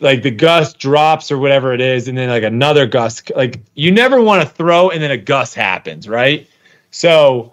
like 0.00 0.22
the 0.22 0.30
gust 0.30 0.78
drops 0.78 1.30
or 1.30 1.36
whatever 1.36 1.74
it 1.74 1.82
is 1.82 2.08
and 2.08 2.16
then 2.16 2.30
like 2.30 2.44
another 2.44 2.86
gust 2.86 3.30
like 3.36 3.60
you 3.74 3.92
never 3.92 4.22
want 4.22 4.42
to 4.42 4.48
throw 4.48 4.88
and 4.88 5.02
then 5.02 5.10
a 5.10 5.18
gust 5.18 5.54
happens 5.54 6.08
right? 6.08 6.48
So 6.90 7.52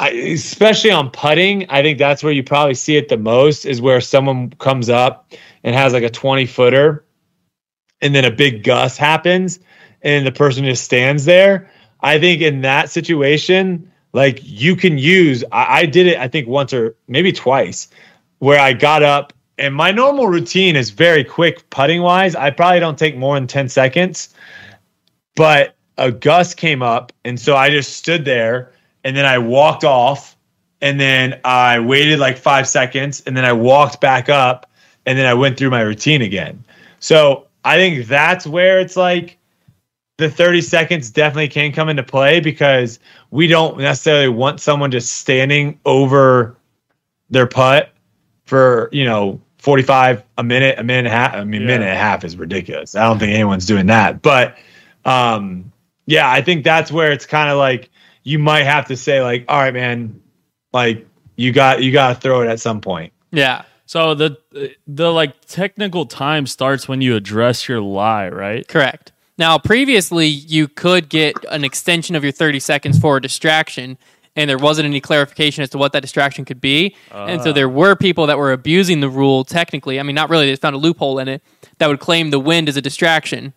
I, 0.00 0.10
especially 0.10 0.90
on 0.90 1.10
putting 1.10 1.68
i 1.70 1.82
think 1.82 1.98
that's 1.98 2.22
where 2.22 2.32
you 2.32 2.44
probably 2.44 2.74
see 2.74 2.96
it 2.96 3.08
the 3.08 3.16
most 3.16 3.64
is 3.64 3.80
where 3.80 4.00
someone 4.00 4.50
comes 4.50 4.88
up 4.88 5.32
and 5.64 5.74
has 5.74 5.92
like 5.92 6.04
a 6.04 6.10
20 6.10 6.46
footer 6.46 7.04
and 8.00 8.14
then 8.14 8.24
a 8.24 8.30
big 8.30 8.62
gust 8.62 8.98
happens 8.98 9.60
and 10.02 10.26
the 10.26 10.32
person 10.32 10.64
just 10.64 10.84
stands 10.84 11.24
there. 11.24 11.70
I 12.00 12.18
think 12.18 12.40
in 12.42 12.60
that 12.62 12.90
situation, 12.90 13.90
like 14.12 14.40
you 14.42 14.76
can 14.76 14.98
use, 14.98 15.44
I, 15.52 15.80
I 15.80 15.86
did 15.86 16.06
it, 16.06 16.18
I 16.18 16.28
think 16.28 16.48
once 16.48 16.72
or 16.72 16.96
maybe 17.08 17.32
twice, 17.32 17.88
where 18.38 18.60
I 18.60 18.72
got 18.72 19.02
up 19.02 19.32
and 19.58 19.74
my 19.74 19.90
normal 19.90 20.28
routine 20.28 20.76
is 20.76 20.90
very 20.90 21.24
quick 21.24 21.68
putting 21.70 22.02
wise. 22.02 22.36
I 22.36 22.50
probably 22.50 22.80
don't 22.80 22.98
take 22.98 23.16
more 23.16 23.34
than 23.34 23.48
10 23.48 23.68
seconds, 23.68 24.32
but 25.34 25.74
a 25.96 26.12
gust 26.12 26.56
came 26.56 26.82
up. 26.82 27.12
And 27.24 27.40
so 27.40 27.56
I 27.56 27.70
just 27.70 27.96
stood 27.96 28.24
there 28.24 28.72
and 29.04 29.16
then 29.16 29.24
I 29.26 29.38
walked 29.38 29.84
off 29.84 30.36
and 30.80 31.00
then 31.00 31.40
I 31.44 31.80
waited 31.80 32.18
like 32.18 32.38
five 32.38 32.68
seconds 32.68 33.22
and 33.26 33.36
then 33.36 33.44
I 33.44 33.52
walked 33.52 34.00
back 34.00 34.28
up 34.28 34.70
and 35.06 35.18
then 35.18 35.26
I 35.26 35.34
went 35.34 35.56
through 35.58 35.70
my 35.70 35.80
routine 35.80 36.22
again. 36.22 36.64
So 37.00 37.46
I 37.64 37.76
think 37.76 38.06
that's 38.06 38.46
where 38.46 38.80
it's 38.80 38.96
like 38.96 39.38
the 40.18 40.28
30 40.30 40.60
seconds 40.62 41.10
definitely 41.10 41.48
can 41.48 41.72
come 41.72 41.88
into 41.88 42.02
play 42.02 42.40
because 42.40 42.98
we 43.30 43.46
don't 43.46 43.78
necessarily 43.78 44.28
want 44.28 44.60
someone 44.60 44.90
just 44.90 45.12
standing 45.12 45.78
over 45.84 46.56
their 47.30 47.46
putt 47.46 47.90
for, 48.46 48.88
you 48.92 49.04
know, 49.04 49.40
45 49.58 50.22
a 50.38 50.42
minute, 50.42 50.78
a 50.78 50.84
minute 50.84 50.98
and 51.00 51.06
a 51.08 51.10
half. 51.10 51.34
I 51.34 51.44
mean, 51.44 51.62
Yeah. 51.62 51.66
minute 51.66 51.88
and 51.88 51.96
a 51.96 52.00
half 52.00 52.24
is 52.24 52.36
ridiculous. 52.36 52.94
I 52.94 53.04
don't 53.04 53.18
think 53.18 53.32
anyone's 53.32 53.66
doing 53.66 53.86
that. 53.86 54.22
But 54.22 54.56
um, 55.04 55.72
yeah, 56.06 56.30
I 56.30 56.42
think 56.42 56.64
that's 56.64 56.90
where 56.92 57.12
it's 57.12 57.26
kind 57.26 57.50
of 57.50 57.58
like 57.58 57.90
you 58.28 58.38
might 58.38 58.64
have 58.64 58.86
to 58.88 58.96
say, 58.96 59.22
like, 59.22 59.46
all 59.48 59.58
right, 59.58 59.72
man, 59.72 60.20
like 60.74 61.06
you 61.36 61.50
got 61.50 61.82
you 61.82 61.92
got 61.92 62.08
to 62.08 62.20
throw 62.20 62.42
it 62.42 62.48
at 62.48 62.60
some 62.60 62.80
point. 62.80 63.12
yeah. 63.30 63.62
So 63.86 64.14
the 64.14 64.36
the 64.86 65.10
like 65.10 65.46
technical 65.46 66.04
time 66.04 66.46
starts 66.46 66.86
when 66.86 67.00
you 67.00 67.16
address 67.16 67.66
your 67.68 67.80
lie, 67.80 68.28
right? 68.28 68.68
Correct. 68.68 69.12
Now, 69.38 69.56
previously, 69.56 70.26
you 70.26 70.68
could 70.68 71.08
get 71.08 71.36
an 71.48 71.64
extension 71.64 72.16
of 72.16 72.22
your 72.22 72.32
30 72.32 72.60
seconds 72.60 72.98
for 72.98 73.16
a 73.16 73.22
distraction, 73.22 73.96
and 74.36 74.50
there 74.50 74.58
wasn't 74.58 74.86
any 74.86 75.00
clarification 75.00 75.62
as 75.62 75.70
to 75.70 75.78
what 75.78 75.92
that 75.92 76.00
distraction 76.00 76.44
could 76.44 76.60
be. 76.60 76.94
and 77.12 77.40
so 77.42 77.50
ah. 77.50 77.52
there 77.54 77.68
were 77.68 77.96
people 77.96 78.26
that 78.26 78.36
were 78.36 78.52
abusing 78.52 79.00
the 79.00 79.08
rule 79.08 79.42
technically. 79.42 79.98
I 79.98 80.02
mean, 80.02 80.14
not 80.14 80.28
really, 80.28 80.50
they 80.50 80.56
found 80.56 80.74
a 80.74 80.78
loophole 80.78 81.18
in 81.18 81.28
it 81.28 81.42
that 81.78 81.86
would 81.86 82.00
claim 82.00 82.28
the 82.28 82.40
wind 82.40 82.68
as 82.68 82.76
a 82.76 82.82
distraction 82.82 83.54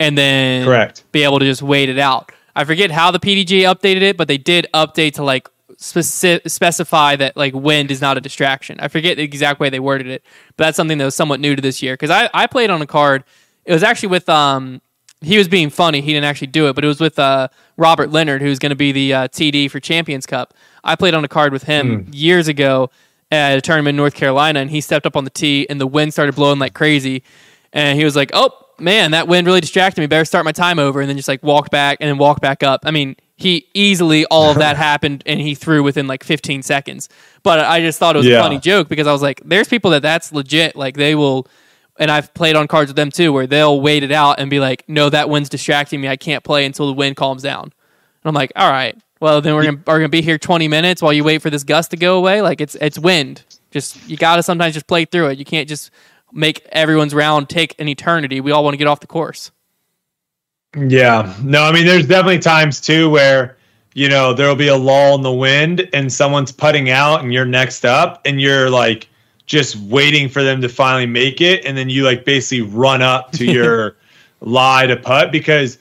and 0.00 0.16
then 0.16 0.64
Correct. 0.64 1.04
be 1.12 1.24
able 1.24 1.40
to 1.40 1.44
just 1.44 1.60
wait 1.60 1.90
it 1.90 1.98
out. 1.98 2.32
I 2.56 2.64
forget 2.64 2.90
how 2.90 3.10
the 3.10 3.18
PDG 3.18 3.62
updated 3.62 4.02
it, 4.02 4.16
but 4.16 4.28
they 4.28 4.38
did 4.38 4.66
update 4.74 5.14
to 5.14 5.24
like 5.24 5.48
speci- 5.76 6.48
specify 6.50 7.16
that 7.16 7.36
like 7.36 7.54
wind 7.54 7.90
is 7.90 8.00
not 8.00 8.16
a 8.16 8.20
distraction. 8.20 8.78
I 8.80 8.88
forget 8.88 9.16
the 9.16 9.22
exact 9.22 9.60
way 9.60 9.70
they 9.70 9.80
worded 9.80 10.06
it, 10.06 10.22
but 10.56 10.64
that's 10.64 10.76
something 10.76 10.98
that 10.98 11.04
was 11.04 11.14
somewhat 11.14 11.40
new 11.40 11.56
to 11.56 11.62
this 11.62 11.82
year 11.82 11.94
because 11.94 12.10
I, 12.10 12.30
I 12.32 12.46
played 12.46 12.70
on 12.70 12.80
a 12.82 12.86
card 12.86 13.24
It 13.64 13.72
was 13.72 13.82
actually 13.82 14.08
with 14.10 14.28
um 14.28 14.80
he 15.20 15.38
was 15.38 15.48
being 15.48 15.70
funny. 15.70 16.02
He 16.02 16.12
didn't 16.12 16.26
actually 16.26 16.48
do 16.48 16.68
it, 16.68 16.74
but 16.74 16.84
it 16.84 16.88
was 16.88 17.00
with 17.00 17.18
uh 17.18 17.48
Robert 17.76 18.10
Leonard, 18.10 18.42
who's 18.42 18.58
going 18.58 18.70
to 18.70 18.76
be 18.76 18.92
the 18.92 19.14
uh, 19.14 19.28
TD 19.28 19.70
for 19.70 19.80
Champions 19.80 20.26
Cup. 20.26 20.54
I 20.84 20.96
played 20.96 21.14
on 21.14 21.24
a 21.24 21.28
card 21.28 21.52
with 21.52 21.64
him 21.64 22.06
years 22.12 22.46
ago 22.46 22.90
at 23.32 23.58
a 23.58 23.60
tournament 23.60 23.94
in 23.94 23.96
North 23.96 24.14
Carolina, 24.14 24.60
and 24.60 24.70
he 24.70 24.80
stepped 24.80 25.06
up 25.06 25.16
on 25.16 25.24
the 25.24 25.30
tee, 25.30 25.66
and 25.68 25.80
the 25.80 25.86
wind 25.86 26.12
started 26.12 26.34
blowing 26.36 26.58
like 26.60 26.74
crazy, 26.74 27.24
and 27.72 27.98
he 27.98 28.04
was 28.04 28.14
like, 28.14 28.30
"Oh 28.34 28.50
man, 28.78 29.12
that 29.12 29.28
wind 29.28 29.46
really 29.46 29.60
distracted 29.60 30.00
me. 30.00 30.06
Better 30.06 30.24
start 30.24 30.44
my 30.44 30.52
time 30.52 30.78
over," 30.78 31.00
and 31.00 31.08
then 31.08 31.16
just 31.16 31.28
like 31.28 31.42
walk 31.42 31.70
back 31.70 31.98
and 32.00 32.08
then 32.08 32.18
walk 32.18 32.40
back 32.40 32.62
up. 32.62 32.82
I 32.84 32.90
mean, 32.90 33.16
he 33.36 33.66
easily 33.74 34.24
all 34.26 34.50
of 34.50 34.58
that 34.58 34.76
happened, 34.90 35.22
and 35.26 35.40
he 35.40 35.54
threw 35.54 35.82
within 35.82 36.06
like 36.06 36.24
15 36.24 36.62
seconds. 36.62 37.08
But 37.42 37.60
I 37.60 37.80
just 37.80 37.98
thought 37.98 38.16
it 38.16 38.18
was 38.18 38.26
a 38.38 38.42
funny 38.42 38.58
joke 38.58 38.88
because 38.88 39.06
I 39.06 39.12
was 39.12 39.22
like, 39.22 39.40
"There's 39.44 39.68
people 39.68 39.90
that 39.92 40.02
that's 40.02 40.32
legit. 40.32 40.76
Like 40.76 40.96
they 40.96 41.14
will." 41.14 41.46
And 41.96 42.10
I've 42.10 42.34
played 42.34 42.56
on 42.56 42.66
cards 42.66 42.88
with 42.88 42.96
them 42.96 43.12
too, 43.12 43.32
where 43.32 43.46
they'll 43.46 43.80
wait 43.80 44.02
it 44.02 44.10
out 44.10 44.40
and 44.40 44.50
be 44.50 44.58
like, 44.58 44.84
"No, 44.88 45.08
that 45.10 45.28
wind's 45.30 45.48
distracting 45.48 46.00
me. 46.00 46.08
I 46.08 46.16
can't 46.16 46.42
play 46.42 46.64
until 46.64 46.86
the 46.86 46.92
wind 46.92 47.16
calms 47.16 47.42
down." 47.42 47.62
And 47.64 47.72
I'm 48.24 48.34
like, 48.34 48.52
"All 48.56 48.70
right, 48.70 48.96
well 49.20 49.40
then 49.40 49.54
we're 49.54 49.64
gonna 49.64 49.80
are 49.86 49.98
gonna 49.98 50.08
be 50.08 50.22
here 50.22 50.38
20 50.38 50.68
minutes 50.68 51.00
while 51.00 51.12
you 51.12 51.24
wait 51.24 51.40
for 51.40 51.50
this 51.50 51.64
gust 51.64 51.92
to 51.92 51.96
go 51.96 52.18
away. 52.18 52.42
Like 52.42 52.60
it's 52.60 52.74
it's 52.74 52.98
wind. 52.98 53.44
Just 53.70 54.08
you 54.08 54.16
gotta 54.16 54.42
sometimes 54.42 54.74
just 54.74 54.86
play 54.86 55.04
through 55.04 55.28
it. 55.28 55.38
You 55.38 55.44
can't 55.44 55.68
just 55.68 55.90
make 56.34 56.66
everyone's 56.72 57.14
round 57.14 57.48
take 57.48 57.78
an 57.80 57.88
eternity. 57.88 58.40
We 58.40 58.50
all 58.50 58.64
want 58.64 58.74
to 58.74 58.78
get 58.78 58.86
off 58.86 59.00
the 59.00 59.06
course. 59.06 59.50
Yeah. 60.76 61.34
No, 61.42 61.62
I 61.62 61.72
mean, 61.72 61.86
there's 61.86 62.06
definitely 62.06 62.40
times 62.40 62.80
too 62.80 63.08
where, 63.08 63.56
you 63.94 64.08
know, 64.08 64.34
there'll 64.34 64.56
be 64.56 64.68
a 64.68 64.76
lull 64.76 65.14
in 65.14 65.22
the 65.22 65.32
wind 65.32 65.88
and 65.92 66.12
someone's 66.12 66.50
putting 66.50 66.90
out 66.90 67.22
and 67.22 67.32
you're 67.32 67.44
next 67.44 67.84
up 67.84 68.20
and 68.24 68.40
you're 68.40 68.68
like 68.68 69.08
just 69.46 69.76
waiting 69.76 70.28
for 70.28 70.42
them 70.42 70.60
to 70.62 70.68
finally 70.68 71.06
make 71.06 71.40
it. 71.40 71.64
And 71.64 71.76
then 71.76 71.88
you 71.88 72.04
like 72.04 72.24
basically 72.24 72.62
run 72.62 73.02
up 73.02 73.30
to 73.32 73.44
your 73.50 73.96
lie 74.40 74.86
to 74.86 74.96
putt 74.96 75.30
because 75.30 75.78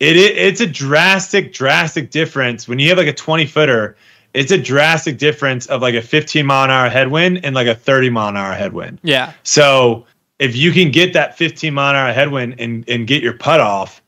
it, 0.00 0.16
it 0.16 0.38
it's 0.38 0.60
a 0.60 0.66
drastic, 0.66 1.52
drastic 1.52 2.10
difference 2.10 2.68
when 2.68 2.78
you 2.78 2.88
have 2.90 2.98
like 2.98 3.08
a 3.08 3.12
20 3.12 3.46
footer. 3.46 3.96
It's 4.34 4.50
a 4.52 4.58
drastic 4.58 5.16
difference 5.18 5.66
of 5.66 5.80
like 5.80 5.94
a 5.94 6.02
15 6.02 6.44
mile 6.44 6.64
an 6.64 6.70
hour 6.70 6.88
headwind 6.90 7.44
and 7.44 7.54
like 7.54 7.66
a 7.68 7.74
30 7.74 8.10
mile 8.10 8.28
an 8.28 8.36
hour 8.36 8.52
headwind. 8.52 8.98
Yeah, 9.02 9.32
So 9.44 10.06
if 10.40 10.56
you 10.56 10.72
can 10.72 10.90
get 10.90 11.12
that 11.12 11.38
15 11.38 11.72
mile 11.72 11.90
an 11.90 11.96
hour 11.96 12.12
headwind 12.12 12.56
and, 12.58 12.84
and 12.88 13.06
get 13.06 13.22
your 13.22 13.34
putt 13.34 13.60
off, 13.60 14.02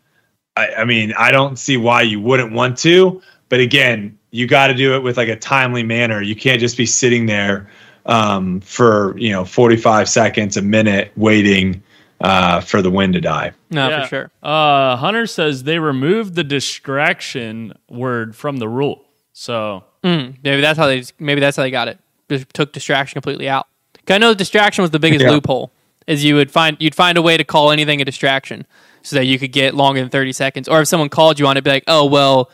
I, 0.57 0.69
I 0.79 0.85
mean, 0.85 1.15
I 1.17 1.31
don't 1.31 1.57
see 1.59 1.77
why 1.77 2.03
you 2.03 2.21
wouldn't 2.21 2.53
want 2.53 2.77
to. 2.79 3.23
But 3.49 3.61
again, 3.61 4.19
you 4.33 4.47
got 4.49 4.67
to 4.67 4.75
do 4.75 4.95
it 4.97 5.03
with 5.05 5.17
like 5.17 5.29
a 5.29 5.37
timely 5.37 5.85
manner. 5.85 6.21
You 6.21 6.35
can't 6.35 6.59
just 6.61 6.77
be 6.77 6.87
sitting 6.87 7.27
there 7.27 7.69
um, 8.07 8.61
for 8.61 9.17
you 9.19 9.31
know 9.31 9.45
45 9.45 10.09
seconds, 10.09 10.57
a 10.57 10.63
minute, 10.63 11.13
waiting 11.17 11.83
uh, 12.21 12.61
for 12.61 12.83
the 12.83 12.91
wind 12.91 13.13
to 13.13 13.21
die. 13.21 13.53
no, 13.71 13.89
Yeah. 13.89 14.03
for 14.03 14.09
sure. 14.09 14.31
Uh, 14.43 14.97
Hunter 14.97 15.27
says 15.27 15.63
they 15.63 15.79
removed 15.79 16.35
the 16.35 16.43
distraction 16.45 17.73
word 17.89 18.35
from 18.35 18.57
the 18.57 18.69
rule. 18.69 19.05
So 19.33 19.85
Mm, 20.07 20.37
maybe 20.45 20.61
that's 20.61 20.79
how 20.79 20.87
they 20.87 21.03
maybe 21.19 21.41
that's 21.41 21.57
how 21.57 21.63
they 21.63 21.71
got 21.71 21.89
it. 21.89 21.99
Just 22.31 22.53
took 22.55 22.73
distraction 22.73 23.17
completely 23.17 23.49
out. 23.49 23.67
'Cause 24.07 24.15
I 24.15 24.19
know 24.19 24.35
distraction 24.35 24.83
was 24.83 24.91
the 24.93 24.99
biggest 25.01 25.25
Yeah. 25.25 25.31
loophole. 25.33 25.73
Is 26.07 26.25
you 26.25 26.37
would 26.37 26.51
find 26.51 26.77
you'd 26.79 26.95
find 26.95 27.19
a 27.19 27.23
way 27.23 27.37
to 27.37 27.43
call 27.45 27.73
anything 27.73 28.01
a 28.01 28.05
distraction 28.05 28.65
so 29.03 29.17
that 29.17 29.25
you 29.25 29.39
could 29.39 29.51
get 29.53 29.75
longer 29.75 30.01
than 30.01 30.09
thirty 30.09 30.33
seconds. 30.33 30.69
Or 30.69 30.81
if 30.81 30.89
someone 30.89 31.09
called 31.09 31.41
you 31.41 31.47
on 31.49 31.57
it, 31.57 31.65
be 31.65 31.71
like, 31.71 31.85
oh 31.89 32.05
well, 32.05 32.49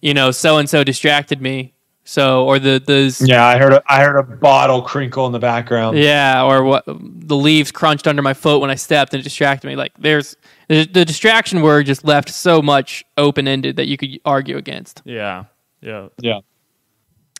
you 0.00 0.14
know, 0.14 0.30
so 0.30 0.58
and 0.58 0.70
so 0.70 0.84
distracted 0.84 1.40
me. 1.42 1.72
So 2.04 2.44
or 2.44 2.58
the 2.60 2.80
the 2.84 3.24
Yeah, 3.26 3.44
I 3.44 3.58
heard 3.58 3.72
a, 3.72 3.82
I 3.88 4.02
heard 4.04 4.16
a 4.18 4.22
bottle 4.22 4.82
crinkle 4.82 5.26
in 5.26 5.32
the 5.32 5.38
background. 5.40 5.98
Yeah, 5.98 6.44
or 6.44 6.62
what 6.62 6.84
the 6.86 7.36
leaves 7.36 7.72
crunched 7.72 8.06
under 8.06 8.22
my 8.22 8.34
foot 8.34 8.60
when 8.60 8.70
I 8.70 8.76
stepped 8.76 9.14
and 9.14 9.20
it 9.20 9.24
distracted 9.24 9.66
me. 9.66 9.74
Like 9.74 9.92
there's 9.98 10.36
the, 10.68 10.84
the 10.84 11.04
distraction 11.04 11.62
word 11.62 11.86
just 11.86 12.04
left 12.04 12.28
so 12.28 12.62
much 12.62 13.04
open 13.18 13.48
ended 13.48 13.74
that 13.76 13.86
you 13.88 13.96
could 13.96 14.20
argue 14.24 14.56
against. 14.56 15.02
yeah, 15.04 15.44
yeah. 15.80 16.06
Yeah. 16.20 16.38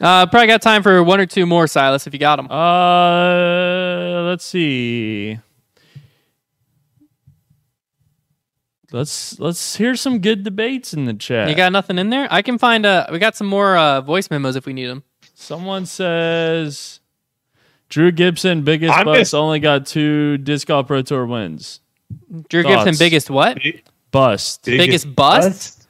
Uh, 0.03 0.27
probably 0.27 0.49
got 0.49 0.61
time 0.61 0.83
for 0.83 1.01
one 1.05 1.21
or 1.21 1.27
two 1.27 1.47
more, 1.47 1.69
Silas, 1.69 2.09
if 2.09 2.13
you 2.13 2.19
got 2.19 2.37
them. 2.37 2.51
Uh, 2.51 4.23
let's 4.29 4.45
see. 4.45 5.39
Let's 8.91 9.39
let's 9.41 9.77
hear 9.77 9.95
some 9.97 10.19
good 10.19 10.43
debates 10.43 10.93
in 10.93 11.07
the 11.07 11.15
chat. 11.15 11.49
You 11.49 11.55
got 11.55 11.73
nothing 11.73 11.99
in 11.99 12.11
there? 12.11 12.29
I 12.31 12.43
can 12.43 12.59
find. 12.59 12.85
Uh, 12.85 13.07
we 13.11 13.19
got 13.19 13.37
some 13.37 13.47
more 13.47 13.77
uh, 13.77 14.01
voice 14.03 14.29
memos 14.31 14.55
if 14.57 14.67
we 14.67 14.73
need 14.75 14.87
them. 14.87 15.03
Someone 15.35 15.87
says 15.87 17.01
Drew 17.89 18.11
Gibson 18.13 18.63
biggest 18.65 18.93
I'm 18.95 19.05
bust 19.07 19.21
just- 19.21 19.35
only 19.35 19.61
got 19.61 19.87
two 19.87 20.37
disc 20.39 20.67
golf 20.69 20.89
pro 20.89 21.01
tour 21.03 21.25
wins. 21.27 21.81
Drew 22.51 22.63
Thoughts? 22.63 22.85
Gibson, 22.85 22.99
biggest 23.03 23.31
what? 23.31 23.59
Bust. 24.11 24.65
Biggest 24.65 25.15
bust? 25.15 25.82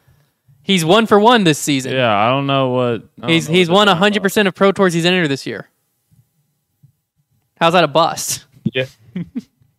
He's 0.65 0.85
one 0.85 1.07
for 1.07 1.19
one 1.19 1.45
this 1.45 1.59
season. 1.59 1.93
Yeah, 1.93 2.15
I 2.17 2.29
don't 2.29 2.47
know 2.47 2.69
what. 2.71 3.17
Don't 3.21 3.31
he's 3.31 3.49
know 3.49 3.55
he's 3.55 3.69
what 3.69 3.75
won 3.77 3.87
they're 3.89 3.97
hundred 3.97 4.23
percent 4.23 4.47
of 4.49 4.55
pro 4.55 4.71
tours 4.73 4.95
he's 4.95 5.05
entered 5.05 5.29
this 5.29 5.47
year. 5.47 5.69
How's 7.61 7.73
that 7.75 7.85
a 7.85 7.89
bust? 7.89 8.45
Yeah. 8.73 8.87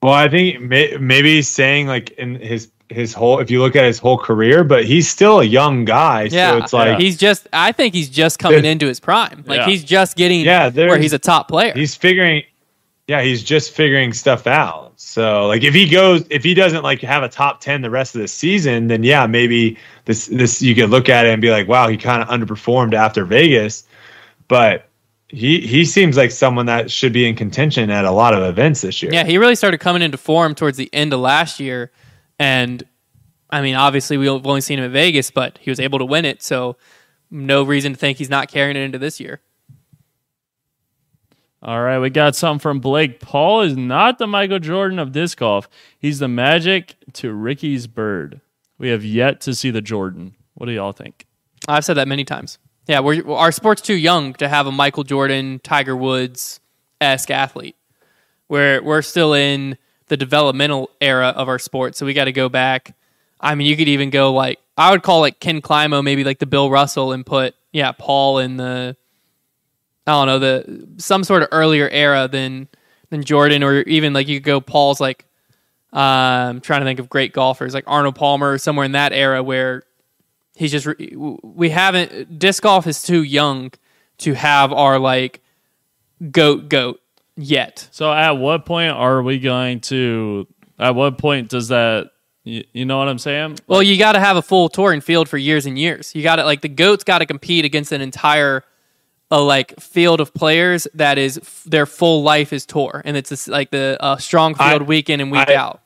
Well, 0.01 0.11
I 0.11 0.27
think 0.27 0.59
may, 0.59 0.97
maybe 0.99 1.35
he's 1.35 1.47
saying 1.47 1.87
like 1.87 2.09
in 2.11 2.35
his 2.35 2.69
his 2.89 3.13
whole 3.13 3.39
if 3.39 3.49
you 3.49 3.61
look 3.61 3.77
at 3.77 3.85
his 3.85 3.99
whole 3.99 4.17
career, 4.17 4.65
but 4.65 4.83
he's 4.83 5.09
still 5.09 5.39
a 5.39 5.45
young 5.45 5.85
guy. 5.85 6.23
Yeah, 6.23 6.51
So 6.51 6.57
it's 6.57 6.73
like 6.73 6.99
he's 6.99 7.15
just. 7.15 7.47
I 7.53 7.71
think 7.71 7.93
he's 7.93 8.09
just 8.09 8.37
coming 8.37 8.65
into 8.65 8.87
his 8.87 8.99
prime. 8.99 9.45
Like 9.47 9.59
Yeah. 9.59 9.65
he's 9.67 9.81
just 9.81 10.17
getting 10.17 10.41
Yeah, 10.41 10.67
where 10.71 10.97
he's 10.97 11.13
a 11.13 11.19
top 11.19 11.47
player. 11.47 11.71
he's 11.73 11.95
figuring 11.95 12.43
yeah, 13.07 13.21
he's 13.21 13.43
just 13.43 13.71
figuring 13.71 14.13
stuff 14.13 14.47
out. 14.47 14.93
So 14.95 15.47
like 15.47 15.63
if 15.63 15.73
he 15.73 15.87
goes 15.87 16.25
if 16.29 16.43
he 16.43 16.53
doesn't 16.53 16.83
like 16.83 17.01
have 17.01 17.23
a 17.23 17.29
top 17.29 17.59
10 17.59 17.81
the 17.81 17.89
rest 17.89 18.15
of 18.15 18.21
the 18.21 18.27
season, 18.27 18.87
then 18.87 19.03
yeah, 19.03 19.27
maybe 19.27 19.77
this 20.05 20.27
this 20.27 20.61
you 20.61 20.73
could 20.73 20.89
look 20.89 21.09
at 21.09 21.25
it 21.25 21.29
and 21.29 21.41
be 21.41 21.51
like, 21.51 21.67
wow, 21.67 21.87
he 21.87 21.97
kind 21.97 22.21
of 22.21 22.29
underperformed 22.29 22.93
after 22.93 23.25
Vegas. 23.25 23.85
But 24.47 24.87
he 25.27 25.59
he 25.61 25.83
seems 25.83 26.15
like 26.15 26.31
someone 26.31 26.67
that 26.67 26.91
should 26.91 27.11
be 27.11 27.27
in 27.27 27.35
contention 27.35 27.89
at 27.89 28.05
a 28.05 28.11
lot 28.11 28.33
of 28.33 28.43
events 28.43 28.81
this 28.81 29.01
year. 29.01 29.11
Yeah, 29.11 29.25
he 29.25 29.37
really 29.37 29.55
started 29.55 29.79
coming 29.79 30.01
into 30.01 30.17
form 30.17 30.55
towards 30.55 30.77
the 30.77 30.89
end 30.93 31.11
of 31.11 31.19
last 31.19 31.59
year, 31.59 31.91
and 32.39 32.83
I 33.49 33.61
mean, 33.61 33.75
obviously 33.75 34.15
we've 34.15 34.29
only 34.29 34.61
seen 34.61 34.79
him 34.79 34.85
at 34.85 34.91
Vegas, 34.91 35.31
but 35.31 35.57
he 35.59 35.69
was 35.71 35.79
able 35.79 35.99
to 35.99 36.05
win 36.05 36.23
it, 36.23 36.41
so 36.43 36.77
no 37.31 37.63
reason 37.63 37.93
to 37.93 37.99
think 37.99 38.19
he's 38.19 38.29
not 38.29 38.47
carrying 38.47 38.77
it 38.77 38.81
into 38.81 38.99
this 38.99 39.19
year. 39.19 39.41
All 41.65 41.81
right, 41.81 41.99
we 41.99 42.09
got 42.09 42.35
something 42.35 42.59
from 42.59 42.81
Blake. 42.81 43.21
Paul 43.21 43.61
is 43.61 43.77
not 43.77 44.17
the 44.17 44.27
Michael 44.27 44.59
Jordan 44.59 44.99
of 44.99 45.13
disc 45.13 45.37
golf. 45.37 45.69
He's 45.97 46.19
the 46.19 46.27
magic 46.27 46.95
to 47.13 47.31
Ricky's 47.31 47.87
bird. 47.87 48.41
We 48.77 48.89
have 48.89 49.05
yet 49.05 49.39
to 49.41 49.55
see 49.55 49.71
the 49.71 49.81
Jordan. 49.81 50.35
What 50.55 50.65
do 50.65 50.73
y'all 50.73 50.91
think? 50.91 51.25
I've 51.65 51.85
said 51.85 51.93
that 51.93 52.09
many 52.09 52.25
times. 52.25 52.59
Yeah, 52.85 52.99
we're 52.99 53.25
our 53.31 53.53
sport's 53.53 53.81
too 53.81 53.93
young 53.93 54.33
to 54.35 54.49
have 54.49 54.67
a 54.67 54.73
Michael 54.73 55.05
Jordan, 55.05 55.61
Tiger 55.63 55.95
Woods 55.95 56.59
esque 56.99 57.31
athlete. 57.31 57.77
We're 58.49 58.83
we're 58.83 59.01
still 59.01 59.33
in 59.33 59.77
the 60.07 60.17
developmental 60.17 60.89
era 60.99 61.29
of 61.29 61.47
our 61.47 61.59
sport, 61.59 61.95
so 61.95 62.05
we 62.05 62.13
got 62.13 62.25
to 62.25 62.33
go 62.33 62.49
back. 62.49 62.93
I 63.39 63.55
mean, 63.55 63.67
you 63.67 63.77
could 63.77 63.87
even 63.87 64.09
go 64.09 64.33
like 64.33 64.59
I 64.77 64.91
would 64.91 65.01
call 65.01 65.21
like 65.21 65.39
Ken 65.39 65.61
Climo, 65.61 66.01
maybe 66.01 66.25
like 66.25 66.39
the 66.39 66.45
Bill 66.45 66.69
Russell, 66.69 67.13
and 67.13 67.25
put 67.25 67.55
yeah 67.71 67.93
Paul 67.93 68.39
in 68.39 68.57
the 68.57 68.97
I 70.05 70.11
don't 70.11 70.27
know 70.27 70.39
the 70.39 70.87
some 70.97 71.23
sort 71.23 71.43
of 71.43 71.49
earlier 71.51 71.89
era 71.89 72.27
than 72.27 72.67
than 73.09 73.23
Jordan, 73.23 73.63
or 73.63 73.81
even 73.81 74.13
like 74.13 74.27
you 74.27 74.39
could 74.39 74.45
go 74.45 74.61
Paul's 74.61 74.99
like 74.99 75.25
um 75.93 76.61
trying 76.61 76.81
to 76.81 76.85
think 76.85 76.99
of 76.99 77.09
great 77.09 77.33
golfers 77.33 77.73
like 77.73 77.83
Arnold 77.87 78.15
Palmer, 78.15 78.57
somewhere 78.57 78.85
in 78.85 78.93
that 78.93 79.13
era 79.13 79.41
where 79.43 79.83
he's 80.55 80.71
just 80.71 80.85
re- 80.85 81.15
we 81.43 81.69
haven't 81.69 82.39
disc 82.39 82.63
golf 82.63 82.87
is 82.87 83.01
too 83.01 83.23
young 83.23 83.71
to 84.19 84.33
have 84.33 84.71
our 84.73 84.99
like 84.99 85.41
goat 86.31 86.69
goat 86.69 86.99
yet. 87.35 87.87
So, 87.91 88.11
at 88.11 88.31
what 88.31 88.65
point 88.65 88.91
are 88.91 89.21
we 89.21 89.39
going 89.39 89.81
to? 89.81 90.47
At 90.79 90.95
what 90.95 91.17
point 91.17 91.49
does 91.49 91.69
that? 91.69 92.11
You, 92.43 92.63
you 92.73 92.85
know 92.85 92.97
what 92.97 93.07
I'm 93.07 93.19
saying? 93.19 93.59
Well, 93.67 93.81
you 93.81 93.97
got 93.97 94.13
to 94.13 94.19
have 94.19 94.35
a 94.35 94.41
full 94.41 94.67
touring 94.67 95.01
field 95.01 95.29
for 95.29 95.37
years 95.37 95.65
and 95.65 95.79
years. 95.79 96.13
You 96.13 96.23
got 96.23 96.37
to 96.37 96.43
like 96.43 96.61
the 96.61 96.69
goats 96.69 97.03
got 97.03 97.19
to 97.19 97.25
compete 97.25 97.65
against 97.65 97.91
an 97.91 98.01
entire 98.01 98.63
a 99.31 99.41
like 99.41 99.79
field 99.79 100.21
of 100.21 100.33
players 100.33 100.87
that 100.93 101.17
is 101.17 101.37
f- 101.37 101.63
their 101.65 101.85
full 101.85 102.23
life 102.23 102.53
is 102.53 102.65
tour, 102.65 103.01
and 103.05 103.17
it's 103.17 103.29
this, 103.29 103.47
like 103.47 103.71
the 103.71 103.97
uh, 103.99 104.17
strong 104.17 104.55
I- 104.59 104.69
field 104.71 104.83
week 104.87 105.09
in 105.09 105.19
and 105.21 105.31
week 105.31 105.49
I- 105.49 105.55
out. 105.55 105.79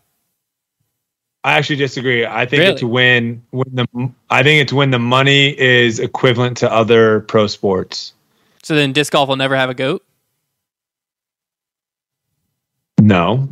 I 1.43 1.53
actually 1.53 1.77
disagree. 1.77 2.25
I 2.25 2.45
think 2.45 2.59
Really? 2.59 2.73
it's 2.73 2.83
when 2.83 3.41
when 3.51 3.73
the 3.73 4.11
I 4.29 4.43
think 4.43 4.61
it's 4.61 4.73
when 4.73 4.91
the 4.91 4.99
money 4.99 5.57
is 5.57 5.97
equivalent 5.99 6.57
to 6.57 6.69
other 6.71 7.21
pro 7.21 7.47
sports. 7.47 8.13
So 8.63 8.75
then 8.75 8.91
disc 8.91 9.13
golf 9.13 9.29
will 9.29 9.37
never 9.37 9.55
have 9.55 9.69
a 9.69 9.73
goat. 9.73 10.03
No. 12.99 13.47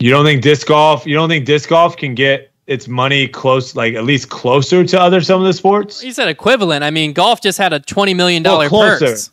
You 0.00 0.10
don't 0.10 0.24
think 0.24 0.42
disc 0.42 0.66
golf 0.66 1.06
you 1.06 1.14
don't 1.14 1.28
think 1.28 1.46
disc 1.46 1.68
golf 1.68 1.96
can 1.96 2.14
get 2.14 2.50
its 2.68 2.86
money 2.86 3.26
close 3.26 3.74
like 3.74 3.94
at 3.94 4.04
least 4.04 4.28
closer 4.28 4.84
to 4.84 5.00
other 5.00 5.20
some 5.20 5.40
of 5.40 5.46
the 5.46 5.52
sports? 5.52 6.04
You 6.04 6.12
said 6.12 6.28
equivalent. 6.28 6.84
I 6.84 6.90
mean, 6.90 7.12
golf 7.12 7.40
just 7.42 7.58
had 7.58 7.72
a 7.72 7.80
twenty 7.80 8.14
million 8.14 8.42
dollar 8.44 8.68
Well, 8.70 8.96
closer. 8.98 9.06
purse. 9.06 9.30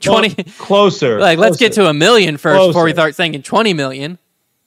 Twenty. 0.00 0.30
Clo- 0.30 0.44
closer. 0.66 1.20
like 1.28 1.38
let's 1.38 1.56
get 1.56 1.72
to 1.74 1.86
a 1.88 1.94
million 1.94 2.36
first 2.36 2.68
before 2.68 2.84
we 2.84 2.92
start 2.92 3.14
thinking 3.14 3.42
twenty 3.42 3.72
million. 3.74 4.18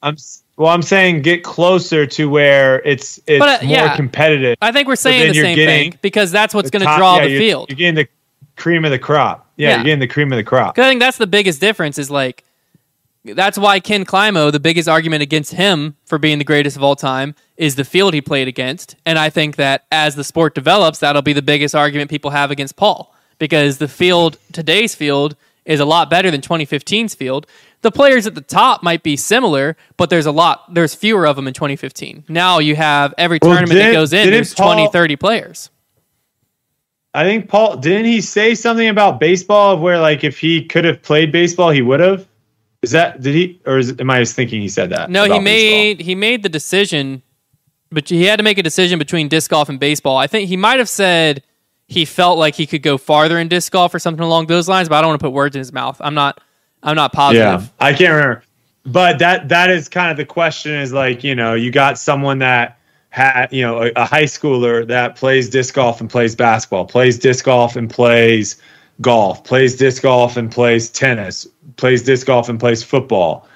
I'm 0.02 0.16
Well, 0.56 0.70
I'm 0.70 0.82
saying 0.82 1.22
get 1.22 1.44
closer 1.44 2.06
to 2.06 2.28
where 2.28 2.80
it's 2.82 3.20
it's 3.26 3.38
But, 3.38 3.62
uh, 3.62 3.66
more 3.66 3.74
yeah. 3.76 3.96
competitive. 3.96 4.56
I 4.62 4.72
think 4.72 4.88
we're 4.88 4.96
saying 4.96 5.28
the 5.32 5.40
same 5.40 5.56
thing 5.56 5.98
because 6.02 6.30
that's 6.32 6.54
what's 6.54 6.70
going 6.70 6.80
to 6.86 6.96
draw 6.96 7.16
yeah, 7.16 7.24
the 7.24 7.30
you're- 7.30 7.46
field. 7.46 7.70
You're 7.70 7.76
getting 7.76 7.94
the 7.94 8.08
cream 8.56 8.84
of 8.84 8.90
the 8.90 8.98
crop. 8.98 9.46
Yeah, 9.56 9.68
Yeah. 9.68 9.74
you're 9.76 9.84
getting 9.84 9.98
the 10.00 10.06
cream 10.08 10.32
of 10.32 10.36
the 10.36 10.44
crop. 10.44 10.78
I 10.78 10.88
think 10.88 11.00
that's 11.00 11.18
the 11.18 11.26
biggest 11.26 11.60
difference 11.60 11.98
is 11.98 12.10
like 12.10 12.44
that's 13.24 13.56
why 13.56 13.80
Ken 13.80 14.04
Climo, 14.04 14.50
the 14.50 14.60
biggest 14.60 14.88
argument 14.88 15.22
against 15.22 15.52
him 15.52 15.96
for 16.04 16.18
being 16.18 16.38
the 16.38 16.44
greatest 16.44 16.76
of 16.76 16.82
all 16.82 16.96
time 16.96 17.34
is 17.56 17.76
the 17.76 17.84
field 17.84 18.14
he 18.14 18.20
played 18.20 18.48
against. 18.48 18.96
And 19.06 19.18
I 19.18 19.30
think 19.30 19.56
that 19.56 19.84
as 19.92 20.16
the 20.16 20.24
sport 20.24 20.54
develops, 20.54 20.98
that'll 20.98 21.22
be 21.22 21.32
the 21.32 21.42
biggest 21.42 21.74
argument 21.74 22.10
people 22.10 22.32
have 22.32 22.50
against 22.50 22.76
Paul 22.76 23.14
because 23.38 23.78
the 23.78 23.88
field, 23.88 24.38
today's 24.52 24.94
field, 24.94 25.36
is 25.64 25.78
a 25.78 25.84
lot 25.84 26.10
better 26.10 26.30
than 26.30 26.40
2015's 26.40 27.14
field. 27.14 27.46
The 27.82 27.92
players 27.92 28.26
at 28.26 28.34
the 28.34 28.40
top 28.40 28.82
might 28.82 29.02
be 29.02 29.16
similar, 29.16 29.76
but 29.96 30.10
there's 30.10 30.26
a 30.26 30.32
lot, 30.32 30.72
there's 30.74 30.94
fewer 30.94 31.26
of 31.26 31.36
them 31.36 31.46
in 31.46 31.54
2015. 31.54 32.24
Now 32.28 32.58
you 32.58 32.74
have 32.74 33.14
every 33.16 33.38
Well, 33.40 33.52
tournament 33.52 33.78
that 33.78 33.92
goes 33.92 34.12
in, 34.12 34.30
there's 34.30 34.54
20, 34.54 34.88
30 34.88 35.16
players. 35.16 35.70
I 37.14 37.24
think 37.24 37.48
Paul 37.48 37.76
didn't 37.76 38.06
he 38.06 38.20
say 38.20 38.54
something 38.54 38.88
about 38.88 39.20
baseball 39.20 39.74
of 39.74 39.80
where 39.80 40.00
like 40.00 40.24
if 40.24 40.38
he 40.38 40.64
could 40.64 40.84
have 40.84 41.02
played 41.02 41.30
baseball, 41.30 41.70
he 41.70 41.82
would 41.82 42.00
have. 42.00 42.26
Is 42.82 42.90
that 42.90 43.20
did 43.20 43.34
he 43.34 43.60
or 43.64 43.78
is, 43.78 43.94
am 44.00 44.10
I 44.10 44.18
just 44.18 44.34
thinking 44.34 44.60
he 44.60 44.68
said 44.68 44.90
that? 44.90 45.08
No, 45.08 45.22
he 45.22 45.30
about 45.30 45.44
baseball? 45.44 45.78
made 45.78 46.00
he 46.00 46.14
made 46.14 46.42
the 46.42 46.48
decision, 46.48 47.22
but 47.90 48.08
he 48.08 48.24
had 48.24 48.36
to 48.36 48.42
make 48.42 48.58
a 48.58 48.62
decision 48.62 48.98
between 48.98 49.28
disc 49.28 49.50
golf 49.50 49.68
and 49.68 49.78
baseball. 49.78 50.16
I 50.16 50.26
think 50.26 50.48
he 50.48 50.56
might 50.56 50.78
have 50.78 50.88
said 50.88 51.44
he 51.86 52.04
felt 52.04 52.38
like 52.38 52.54
he 52.56 52.66
could 52.66 52.82
go 52.82 52.98
farther 52.98 53.38
in 53.38 53.48
disc 53.48 53.70
golf 53.70 53.94
or 53.94 53.98
something 53.98 54.24
along 54.24 54.46
those 54.46 54.68
lines, 54.68 54.88
but 54.88 54.96
I 54.96 55.00
don't 55.00 55.10
want 55.10 55.20
to 55.20 55.24
put 55.26 55.32
words 55.32 55.54
in 55.54 55.60
his 55.60 55.72
mouth. 55.72 56.00
I'm 56.00 56.14
not 56.14 56.40
I'm 56.82 56.96
not 56.96 57.12
positive. 57.12 57.62
Yeah, 57.62 57.86
I 57.86 57.92
can't 57.92 58.12
remember. 58.12 58.42
But 58.84 59.20
that 59.20 59.48
that 59.50 59.70
is 59.70 59.88
kind 59.88 60.10
of 60.10 60.16
the 60.16 60.24
question 60.24 60.72
is 60.72 60.92
like, 60.92 61.22
you 61.22 61.36
know, 61.36 61.54
you 61.54 61.70
got 61.70 61.98
someone 61.98 62.40
that 62.40 62.78
had, 63.10 63.52
you 63.52 63.62
know, 63.62 63.82
a, 63.82 63.92
a 63.94 64.04
high 64.04 64.24
schooler 64.24 64.86
that 64.88 65.16
plays 65.16 65.48
disc 65.50 65.74
golf 65.74 66.00
and 66.00 66.10
plays 66.10 66.34
basketball, 66.34 66.86
plays 66.86 67.18
disc 67.18 67.44
golf 67.44 67.76
and 67.76 67.88
plays 67.88 68.60
golf, 69.00 69.44
plays 69.44 69.76
disc 69.76 70.02
golf 70.02 70.36
and 70.36 70.50
plays 70.50 70.90
tennis, 70.90 71.46
plays 71.76 72.02
disc 72.02 72.26
golf 72.26 72.48
and 72.48 72.58
plays 72.58 72.82
football. 72.82 73.46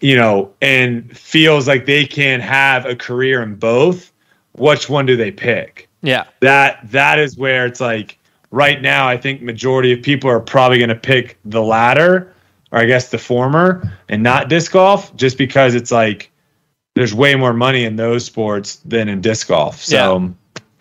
You 0.00 0.16
know, 0.16 0.52
and 0.60 1.16
feels 1.16 1.66
like 1.66 1.86
they 1.86 2.04
can 2.04 2.40
have 2.40 2.84
a 2.84 2.94
career 2.94 3.42
in 3.42 3.54
both. 3.54 4.12
Which 4.52 4.88
one 4.88 5.06
do 5.06 5.16
they 5.16 5.30
pick? 5.30 5.88
Yeah. 6.02 6.24
that 6.40 6.80
that 6.90 7.18
is 7.18 7.38
where 7.38 7.64
it's 7.64 7.80
like 7.80 8.18
right 8.50 8.82
now 8.82 9.08
i 9.08 9.16
think 9.16 9.40
majority 9.40 9.90
of 9.90 10.02
people 10.02 10.28
are 10.28 10.38
probably 10.38 10.76
going 10.76 10.90
to 10.90 10.94
pick 10.94 11.38
the 11.46 11.62
latter 11.62 12.30
or 12.70 12.78
i 12.78 12.84
guess 12.84 13.10
the 13.10 13.16
former 13.16 13.90
and 14.10 14.22
not 14.22 14.50
disc 14.50 14.70
golf 14.72 15.16
just 15.16 15.38
because 15.38 15.74
it's 15.74 15.90
like 15.90 16.30
there's 16.94 17.14
way 17.14 17.34
more 17.36 17.54
money 17.54 17.84
in 17.84 17.96
those 17.96 18.22
sports 18.26 18.76
than 18.84 19.08
in 19.08 19.22
disc 19.22 19.48
golf 19.48 19.82
so 19.82 20.34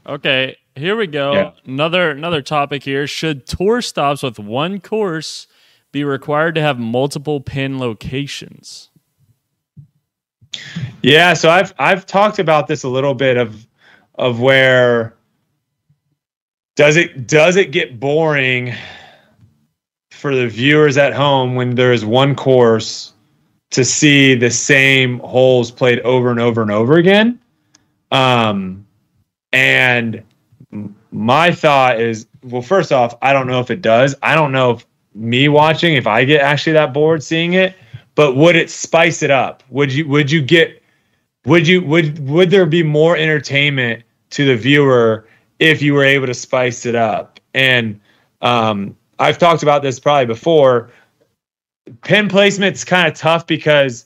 Okay, 0.06 0.58
here 0.76 0.96
we 0.98 1.08
go. 1.08 1.34
Yeah. 1.34 1.52
Another 1.66 2.12
another 2.12 2.42
topic 2.42 2.84
here. 2.84 3.08
Should 3.08 3.48
tour 3.48 3.82
stops 3.82 4.22
with 4.24 4.38
one 4.38 4.82
course 4.82 5.48
be 5.94 6.04
required 6.04 6.56
to 6.56 6.62
have 6.62 6.78
multiple 6.78 7.40
pin 7.40 7.80
locations? 7.80 8.90
yeah 11.02 11.34
so 11.34 11.50
i've 11.50 11.74
i've 11.80 12.06
talked 12.06 12.40
about 12.40 12.68
this 12.68 12.84
a 12.84 12.90
little 12.90 13.14
bit 13.14 13.38
of 13.38 13.66
of 14.16 14.40
where 14.40 15.16
does 16.76 16.96
it 16.96 17.28
does 17.28 17.56
it 17.56 17.72
get 17.72 18.00
boring 18.00 18.74
for 20.12 20.36
the 20.36 20.48
viewers 20.48 20.98
at 20.98 21.14
home 21.14 21.56
when 21.56 21.76
there's 21.76 22.06
one 22.06 22.36
course 22.36 23.14
to 23.72 23.84
see 23.84 24.36
the 24.36 24.52
same 24.52 25.20
holes 25.20 25.72
played 25.72 26.00
over 26.02 26.30
and 26.30 26.40
over 26.40 26.62
and 26.62 26.72
over 26.72 26.98
again 26.98 27.40
um 28.12 28.86
and 29.52 30.24
my 31.12 31.52
thought 31.52 32.00
is 32.00 32.28
well 32.44 32.62
first 32.62 32.92
off 32.92 33.16
i 33.22 33.34
don't 33.34 33.48
know 33.48 33.60
if 33.60 33.72
it 33.72 33.82
does 33.82 34.16
i 34.22 34.36
don't 34.36 34.52
know 34.52 34.72
if 34.72 34.86
me 35.16 35.48
watching 35.48 35.94
if 35.94 36.08
i 36.08 36.24
get 36.24 36.42
actually 36.42 36.74
that 36.74 36.94
bored 36.94 37.24
seeing 37.24 37.54
it 37.54 37.76
but 38.16 38.36
would 38.36 38.56
it 38.56 38.70
spice 38.70 39.24
it 39.24 39.32
up? 39.32 39.64
Would 39.70 39.92
you 39.92 40.08
would 40.08 40.32
you 40.32 40.42
get 40.42 40.82
would 41.46 41.68
you 41.68 41.82
would 41.82 42.28
would 42.28 42.50
there 42.52 42.66
be 42.66 42.84
more 42.84 43.18
entertainment 43.18 44.04
to 44.32 44.46
the 44.46 44.56
viewer 44.56 45.28
if 45.60 45.82
you 45.82 45.94
were 45.94 46.04
able 46.04 46.28
to 46.28 46.34
spice 46.34 46.86
it 46.86 46.96
up? 46.96 47.40
And 47.54 48.00
um 48.42 48.96
i've 49.20 49.38
talked 49.38 49.64
about 49.64 49.82
this 49.82 50.00
probably 50.00 50.26
before. 50.26 50.92
Pin 52.04 52.30
placement's 52.30 52.84
kind 52.84 53.08
of 53.08 53.14
tough 53.14 53.46
because 53.46 54.06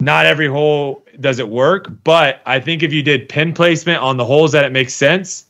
not 0.00 0.26
every 0.26 0.48
hole 0.48 1.04
does 1.20 1.38
it 1.38 1.48
work 1.48 1.88
but 2.04 2.42
i 2.44 2.60
think 2.60 2.82
if 2.82 2.92
you 2.92 3.02
did 3.02 3.30
pin 3.30 3.54
placement 3.54 3.98
on 4.02 4.18
the 4.18 4.24
holes 4.26 4.52
that 4.52 4.62
it 4.62 4.70
makes 4.70 4.92
sense 4.92 5.46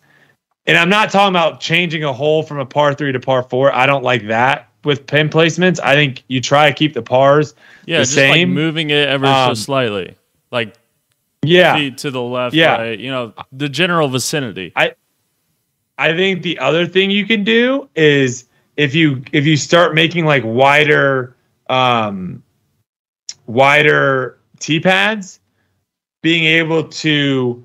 and 0.67 0.77
i'm 0.77 0.89
not 0.89 1.11
talking 1.11 1.33
about 1.33 1.61
changing 1.61 2.05
a 2.05 2.13
hole 2.13 2.43
from 2.43 2.59
a 2.59 2.67
par 2.67 2.95
three 2.95 3.13
to 3.13 3.21
par 3.21 3.43
four 3.43 3.73
i 3.75 3.87
don't 3.87 4.03
like 4.05 4.27
that 4.27 4.69
with 4.85 5.07
pin 5.07 5.29
placements 5.29 5.81
i 5.83 5.95
think 5.95 6.23
you 6.29 6.41
try 6.41 6.69
to 6.69 6.75
keep 6.75 6.95
the 6.95 7.03
pars 7.03 7.55
Yeah, 7.87 7.99
the 7.99 8.05
just 8.05 8.17
like 8.17 8.25
same 8.35 8.53
moving 8.55 8.91
it 8.91 9.09
ever 9.09 9.27
so 9.27 9.33
Um, 9.51 9.55
slightly, 9.55 10.15
like 10.51 10.75
yeah 11.43 11.77
feet 11.77 11.99
to 11.99 12.11
the 12.11 12.21
left, 12.23 12.55
Yeah. 12.55 12.77
right. 12.77 12.99
You 12.99 13.11
know, 13.11 13.33
the 13.53 13.69
general 13.69 14.09
vicinity. 14.09 14.73
I 15.99 16.13
think 16.13 16.43
the 16.43 16.59
other 16.59 16.87
thing 16.87 17.11
you 17.11 17.25
can 17.27 17.43
do 17.45 17.89
is 17.95 18.47
if 18.77 18.95
you 18.95 19.23
if 19.33 19.47
you 19.47 19.57
start 19.57 19.95
making 19.95 20.25
like 20.27 20.43
wider 20.45 21.35
um 21.69 22.43
wider 23.47 24.39
tee 24.61 24.81
pads, 24.81 25.41
being 26.23 26.45
able 26.45 26.85
to 26.85 27.65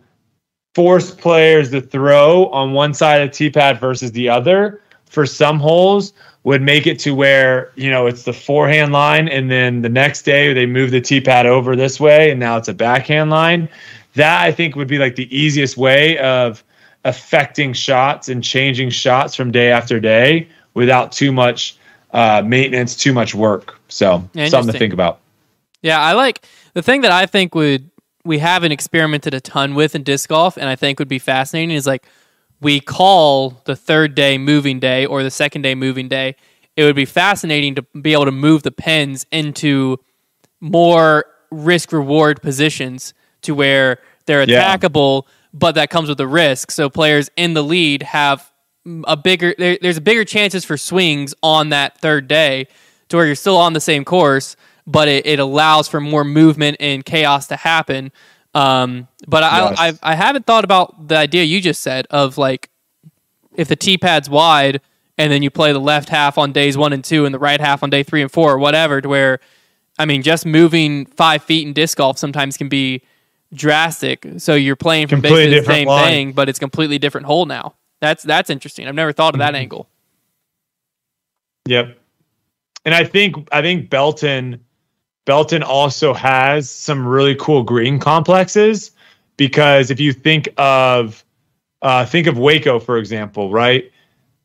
force 0.74 1.12
players 1.12 1.72
to 1.72 1.82
throw 1.82 2.48
on 2.48 2.74
one 2.74 2.94
side 2.94 3.22
of 3.22 3.30
the 3.30 3.34
tee 3.34 3.50
pad 3.50 3.80
versus 3.80 4.12
the 4.12 4.30
other 4.30 4.82
for 5.06 5.26
some 5.26 5.60
holes 5.60 6.14
would 6.44 6.62
make 6.62 6.88
it 6.88 6.98
to 6.98 7.14
where 7.14 7.72
you 7.76 7.90
know 7.90 8.08
it's 8.08 8.24
the 8.24 8.34
forehand 8.34 8.92
line 8.92 9.28
and 9.28 9.52
then 9.52 9.82
the 9.82 9.90
next 9.90 10.24
day 10.24 10.54
they 10.54 10.66
move 10.66 10.92
the 10.92 11.02
tee 11.02 11.22
pad 11.22 11.46
over 11.46 11.76
this 11.76 12.00
way 12.00 12.32
and 12.32 12.40
now 12.40 12.58
it's 12.58 12.68
a 12.68 12.74
backhand 12.74 13.30
line. 13.30 13.68
That 14.16 14.42
i 14.42 14.52
think 14.52 14.76
would 14.76 14.88
be 14.88 14.98
like 14.98 15.16
the 15.16 15.34
easiest 15.36 15.78
way 15.78 16.18
of 16.18 16.64
affecting 17.04 17.74
shots 17.74 18.30
and 18.30 18.44
changing 18.44 18.90
shots 18.90 19.36
from 19.36 19.52
day 19.52 19.72
after 19.72 20.00
day 20.00 20.48
without 20.74 21.12
too 21.12 21.32
much 21.32 21.78
uh, 22.14 22.44
maintenance 22.46 22.96
too 22.96 23.14
much 23.14 23.34
work. 23.34 23.80
So 23.88 24.28
something 24.36 24.74
to 24.74 24.80
think 24.80 24.94
about. 24.94 25.20
Yeah, 25.82 26.00
I 26.00 26.14
like 26.14 26.46
the 26.74 26.82
thing 26.82 27.02
that 27.02 27.12
I 27.12 27.26
think 27.26 27.56
would 27.56 27.90
we 28.24 28.38
haven't 28.40 28.72
experimented 28.72 29.34
a 29.34 29.42
ton 29.42 29.76
with 29.76 29.96
in 29.96 30.04
disc 30.04 30.30
golf, 30.30 30.58
and 30.58 30.68
I 30.70 30.76
think 30.76 31.00
would 31.00 31.08
be 31.08 31.20
fascinating 31.20 31.72
is 31.76 31.88
like 31.88 32.06
we 32.60 32.80
call 32.80 33.62
the 33.66 33.76
third 33.76 34.14
day 34.16 34.38
moving 34.38 34.80
day 34.80 35.06
or 35.06 35.24
the 35.24 35.32
second 35.32 35.64
day 35.64 35.74
moving 35.76 36.08
day. 36.08 36.36
It 36.78 36.84
would 36.84 36.96
be 36.96 37.06
fascinating 37.06 37.76
to 37.76 37.82
be 38.02 38.14
able 38.14 38.26
to 38.26 38.32
move 38.32 38.64
the 38.64 38.72
pins 38.72 39.26
into 39.32 39.98
more 40.60 41.26
risk 41.50 41.92
reward 41.92 42.42
positions 42.42 43.14
to 43.42 43.56
where 43.56 43.98
they're 44.26 44.44
Yeah. 44.48 44.78
attackable, 44.78 45.24
but 45.54 45.76
that 45.76 45.90
comes 45.90 46.08
with 46.08 46.20
a 46.20 46.28
risk. 46.28 46.72
So 46.72 46.90
players 46.90 47.30
in 47.36 47.54
the 47.56 47.64
lead 47.64 48.04
have 48.04 48.50
a 49.06 49.18
bigger 49.18 49.54
there, 49.58 49.78
there's 49.82 49.98
a 49.98 50.02
bigger 50.02 50.24
chances 50.24 50.64
for 50.64 50.78
swings 50.78 51.34
on 51.44 51.70
that 51.70 52.00
third 52.00 52.28
day 52.28 52.68
to 53.10 53.18
where 53.18 53.26
you're 53.26 53.36
still 53.36 53.58
on 53.58 53.74
the 53.74 53.82
same 53.82 54.06
course, 54.06 54.56
but 54.88 55.08
it, 55.08 55.26
it 55.26 55.40
allows 55.40 55.88
for 55.88 56.00
more 56.02 56.24
movement 56.24 56.78
and 56.80 57.06
chaos 57.06 57.48
to 57.48 57.56
happen. 57.56 58.12
Um, 58.54 59.08
but 59.28 59.44
I, 59.44 59.70
Yes. 59.70 60.00
I 60.04 60.12
I 60.12 60.16
haven't 60.16 60.46
thought 60.46 60.64
about 60.64 61.08
the 61.08 61.18
idea 61.18 61.44
you 61.44 61.62
just 61.62 61.82
said 61.82 62.06
of 62.10 62.38
like 62.38 62.70
if 63.56 63.68
the 63.68 63.76
tee 63.76 63.98
pad's 63.98 64.30
wide 64.30 64.82
and 65.18 65.32
then 65.32 65.42
you 65.44 65.50
play 65.50 65.72
the 65.72 65.80
left 65.80 66.10
half 66.10 66.38
on 66.38 66.52
days 66.52 66.78
one 66.78 66.92
and 66.94 67.04
two 67.04 67.26
and 67.26 67.34
the 67.34 67.40
right 67.40 67.62
half 67.62 67.84
on 67.84 67.90
day 67.90 68.04
three 68.04 68.22
and 68.22 68.32
four 68.32 68.52
or 68.54 68.58
whatever 68.58 69.00
to 69.02 69.08
where 69.08 69.40
I 70.00 70.06
mean 70.06 70.22
just 70.22 70.46
moving 70.46 71.06
five 71.06 71.44
feet 71.44 71.66
in 71.68 71.74
disc 71.74 71.98
golf 71.98 72.18
sometimes 72.18 72.58
can 72.58 72.68
be 72.70 73.02
drastic. 73.54 74.26
So 74.38 74.56
you're 74.56 74.76
playing 74.76 75.08
from 75.08 75.22
Completely 75.22 75.52
basically 75.52 75.60
the 75.60 75.66
same 75.74 75.88
line. 75.88 76.06
thing, 76.06 76.32
but 76.34 76.50
it's 76.50 76.60
completely 76.60 76.98
different 76.98 77.28
hole 77.28 77.46
now. 77.46 77.76
That's 78.02 78.24
that's 78.24 78.50
interesting. 78.50 78.88
I've 78.88 78.96
never 78.96 79.14
thought 79.14 79.34
of 79.36 79.40
Mm-hmm. 79.40 79.54
that 79.54 79.56
angle. 79.58 79.88
Yep. 81.68 82.00
And 82.86 82.96
I 82.96 83.04
think 83.04 83.48
I 83.52 83.62
think 83.62 83.90
Belton 83.90 84.64
Belton 85.26 85.64
also 85.64 86.14
has 86.14 86.70
some 86.70 87.08
really 87.08 87.36
cool 87.36 87.64
green 87.64 88.00
complexes 88.00 88.92
because 89.38 89.92
if 89.92 90.00
you 90.00 90.14
think 90.14 90.50
of 90.58 91.24
uh, 91.82 92.06
think 92.06 92.28
of 92.28 92.38
Waco 92.38 92.80
for 92.80 92.98
example, 92.98 93.52
right? 93.52 93.92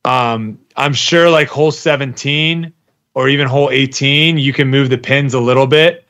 Um, 0.04 0.58
I'm 0.76 0.92
sure 0.92 1.28
like 1.28 1.48
hole 1.48 1.72
17 1.72 2.72
or 3.14 3.28
even 3.28 3.48
hole 3.48 3.70
18, 3.70 4.38
you 4.38 4.52
can 4.52 4.68
move 4.68 4.90
the 4.90 4.98
pins 4.98 5.34
a 5.34 5.40
little 5.40 5.66
bit 5.66 6.04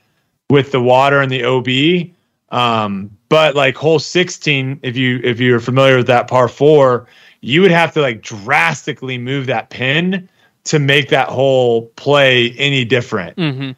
with 0.50 0.72
the 0.72 0.80
water 0.80 1.20
and 1.20 1.30
the 1.30 1.44
OB. 1.44 2.10
Um, 2.50 3.10
but 3.28 3.54
like 3.54 3.76
hole 3.76 3.98
16, 3.98 4.80
if 4.82 4.96
you 4.96 5.20
if 5.24 5.40
you're 5.40 5.60
familiar 5.60 5.96
with 5.96 6.06
that 6.08 6.28
par 6.28 6.48
four, 6.48 7.06
you 7.40 7.60
would 7.62 7.70
have 7.70 7.92
to 7.94 8.00
like 8.00 8.22
drastically 8.22 9.18
move 9.18 9.46
that 9.46 9.70
pin 9.70 10.28
to 10.64 10.78
make 10.78 11.08
that 11.10 11.28
hole 11.28 11.86
play 11.96 12.50
any 12.52 12.84
different. 12.84 13.36
hmm 13.36 13.70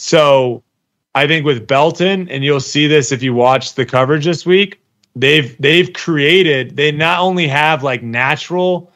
So 0.00 0.62
I 1.14 1.26
think 1.26 1.44
with 1.44 1.66
Belton, 1.66 2.28
and 2.30 2.42
you'll 2.42 2.60
see 2.60 2.86
this 2.86 3.12
if 3.12 3.22
you 3.22 3.34
watch 3.34 3.74
the 3.74 3.84
coverage 3.84 4.24
this 4.24 4.46
week, 4.46 4.80
they've 5.14 5.56
they've 5.60 5.92
created. 5.92 6.76
They 6.76 6.90
not 6.90 7.20
only 7.20 7.46
have 7.48 7.82
like 7.82 8.02
natural, 8.02 8.90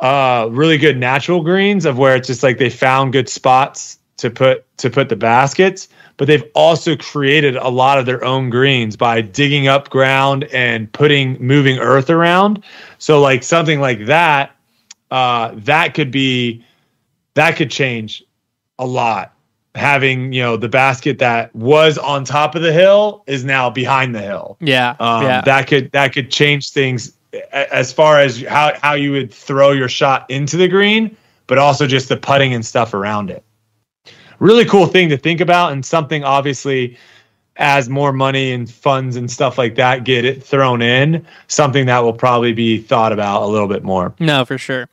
uh, 0.00 0.48
really 0.50 0.76
good 0.76 0.98
natural 0.98 1.42
greens 1.42 1.84
of 1.84 1.98
where 1.98 2.16
it's 2.16 2.26
just 2.26 2.42
like 2.42 2.58
they 2.58 2.68
found 2.68 3.12
good 3.12 3.28
spots 3.28 3.98
to 4.16 4.28
put 4.28 4.64
to 4.78 4.90
put 4.90 5.08
the 5.08 5.16
baskets, 5.16 5.88
but 6.16 6.26
they've 6.26 6.50
also 6.54 6.96
created 6.96 7.54
a 7.56 7.68
lot 7.68 7.98
of 7.98 8.04
their 8.06 8.24
own 8.24 8.50
greens 8.50 8.96
by 8.96 9.20
digging 9.20 9.68
up 9.68 9.88
ground 9.88 10.44
and 10.52 10.92
putting 10.92 11.40
moving 11.40 11.78
earth 11.78 12.10
around. 12.10 12.64
So 12.98 13.20
like 13.20 13.44
something 13.44 13.80
like 13.80 14.06
that, 14.06 14.56
uh, 15.12 15.52
that 15.58 15.94
could 15.94 16.10
be 16.10 16.64
that 17.34 17.56
could 17.56 17.70
change 17.70 18.24
a 18.80 18.86
lot. 18.86 19.31
Having 19.74 20.34
you 20.34 20.42
know 20.42 20.56
the 20.56 20.68
basket 20.68 21.18
that 21.20 21.54
was 21.54 21.96
on 21.96 22.24
top 22.24 22.54
of 22.54 22.62
the 22.62 22.72
hill 22.72 23.24
is 23.26 23.42
now 23.44 23.70
behind 23.70 24.14
the 24.14 24.20
hill. 24.20 24.58
Yeah, 24.60 24.96
Um, 25.00 25.22
yeah. 25.22 25.40
That 25.40 25.66
could 25.66 25.90
that 25.92 26.12
could 26.12 26.30
change 26.30 26.70
things 26.70 27.12
as 27.52 27.92
far 27.92 28.20
as 28.20 28.42
how 28.42 28.74
how 28.82 28.92
you 28.92 29.12
would 29.12 29.32
throw 29.32 29.70
your 29.72 29.88
shot 29.88 30.30
into 30.30 30.58
the 30.58 30.68
green, 30.68 31.16
but 31.46 31.56
also 31.56 31.86
just 31.86 32.10
the 32.10 32.18
putting 32.18 32.52
and 32.52 32.64
stuff 32.66 32.92
around 32.92 33.30
it. 33.30 33.42
Really 34.40 34.66
cool 34.66 34.86
thing 34.86 35.08
to 35.08 35.16
think 35.16 35.40
about, 35.40 35.72
and 35.72 35.86
something 35.86 36.22
obviously 36.22 36.98
as 37.56 37.88
more 37.88 38.12
money 38.12 38.52
and 38.52 38.70
funds 38.70 39.16
and 39.16 39.30
stuff 39.30 39.58
like 39.58 39.74
that 39.76 40.04
get 40.04 40.24
it 40.24 40.42
thrown 40.42 40.80
in, 40.82 41.24
something 41.48 41.86
that 41.86 41.98
will 42.00 42.12
probably 42.12 42.52
be 42.52 42.78
thought 42.78 43.12
about 43.12 43.42
a 43.42 43.46
little 43.46 43.68
bit 43.68 43.84
more. 43.84 44.14
no, 44.18 44.44
for 44.44 44.58
sure. 44.58 44.88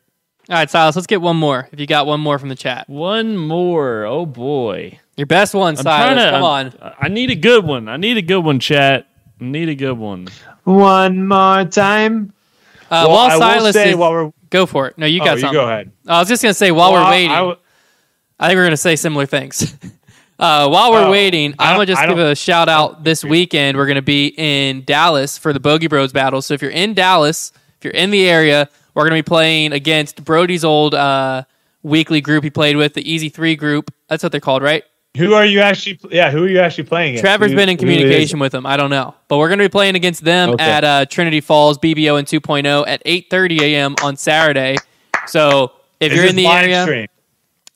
All 0.50 0.56
right, 0.56 0.70
Silas, 0.70 0.96
let's 0.96 1.06
get 1.08 1.22
one 1.22 1.38
more. 1.38 1.70
If 1.72 1.80
you 1.80 1.86
got 1.86 2.08
one 2.08 2.20
more 2.20 2.40
from 2.40 2.50
the 2.50 2.56
chat, 2.56 2.90
One 2.90 3.38
more. 3.38 4.06
Oh 4.06 4.26
boy. 4.26 5.00
your 5.16 5.28
best 5.28 5.54
one, 5.54 5.78
I'm 5.78 5.84
Silas. 5.84 6.24
to. 6.24 6.32
Come 6.32 6.44
I'm- 6.44 6.74
on. 6.82 6.94
I 7.00 7.08
need 7.08 7.30
a 7.30 7.36
good 7.36 7.64
one. 7.66 7.88
I 7.88 7.98
need 7.98 8.18
a 8.18 8.22
good 8.24 8.40
one, 8.40 8.60
chat. 8.60 9.08
I 9.40 9.44
need 9.44 9.70
a 9.70 9.76
good 9.76 9.98
one. 9.98 10.28
One 10.64 11.28
more 11.28 11.66
time. 11.66 12.34
Uh, 12.90 13.06
Well, 13.08 13.12
while 13.12 13.44
I 13.44 13.58
Silas 13.58 13.74
say 13.76 13.92
is, 13.92 13.96
while 13.96 14.12
we're 14.12 14.32
go 14.50 14.66
for 14.66 14.88
it. 14.88 14.98
No, 14.98 15.06
you 15.06 15.22
oh, 15.22 15.26
got 15.26 15.36
you 15.36 15.42
something. 15.42 15.54
go 15.60 15.66
ahead. 15.68 15.92
I 16.08 16.20
was 16.20 16.28
just 16.28 16.42
gonna 16.42 16.56
say 16.56 16.72
while 16.72 16.94
Well, 16.94 17.04
we're 17.06 17.12
waiting. 17.12 17.30
I 17.30 17.34
I, 17.36 17.38
w- 17.42 17.58
think 18.42 18.56
we're 18.58 18.64
gonna 18.64 18.78
say 18.78 18.96
similar 18.96 19.28
things. 19.28 19.76
uh, 20.40 20.68
while 20.68 20.92
we're 20.92 21.06
Oh, 21.06 21.12
waiting, 21.12 21.54
I 21.60 21.70
I'm 21.70 21.76
gonna 21.76 21.86
just 21.86 22.02
give 22.08 22.18
a 22.18 22.34
shout 22.36 22.68
out. 22.70 23.04
This 23.04 23.24
weekend, 23.24 23.78
we're 23.78 23.86
gonna 23.86 24.02
be 24.02 24.34
in 24.36 24.84
Dallas 24.84 25.38
for 25.38 25.54
the 25.54 25.60
Bogey 25.60 25.86
Bros 25.86 26.12
battle. 26.12 26.42
So 26.42 26.56
if 26.56 26.64
you're 26.64 26.72
in 26.72 26.96
Dallas, 26.96 27.52
if 27.78 27.84
you're 27.86 27.94
in 27.94 28.10
the 28.10 28.28
area, 28.28 28.68
we're 28.94 29.04
gonna 29.04 29.16
be 29.16 29.22
playing 29.24 29.74
against 29.74 30.24
Brody's 30.24 30.64
old 30.66 30.94
uh, 30.96 31.44
weekly 31.84 32.22
group 32.22 32.44
he 32.44 32.50
played 32.50 32.76
with, 32.76 32.94
the 32.94 33.10
Easy 33.12 33.30
Three 33.30 33.56
group. 33.56 33.94
That's 34.08 34.24
what 34.24 34.32
they're 34.32 34.42
called, 34.42 34.64
right? 34.64 34.84
Who 35.18 35.34
are 35.34 35.46
you 35.46 35.60
actually? 35.62 36.00
Yeah, 36.12 36.30
who 36.32 36.44
are 36.44 36.48
you 36.48 36.60
actually 36.60 36.84
playing? 36.86 37.10
against? 37.14 37.24
Trevor's 37.24 37.52
Who- 37.52 37.58
been 37.58 37.70
in 37.70 37.78
communication 37.78 38.40
with 38.40 38.52
them. 38.52 38.66
I 38.66 38.78
don't 38.78 38.92
know, 38.92 39.16
but 39.28 39.38
we're 39.38 39.48
going 39.48 39.58
to 39.60 39.66
be 39.66 39.70
playing 39.70 39.96
against 39.96 40.24
them 40.24 40.52
Okay. 40.52 40.64
at 40.64 40.84
uh, 40.84 41.06
Trinity 41.08 41.42
Falls 41.42 41.78
BBO 41.80 42.20
and 42.20 42.28
2.0 42.28 42.86
at 42.88 43.04
8:30 43.06 43.60
a.m. 43.62 43.96
on 44.04 44.16
Saturday. 44.18 44.76
So 45.28 45.72
if 46.00 46.12
it? 46.12 46.16
you're 46.16 46.26
in 46.26 46.36
the 46.36 46.44
live 46.46 46.64
area, 46.64 46.84
stream? 46.84 47.08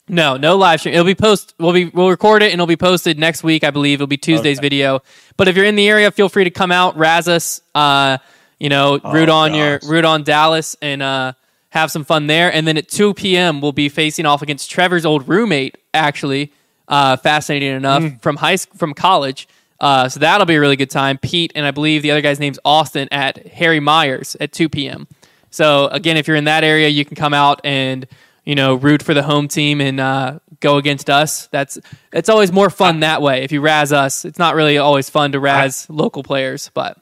no, 0.08 0.36
no 0.36 0.56
live 0.56 0.78
stream. 0.80 0.94
It'll 0.94 1.04
be 1.04 1.14
post. 1.16 1.54
We'll 1.58 1.72
be 1.72 1.86
we'll 1.86 2.08
record 2.08 2.42
it 2.42 2.46
and 2.46 2.54
it'll 2.54 2.66
be 2.66 2.76
posted 2.76 3.18
next 3.18 3.42
week. 3.42 3.64
I 3.64 3.70
believe 3.70 3.96
it'll 3.96 4.06
be 4.06 4.16
Tuesday's 4.16 4.58
Okay. 4.58 4.64
video. 4.68 5.00
But 5.36 5.48
if 5.48 5.56
you're 5.56 5.66
in 5.66 5.74
the 5.76 5.88
area, 5.88 6.10
feel 6.12 6.28
free 6.28 6.44
to 6.44 6.50
come 6.50 6.70
out, 6.70 6.96
razz 6.96 7.26
us. 7.28 7.60
Uh, 7.74 8.18
you 8.64 8.70
know, 8.70 8.98
root 9.04 9.28
on 9.28 9.52
your 9.54 9.78
root 9.86 10.04
on 10.06 10.22
Dallas 10.24 10.74
and 10.80 11.02
uh, 11.02 11.32
have 11.68 11.90
some 11.90 12.02
fun 12.04 12.26
there. 12.28 12.50
And 12.52 12.66
then 12.66 12.76
at 12.78 12.88
2 12.88 13.12
p.m. 13.14 13.60
we'll 13.60 13.72
be 13.72 13.88
facing 13.90 14.24
off 14.26 14.40
against 14.42 14.70
Trevor's 14.70 15.04
old 15.04 15.28
roommate. 15.28 15.76
Actually, 15.92 16.50
uh, 16.88 17.16
fascinating 17.18 17.76
enough 17.76 18.02
Hmm. 18.02 18.16
from 18.22 18.36
high 18.36 18.56
from 18.56 18.94
college. 18.94 19.46
Uh, 19.80 20.08
so 20.08 20.18
that'll 20.20 20.46
be 20.46 20.54
a 20.54 20.60
really 20.60 20.76
good 20.76 20.88
time. 20.90 21.18
Pete 21.18 21.52
and 21.54 21.66
I 21.66 21.72
believe 21.72 22.00
the 22.02 22.10
other 22.12 22.22
guy's 22.22 22.40
name's 22.40 22.58
Austin 22.64 23.06
at 23.12 23.46
Harry 23.48 23.80
Myers 23.80 24.34
at 24.40 24.50
2 24.52 24.68
p.m. 24.70 25.06
So 25.50 25.88
again, 25.88 26.16
if 26.16 26.26
you're 26.26 26.36
in 26.38 26.44
that 26.44 26.64
area, 26.64 26.88
you 26.88 27.04
can 27.04 27.16
come 27.16 27.34
out 27.34 27.60
and 27.64 28.06
you 28.44 28.54
know 28.54 28.74
root 28.76 29.02
for 29.02 29.12
the 29.14 29.22
home 29.22 29.46
team 29.48 29.80
and 29.82 30.00
uh, 30.00 30.38
go 30.60 30.78
against 30.78 31.10
us. 31.10 31.48
That's 31.48 31.78
it's 32.12 32.28
always 32.30 32.50
more 32.50 32.70
fun 32.70 33.00
that 33.00 33.20
way. 33.20 33.42
If 33.42 33.52
you 33.52 33.60
razz 33.60 33.92
us, 33.92 34.24
it's 34.24 34.38
not 34.38 34.54
really 34.54 34.78
always 34.78 35.10
fun 35.10 35.32
to 35.32 35.40
razz 35.40 35.86
local 35.90 36.22
players, 36.22 36.70
but 36.72 36.96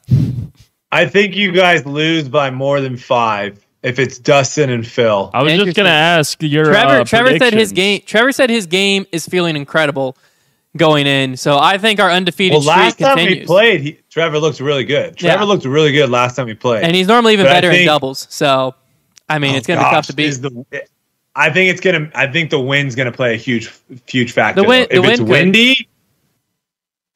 I 0.93 1.07
think 1.07 1.35
you 1.35 1.53
guys 1.53 1.85
lose 1.87 2.29
by 2.29 2.51
more 2.51 2.81
than 2.81 2.97
five 2.97 3.65
if 3.83 3.99
it's 3.99 4.19
Dustin 4.19 4.71
and 4.71 4.87
Phil. 4.87 5.31
I 5.35 5.43
was 5.43 5.53
just 5.55 5.77
gonna 5.77 5.89
ask 5.89 6.41
your 6.43 6.67
Trevor 6.67 7.01
uh, 7.01 7.05
Trevor 7.05 7.39
said 7.39 7.53
his 7.55 7.73
game 7.73 8.03
Trevor 8.07 8.31
said 8.33 8.51
his 8.51 8.67
game 8.67 9.07
is 9.11 9.27
feeling 9.27 9.57
incredible 9.57 10.17
going 10.77 11.07
in. 11.07 11.37
So 11.37 11.59
I 11.59 11.79
think 11.79 11.99
our 11.99 12.11
undefeated 12.11 12.59
Well, 12.59 12.63
last 12.67 12.95
streak 12.95 13.07
time 13.09 13.17
we 13.17 13.23
continues. 13.25 13.47
played, 13.47 13.81
he, 13.81 13.99
Trevor 14.11 14.39
looked 14.39 14.61
really 14.61 14.85
good. 14.85 15.17
Trevor 15.17 15.41
Yeah. 15.43 15.45
looked 15.45 15.65
really 15.65 15.93
good 15.93 16.11
last 16.11 16.37
time 16.37 16.47
we 16.47 16.55
played. 16.55 16.85
and 16.85 16.95
he's 16.95 17.09
normally 17.09 17.33
even 17.35 17.47
But 17.47 17.53
I 17.53 17.61
better 17.61 17.71
in 17.73 17.87
doubles. 17.87 18.27
So 18.31 18.75
I 19.29 19.39
mean, 19.39 19.55
Oh, 19.55 19.59
it's 19.59 19.67
going 19.67 19.79
to 19.79 19.85
be 19.85 19.91
tough 19.91 20.07
to 20.09 20.15
beat. 20.15 20.27
is 20.27 20.41
the- 20.43 20.65
I 21.35 21.49
think 21.49 21.71
it's 21.71 21.81
gonna. 21.81 22.11
I 22.15 22.27
think 22.27 22.51
the 22.51 22.61
wind's 22.61 22.95
gonna 22.95 23.11
play 23.11 23.33
a 23.33 23.39
huge, 23.39 23.71
huge 24.07 24.33
factor. 24.33 24.61
The 24.61 24.69
wind- 24.69 24.89
if 24.91 25.03
the 25.03 25.11
it's 25.13 25.21
wind 25.23 25.55
could. 25.55 25.87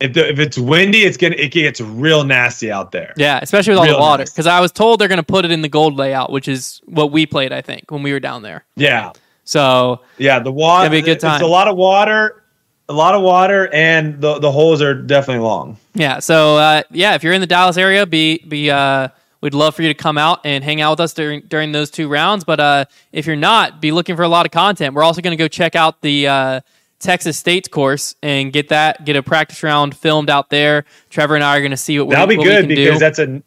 If 0.01 0.13
the, 0.13 0.29
if 0.29 0.39
it's 0.39 0.59
windy, 0.59 0.99
it's 1.05 1.17
gonna 1.17 1.37
it 1.37 1.53
gets 1.53 1.81
real 1.81 2.25
nasty 2.25 2.71
out 2.71 2.93
there. 2.93 3.15
Yeah, 3.17 3.39
especially 3.43 3.73
with 3.73 3.81
all 3.81 3.87
the 3.87 3.99
water. 3.99 4.25
Because 4.25 4.47
I 4.47 4.61
was 4.61 4.73
told 4.73 5.01
they're 5.01 5.09
going 5.09 5.17
to 5.17 5.23
put 5.23 5.45
it 5.45 5.51
in 5.51 5.63
the 5.63 5.69
gold 5.69 5.95
layout, 5.97 6.31
which 6.31 6.49
is 6.49 6.81
what 6.85 7.11
we 7.13 7.25
played, 7.27 7.53
I 7.53 7.63
think, 7.63 7.91
when 7.91 8.03
we 8.03 8.13
were 8.13 8.21
down 8.21 8.43
there. 8.43 8.65
yeah, 8.77 9.13
So 9.45 10.01
yeah. 10.19 10.39
The 10.39 10.53
water. 10.53 10.85
Gonna 10.85 10.91
be 10.91 10.99
a 10.99 11.03
good 11.03 11.21
time. 11.21 11.37
It's 11.37 11.45
a 11.45 11.47
lot 11.47 11.67
of 11.69 11.77
water, 11.77 12.43
a 12.89 12.93
lot 12.93 13.15
of 13.15 13.23
water, 13.23 13.73
and 13.73 14.21
the 14.21 14.39
the 14.39 14.53
holes 14.53 14.83
are 14.83 14.95
definitely 14.95 15.43
long. 15.45 15.79
yeah, 15.95 16.19
so 16.19 16.57
uh, 16.59 16.83
yeah, 16.91 17.15
if 17.15 17.23
you're 17.23 17.33
in 17.33 17.41
the 17.41 17.47
Dallas 17.47 17.77
area, 17.79 18.05
be 18.05 18.45
be 18.47 18.71
uh, 18.71 19.09
we'd 19.41 19.55
love 19.55 19.75
for 19.75 19.83
you 19.83 19.89
to 19.89 19.95
come 19.95 20.19
out 20.19 20.41
and 20.45 20.63
hang 20.63 20.83
out 20.83 20.91
with 20.93 21.01
us 21.01 21.15
during 21.15 21.41
during 21.49 21.73
those 21.73 21.91
two 21.91 22.09
rounds. 22.09 22.45
But 22.45 22.61
uh, 22.61 22.85
if 23.13 23.27
you're 23.27 23.35
not, 23.35 23.81
be 23.81 23.93
looking 23.93 24.15
for 24.15 24.25
a 24.25 24.29
lot 24.29 24.45
of 24.45 24.53
content. 24.53 24.95
We're 24.95 25.05
also 25.05 25.23
going 25.23 25.37
to 25.37 25.43
go 25.43 25.49
check 25.49 25.75
out 25.75 26.03
the 26.03 26.29
uh, 26.29 26.61
Texas 26.99 27.37
State's 27.37 27.69
course 27.69 28.15
and 28.23 28.53
get 28.53 28.69
that 28.71 29.05
get 29.05 29.17
a 29.17 29.23
practice 29.23 29.63
round 29.63 29.97
filmed 29.97 30.31
out 30.31 30.51
there. 30.51 30.85
Trevor 31.11 31.35
and 31.35 31.45
I 31.45 31.57
are 31.57 31.61
going 31.61 31.71
to 31.71 31.77
see 31.77 31.99
what 31.99 32.09
we 32.09 32.15
can 32.15 32.29
do. 32.29 32.35
That'll 32.35 32.45
we, 32.45 32.45
be 32.45 32.51
what 32.51 32.61
good 32.61 32.69
because 32.69 32.95
do. 32.95 32.99
that's 32.99 33.19
a. 33.19 33.43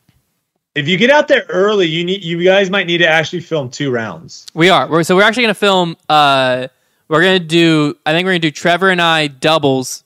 If 0.76 0.88
you 0.88 0.98
get 0.98 1.10
out 1.10 1.28
there 1.28 1.46
early, 1.50 1.88
you 1.88 2.06
need 2.06 2.24
you 2.24 2.44
guys 2.44 2.70
might 2.70 2.88
need 2.88 3.00
to 3.00 3.08
actually 3.08 3.42
film 3.42 3.70
two 3.70 3.92
rounds. 3.92 4.46
We 4.54 4.70
are. 4.70 4.88
We're, 4.90 5.04
so 5.04 5.16
we're 5.16 5.24
actually 5.24 5.44
going 5.44 5.56
to 5.56 5.60
film. 5.60 5.98
Uh, 6.08 6.68
we're 7.08 7.22
going 7.22 7.42
to 7.42 7.48
do. 7.48 7.98
I 8.06 8.12
think 8.12 8.26
we're 8.26 8.34
going 8.34 8.42
to 8.42 8.48
do 8.48 8.52
Trevor 8.52 8.90
and 8.90 9.02
I 9.02 9.28
doubles. 9.28 10.04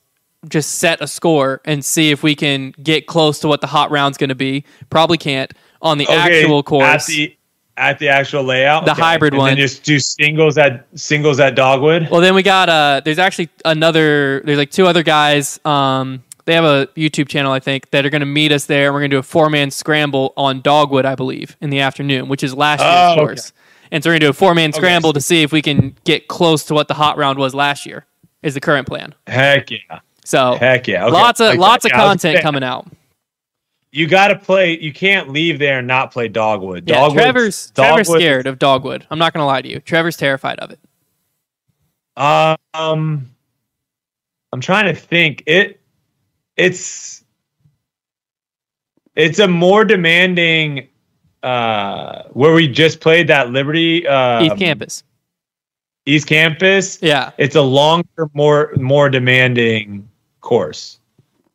Just 0.47 0.75
set 0.75 1.01
a 1.01 1.07
score 1.07 1.61
and 1.63 1.85
see 1.85 2.11
if 2.11 2.21
we 2.21 2.35
can 2.35 2.71
get 2.71 3.07
close 3.07 3.39
to 3.39 3.47
what 3.47 3.61
the 3.61 3.67
hot 3.67 3.91
round's 3.91 4.17
going 4.17 4.29
to 4.29 4.35
be. 4.35 4.65
Probably 4.89 5.17
can't 5.17 5.51
on 5.81 5.97
the 5.97 6.07
actual 6.09 6.63
course. 6.63 6.83
at 6.83 7.05
the 7.05 7.37
at 7.77 7.97
the 7.99 8.07
actual 8.09 8.43
layout, 8.43 8.85
The 8.85 8.93
hybrid 8.93 9.33
and 9.33 9.39
one. 9.39 9.49
Then 9.51 9.57
just 9.57 9.83
do 9.83 9.99
singles 9.99 10.57
at 10.57 10.85
singles 10.95 11.39
at 11.39 11.55
Dogwood. 11.55 12.09
well, 12.09 12.21
then 12.21 12.35
we 12.35 12.43
got. 12.43 12.69
Uh, 12.69 13.01
there's 13.03 13.19
actually 13.19 13.49
another. 13.65 14.41
There's 14.45 14.57
like 14.57 14.71
two 14.71 14.85
other 14.87 15.03
guys. 15.03 15.59
Um, 15.65 16.23
they 16.45 16.53
have 16.55 16.65
a 16.65 16.87
YouTube 16.95 17.29
channel, 17.29 17.51
I 17.53 17.59
think, 17.59 17.89
that 17.91 18.05
are 18.05 18.09
going 18.09 18.19
to 18.19 18.25
meet 18.25 18.51
us 18.51 18.65
there. 18.65 18.87
and 18.87 18.93
We're 18.93 18.99
going 18.99 19.11
to 19.11 19.15
do 19.15 19.19
a 19.19 19.23
four 19.23 19.49
man 19.49 19.71
scramble 19.71 20.33
on 20.37 20.61
Dogwood, 20.61 21.05
I 21.05 21.15
believe, 21.15 21.55
in 21.61 21.69
the 21.69 21.79
afternoon, 21.79 22.27
which 22.27 22.43
is 22.43 22.53
last 22.53 22.81
year's 22.81 22.91
Oh, 22.93 23.11
okay. 23.13 23.19
course. 23.21 23.53
And 23.91 24.03
so 24.03 24.09
we're 24.09 24.13
going 24.13 24.19
to 24.21 24.25
do 24.25 24.29
a 24.31 24.33
four 24.33 24.53
man 24.55 24.73
scramble 24.73 25.13
to 25.13 25.21
see 25.21 25.41
if 25.43 25.51
we 25.51 25.61
can 25.61 25.95
get 26.03 26.27
close 26.27 26.63
to 26.65 26.73
what 26.73 26.87
the 26.87 26.95
hot 26.95 27.17
round 27.17 27.39
was 27.39 27.53
last 27.55 27.85
year. 27.85 28.05
Is 28.41 28.55
the 28.55 28.59
current 28.59 28.87
plan. 28.87 29.15
Heck 29.25 29.71
yeah, 29.71 29.99
So 30.25 30.55
heck 30.55 30.85
yeah. 30.87 31.05
Okay. 31.05 31.13
lots 31.13 31.39
of 31.39 31.47
Like, 31.47 31.59
lots 31.59 31.85
of 31.85 31.91
yeah, 31.91 31.97
content 31.97 32.41
coming 32.41 32.61
out. 32.63 32.87
You 33.95 34.07
got 34.07 34.29
to 34.29 34.35
play. 34.35 34.79
You 34.79 34.91
can't 34.91 35.29
leave 35.29 35.59
there 35.59 35.77
and 35.77 35.87
not 35.87 36.11
play 36.11 36.27
Dogwood. 36.27 36.89
Yeah, 36.89 36.95
Dogwood's- 36.95 37.21
Trevor's 37.21 37.71
Trevor's 37.75 38.07
scared 38.07 38.47
of 38.47 38.57
dogwood. 38.57 39.05
I'm 39.11 39.19
not 39.19 39.33
gonna 39.33 39.45
lie 39.45 39.61
to 39.61 39.69
you. 39.69 39.79
Trevor's 39.81 40.17
terrified 40.17 40.57
of 40.59 40.71
it. 40.71 40.79
Um, 42.17 43.29
I'm 44.51 44.61
trying 44.61 44.85
to 44.85 44.99
think. 44.99 45.43
It 45.45 45.79
it's 46.57 47.23
it's 49.15 49.37
a 49.37 49.47
more 49.47 49.85
demanding. 49.85 50.89
Uh, 51.43 52.23
where 52.29 52.53
we 52.53 52.67
just 52.69 52.99
played 52.99 53.27
that 53.27 53.51
Liberty 53.51 54.07
uh, 54.07 54.43
East 54.43 54.57
Campus. 54.57 55.03
East 56.07 56.25
Campus. 56.25 56.99
Yeah, 57.01 57.31
It's 57.37 57.55
a 57.55 57.61
longer, 57.61 58.29
more 58.33 58.73
more 58.77 59.09
demanding 59.09 60.09
course. 60.41 60.99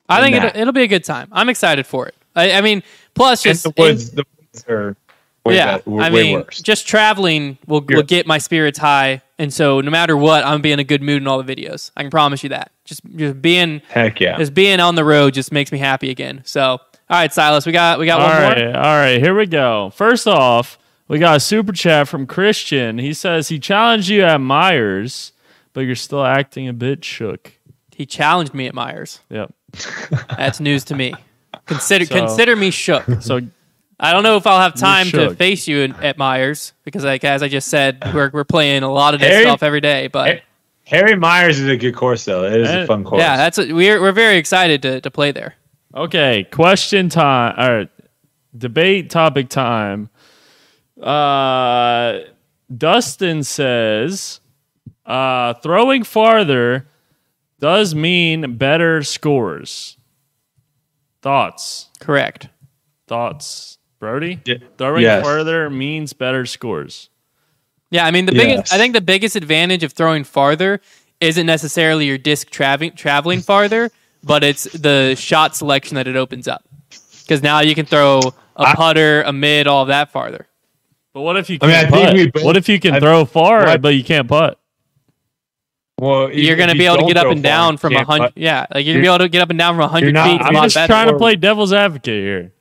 I 0.09 0.20
think 0.23 0.36
it, 0.36 0.56
it'll 0.56 0.73
be 0.73 0.82
a 0.82 0.89
good 0.89 1.05
time. 1.05 1.28
I'm 1.32 1.48
excited 1.48 1.85
for 1.86 2.06
it. 2.06 2.15
I, 2.39 2.52
I 2.52 2.60
mean, 2.60 2.82
plus 3.15 3.43
plus 3.43 3.43
just 3.43 3.65
the 3.65 3.73
woods, 3.77 4.10
the 4.10 4.24
woods 4.36 4.65
are 4.69 4.97
way, 5.44 5.56
yeah. 5.56 5.78
be- 5.78 5.90
way, 5.90 6.05
I 6.05 6.10
mean, 6.10 6.40
worse. 6.40 6.60
just 6.60 6.86
traveling 6.86 7.59
will, 7.66 7.81
will 7.81 8.02
get 8.02 8.27
my 8.27 8.39
spirits 8.39 8.78
high, 8.78 9.23
and 9.39 9.52
so 9.52 9.81
no 9.81 9.90
matter 9.90 10.16
what, 10.16 10.44
I'm 10.44 10.51
gonna 10.52 10.62
be 10.62 10.73
in 10.73 10.78
a 10.78 10.85
good 10.85 11.02
mood 11.02 11.23
in 11.23 11.28
all 11.28 11.43
the 11.43 11.56
videos. 11.56 11.90
I 11.97 12.02
can 12.02 12.10
promise 12.10 12.43
you 12.43 12.51
that. 12.51 12.73
Just 12.85 13.02
just 13.16 13.40
being 13.43 13.82
Heck 13.89 14.20
yeah. 14.20 14.39
just 14.39 14.55
being 14.55 14.81
on 14.81 14.94
the 14.94 15.05
road 15.05 15.35
just 15.35 15.52
makes 15.52 15.73
me 15.73 15.78
happy 15.78 16.10
again. 16.10 16.43
So 16.44 16.81
all 17.10 17.16
right, 17.16 17.32
Silas, 17.32 17.65
we 17.65 17.73
got 17.73 17.98
we 17.98 18.06
got 18.06 18.20
All 18.20 18.28
one 18.28 18.43
right, 18.43 18.65
more. 18.66 18.77
all 18.77 18.82
right, 18.82 19.19
here 19.19 19.35
we 19.35 19.47
go. 19.47 19.90
First 19.94 20.27
off, 20.27 20.78
we 21.09 21.19
got 21.19 21.36
a 21.36 21.40
super 21.40 21.73
chat 21.73 22.06
from 22.06 22.27
Christian. 22.27 22.98
He 22.98 23.15
says 23.15 23.48
he 23.48 23.59
challenged 23.59 24.09
you 24.09 24.23
at 24.24 24.40
Myers, 24.43 25.32
but 25.73 25.81
you're 25.81 25.97
still 25.97 26.24
acting 26.24 26.69
a 26.69 26.74
bit 26.74 27.02
shook. 27.05 27.55
He 27.93 28.05
challenged 28.05 28.52
me 28.52 28.66
at 28.66 28.74
Myers. 28.74 29.20
Yep. 29.31 29.55
That's 30.36 30.60
news 30.60 30.85
to 30.85 30.94
me. 30.94 31.15
Consider 31.69 32.05
So- 32.07 32.15
consider 32.15 32.57
me 32.57 32.70
shook. 32.70 33.05
So 33.20 33.40
I 34.01 34.12
don't 34.12 34.23
know 34.23 34.36
if 34.36 34.47
I'll 34.47 34.61
have 34.61 34.74
time 34.74 35.07
to 35.07 35.11
shook. 35.28 35.36
face 35.39 35.66
you 35.69 35.81
in, 35.81 35.93
at 35.97 36.19
Myers 36.19 36.73
because, 36.85 37.05
like 37.05 37.24
as 37.24 37.43
I 37.43 37.49
just 37.49 37.69
said, 37.69 37.99
we're 38.15 38.31
we're 38.32 38.45
playing 38.45 38.82
a 38.82 38.90
lot 38.93 39.15
of 39.15 39.20
this 39.20 39.28
Harry- 39.28 39.45
stuff 39.45 39.62
every 39.62 39.81
day. 39.81 40.07
But 40.09 40.27
Harry- 40.27 40.43
Harry 40.85 41.16
Myers 41.16 41.59
is 41.61 41.69
a 41.69 41.77
good 41.77 41.95
course, 41.95 42.24
though. 42.24 42.45
It 42.45 42.61
is 42.61 42.69
Eh, 42.69 42.78
a 42.82 42.86
fun 42.86 43.05
course. 43.05 43.20
yeah, 43.20 43.36
that's 43.36 43.59
a, 43.59 43.73
we're 43.73 44.01
we're 44.01 44.12
very 44.12 44.36
excited 44.39 44.82
to 44.82 45.01
to 45.01 45.11
play 45.11 45.31
there. 45.32 45.55
Okay, 45.95 46.45
question 46.51 47.09
time. 47.09 47.55
All 47.59 47.70
right, 47.70 47.90
debate 48.57 49.11
topic 49.11 49.49
time. 49.51 50.09
Uh, 51.01 52.20
Dustin 52.74 53.43
says, 53.43 54.40
uh, 55.07 55.55
throwing 55.55 56.03
farther 56.05 56.86
does 57.61 57.95
mean 57.95 58.57
better 58.57 59.03
scores. 59.03 59.97
Thoughts? 61.23 61.89
Correct. 62.01 62.49
Thoughts, 63.07 63.78
Brody? 63.99 64.40
Yeah. 64.45 64.57
Throwing 64.77 65.03
Yes. 65.03 65.23
farther 65.23 65.69
means 65.70 66.12
better 66.12 66.47
scores. 66.47 67.11
Yeah, 67.90 68.05
I 68.07 68.11
mean 68.11 68.27
the 68.27 68.35
Yes. 68.35 68.45
biggest. 68.45 68.73
I 68.73 68.78
think 68.78 68.93
the 68.95 69.01
biggest 69.01 69.35
advantage 69.36 69.82
of 69.82 69.93
throwing 69.93 70.24
farther 70.24 70.81
isn't 71.20 71.47
necessarily 71.47 72.07
your 72.07 72.19
disc 72.19 72.51
traveling 72.51 72.93
traveling 72.95 73.40
farther, 73.40 73.90
but 74.23 74.45
it's 74.45 74.65
the 74.65 75.15
shot 75.16 75.57
selection 75.57 75.95
that 75.97 76.07
it 76.07 76.15
opens 76.16 76.47
up. 76.47 76.65
Because 77.23 77.43
now 77.43 77.61
you 77.61 77.74
can 77.74 77.86
throw 77.86 78.20
a 78.57 78.74
putter, 78.74 79.23
a 79.23 79.32
mid, 79.32 79.66
all 79.66 79.86
that 79.86 80.11
farther. 80.12 80.47
But 81.15 81.23
what 81.23 81.36
if 81.36 81.51
you 81.51 81.59
I 81.61 81.66
mean, 81.66 81.74
can't 81.74 81.86
I 81.86 81.90
think 81.90 82.07
putt? 82.07 82.15
we 82.16 82.31
both- 82.31 82.45
what 82.45 82.57
if 82.57 82.69
you 82.69 82.78
can 82.78 82.95
I- 82.95 83.01
throw 83.01 83.24
far 83.24 83.65
What- 83.66 83.82
but 83.82 83.95
you 83.97 84.05
can't 84.05 84.28
putt? 84.28 84.59
Well, 85.98 86.30
You're 86.32 86.52
if 86.52 86.58
going 86.58 86.68
to 86.68 86.76
be 86.76 86.86
able 86.86 86.98
to 86.98 87.06
get 87.06 87.16
up 87.16 87.26
and 87.26 87.42
down 87.42 87.76
from 87.76 87.94
a 87.94 88.04
hundred. 88.04 88.32
Yeah, 88.36 88.66
like 88.72 88.86
you're 88.86 88.94
going 88.94 89.02
to 89.02 89.08
be 89.08 89.14
able 89.14 89.18
to 89.18 89.28
get 89.28 89.42
up 89.42 89.50
and 89.50 89.58
down 89.58 89.74
from 89.74 89.80
a 89.80 89.88
hundred 89.88 90.14
feet. 90.14 90.40
I'm 90.40 90.54
just 90.54 90.76
better. 90.76 90.92
trying 90.92 91.08
to 91.08 91.18
play 91.18 91.34
devil's 91.34 91.72
advocate 91.72 92.22
here. 92.22 92.52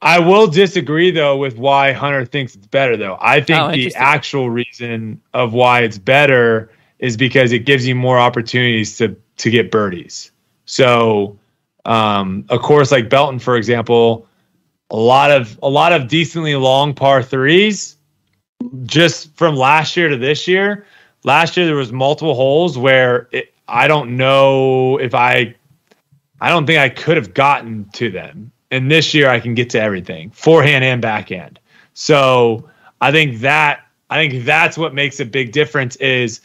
I 0.00 0.20
will 0.20 0.46
disagree 0.46 1.10
though 1.10 1.36
with 1.36 1.56
why 1.56 1.92
Hunter 1.92 2.24
thinks 2.24 2.54
it's 2.54 2.66
better 2.68 2.96
though. 2.96 3.18
I 3.20 3.40
think 3.40 3.58
Oh, 3.58 3.72
the 3.72 3.92
actual 3.96 4.48
reason 4.48 5.20
of 5.34 5.52
why 5.52 5.80
it's 5.80 5.98
better 5.98 6.70
is 7.00 7.16
because 7.16 7.50
it 7.50 7.60
gives 7.60 7.86
you 7.86 7.96
more 7.96 8.18
opportunities 8.18 8.96
to 8.98 9.16
to 9.38 9.50
get 9.50 9.72
birdies. 9.72 10.30
So 10.66 11.38
um, 11.84 12.44
a 12.48 12.58
course 12.58 12.92
like 12.92 13.08
Belton, 13.08 13.40
for 13.40 13.56
example, 13.56 14.28
a 14.90 14.96
lot 14.96 15.32
of 15.32 15.58
a 15.62 15.68
lot 15.68 15.92
of 15.92 16.06
decently 16.06 16.54
long 16.54 16.94
par 16.94 17.22
threes. 17.22 17.96
Just 18.84 19.34
from 19.36 19.56
last 19.56 19.96
year 19.96 20.08
to 20.08 20.16
this 20.16 20.46
year, 20.48 20.84
last 21.24 21.56
year 21.56 21.66
there 21.66 21.76
was 21.76 21.92
multiple 21.92 22.34
holes 22.34 22.78
where 22.78 23.28
it, 23.32 23.52
I 23.66 23.88
don't 23.88 24.16
know 24.16 24.98
if 24.98 25.14
I 25.14 25.54
I 26.40 26.48
don't 26.50 26.66
think 26.66 26.78
I 26.78 26.88
could 26.88 27.16
have 27.16 27.34
gotten 27.34 27.88
to 27.94 28.10
them. 28.10 28.52
And 28.70 28.90
this 28.90 29.14
year 29.14 29.28
I 29.28 29.40
can 29.40 29.54
get 29.54 29.70
to 29.70 29.80
everything, 29.80 30.30
forehand 30.30 30.84
and 30.84 31.02
backhand. 31.02 31.58
So 31.94 32.68
I 33.00 33.10
think 33.12 33.40
that 33.40 33.80
I 34.10 34.16
think 34.16 34.44
that's 34.44 34.78
what 34.78 34.94
makes 34.94 35.20
a 35.20 35.24
big 35.24 35.52
difference 35.52 35.96
is 35.96 36.40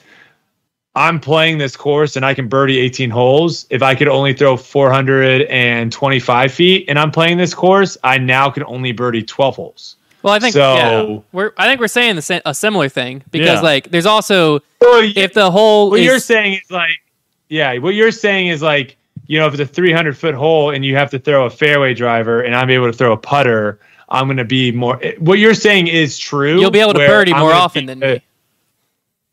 I'm 0.95 1.19
playing 1.19 1.57
this 1.57 1.75
course 1.75 2.15
and 2.15 2.25
I 2.25 2.33
can 2.33 2.47
birdie 2.47 2.79
18 2.79 3.09
holes. 3.09 3.65
If 3.69 3.81
I 3.81 3.95
could 3.95 4.07
only 4.07 4.33
throw 4.33 4.57
425 4.57 6.53
feet 6.53 6.85
and 6.87 6.99
I'm 6.99 7.11
playing 7.11 7.37
this 7.37 7.53
course, 7.53 7.97
I 8.03 8.17
now 8.17 8.49
can 8.49 8.63
only 8.65 8.91
birdie 8.91 9.23
12 9.23 9.55
holes. 9.55 9.95
Well, 10.23 10.33
I 10.33 10.39
think 10.39 10.53
So- 10.53 10.75
yeah, 10.75 11.19
we're. 11.33 11.51
I 11.57 11.67
think 11.67 11.79
we're 11.81 11.87
saying 11.87 12.15
the 12.15 12.41
a 12.45 12.53
similar 12.53 12.89
thing 12.89 13.23
because 13.31 13.47
Yeah. 13.55 13.61
like 13.61 13.91
there's 13.91 14.05
also 14.05 14.61
Well, 14.81 15.11
if 15.15 15.33
the 15.33 15.51
hole 15.51 15.89
what 15.91 15.99
is 15.99 16.05
you're 16.05 16.19
saying 16.19 16.53
is 16.53 16.71
like, 16.71 17.01
yeah, 17.49 17.77
what 17.77 17.93
you're 17.93 18.11
saying 18.11 18.47
is 18.47 18.61
like, 18.61 18.95
you 19.27 19.37
know, 19.39 19.47
if 19.47 19.53
it's 19.53 19.61
a 19.61 19.65
300 19.73 20.17
foot 20.17 20.33
hole 20.33 20.71
and 20.71 20.83
you 20.85 20.95
have 20.95 21.09
to 21.11 21.19
throw 21.19 21.45
a 21.45 21.49
fairway 21.49 21.93
driver 21.93 22.41
and 22.41 22.55
I'm 22.55 22.69
able 22.69 22.87
to 22.87 22.93
throw 22.97 23.11
a 23.11 23.17
putter, 23.17 23.79
I'm 24.09 24.27
going 24.27 24.37
to 24.37 24.45
be 24.45 24.71
more. 24.71 24.97
Eh, 25.03 25.13
what 25.19 25.39
you're 25.39 25.53
saying 25.53 25.87
is 25.87 26.17
true. 26.17 26.59
you'll 26.59 26.71
be 26.71 26.79
able 26.79 26.93
to 26.93 26.99
birdie 26.99 27.33
I'm 27.33 27.39
more 27.41 27.53
often 27.53 27.85
than 27.85 27.99
me. 27.99 28.21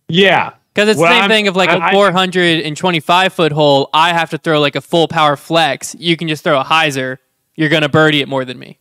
Yeah. 0.09 0.51
Because 0.75 0.89
it's 0.89 1.01
the 1.01 1.07
same 1.07 1.23
I'm- 1.23 1.31
thing 1.31 1.49
of 1.49 1.57
like 1.57 1.69
a 1.71 1.79
I- 1.79 1.89
I- 1.89 1.93
425 1.93 3.33
foot 3.33 3.53
hole. 3.53 3.91
I 3.93 4.13
have 4.13 4.31
to 4.31 4.39
throw 4.39 4.61
like 4.61 4.77
a 4.77 4.81
full 4.81 5.09
power 5.09 5.37
flex. 5.37 5.95
You 5.99 6.17
can 6.17 6.29
just 6.29 6.43
throw 6.45 6.59
a 6.61 6.65
hyzer. 6.65 7.19
You're 7.57 7.69
going 7.69 7.83
to 7.83 7.89
birdie 7.89 8.21
it 8.21 8.29
more 8.29 8.45
than 8.45 8.59
me. 8.59 8.79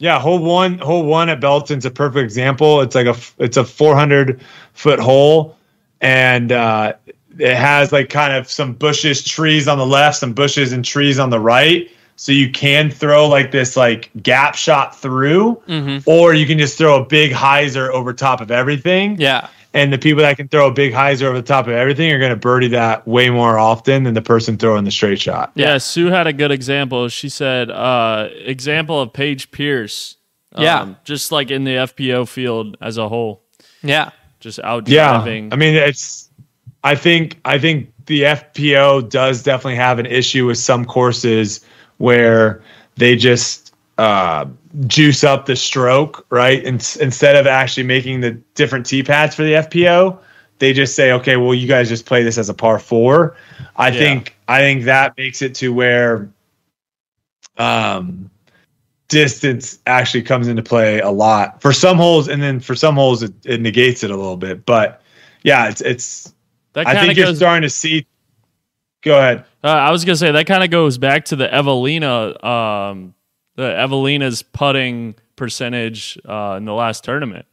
Yeah, 0.00 0.18
hole 0.18 0.38
one, 0.38 0.78
hole 0.78 1.04
one 1.04 1.28
at 1.28 1.40
Belton's 1.40 1.84
a 1.84 1.90
perfect 1.90 2.24
example. 2.24 2.80
It's 2.80 2.94
like 2.94 3.06
a 3.06 3.14
it's 3.38 3.58
a 3.58 3.64
400 3.64 4.40
foot 4.72 4.98
hole, 4.98 5.56
and 6.00 6.50
uh, 6.52 6.94
it 7.38 7.54
has 7.54 7.92
like 7.92 8.08
kind 8.08 8.32
of 8.32 8.50
some 8.50 8.72
bushes, 8.72 9.22
trees 9.22 9.68
on 9.68 9.76
the 9.76 9.84
left, 9.86 10.16
some 10.16 10.32
bushes 10.32 10.72
and 10.72 10.82
trees 10.82 11.18
on 11.18 11.28
the 11.28 11.38
right. 11.38 11.90
So 12.16 12.32
you 12.32 12.50
can 12.50 12.90
throw 12.90 13.28
like 13.28 13.50
this 13.50 13.76
like 13.76 14.10
gap 14.22 14.54
shot 14.54 14.98
through, 14.98 15.60
Mhm. 15.68 16.02
or 16.06 16.32
you 16.32 16.46
can 16.46 16.58
just 16.58 16.78
throw 16.78 17.02
a 17.02 17.04
big 17.04 17.30
hyzer 17.32 17.90
over 17.90 18.14
top 18.14 18.40
of 18.40 18.50
everything. 18.50 19.16
Yeah. 19.20 19.48
And 19.72 19.92
the 19.92 19.98
people 19.98 20.22
that 20.22 20.36
can 20.36 20.48
throw 20.48 20.66
a 20.66 20.72
big 20.72 20.92
hyzer 20.92 21.22
over 21.22 21.36
the 21.40 21.46
top 21.46 21.66
of 21.68 21.72
everything 21.72 22.10
are 22.12 22.18
going 22.18 22.30
to 22.30 22.36
birdie 22.36 22.68
that 22.68 23.06
way 23.06 23.30
more 23.30 23.56
often 23.56 24.02
than 24.02 24.14
the 24.14 24.22
person 24.22 24.56
throwing 24.58 24.84
the 24.84 24.90
straight 24.90 25.20
shot. 25.20 25.52
Yeah, 25.54 25.78
Sue 25.78 26.06
had 26.06 26.26
a 26.26 26.32
good 26.32 26.50
example. 26.50 27.08
She 27.08 27.28
said, 27.28 27.70
uh, 27.70 28.28
example 28.44 29.00
of 29.00 29.12
Paige 29.12 29.52
Pierce. 29.52 30.16
um, 30.56 30.64
Yeah. 30.64 30.94
Just 31.04 31.30
like 31.30 31.52
in 31.52 31.62
the 31.62 31.76
FPO 31.76 32.26
field 32.26 32.76
as 32.80 32.98
a 32.98 33.08
whole, 33.08 33.42
Yeah. 33.82 34.10
just 34.40 34.58
out 34.64 34.86
driving. 34.86 35.44
Yeah. 35.48 35.54
I 35.54 35.56
mean, 35.56 35.74
it's. 35.76 36.28
I 36.82 36.94
think 36.96 37.38
I 37.44 37.58
think 37.58 37.92
the 38.06 38.22
FPO 38.24 39.08
does 39.10 39.42
definitely 39.44 39.76
have 39.76 39.98
an 40.00 40.06
issue 40.06 40.46
with 40.46 40.56
some 40.58 40.84
courses 40.86 41.60
where 41.98 42.62
they 42.96 43.14
just 43.16 43.69
uh, 44.00 44.46
juice 44.86 45.24
up 45.24 45.44
the 45.44 45.54
stroke, 45.54 46.24
right? 46.30 46.64
And 46.64 46.76
instead 47.00 47.36
of 47.36 47.46
actually 47.46 47.82
making 47.82 48.22
the 48.22 48.30
different 48.54 48.86
tee 48.86 49.02
pads 49.02 49.34
for 49.34 49.42
the 49.42 49.52
FPO, 49.52 50.18
they 50.58 50.72
just 50.72 50.96
say, 50.96 51.12
okay, 51.12 51.36
well, 51.36 51.52
you 51.54 51.68
guys 51.68 51.88
just 51.88 52.06
play 52.06 52.22
this 52.22 52.38
as 52.38 52.48
a 52.48 52.54
par 52.54 52.78
four. 52.78 53.36
I 53.76 53.88
Yeah. 53.88 53.98
think 53.98 54.36
I 54.48 54.60
think 54.60 54.84
that 54.84 55.16
makes 55.18 55.42
it 55.42 55.54
to 55.56 55.72
where 55.74 56.30
um 57.58 58.30
distance 59.08 59.80
actually 59.86 60.22
comes 60.22 60.48
into 60.48 60.62
play 60.62 61.00
a 61.00 61.10
lot 61.10 61.60
for 61.60 61.72
some 61.72 61.96
holes 61.98 62.28
and 62.28 62.40
then 62.42 62.58
for 62.60 62.74
some 62.74 62.94
holes 62.94 63.22
it, 63.22 63.34
it 63.44 63.60
negates 63.60 64.02
it 64.04 64.10
a 64.10 64.16
little 64.16 64.36
bit 64.36 64.64
but 64.64 65.02
yeah 65.42 65.68
it's 65.68 65.80
it's 65.80 66.32
that 66.74 66.86
i 66.86 66.94
think 66.94 67.10
of 67.10 67.16
you're 67.18 67.34
starting 67.34 67.62
to 67.62 67.68
see 67.68 68.06
go 69.02 69.18
ahead 69.18 69.44
Uh, 69.64 69.66
I 69.66 69.90
was 69.90 70.04
gonna 70.04 70.14
say 70.16 70.30
that 70.30 70.46
kind 70.46 70.62
of 70.62 70.70
goes 70.70 70.96
back 70.96 71.24
to 71.26 71.36
the 71.36 71.52
Evelina, 71.52 72.42
um, 72.42 73.14
the 73.60 73.76
Evelina's 73.76 74.42
putting 74.42 75.14
percentage 75.36 76.18
uh, 76.24 76.54
in 76.56 76.64
the 76.64 76.72
last 76.72 77.04
tournament. 77.04 77.44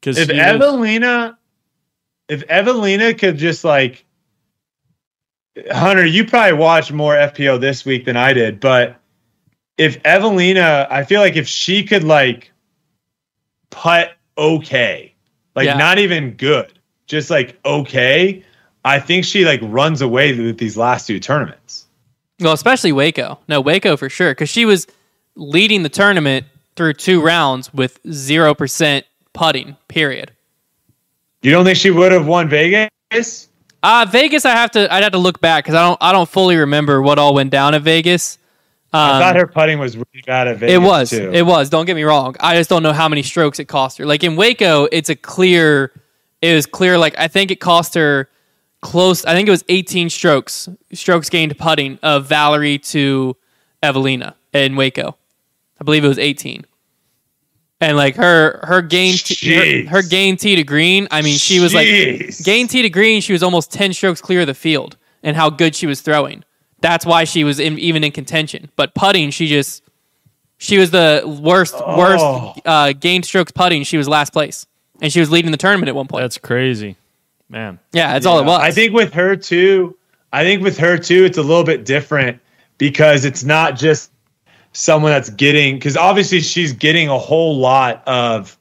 Because 0.00 0.18
if 0.18 0.28
evelina 0.30 1.38
if 2.28 2.42
evelina 2.48 3.12
could 3.14 3.36
just 3.36 3.64
like 3.64 4.04
hunter 5.70 6.06
you 6.06 6.24
probably 6.24 6.54
watched 6.54 6.90
more 6.90 7.14
fpo 7.14 7.60
this 7.60 7.84
week 7.84 8.06
than 8.06 8.16
i 8.16 8.32
did 8.32 8.60
but 8.60 8.96
if 9.76 9.98
evelina 10.06 10.86
i 10.90 11.04
feel 11.04 11.20
like 11.20 11.36
if 11.36 11.46
she 11.46 11.82
could 11.84 12.02
like 12.04 12.50
putt 13.68 14.12
okay 14.38 15.12
like 15.54 15.66
Yeah. 15.66 15.76
not 15.76 15.98
even 15.98 16.30
good 16.30 16.72
just 17.06 17.28
like 17.28 17.58
okay 17.66 18.42
i 18.86 18.98
think 18.98 19.26
she 19.26 19.44
like 19.44 19.60
runs 19.64 20.00
away 20.00 20.34
with 20.38 20.56
these 20.56 20.78
last 20.78 21.06
two 21.06 21.20
tournaments 21.20 21.86
Well, 22.40 22.52
especially 22.52 22.92
Waco. 22.92 23.38
No, 23.48 23.60
Waco 23.60 23.96
for 23.96 24.08
sure. 24.08 24.30
Because 24.32 24.48
she 24.48 24.64
was 24.64 24.86
leading 25.36 25.82
the 25.82 25.88
tournament 25.88 26.46
through 26.76 26.94
two 26.94 27.20
rounds 27.20 27.72
with 27.74 28.02
0% 28.04 29.02
putting, 29.32 29.76
period. 29.88 30.32
you 31.42 31.50
don't 31.50 31.64
think 31.64 31.76
she 31.76 31.90
would 31.90 32.12
have 32.12 32.26
won 32.26 32.48
vegas 32.48 33.48
Uh, 33.82 34.06
Vegas, 34.10 34.44
I 34.44 34.50
have 34.52 34.70
to. 34.72 34.92
I'd 34.92 35.02
have 35.02 35.12
to 35.12 35.18
look 35.18 35.40
back 35.40 35.64
because 35.64 35.74
I 35.74 35.82
don't. 35.82 35.98
I 36.00 36.12
don't 36.12 36.28
fully 36.28 36.56
remember 36.56 37.00
what 37.02 37.18
all 37.18 37.32
went 37.34 37.50
down 37.50 37.74
at 37.74 37.82
Vegas. 37.82 38.38
i 38.92 39.12
Um, 39.16 39.22
thought 39.22 39.36
her 39.36 39.46
putting 39.46 39.78
was 39.78 39.96
really 39.96 40.22
bad 40.26 40.48
at 40.48 40.58
vegas 40.58 40.74
it 40.74 40.78
was. 40.78 41.10
too. 41.10 41.30
It 41.32 41.42
was. 41.46 41.70
Don't 41.70 41.86
get 41.86 41.96
me 41.96 42.02
wrong. 42.02 42.36
I 42.40 42.56
just 42.56 42.68
don't 42.70 42.82
know 42.82 42.92
how 42.92 43.08
many 43.08 43.22
strokes 43.22 43.58
it 43.58 43.66
cost 43.66 43.98
her. 43.98 44.04
Like 44.06 44.22
in 44.24 44.36
Waco, 44.36 44.86
it's 44.92 45.08
a 45.08 45.16
clear. 45.16 45.92
It 46.42 46.54
was 46.54 46.66
clear. 46.66 46.98
Like 46.98 47.14
I 47.18 47.28
think 47.28 47.50
it 47.50 47.56
cost 47.60 47.94
her 47.94 48.28
close. 48.80 49.24
I 49.24 49.32
think 49.34 49.48
it 49.48 49.50
was 49.50 49.64
18 49.68 50.10
strokes. 50.10 50.68
Strokes 50.92 51.28
gained 51.28 51.56
putting 51.58 51.98
of 52.02 52.26
Valerie 52.26 52.78
to 52.78 53.36
Evelina 53.82 54.36
in 54.52 54.76
Waco. 54.76 55.16
I 55.80 55.84
believe 55.84 56.04
it 56.04 56.08
was 56.08 56.18
18. 56.18 56.64
And 57.82 57.96
like 57.96 58.16
her 58.16 58.60
her 58.64 58.82
gain 58.82 59.14
t- 59.16 59.84
her, 59.84 59.88
her 59.90 60.02
gain 60.02 60.36
tee 60.36 60.54
to 60.56 60.64
green. 60.64 61.08
I 61.10 61.22
mean, 61.22 61.38
she 61.38 61.60
was 61.60 61.72
like 61.72 61.86
gain 62.44 62.68
tee 62.68 62.82
to 62.82 62.90
green. 62.90 63.22
She 63.22 63.32
was 63.32 63.42
almost 63.42 63.72
10 63.72 63.94
strokes 63.94 64.20
clear 64.20 64.42
of 64.42 64.46
the 64.46 64.54
field, 64.54 64.98
and 65.22 65.34
how 65.34 65.48
good 65.48 65.74
she 65.74 65.86
was 65.86 66.02
throwing. 66.02 66.44
That's 66.82 67.06
why 67.06 67.24
she 67.24 67.42
was 67.42 67.58
in, 67.58 67.78
even 67.78 68.04
in 68.04 68.12
contention. 68.12 68.70
But 68.76 68.94
putting, 68.94 69.30
she 69.30 69.46
just 69.46 69.82
she 70.58 70.76
was 70.76 70.90
the 70.90 71.22
worst 71.42 71.74
Oh. 71.78 71.96
worst 71.96 72.60
uh, 72.66 72.92
gained 72.92 73.24
strokes 73.24 73.50
putting. 73.52 73.82
She 73.84 73.96
was 73.96 74.06
last 74.06 74.34
place, 74.34 74.66
and 75.00 75.10
she 75.10 75.20
was 75.20 75.30
leading 75.30 75.50
the 75.50 75.56
tournament 75.56 75.88
at 75.88 75.94
one 75.94 76.06
point. 76.06 76.22
that's 76.22 76.36
crazy. 76.36 76.96
Man. 77.50 77.78
Yeah, 77.92 78.12
that's 78.12 78.26
all 78.26 78.38
it 78.38 78.46
was. 78.46 78.60
I 78.60 78.70
think 78.70 78.94
with 78.94 79.12
her 79.12 79.34
too, 79.36 79.96
I 80.32 80.44
think 80.44 80.62
with 80.62 80.78
her 80.78 80.96
too, 80.96 81.24
it's 81.24 81.36
a 81.36 81.42
little 81.42 81.64
bit 81.64 81.84
different 81.84 82.40
because 82.78 83.24
it's 83.24 83.42
not 83.42 83.76
just 83.76 84.12
someone 84.72 85.10
that's 85.10 85.30
getting 85.30 85.74
because 85.74 85.96
obviously 85.96 86.40
she's 86.40 86.72
getting 86.72 87.08
a 87.08 87.18
whole 87.18 87.58
lot 87.58 88.06
of 88.06 88.56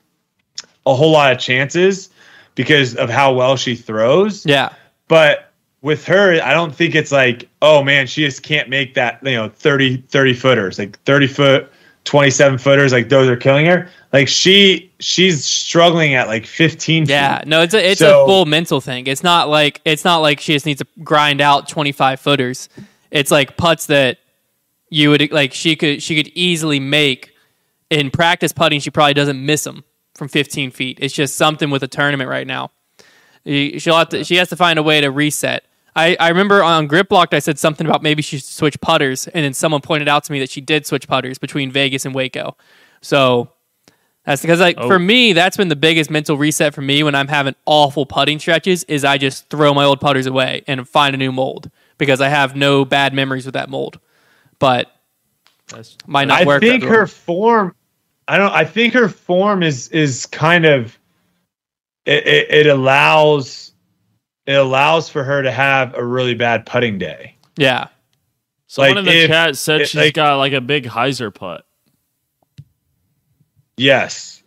a 0.88 0.96
whole 0.96 1.12
lot 1.12 1.32
of 1.32 1.40
chances 1.40 2.10
because 2.56 2.96
of 2.96 3.10
how 3.10 3.32
well 3.34 3.56
she 3.56 3.76
throws. 3.76 4.46
Yeah. 4.46 4.74
But 5.08 5.52
with 5.82 6.06
her, 6.06 6.42
I 6.42 6.54
don't 6.54 6.76
think 6.76 6.96
it's 6.96 7.12
like, 7.12 7.48
oh 7.62 7.84
man, 7.84 8.08
she 8.08 8.26
just 8.26 8.44
can't 8.44 8.70
make 8.70 8.96
that, 8.96 9.20
you 9.24 9.34
know, 9.34 9.50
30, 9.50 9.98
30 9.98 10.34
footers, 10.34 10.80
like 10.80 11.00
30 11.04 11.28
foot, 11.28 11.72
27 12.06 12.58
footers, 12.58 12.92
like 12.92 13.10
those 13.10 13.28
are 13.30 13.36
killing 13.38 13.66
her. 13.68 13.90
Like 14.14 14.28
she 14.28 14.92
she's 15.00 15.46
struggling 15.46 16.16
at 16.16 16.28
like 16.28 16.46
15 16.46 17.06
Yeah, 17.08 17.44
no, 17.46 17.62
it's 17.62 17.74
a 17.74 17.92
it's 17.92 18.00
So- 18.00 18.24
a 18.24 18.26
full 18.26 18.46
mental 18.46 18.82
thing. 18.82 19.06
It's 19.08 19.24
not 19.24 19.50
like 19.50 19.82
it's 19.86 20.04
not 20.04 20.18
like 20.20 20.40
she 20.40 20.54
just 20.54 20.66
needs 20.66 20.80
to 20.82 20.88
grind 21.04 21.42
out 21.42 21.68
twenty 21.68 21.92
five 21.92 22.20
footers. 22.20 22.70
It's 23.12 23.32
like 23.32 23.58
putts 23.58 23.86
that 23.88 24.18
you 24.90 25.10
would 25.12 25.32
like 25.32 25.54
she 25.54 25.76
could 25.76 26.02
she 26.02 26.16
could 26.16 26.30
easily 26.30 26.80
make 26.80 27.34
in 27.92 28.10
practice 28.10 28.52
putting. 28.54 28.80
She 28.80 28.90
probably 28.90 29.14
doesn't 29.14 29.46
miss 29.46 29.64
them 29.64 29.84
from 30.16 30.28
fifteen 30.30 30.72
feet. 30.72 30.98
It's 31.02 31.14
just 31.14 31.36
something 31.36 31.70
with 31.70 31.84
a 31.84 31.88
tournament 31.88 32.30
right 32.30 32.48
now. 32.48 32.72
She'll 33.46 33.98
have 33.98 34.10
to 34.10 34.24
she 34.24 34.36
has 34.38 34.50
to 34.50 34.56
find 34.56 34.80
a 34.80 34.84
way 34.84 35.02
to 35.02 35.12
reset. 35.12 35.64
I, 35.96 36.16
I 36.20 36.30
remember 36.30 36.64
on 36.64 36.88
Grip 36.88 37.12
Locked 37.12 37.34
I 37.34 37.40
said 37.40 37.60
something 37.60 37.86
about 37.88 38.04
maybe 38.04 38.22
she 38.22 38.38
should 38.38 38.46
switch 38.46 38.80
putters, 38.82 39.28
and 39.28 39.44
then 39.44 39.54
someone 39.54 39.82
pointed 39.82 40.08
out 40.08 40.24
to 40.26 40.32
me 40.32 40.40
that 40.40 40.50
she 40.50 40.62
did 40.62 40.86
switch 40.86 41.08
putters 41.08 41.38
between 41.38 41.72
Vegas 41.72 42.06
and 42.06 42.14
Waco. 42.16 42.56
So 43.02 43.52
that's 44.26 44.42
because 44.42 44.60
like 44.60 44.76
Oh. 44.78 44.88
for 44.88 45.00
me, 45.00 45.34
that's 45.34 45.58
been 45.58 45.68
the 45.70 45.76
biggest 45.76 46.10
mental 46.10 46.38
reset 46.38 46.74
for 46.74 46.82
me 46.82 47.04
when 47.04 47.16
I'm 47.16 47.28
having 47.28 47.56
awful 47.66 48.06
putting 48.06 48.40
stretches 48.40 48.84
is 48.86 49.04
I 49.04 49.18
just 49.18 49.50
throw 49.50 49.74
my 49.74 49.84
old 49.86 50.00
putters 50.00 50.26
away 50.28 50.64
and 50.68 50.88
find 50.88 51.16
a 51.16 51.18
new 51.18 51.32
mold 51.32 51.72
because 51.98 52.22
I 52.22 52.30
have 52.30 52.56
no 52.56 52.86
bad 52.86 53.14
memories 53.14 53.46
with 53.46 53.54
that 53.56 53.70
mold. 53.70 54.00
But 54.60 54.92
That's, 55.70 55.98
might 56.06 56.28
not 56.28 56.42
I 56.42 56.46
work. 56.46 56.62
for 56.62 56.68
think 56.68 56.84
her 56.84 57.08
form. 57.08 57.76
I 58.28 58.38
don't. 58.38 58.52
I 58.52 58.64
think 58.66 58.94
her 58.94 59.10
form 59.10 59.64
is 59.64 59.88
is 59.90 60.26
kind 60.28 60.66
of. 60.66 60.98
It, 62.06 62.26
it, 62.28 62.52
it 62.52 62.68
allows. 62.68 63.69
It 64.50 64.56
allows 64.56 65.10
for 65.10 65.24
her 65.24 65.42
to 65.44 65.52
have 65.52 65.94
a 65.94 66.04
really 66.04 66.34
bad 66.34 66.66
putting 66.66 66.98
day. 66.98 67.36
yeah. 67.58 67.88
someone 68.68 68.96
Like, 68.96 69.00
in 69.00 69.06
the 69.06 69.24
if- 69.24 69.28
chat 69.30 69.58
said 69.58 69.82
if, 69.82 69.90
she's 69.90 70.02
like- 70.02 70.14
got 70.14 70.38
like 70.38 70.54
a 70.54 70.62
big 70.62 70.86
hyzer 70.86 71.34
putt. 71.34 71.66
Yes, 73.78 74.44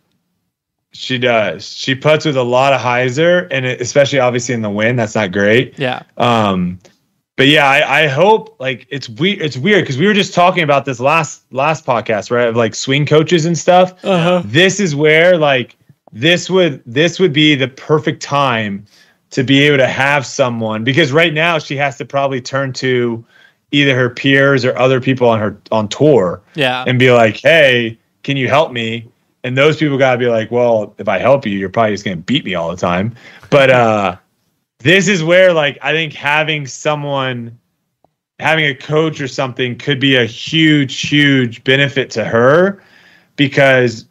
she 0.91 1.17
does. 1.17 1.65
She 1.67 1.95
puts 1.95 2.25
with 2.25 2.37
a 2.37 2.43
lot 2.43 2.73
of 2.73 2.79
hyzer, 2.81 3.47
and 3.49 3.65
it, 3.65 3.81
especially 3.81 4.19
obviously 4.19 4.53
in 4.53 4.61
the 4.61 4.69
wind. 4.69 4.99
That's 4.99 5.15
not 5.15 5.31
great. 5.31 5.77
Yeah. 5.79 6.03
Um, 6.17 6.79
but 7.35 7.47
yeah, 7.47 7.67
I, 7.67 8.03
I 8.03 8.07
hope 8.07 8.55
like 8.59 8.85
it's 8.91 9.09
weird. 9.09 9.41
It's 9.41 9.57
weird 9.57 9.83
because 9.83 9.97
we 9.97 10.05
were 10.05 10.13
just 10.13 10.35
talking 10.35 10.63
about 10.63 10.85
this 10.85 10.99
last 10.99 11.51
last 11.51 11.83
podcast, 11.85 12.29
right? 12.29 12.47
Of 12.47 12.55
like 12.55 12.75
swing 12.75 13.07
coaches 13.07 13.45
and 13.45 13.57
stuff. 13.57 13.93
Uh-huh. 14.05 14.43
This 14.45 14.79
is 14.79 14.95
where 14.95 15.35
like 15.37 15.75
this 16.11 16.47
would 16.49 16.83
this 16.85 17.19
would 17.19 17.33
be 17.33 17.55
the 17.55 17.69
perfect 17.69 18.21
time 18.21 18.85
to 19.33 19.43
be 19.43 19.61
able 19.63 19.77
to 19.77 19.87
have 19.87 20.25
someone 20.27 20.83
because 20.83 21.11
right 21.11 21.33
now 21.33 21.57
she 21.57 21.75
has 21.75 21.97
to 21.97 22.05
probably 22.05 22.39
turn 22.39 22.71
to 22.71 23.25
either 23.71 23.95
her 23.95 24.09
peers 24.09 24.63
or 24.63 24.77
other 24.77 25.01
people 25.01 25.27
on 25.27 25.39
her 25.39 25.57
on 25.71 25.87
tour 25.87 26.39
Yeah. 26.53 26.83
and 26.85 26.99
be 26.99 27.11
like, 27.11 27.37
"Hey, 27.37 27.97
can 28.21 28.37
you 28.37 28.47
help 28.47 28.71
me?" 28.71 29.07
And 29.43 29.57
those 29.57 29.77
people 29.77 29.97
got 29.97 30.13
to 30.13 30.17
be 30.19 30.27
like, 30.27 30.51
"Well, 30.51 30.93
if 30.99 31.07
I 31.09 31.17
help 31.17 31.47
you, 31.47 31.57
you're 31.57 31.69
probably 31.69 31.93
just 31.93 32.05
going 32.05 32.17
to 32.17 32.23
beat 32.23 32.45
me 32.45 32.53
all 32.53 32.69
the 32.69 32.77
time." 32.77 33.15
But 33.49 33.69
uh 33.71 34.17
this 34.79 35.07
is 35.07 35.23
where 35.23 35.51
like 35.51 35.79
I 35.81 35.93
think 35.93 36.13
having 36.13 36.67
someone 36.67 37.57
having 38.37 38.65
a 38.65 38.75
coach 38.75 39.19
or 39.19 39.27
something 39.27 39.77
could 39.79 39.99
be 39.99 40.15
a 40.15 40.25
huge 40.25 41.09
huge 41.09 41.63
benefit 41.63 42.11
to 42.11 42.23
her 42.23 42.83
because 43.35 44.05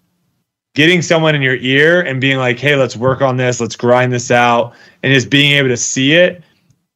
getting 0.74 1.02
someone 1.02 1.34
in 1.34 1.42
your 1.42 1.56
ear 1.56 2.00
and 2.00 2.20
being 2.20 2.38
like, 2.38 2.58
"Hey, 2.58 2.76
let's 2.76 2.96
work 2.96 3.22
on 3.22 3.36
this. 3.36 3.60
Let's 3.60 3.76
grind 3.76 4.12
this 4.12 4.30
out." 4.30 4.74
And 5.02 5.12
just 5.12 5.30
being 5.30 5.52
able 5.52 5.68
to 5.68 5.76
see 5.76 6.14
it. 6.14 6.42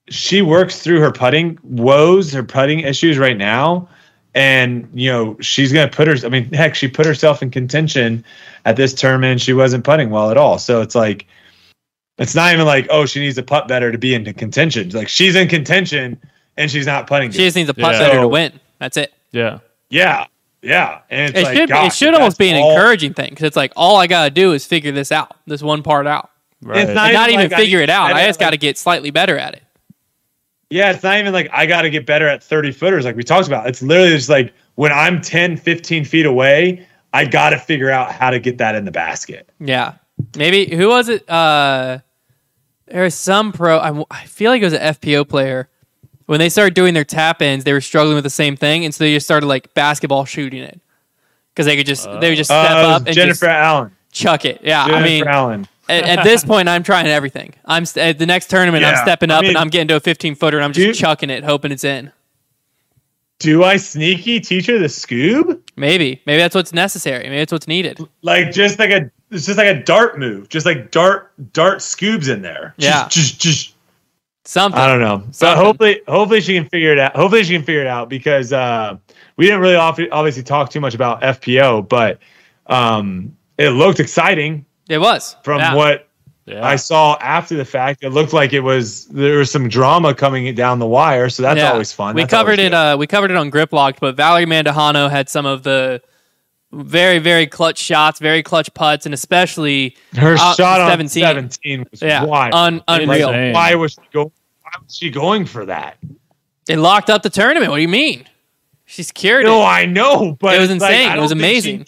She 0.08 0.40
works 0.40 0.80
through 0.80 1.00
her 1.00 1.10
putting 1.10 1.58
woes, 1.64 2.32
her 2.32 2.44
putting 2.44 2.80
issues 2.80 3.18
right 3.18 3.36
now 3.36 3.88
and 4.36 4.86
you 4.92 5.10
know 5.10 5.34
she's 5.40 5.72
going 5.72 5.88
to 5.88 5.96
put 5.96 6.06
her 6.06 6.14
i 6.24 6.28
mean 6.28 6.44
heck 6.52 6.74
she 6.74 6.86
put 6.86 7.06
herself 7.06 7.42
in 7.42 7.50
contention 7.50 8.22
at 8.66 8.76
this 8.76 8.92
tournament 8.92 9.30
and 9.32 9.40
she 9.40 9.54
wasn't 9.54 9.82
putting 9.82 10.10
well 10.10 10.30
at 10.30 10.36
all 10.36 10.58
so 10.58 10.82
it's 10.82 10.94
like 10.94 11.26
it's 12.18 12.34
not 12.34 12.52
even 12.52 12.66
like 12.66 12.86
oh 12.90 13.06
she 13.06 13.18
needs 13.18 13.34
to 13.36 13.42
putt 13.42 13.66
better 13.66 13.90
to 13.90 13.96
be 13.96 14.14
in 14.14 14.30
contention 14.34 14.90
like 14.90 15.08
she's 15.08 15.34
in 15.34 15.48
contention 15.48 16.20
and 16.58 16.70
she's 16.70 16.84
not 16.86 17.06
putting 17.06 17.30
She 17.30 17.38
good. 17.38 17.44
just 17.44 17.56
needs 17.56 17.70
a 17.70 17.74
putt 17.74 17.94
Yeah. 17.94 17.98
better 17.98 18.20
to 18.20 18.28
win. 18.28 18.52
That's 18.78 18.98
it. 18.98 19.12
Yeah. 19.32 19.58
yeah 19.88 20.26
yeah 20.62 21.00
and 21.10 21.30
it's 21.30 21.38
It 21.38 21.44
like, 21.44 21.56
should 21.56 21.70
it 21.70 21.92
should 21.92 22.14
almost 22.14 22.38
be 22.38 22.48
an 22.50 22.56
all- 22.62 22.72
encouraging 22.72 23.14
thing 23.14 23.30
because 23.30 23.44
it's 23.44 23.56
like 23.56 23.72
all 23.76 23.96
I 23.96 24.06
gotta 24.06 24.30
do 24.30 24.52
is 24.52 24.64
figure 24.66 24.92
this 24.92 25.12
out, 25.12 25.36
this 25.46 25.62
one 25.62 25.82
part 25.82 26.06
out. 26.06 26.30
Right. 26.62 26.78
It's 26.88 26.94
not 26.94 27.10
even 27.12 27.30
even 27.40 27.50
like 27.50 27.60
figure 27.60 27.80
it 27.80 27.90
out. 27.90 28.08
set 28.08 28.16
I 28.16 28.26
just 28.26 28.40
like- 28.40 28.46
got 28.46 28.50
to 28.52 28.56
get 28.56 28.78
slightly 28.78 29.10
better 29.10 29.36
at 29.38 29.54
it. 29.54 29.62
Yeah, 30.70 30.90
it's 30.90 31.02
not 31.02 31.18
even 31.18 31.32
like 31.32 31.48
I 31.52 31.66
got 31.66 31.82
to 31.82 31.90
get 31.90 32.06
better 32.06 32.26
at 32.26 32.42
30 32.42 32.72
footers 32.72 33.04
like 33.04 33.14
we 33.14 33.22
talked 33.22 33.46
about. 33.46 33.68
It's 33.68 33.82
literally 33.82 34.10
just 34.16 34.28
like 34.28 34.52
when 34.74 34.90
I'm 34.90 35.20
10, 35.20 35.56
15 35.58 36.04
feet 36.04 36.26
away, 36.26 36.86
I 37.12 37.24
got 37.24 37.50
to 37.50 37.58
figure 37.58 37.90
out 37.90 38.10
how 38.10 38.30
to 38.30 38.40
get 38.40 38.58
that 38.58 38.74
in 38.74 38.84
the 38.84 38.90
basket. 38.90 39.48
Yeah. 39.60 39.94
Maybe 40.36 40.74
who 40.74 40.88
was 40.88 41.08
it? 41.08 41.28
Uh, 41.30 41.98
there 42.86 43.04
was 43.04 43.14
some 43.14 43.52
pro. 43.52 43.78
I, 43.78 44.04
I 44.10 44.24
feel 44.24 44.50
like 44.50 44.60
it 44.62 44.64
was 44.64 44.72
an 44.72 44.82
FPO 44.94 45.28
player. 45.28 45.68
When 46.26 46.38
they 46.40 46.48
started 46.48 46.74
doing 46.74 46.92
their 46.94 47.04
tap 47.04 47.40
ins, 47.40 47.64
they 47.64 47.72
were 47.72 47.80
struggling 47.80 48.16
with 48.16 48.24
the 48.24 48.30
same 48.30 48.56
thing, 48.56 48.84
and 48.84 48.94
so 48.94 49.04
they 49.04 49.12
just 49.14 49.26
started 49.26 49.46
like 49.46 49.72
basketball 49.74 50.24
shooting 50.24 50.62
it 50.62 50.80
because 51.54 51.66
they 51.66 51.76
could 51.76 51.86
just 51.86 52.04
they 52.20 52.28
would 52.30 52.36
just 52.36 52.50
step 52.50 52.70
Uh, 52.70 52.88
up 52.96 53.06
and 53.06 53.14
Jennifer 53.14 53.46
Allen. 53.46 53.92
chuck 54.12 54.44
it. 54.44 54.60
Yeah, 54.62 54.86
Jennifer 54.86 55.00
I 55.00 55.04
mean, 55.04 55.26
Allen. 55.28 55.68
at, 55.88 56.04
at 56.18 56.24
this 56.24 56.44
point, 56.44 56.68
I'm 56.68 56.82
trying 56.82 57.06
everything. 57.06 57.54
I'm 57.64 57.86
st- 57.86 58.04
at 58.06 58.18
the 58.18 58.26
next 58.26 58.50
tournament. 58.50 58.84
I'm 58.84 58.94
Yeah, 58.94 59.02
stepping 59.04 59.30
I 59.30 59.36
up 59.36 59.42
mean- 59.42 59.50
and 59.50 59.58
I'm 59.58 59.68
getting 59.68 59.86
to 59.88 59.96
a 59.96 60.00
15 60.00 60.34
footer 60.34 60.56
and 60.58 60.64
I'm 60.64 60.72
just 60.72 60.84
Dude- 60.84 60.96
chucking 60.96 61.30
it, 61.30 61.44
hoping 61.44 61.70
it's 61.70 61.84
in. 61.84 62.10
Do 63.38 63.64
I 63.64 63.76
sneaky 63.76 64.40
teach 64.40 64.66
her 64.66 64.78
the 64.78 64.86
scoob? 64.86 65.60
Maybe, 65.76 66.22
maybe 66.26 66.38
that's 66.38 66.54
what's 66.54 66.72
necessary. 66.72 67.24
Maybe 67.24 67.36
that's 67.36 67.52
what's 67.52 67.68
needed. 67.68 68.00
Like 68.22 68.50
just 68.50 68.78
like 68.78 68.90
a 68.90 69.10
it's 69.30 69.44
just 69.46 69.58
like 69.58 69.66
a 69.68 69.82
dart 69.82 70.18
move, 70.18 70.48
just 70.48 70.64
like 70.64 70.90
dart 70.90 71.32
dart 71.52 71.78
scoobs 71.80 72.32
in 72.32 72.40
there. 72.42 72.74
Yeah. 72.78 73.06
just, 73.08 73.38
just, 73.38 73.40
just 73.40 73.74
Something. 74.46 74.80
I 74.80 74.86
don't 74.86 75.00
know. 75.00 75.18
But 75.26 75.34
Something. 75.34 75.64
hopefully, 75.64 76.00
hopefully 76.08 76.40
she 76.40 76.54
can 76.54 76.68
figure 76.68 76.92
it 76.92 76.98
out. 76.98 77.16
Hopefully 77.16 77.42
she 77.44 77.52
can 77.54 77.62
figure 77.64 77.80
it 77.80 77.86
out 77.88 78.08
because 78.08 78.52
uh, 78.52 78.96
we 79.36 79.44
didn't 79.46 79.60
really 79.60 79.74
off- 79.74 79.98
obviously 80.12 80.42
talk 80.42 80.70
too 80.70 80.80
much 80.80 80.94
about 80.94 81.20
FPO, 81.22 81.88
but 81.88 82.18
um, 82.66 83.36
it 83.58 83.70
looked 83.70 84.00
exciting 84.00 84.64
It 84.88 84.98
was 84.98 85.36
from 85.42 85.58
Yeah. 85.60 85.74
what 85.74 86.08
yeah. 86.46 86.64
I 86.64 86.76
saw 86.76 87.16
after 87.20 87.56
the 87.56 87.64
fact. 87.64 88.04
It 88.04 88.10
looked 88.10 88.32
like 88.32 88.52
it 88.52 88.60
was 88.60 89.06
there 89.06 89.38
was 89.38 89.50
some 89.50 89.68
drama 89.68 90.14
coming 90.14 90.54
down 90.54 90.78
the 90.78 90.86
wire, 90.86 91.28
so 91.28 91.42
that's 91.42 91.58
Yeah. 91.58 91.72
always 91.72 91.92
fun. 91.92 92.14
We 92.14 92.22
That's 92.22 92.30
covered 92.30 92.60
it. 92.60 92.72
Uh, 92.72 92.96
we 92.98 93.08
covered 93.08 93.32
it 93.32 93.36
on 93.36 93.50
Grip 93.50 93.72
Locked, 93.72 93.98
but 94.00 94.16
Valerie 94.16 94.46
Mandujano 94.46 95.10
had 95.10 95.28
some 95.28 95.44
of 95.44 95.64
the 95.64 96.00
very, 96.72 97.18
very 97.18 97.46
clutch 97.46 97.78
shots, 97.78 98.18
very 98.18 98.42
clutch 98.42 98.72
putts, 98.74 99.06
and 99.06 99.14
especially 99.14 99.96
Her 100.14 100.34
uh, 100.34 100.54
shot 100.54 100.80
on 100.80 100.90
17. 100.90 101.22
17, 101.22 101.86
was 101.90 102.02
yeah, 102.02 102.24
wild. 102.24 102.54
un- 102.54 102.82
unreal. 102.88 103.28
Insane. 103.30 103.52
Why 103.52 103.74
was 103.74 103.92
she 103.92 104.00
going? 104.12 104.32
Why 104.62 104.70
was 104.82 104.96
she 104.96 105.10
going 105.10 105.46
for 105.46 105.64
that? 105.66 105.96
It 106.68 106.78
locked 106.78 107.10
up 107.10 107.22
the 107.22 107.30
tournament. 107.30 107.70
What 107.70 107.76
do 107.76 107.82
you 107.82 107.88
mean? 107.88 108.24
She's 108.84 109.08
secured 109.08 109.44
No, 109.44 109.60
it. 109.60 109.64
I 109.64 109.86
know, 109.86 110.36
but 110.40 110.54
It 110.56 110.60
was 110.60 110.70
it's 110.70 110.80
like, 110.80 110.92
insane. 110.94 111.16
It 111.16 111.20
was 111.20 111.30
think 111.30 111.40
she 111.40 111.46
amazing. 111.46 111.86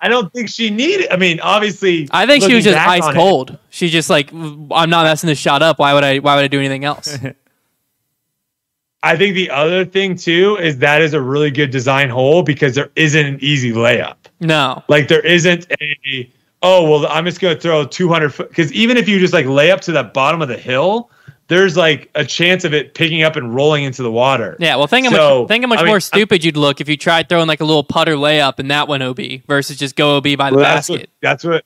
I 0.00 0.08
don't 0.08 0.30
think 0.32 0.48
she 0.50 0.68
needed. 0.70 1.08
I 1.10 1.16
mean, 1.16 1.40
obviously, 1.40 2.08
I 2.10 2.26
think 2.26 2.44
she 2.44 2.54
was 2.54 2.64
just 2.64 2.76
ice 2.76 3.02
on 3.02 3.12
it, 3.12 3.14
cold. 3.14 3.58
She's 3.70 3.90
just 3.90 4.10
like, 4.10 4.30
I'm 4.32 4.90
not 4.90 5.04
messing 5.04 5.28
this 5.28 5.38
shot 5.38 5.62
up. 5.62 5.78
Why 5.78 5.94
would 5.94 6.04
I? 6.04 6.18
Why 6.18 6.36
would 6.36 6.44
I 6.44 6.48
do 6.48 6.58
anything 6.58 6.84
else? 6.84 7.16
I 9.02 9.16
think 9.16 9.34
the 9.34 9.50
other 9.50 9.84
thing 9.84 10.16
too 10.16 10.56
is 10.60 10.78
that 10.78 11.00
is 11.02 11.14
a 11.14 11.20
really 11.20 11.50
good 11.50 11.70
design 11.70 12.08
hole 12.08 12.42
because 12.42 12.74
there 12.74 12.90
isn't 12.96 13.24
an 13.26 13.38
easy 13.40 13.72
layup. 13.72 14.16
no. 14.40 14.82
Like 14.88 15.08
there 15.08 15.24
isn't 15.24 15.66
a 15.80 16.30
oh 16.62 16.88
well, 16.90 17.06
I'm 17.06 17.24
just 17.24 17.40
gonna 17.40 17.54
throw 17.58 17.84
200 17.84 18.30
foot 18.34 18.48
because 18.48 18.72
even 18.72 18.96
if 18.96 19.08
you 19.08 19.18
just 19.18 19.32
like 19.32 19.46
lay 19.46 19.70
up 19.70 19.80
to 19.82 19.92
the 19.92 20.02
bottom 20.04 20.42
of 20.42 20.48
the 20.48 20.56
hill, 20.56 21.10
there's 21.48 21.76
like 21.76 22.10
a 22.16 22.24
chance 22.24 22.64
of 22.64 22.74
it 22.74 22.94
picking 22.94 23.22
up 23.22 23.36
and 23.36 23.54
rolling 23.54 23.84
into 23.84 24.02
the 24.02 24.10
water. 24.10 24.56
Yeah. 24.58 24.74
Well, 24.76 24.88
think 24.88 25.06
how 25.06 25.12
So, 25.12 25.40
much 25.42 25.48
think 25.48 25.62
how 25.64 25.68
much 25.68 25.78
I 25.78 25.82
mean, 25.82 25.90
more 25.92 26.00
stupid 26.00 26.42
you'd 26.44 26.56
look 26.56 26.80
if 26.80 26.88
you 26.88 26.96
tried 26.96 27.28
throwing 27.28 27.46
like 27.46 27.60
a 27.60 27.64
little 27.64 27.84
putter 27.84 28.16
layup 28.16 28.58
and 28.58 28.70
that 28.72 28.88
went 28.88 29.04
OB 29.04 29.20
versus 29.46 29.76
just 29.76 29.94
go 29.94 30.16
OB 30.16 30.36
by 30.36 30.50
the 30.50 30.56
Well, 30.56 30.64
that's 30.64 30.88
basket. 30.88 31.00
what 31.02 31.08
that's 31.22 31.44
what 31.44 31.64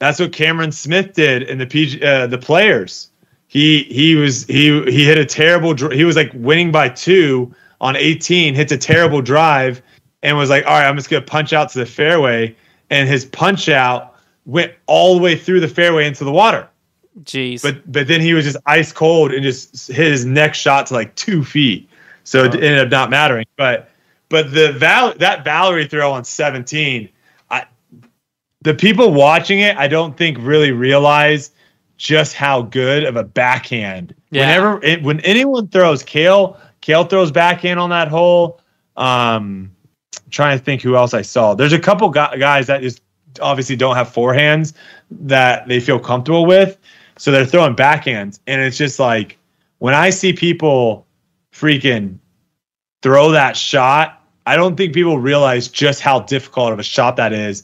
that's 0.00 0.18
what 0.18 0.32
Cameron 0.32 0.72
Smith 0.72 1.12
did 1.12 1.44
in 1.44 1.58
the 1.58 1.66
PG, 1.66 2.02
uh, 2.02 2.26
the 2.26 2.38
players. 2.38 3.10
He 3.52 3.82
he 3.82 4.16
was 4.16 4.46
he 4.46 4.82
he 4.90 5.04
hit 5.04 5.18
a 5.18 5.26
terrible. 5.26 5.76
He 5.90 6.04
was 6.04 6.16
like 6.16 6.30
winning 6.32 6.72
by 6.72 6.88
two 6.88 7.54
on 7.82 7.96
18, 7.96 8.54
hits 8.54 8.72
a 8.72 8.78
terrible 8.78 9.20
drive, 9.20 9.82
and 10.22 10.38
was 10.38 10.48
like, 10.48 10.64
"All 10.64 10.72
right, 10.72 10.88
I'm 10.88 10.96
just 10.96 11.10
gonna 11.10 11.20
punch 11.20 11.52
out 11.52 11.68
to 11.72 11.78
the 11.78 11.84
fairway." 11.84 12.56
And 12.88 13.06
his 13.06 13.26
punch 13.26 13.68
out 13.68 14.16
went 14.46 14.72
all 14.86 15.16
the 15.16 15.20
way 15.20 15.36
through 15.36 15.60
the 15.60 15.68
fairway 15.68 16.06
into 16.06 16.24
the 16.24 16.32
water. 16.32 16.66
Jeez. 17.24 17.60
but 17.60 17.92
but 17.92 18.08
then 18.08 18.22
he 18.22 18.32
was 18.32 18.46
just 18.46 18.56
ice 18.64 18.90
cold 18.90 19.32
and 19.32 19.42
just 19.42 19.88
hit 19.88 20.10
his 20.10 20.24
next 20.24 20.56
shot 20.56 20.86
to 20.86 20.94
like 20.94 21.14
two 21.14 21.44
feet. 21.44 21.90
So 22.24 22.44
it 22.44 22.54
ended 22.54 22.78
up 22.78 22.88
not 22.88 23.10
mattering. 23.10 23.44
But 23.56 23.90
but 24.30 24.54
the 24.54 24.72
Val 24.72 25.12
that 25.18 25.44
Valerie 25.44 25.86
throw 25.86 26.10
on 26.10 26.24
17, 26.24 27.06
I 27.50 27.66
the 28.62 28.72
people 28.72 29.12
watching 29.12 29.60
it, 29.60 29.76
I 29.76 29.88
don't 29.88 30.16
think 30.16 30.38
really 30.40 30.70
realize 30.70 31.50
just 31.96 32.34
how 32.34 32.62
good 32.62 33.04
of 33.04 33.16
a 33.16 33.24
backhand. 33.24 34.14
Yeah. 34.30 34.46
Whenever 34.46 34.84
it, 34.84 35.02
when 35.02 35.20
anyone 35.20 35.68
throws 35.68 36.02
Kale, 36.02 36.58
Kale 36.80 37.04
throws 37.04 37.30
backhand 37.30 37.78
on 37.78 37.90
that 37.90 38.08
hole. 38.08 38.60
Um, 38.96 39.70
trying 40.30 40.58
to 40.58 40.64
think 40.64 40.82
who 40.82 40.96
else 40.96 41.14
I 41.14 41.22
saw. 41.22 41.54
There's 41.54 41.72
a 41.72 41.78
couple 41.78 42.08
guys 42.10 42.66
that 42.66 42.82
just 42.82 43.00
obviously 43.40 43.76
don't 43.76 43.96
have 43.96 44.12
forehands 44.12 44.74
that 45.10 45.68
they 45.68 45.80
feel 45.80 45.98
comfortable 45.98 46.44
with, 46.44 46.78
so 47.16 47.30
they're 47.30 47.46
throwing 47.46 47.74
backhands, 47.76 48.40
and 48.46 48.60
it's 48.60 48.76
just 48.76 48.98
like 48.98 49.38
when 49.78 49.94
I 49.94 50.10
see 50.10 50.32
people 50.32 51.06
freaking 51.52 52.18
throw 53.02 53.30
that 53.30 53.56
shot, 53.56 54.22
I 54.46 54.56
don't 54.56 54.76
think 54.76 54.94
people 54.94 55.18
realize 55.18 55.68
just 55.68 56.00
how 56.00 56.20
difficult 56.20 56.72
of 56.72 56.78
a 56.78 56.82
shot 56.82 57.16
that 57.16 57.32
is. 57.32 57.62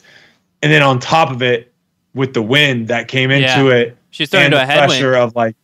And 0.63 0.73
then 0.73 0.83
on 0.83 0.99
top 0.99 1.31
of 1.31 1.43
it, 1.43 1.73
with 2.15 2.35
the 2.35 2.43
wind 2.43 2.89
that 2.89 3.09
came 3.09 3.31
into 3.31 3.47
Yeah. 3.67 3.75
it, 3.75 3.98
She's 4.11 4.29
throwing 4.31 4.47
into 4.47 4.63
a 4.63 4.67
headwind. 4.67 4.91
pressure 4.91 5.15
of 5.15 5.37
like, 5.37 5.57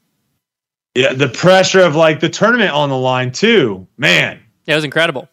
yeah, 0.94 1.12
the 1.12 1.28
pressure 1.28 1.80
of 1.80 1.96
like 1.96 2.20
the 2.20 2.28
tournament 2.28 2.70
on 2.70 2.88
the 2.88 2.96
line 2.96 3.32
too, 3.32 3.86
man. 3.96 4.40
Yeah, 4.66 4.74
it 4.74 4.76
was 4.76 4.84
incredible. 4.84 5.28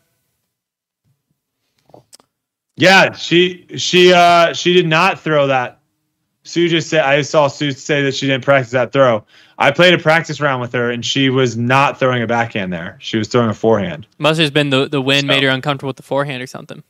Yeah, 2.78 3.12
she 3.14 3.68
she 3.78 4.14
uh 4.14 4.54
she 4.54 4.74
did 4.74 4.88
not 4.88 5.20
throw 5.20 5.48
that. 5.48 5.80
Sue 6.44 6.68
just 6.68 6.90
said 6.90 7.02
I 7.02 7.22
saw 7.22 7.48
Sue 7.48 7.72
say 7.72 8.02
that 8.02 8.16
she 8.16 8.26
didn't 8.28 8.44
practice 8.44 8.72
that 8.72 8.92
throw. 8.92 9.24
I 9.60 9.70
played 9.70 9.94
a 9.94 10.00
practice 10.00 10.42
round 10.42 10.62
with 10.62 10.74
her 10.74 10.90
and 10.90 11.06
she 11.06 11.30
was 11.30 11.56
not 11.56 12.00
throwing 12.00 12.24
a 12.24 12.28
backhand 12.28 12.74
there. 12.74 12.98
She 13.00 13.18
was 13.18 13.28
throwing 13.28 13.52
a 13.52 13.54
forehand. 13.54 14.08
Must 14.18 14.40
have 14.40 14.52
been 14.54 14.72
the, 14.72 14.88
the 14.90 15.02
wind 15.02 15.22
So- 15.22 15.28
made 15.28 15.44
her 15.44 15.50
uncomfortable 15.50 15.90
with 15.90 15.98
the 15.98 16.04
forehand 16.04 16.42
or 16.42 16.48
something. 16.48 16.84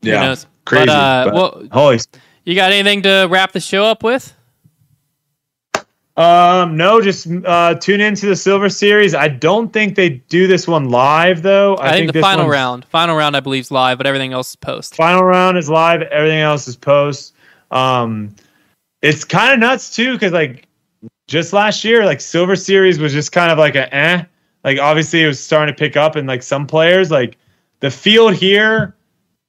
Yeah, 0.00 0.22
knows? 0.26 0.46
crazy. 0.64 0.86
But, 0.86 0.88
uh, 0.88 1.24
but 1.26 1.34
well- 1.34 1.68
holy 1.70 1.98
You 2.44 2.56
got 2.56 2.72
anything 2.72 3.02
to 3.02 3.28
wrap 3.30 3.52
the 3.52 3.60
show 3.60 3.84
up 3.84 4.02
with? 4.02 4.34
Um, 6.18 6.76
no, 6.76 7.00
just 7.00 7.28
uh, 7.44 7.76
tune 7.76 8.00
into 8.00 8.26
the 8.26 8.34
Silver 8.34 8.68
Series. 8.68 9.14
I 9.14 9.28
don't 9.28 9.72
think 9.72 9.94
they 9.94 10.08
do 10.08 10.48
this 10.48 10.66
one 10.66 10.90
live 10.90 11.42
though. 11.42 11.76
I, 11.78 11.92
think, 11.92 12.08
the 12.08 12.14
this 12.14 12.22
final 12.22 12.48
round. 12.48 12.84
Final 12.86 13.14
round, 13.14 13.36
I 13.36 13.40
believe, 13.40 13.60
is 13.60 13.70
live, 13.70 13.98
but 13.98 14.06
everything 14.08 14.32
else 14.32 14.50
is 14.50 14.56
post. 14.56 14.96
Final 14.96 15.22
round 15.22 15.56
is 15.58 15.70
live. 15.70 16.02
Everything 16.02 16.40
else 16.40 16.66
is 16.66 16.74
post. 16.74 17.36
Um, 17.70 18.34
it's 19.00 19.22
kind 19.22 19.52
of 19.52 19.60
nuts 19.60 19.94
too 19.94 20.14
because 20.14 20.32
like 20.32 20.66
just 21.28 21.52
last 21.52 21.84
year, 21.84 22.04
like 22.04 22.20
Silver 22.20 22.56
Series 22.56 22.98
was 22.98 23.12
just 23.12 23.30
kind 23.30 23.52
of 23.52 23.58
like 23.58 23.76
a 23.76 23.94
eh. 23.94 24.24
Like 24.64 24.80
obviously 24.80 25.22
it 25.22 25.28
was 25.28 25.38
starting 25.38 25.72
to 25.72 25.78
pick 25.78 25.96
up, 25.96 26.16
and 26.16 26.26
like 26.26 26.42
some 26.42 26.66
players, 26.66 27.12
like 27.12 27.38
the 27.78 27.92
field 27.92 28.34
here 28.34 28.96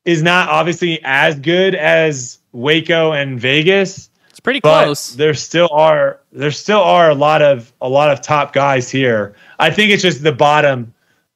is 0.05 0.21
not 0.21 0.49
obviously 0.49 1.01
as 1.03 1.39
good 1.39 1.73
as 1.73 2.37
Waco 2.51 3.11
and 3.11 3.39
Vegas. 3.39 4.11
It's 4.39 4.43
pretty 4.45 4.61
but 4.61 4.85
close. 4.85 5.15
there 5.15 5.33
still 5.33 5.67
are 5.73 6.21
there 6.31 6.49
still 6.51 6.79
are 6.79 7.09
a 7.09 7.13
lot 7.13 7.41
of 7.41 7.73
a 7.81 7.89
lot 7.89 8.09
of 8.09 8.21
top 8.21 8.53
guys 8.53 8.89
here. 8.89 9.35
I 9.59 9.69
think 9.69 9.91
it's 9.91 10.01
just 10.01 10.23
the 10.23 10.31
bottom 10.31 10.93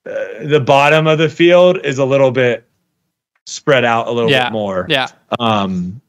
uh, 0.09 0.13
the 0.45 0.61
bottom 0.65 1.05
of 1.05 1.17
the 1.17 1.27
field 1.27 1.79
is 1.83 1.97
a 1.97 2.05
little 2.05 2.31
bit 2.31 2.65
spread 3.45 3.83
out 3.83 4.07
a 4.07 4.11
little 4.11 4.31
Yeah. 4.31 4.45
bit 4.45 4.53
more. 4.53 4.85
Yeah. 4.87 5.07
Um 5.37 5.99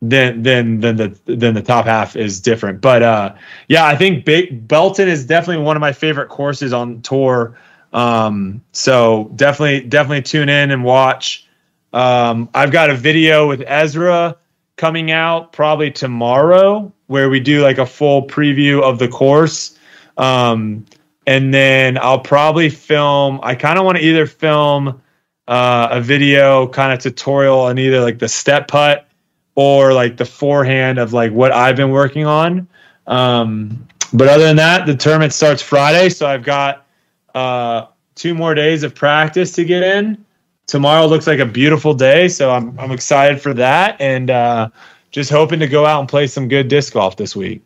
then 0.00 0.44
then 0.44 0.78
then 0.78 0.94
the 0.96 1.18
then 1.26 1.54
the 1.54 1.62
top 1.62 1.84
half 1.86 2.14
is 2.14 2.40
different. 2.40 2.80
But 2.80 3.02
uh 3.02 3.34
yeah, 3.66 3.84
I 3.84 3.96
think 3.96 4.24
Big 4.24 4.68
Belton 4.68 5.08
is 5.08 5.26
definitely 5.26 5.64
one 5.64 5.74
of 5.76 5.80
my 5.80 5.92
favorite 5.92 6.28
courses 6.28 6.72
on 6.72 7.02
tour. 7.02 7.58
Um 7.92 8.62
so 8.70 9.32
definitely 9.34 9.80
definitely 9.88 10.22
tune 10.22 10.48
in 10.48 10.70
and 10.70 10.84
watch. 10.84 11.48
Um 11.92 12.48
I've 12.54 12.70
got 12.70 12.88
a 12.88 12.94
video 12.94 13.48
with 13.48 13.64
Ezra 13.66 14.36
coming 14.76 15.10
out 15.10 15.52
probably 15.52 15.90
tomorrow 15.90 16.92
where 17.06 17.30
we 17.30 17.40
do 17.40 17.62
like 17.62 17.78
a 17.78 17.86
full 17.86 18.26
preview 18.26 18.82
of 18.82 18.98
the 18.98 19.08
course. 19.08 19.78
Um, 20.16 20.84
and 21.26 21.52
then 21.52 21.98
I'll 21.98 22.20
probably 22.20 22.68
film, 22.68 23.40
I 23.42 23.54
kind 23.54 23.78
of 23.78 23.84
want 23.84 23.98
to 23.98 24.04
either 24.04 24.26
film 24.26 25.00
uh, 25.48 25.88
a 25.90 26.00
video 26.00 26.66
kind 26.68 26.92
of 26.92 26.98
tutorial 26.98 27.60
on 27.60 27.78
either 27.78 28.00
like 28.00 28.18
the 28.18 28.28
step 28.28 28.68
putt 28.68 29.08
or 29.54 29.92
like 29.92 30.16
the 30.16 30.24
forehand 30.24 30.98
of 30.98 31.12
like 31.12 31.32
what 31.32 31.52
I've 31.52 31.76
been 31.76 31.90
working 31.90 32.26
on. 32.26 32.68
Um, 33.06 33.86
but 34.12 34.28
other 34.28 34.44
than 34.44 34.56
that, 34.56 34.86
the 34.86 34.94
tournament 34.94 35.32
starts 35.32 35.62
Friday. 35.62 36.08
So 36.10 36.26
I've 36.26 36.44
got 36.44 36.86
uh, 37.34 37.86
two 38.14 38.34
more 38.34 38.54
days 38.54 38.82
of 38.82 38.94
practice 38.94 39.52
to 39.52 39.64
get 39.64 39.82
in 39.82 40.25
tomorrow 40.66 41.06
looks 41.06 41.26
like 41.26 41.38
a 41.38 41.46
beautiful 41.46 41.94
day, 41.94 42.28
so 42.28 42.50
I'm 42.50 42.78
I'm 42.78 42.90
excited 42.92 43.40
for 43.40 43.54
that, 43.54 44.00
and 44.00 44.30
uh, 44.30 44.68
just 45.10 45.30
hoping 45.30 45.60
to 45.60 45.66
go 45.66 45.86
out 45.86 46.00
and 46.00 46.08
play 46.08 46.26
some 46.26 46.48
good 46.48 46.68
disc 46.68 46.92
golf 46.92 47.16
this 47.16 47.34
week. 47.36 47.62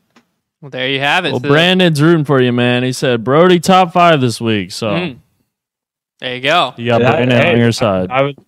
Well, 0.61 0.71
there 0.71 0.89
you 0.89 1.01
have 1.01 1.25
it. 1.25 1.31
Well, 1.33 1.41
So- 1.41 1.49
Brandon's 1.49 2.03
rooting 2.03 2.25
for 2.25 2.41
you, 2.41 2.53
man. 2.53 2.83
He 2.83 2.93
said 2.93 3.25
Brody 3.25 3.59
top 3.61 3.93
five 3.93 4.21
this 4.21 4.41
week, 4.41 4.73
so 4.73 4.91
Mm. 4.91 5.17
There 6.21 6.35
you 6.35 6.43
go. 6.43 6.75
you 6.77 6.87
got 6.87 7.01
That- 7.01 7.13
Brandon 7.17 7.41
hey, 7.41 7.53
on 7.53 7.59
your 7.59 7.73
side. 7.73 8.11
I 8.11 8.23
would 8.23 8.39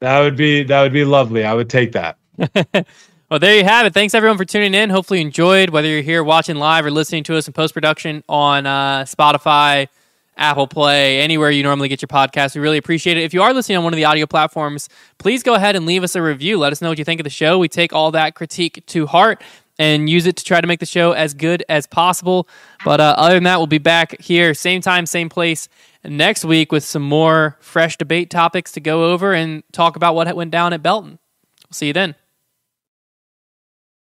that 0.00 0.20
would 0.20 0.36
be 0.36 0.62
that 0.64 0.82
would 0.82 0.92
be 0.92 1.04
lovely. 1.04 1.44
I 1.44 1.52
would 1.54 1.68
take 1.70 1.92
that. 1.92 2.16
Well, 3.28 3.40
there 3.40 3.56
you 3.56 3.64
have 3.64 3.86
it. 3.86 3.92
Thanks 3.92 4.14
everyone 4.14 4.38
for 4.38 4.44
tuning 4.44 4.72
in. 4.72 4.88
Hopefully 4.88 5.18
you 5.18 5.26
enjoyed, 5.26 5.70
whether 5.70 5.88
you're 5.88 6.00
here 6.00 6.22
watching 6.22 6.54
live 6.54 6.86
or 6.86 6.92
listening 6.92 7.24
to 7.24 7.36
us 7.36 7.48
in 7.48 7.52
post 7.52 7.74
production 7.74 8.22
on 8.28 8.66
uh, 8.66 9.02
Spotify, 9.02 9.88
Apple 10.36 10.66
Play, 10.66 11.20
anywhere 11.20 11.50
you 11.50 11.62
normally 11.62 11.88
get 11.88 12.02
your 12.02 12.08
podcast. 12.08 12.54
We 12.54 12.60
really 12.60 12.78
appreciate 12.78 13.16
it. 13.16 13.22
If 13.22 13.32
you 13.32 13.42
are 13.42 13.54
listening 13.54 13.78
on 13.78 13.84
one 13.84 13.92
of 13.92 13.96
the 13.96 14.04
audio 14.04 14.26
platforms, 14.26 14.88
please 15.18 15.42
go 15.42 15.54
ahead 15.54 15.76
and 15.76 15.86
leave 15.86 16.02
us 16.02 16.14
a 16.14 16.22
review. 16.22 16.58
Let 16.58 16.72
us 16.72 16.82
know 16.82 16.88
what 16.88 16.98
you 16.98 17.04
think 17.04 17.20
of 17.20 17.24
the 17.24 17.30
show. 17.30 17.58
We 17.58 17.68
take 17.68 17.92
all 17.92 18.10
that 18.12 18.34
critique 18.34 18.84
to 18.86 19.06
heart 19.06 19.42
and 19.78 20.08
use 20.08 20.26
it 20.26 20.36
to 20.36 20.44
try 20.44 20.60
to 20.60 20.66
make 20.66 20.80
the 20.80 20.86
show 20.86 21.12
as 21.12 21.34
good 21.34 21.64
as 21.68 21.86
possible. 21.86 22.48
But 22.84 23.00
uh, 23.00 23.14
other 23.16 23.34
than 23.34 23.44
that, 23.44 23.58
we'll 23.58 23.66
be 23.66 23.78
back 23.78 24.20
here, 24.20 24.54
same 24.54 24.80
time, 24.80 25.06
same 25.06 25.28
place 25.28 25.68
next 26.04 26.44
week 26.44 26.72
with 26.72 26.84
some 26.84 27.02
more 27.02 27.56
fresh 27.60 27.96
debate 27.96 28.30
topics 28.30 28.72
to 28.72 28.80
go 28.80 29.12
over 29.12 29.32
and 29.34 29.62
talk 29.72 29.96
about 29.96 30.14
what 30.14 30.34
went 30.34 30.50
down 30.50 30.72
at 30.72 30.82
Belton. 30.82 31.18
We'll 31.66 31.74
see 31.74 31.88
you 31.88 31.92
then. 31.92 32.14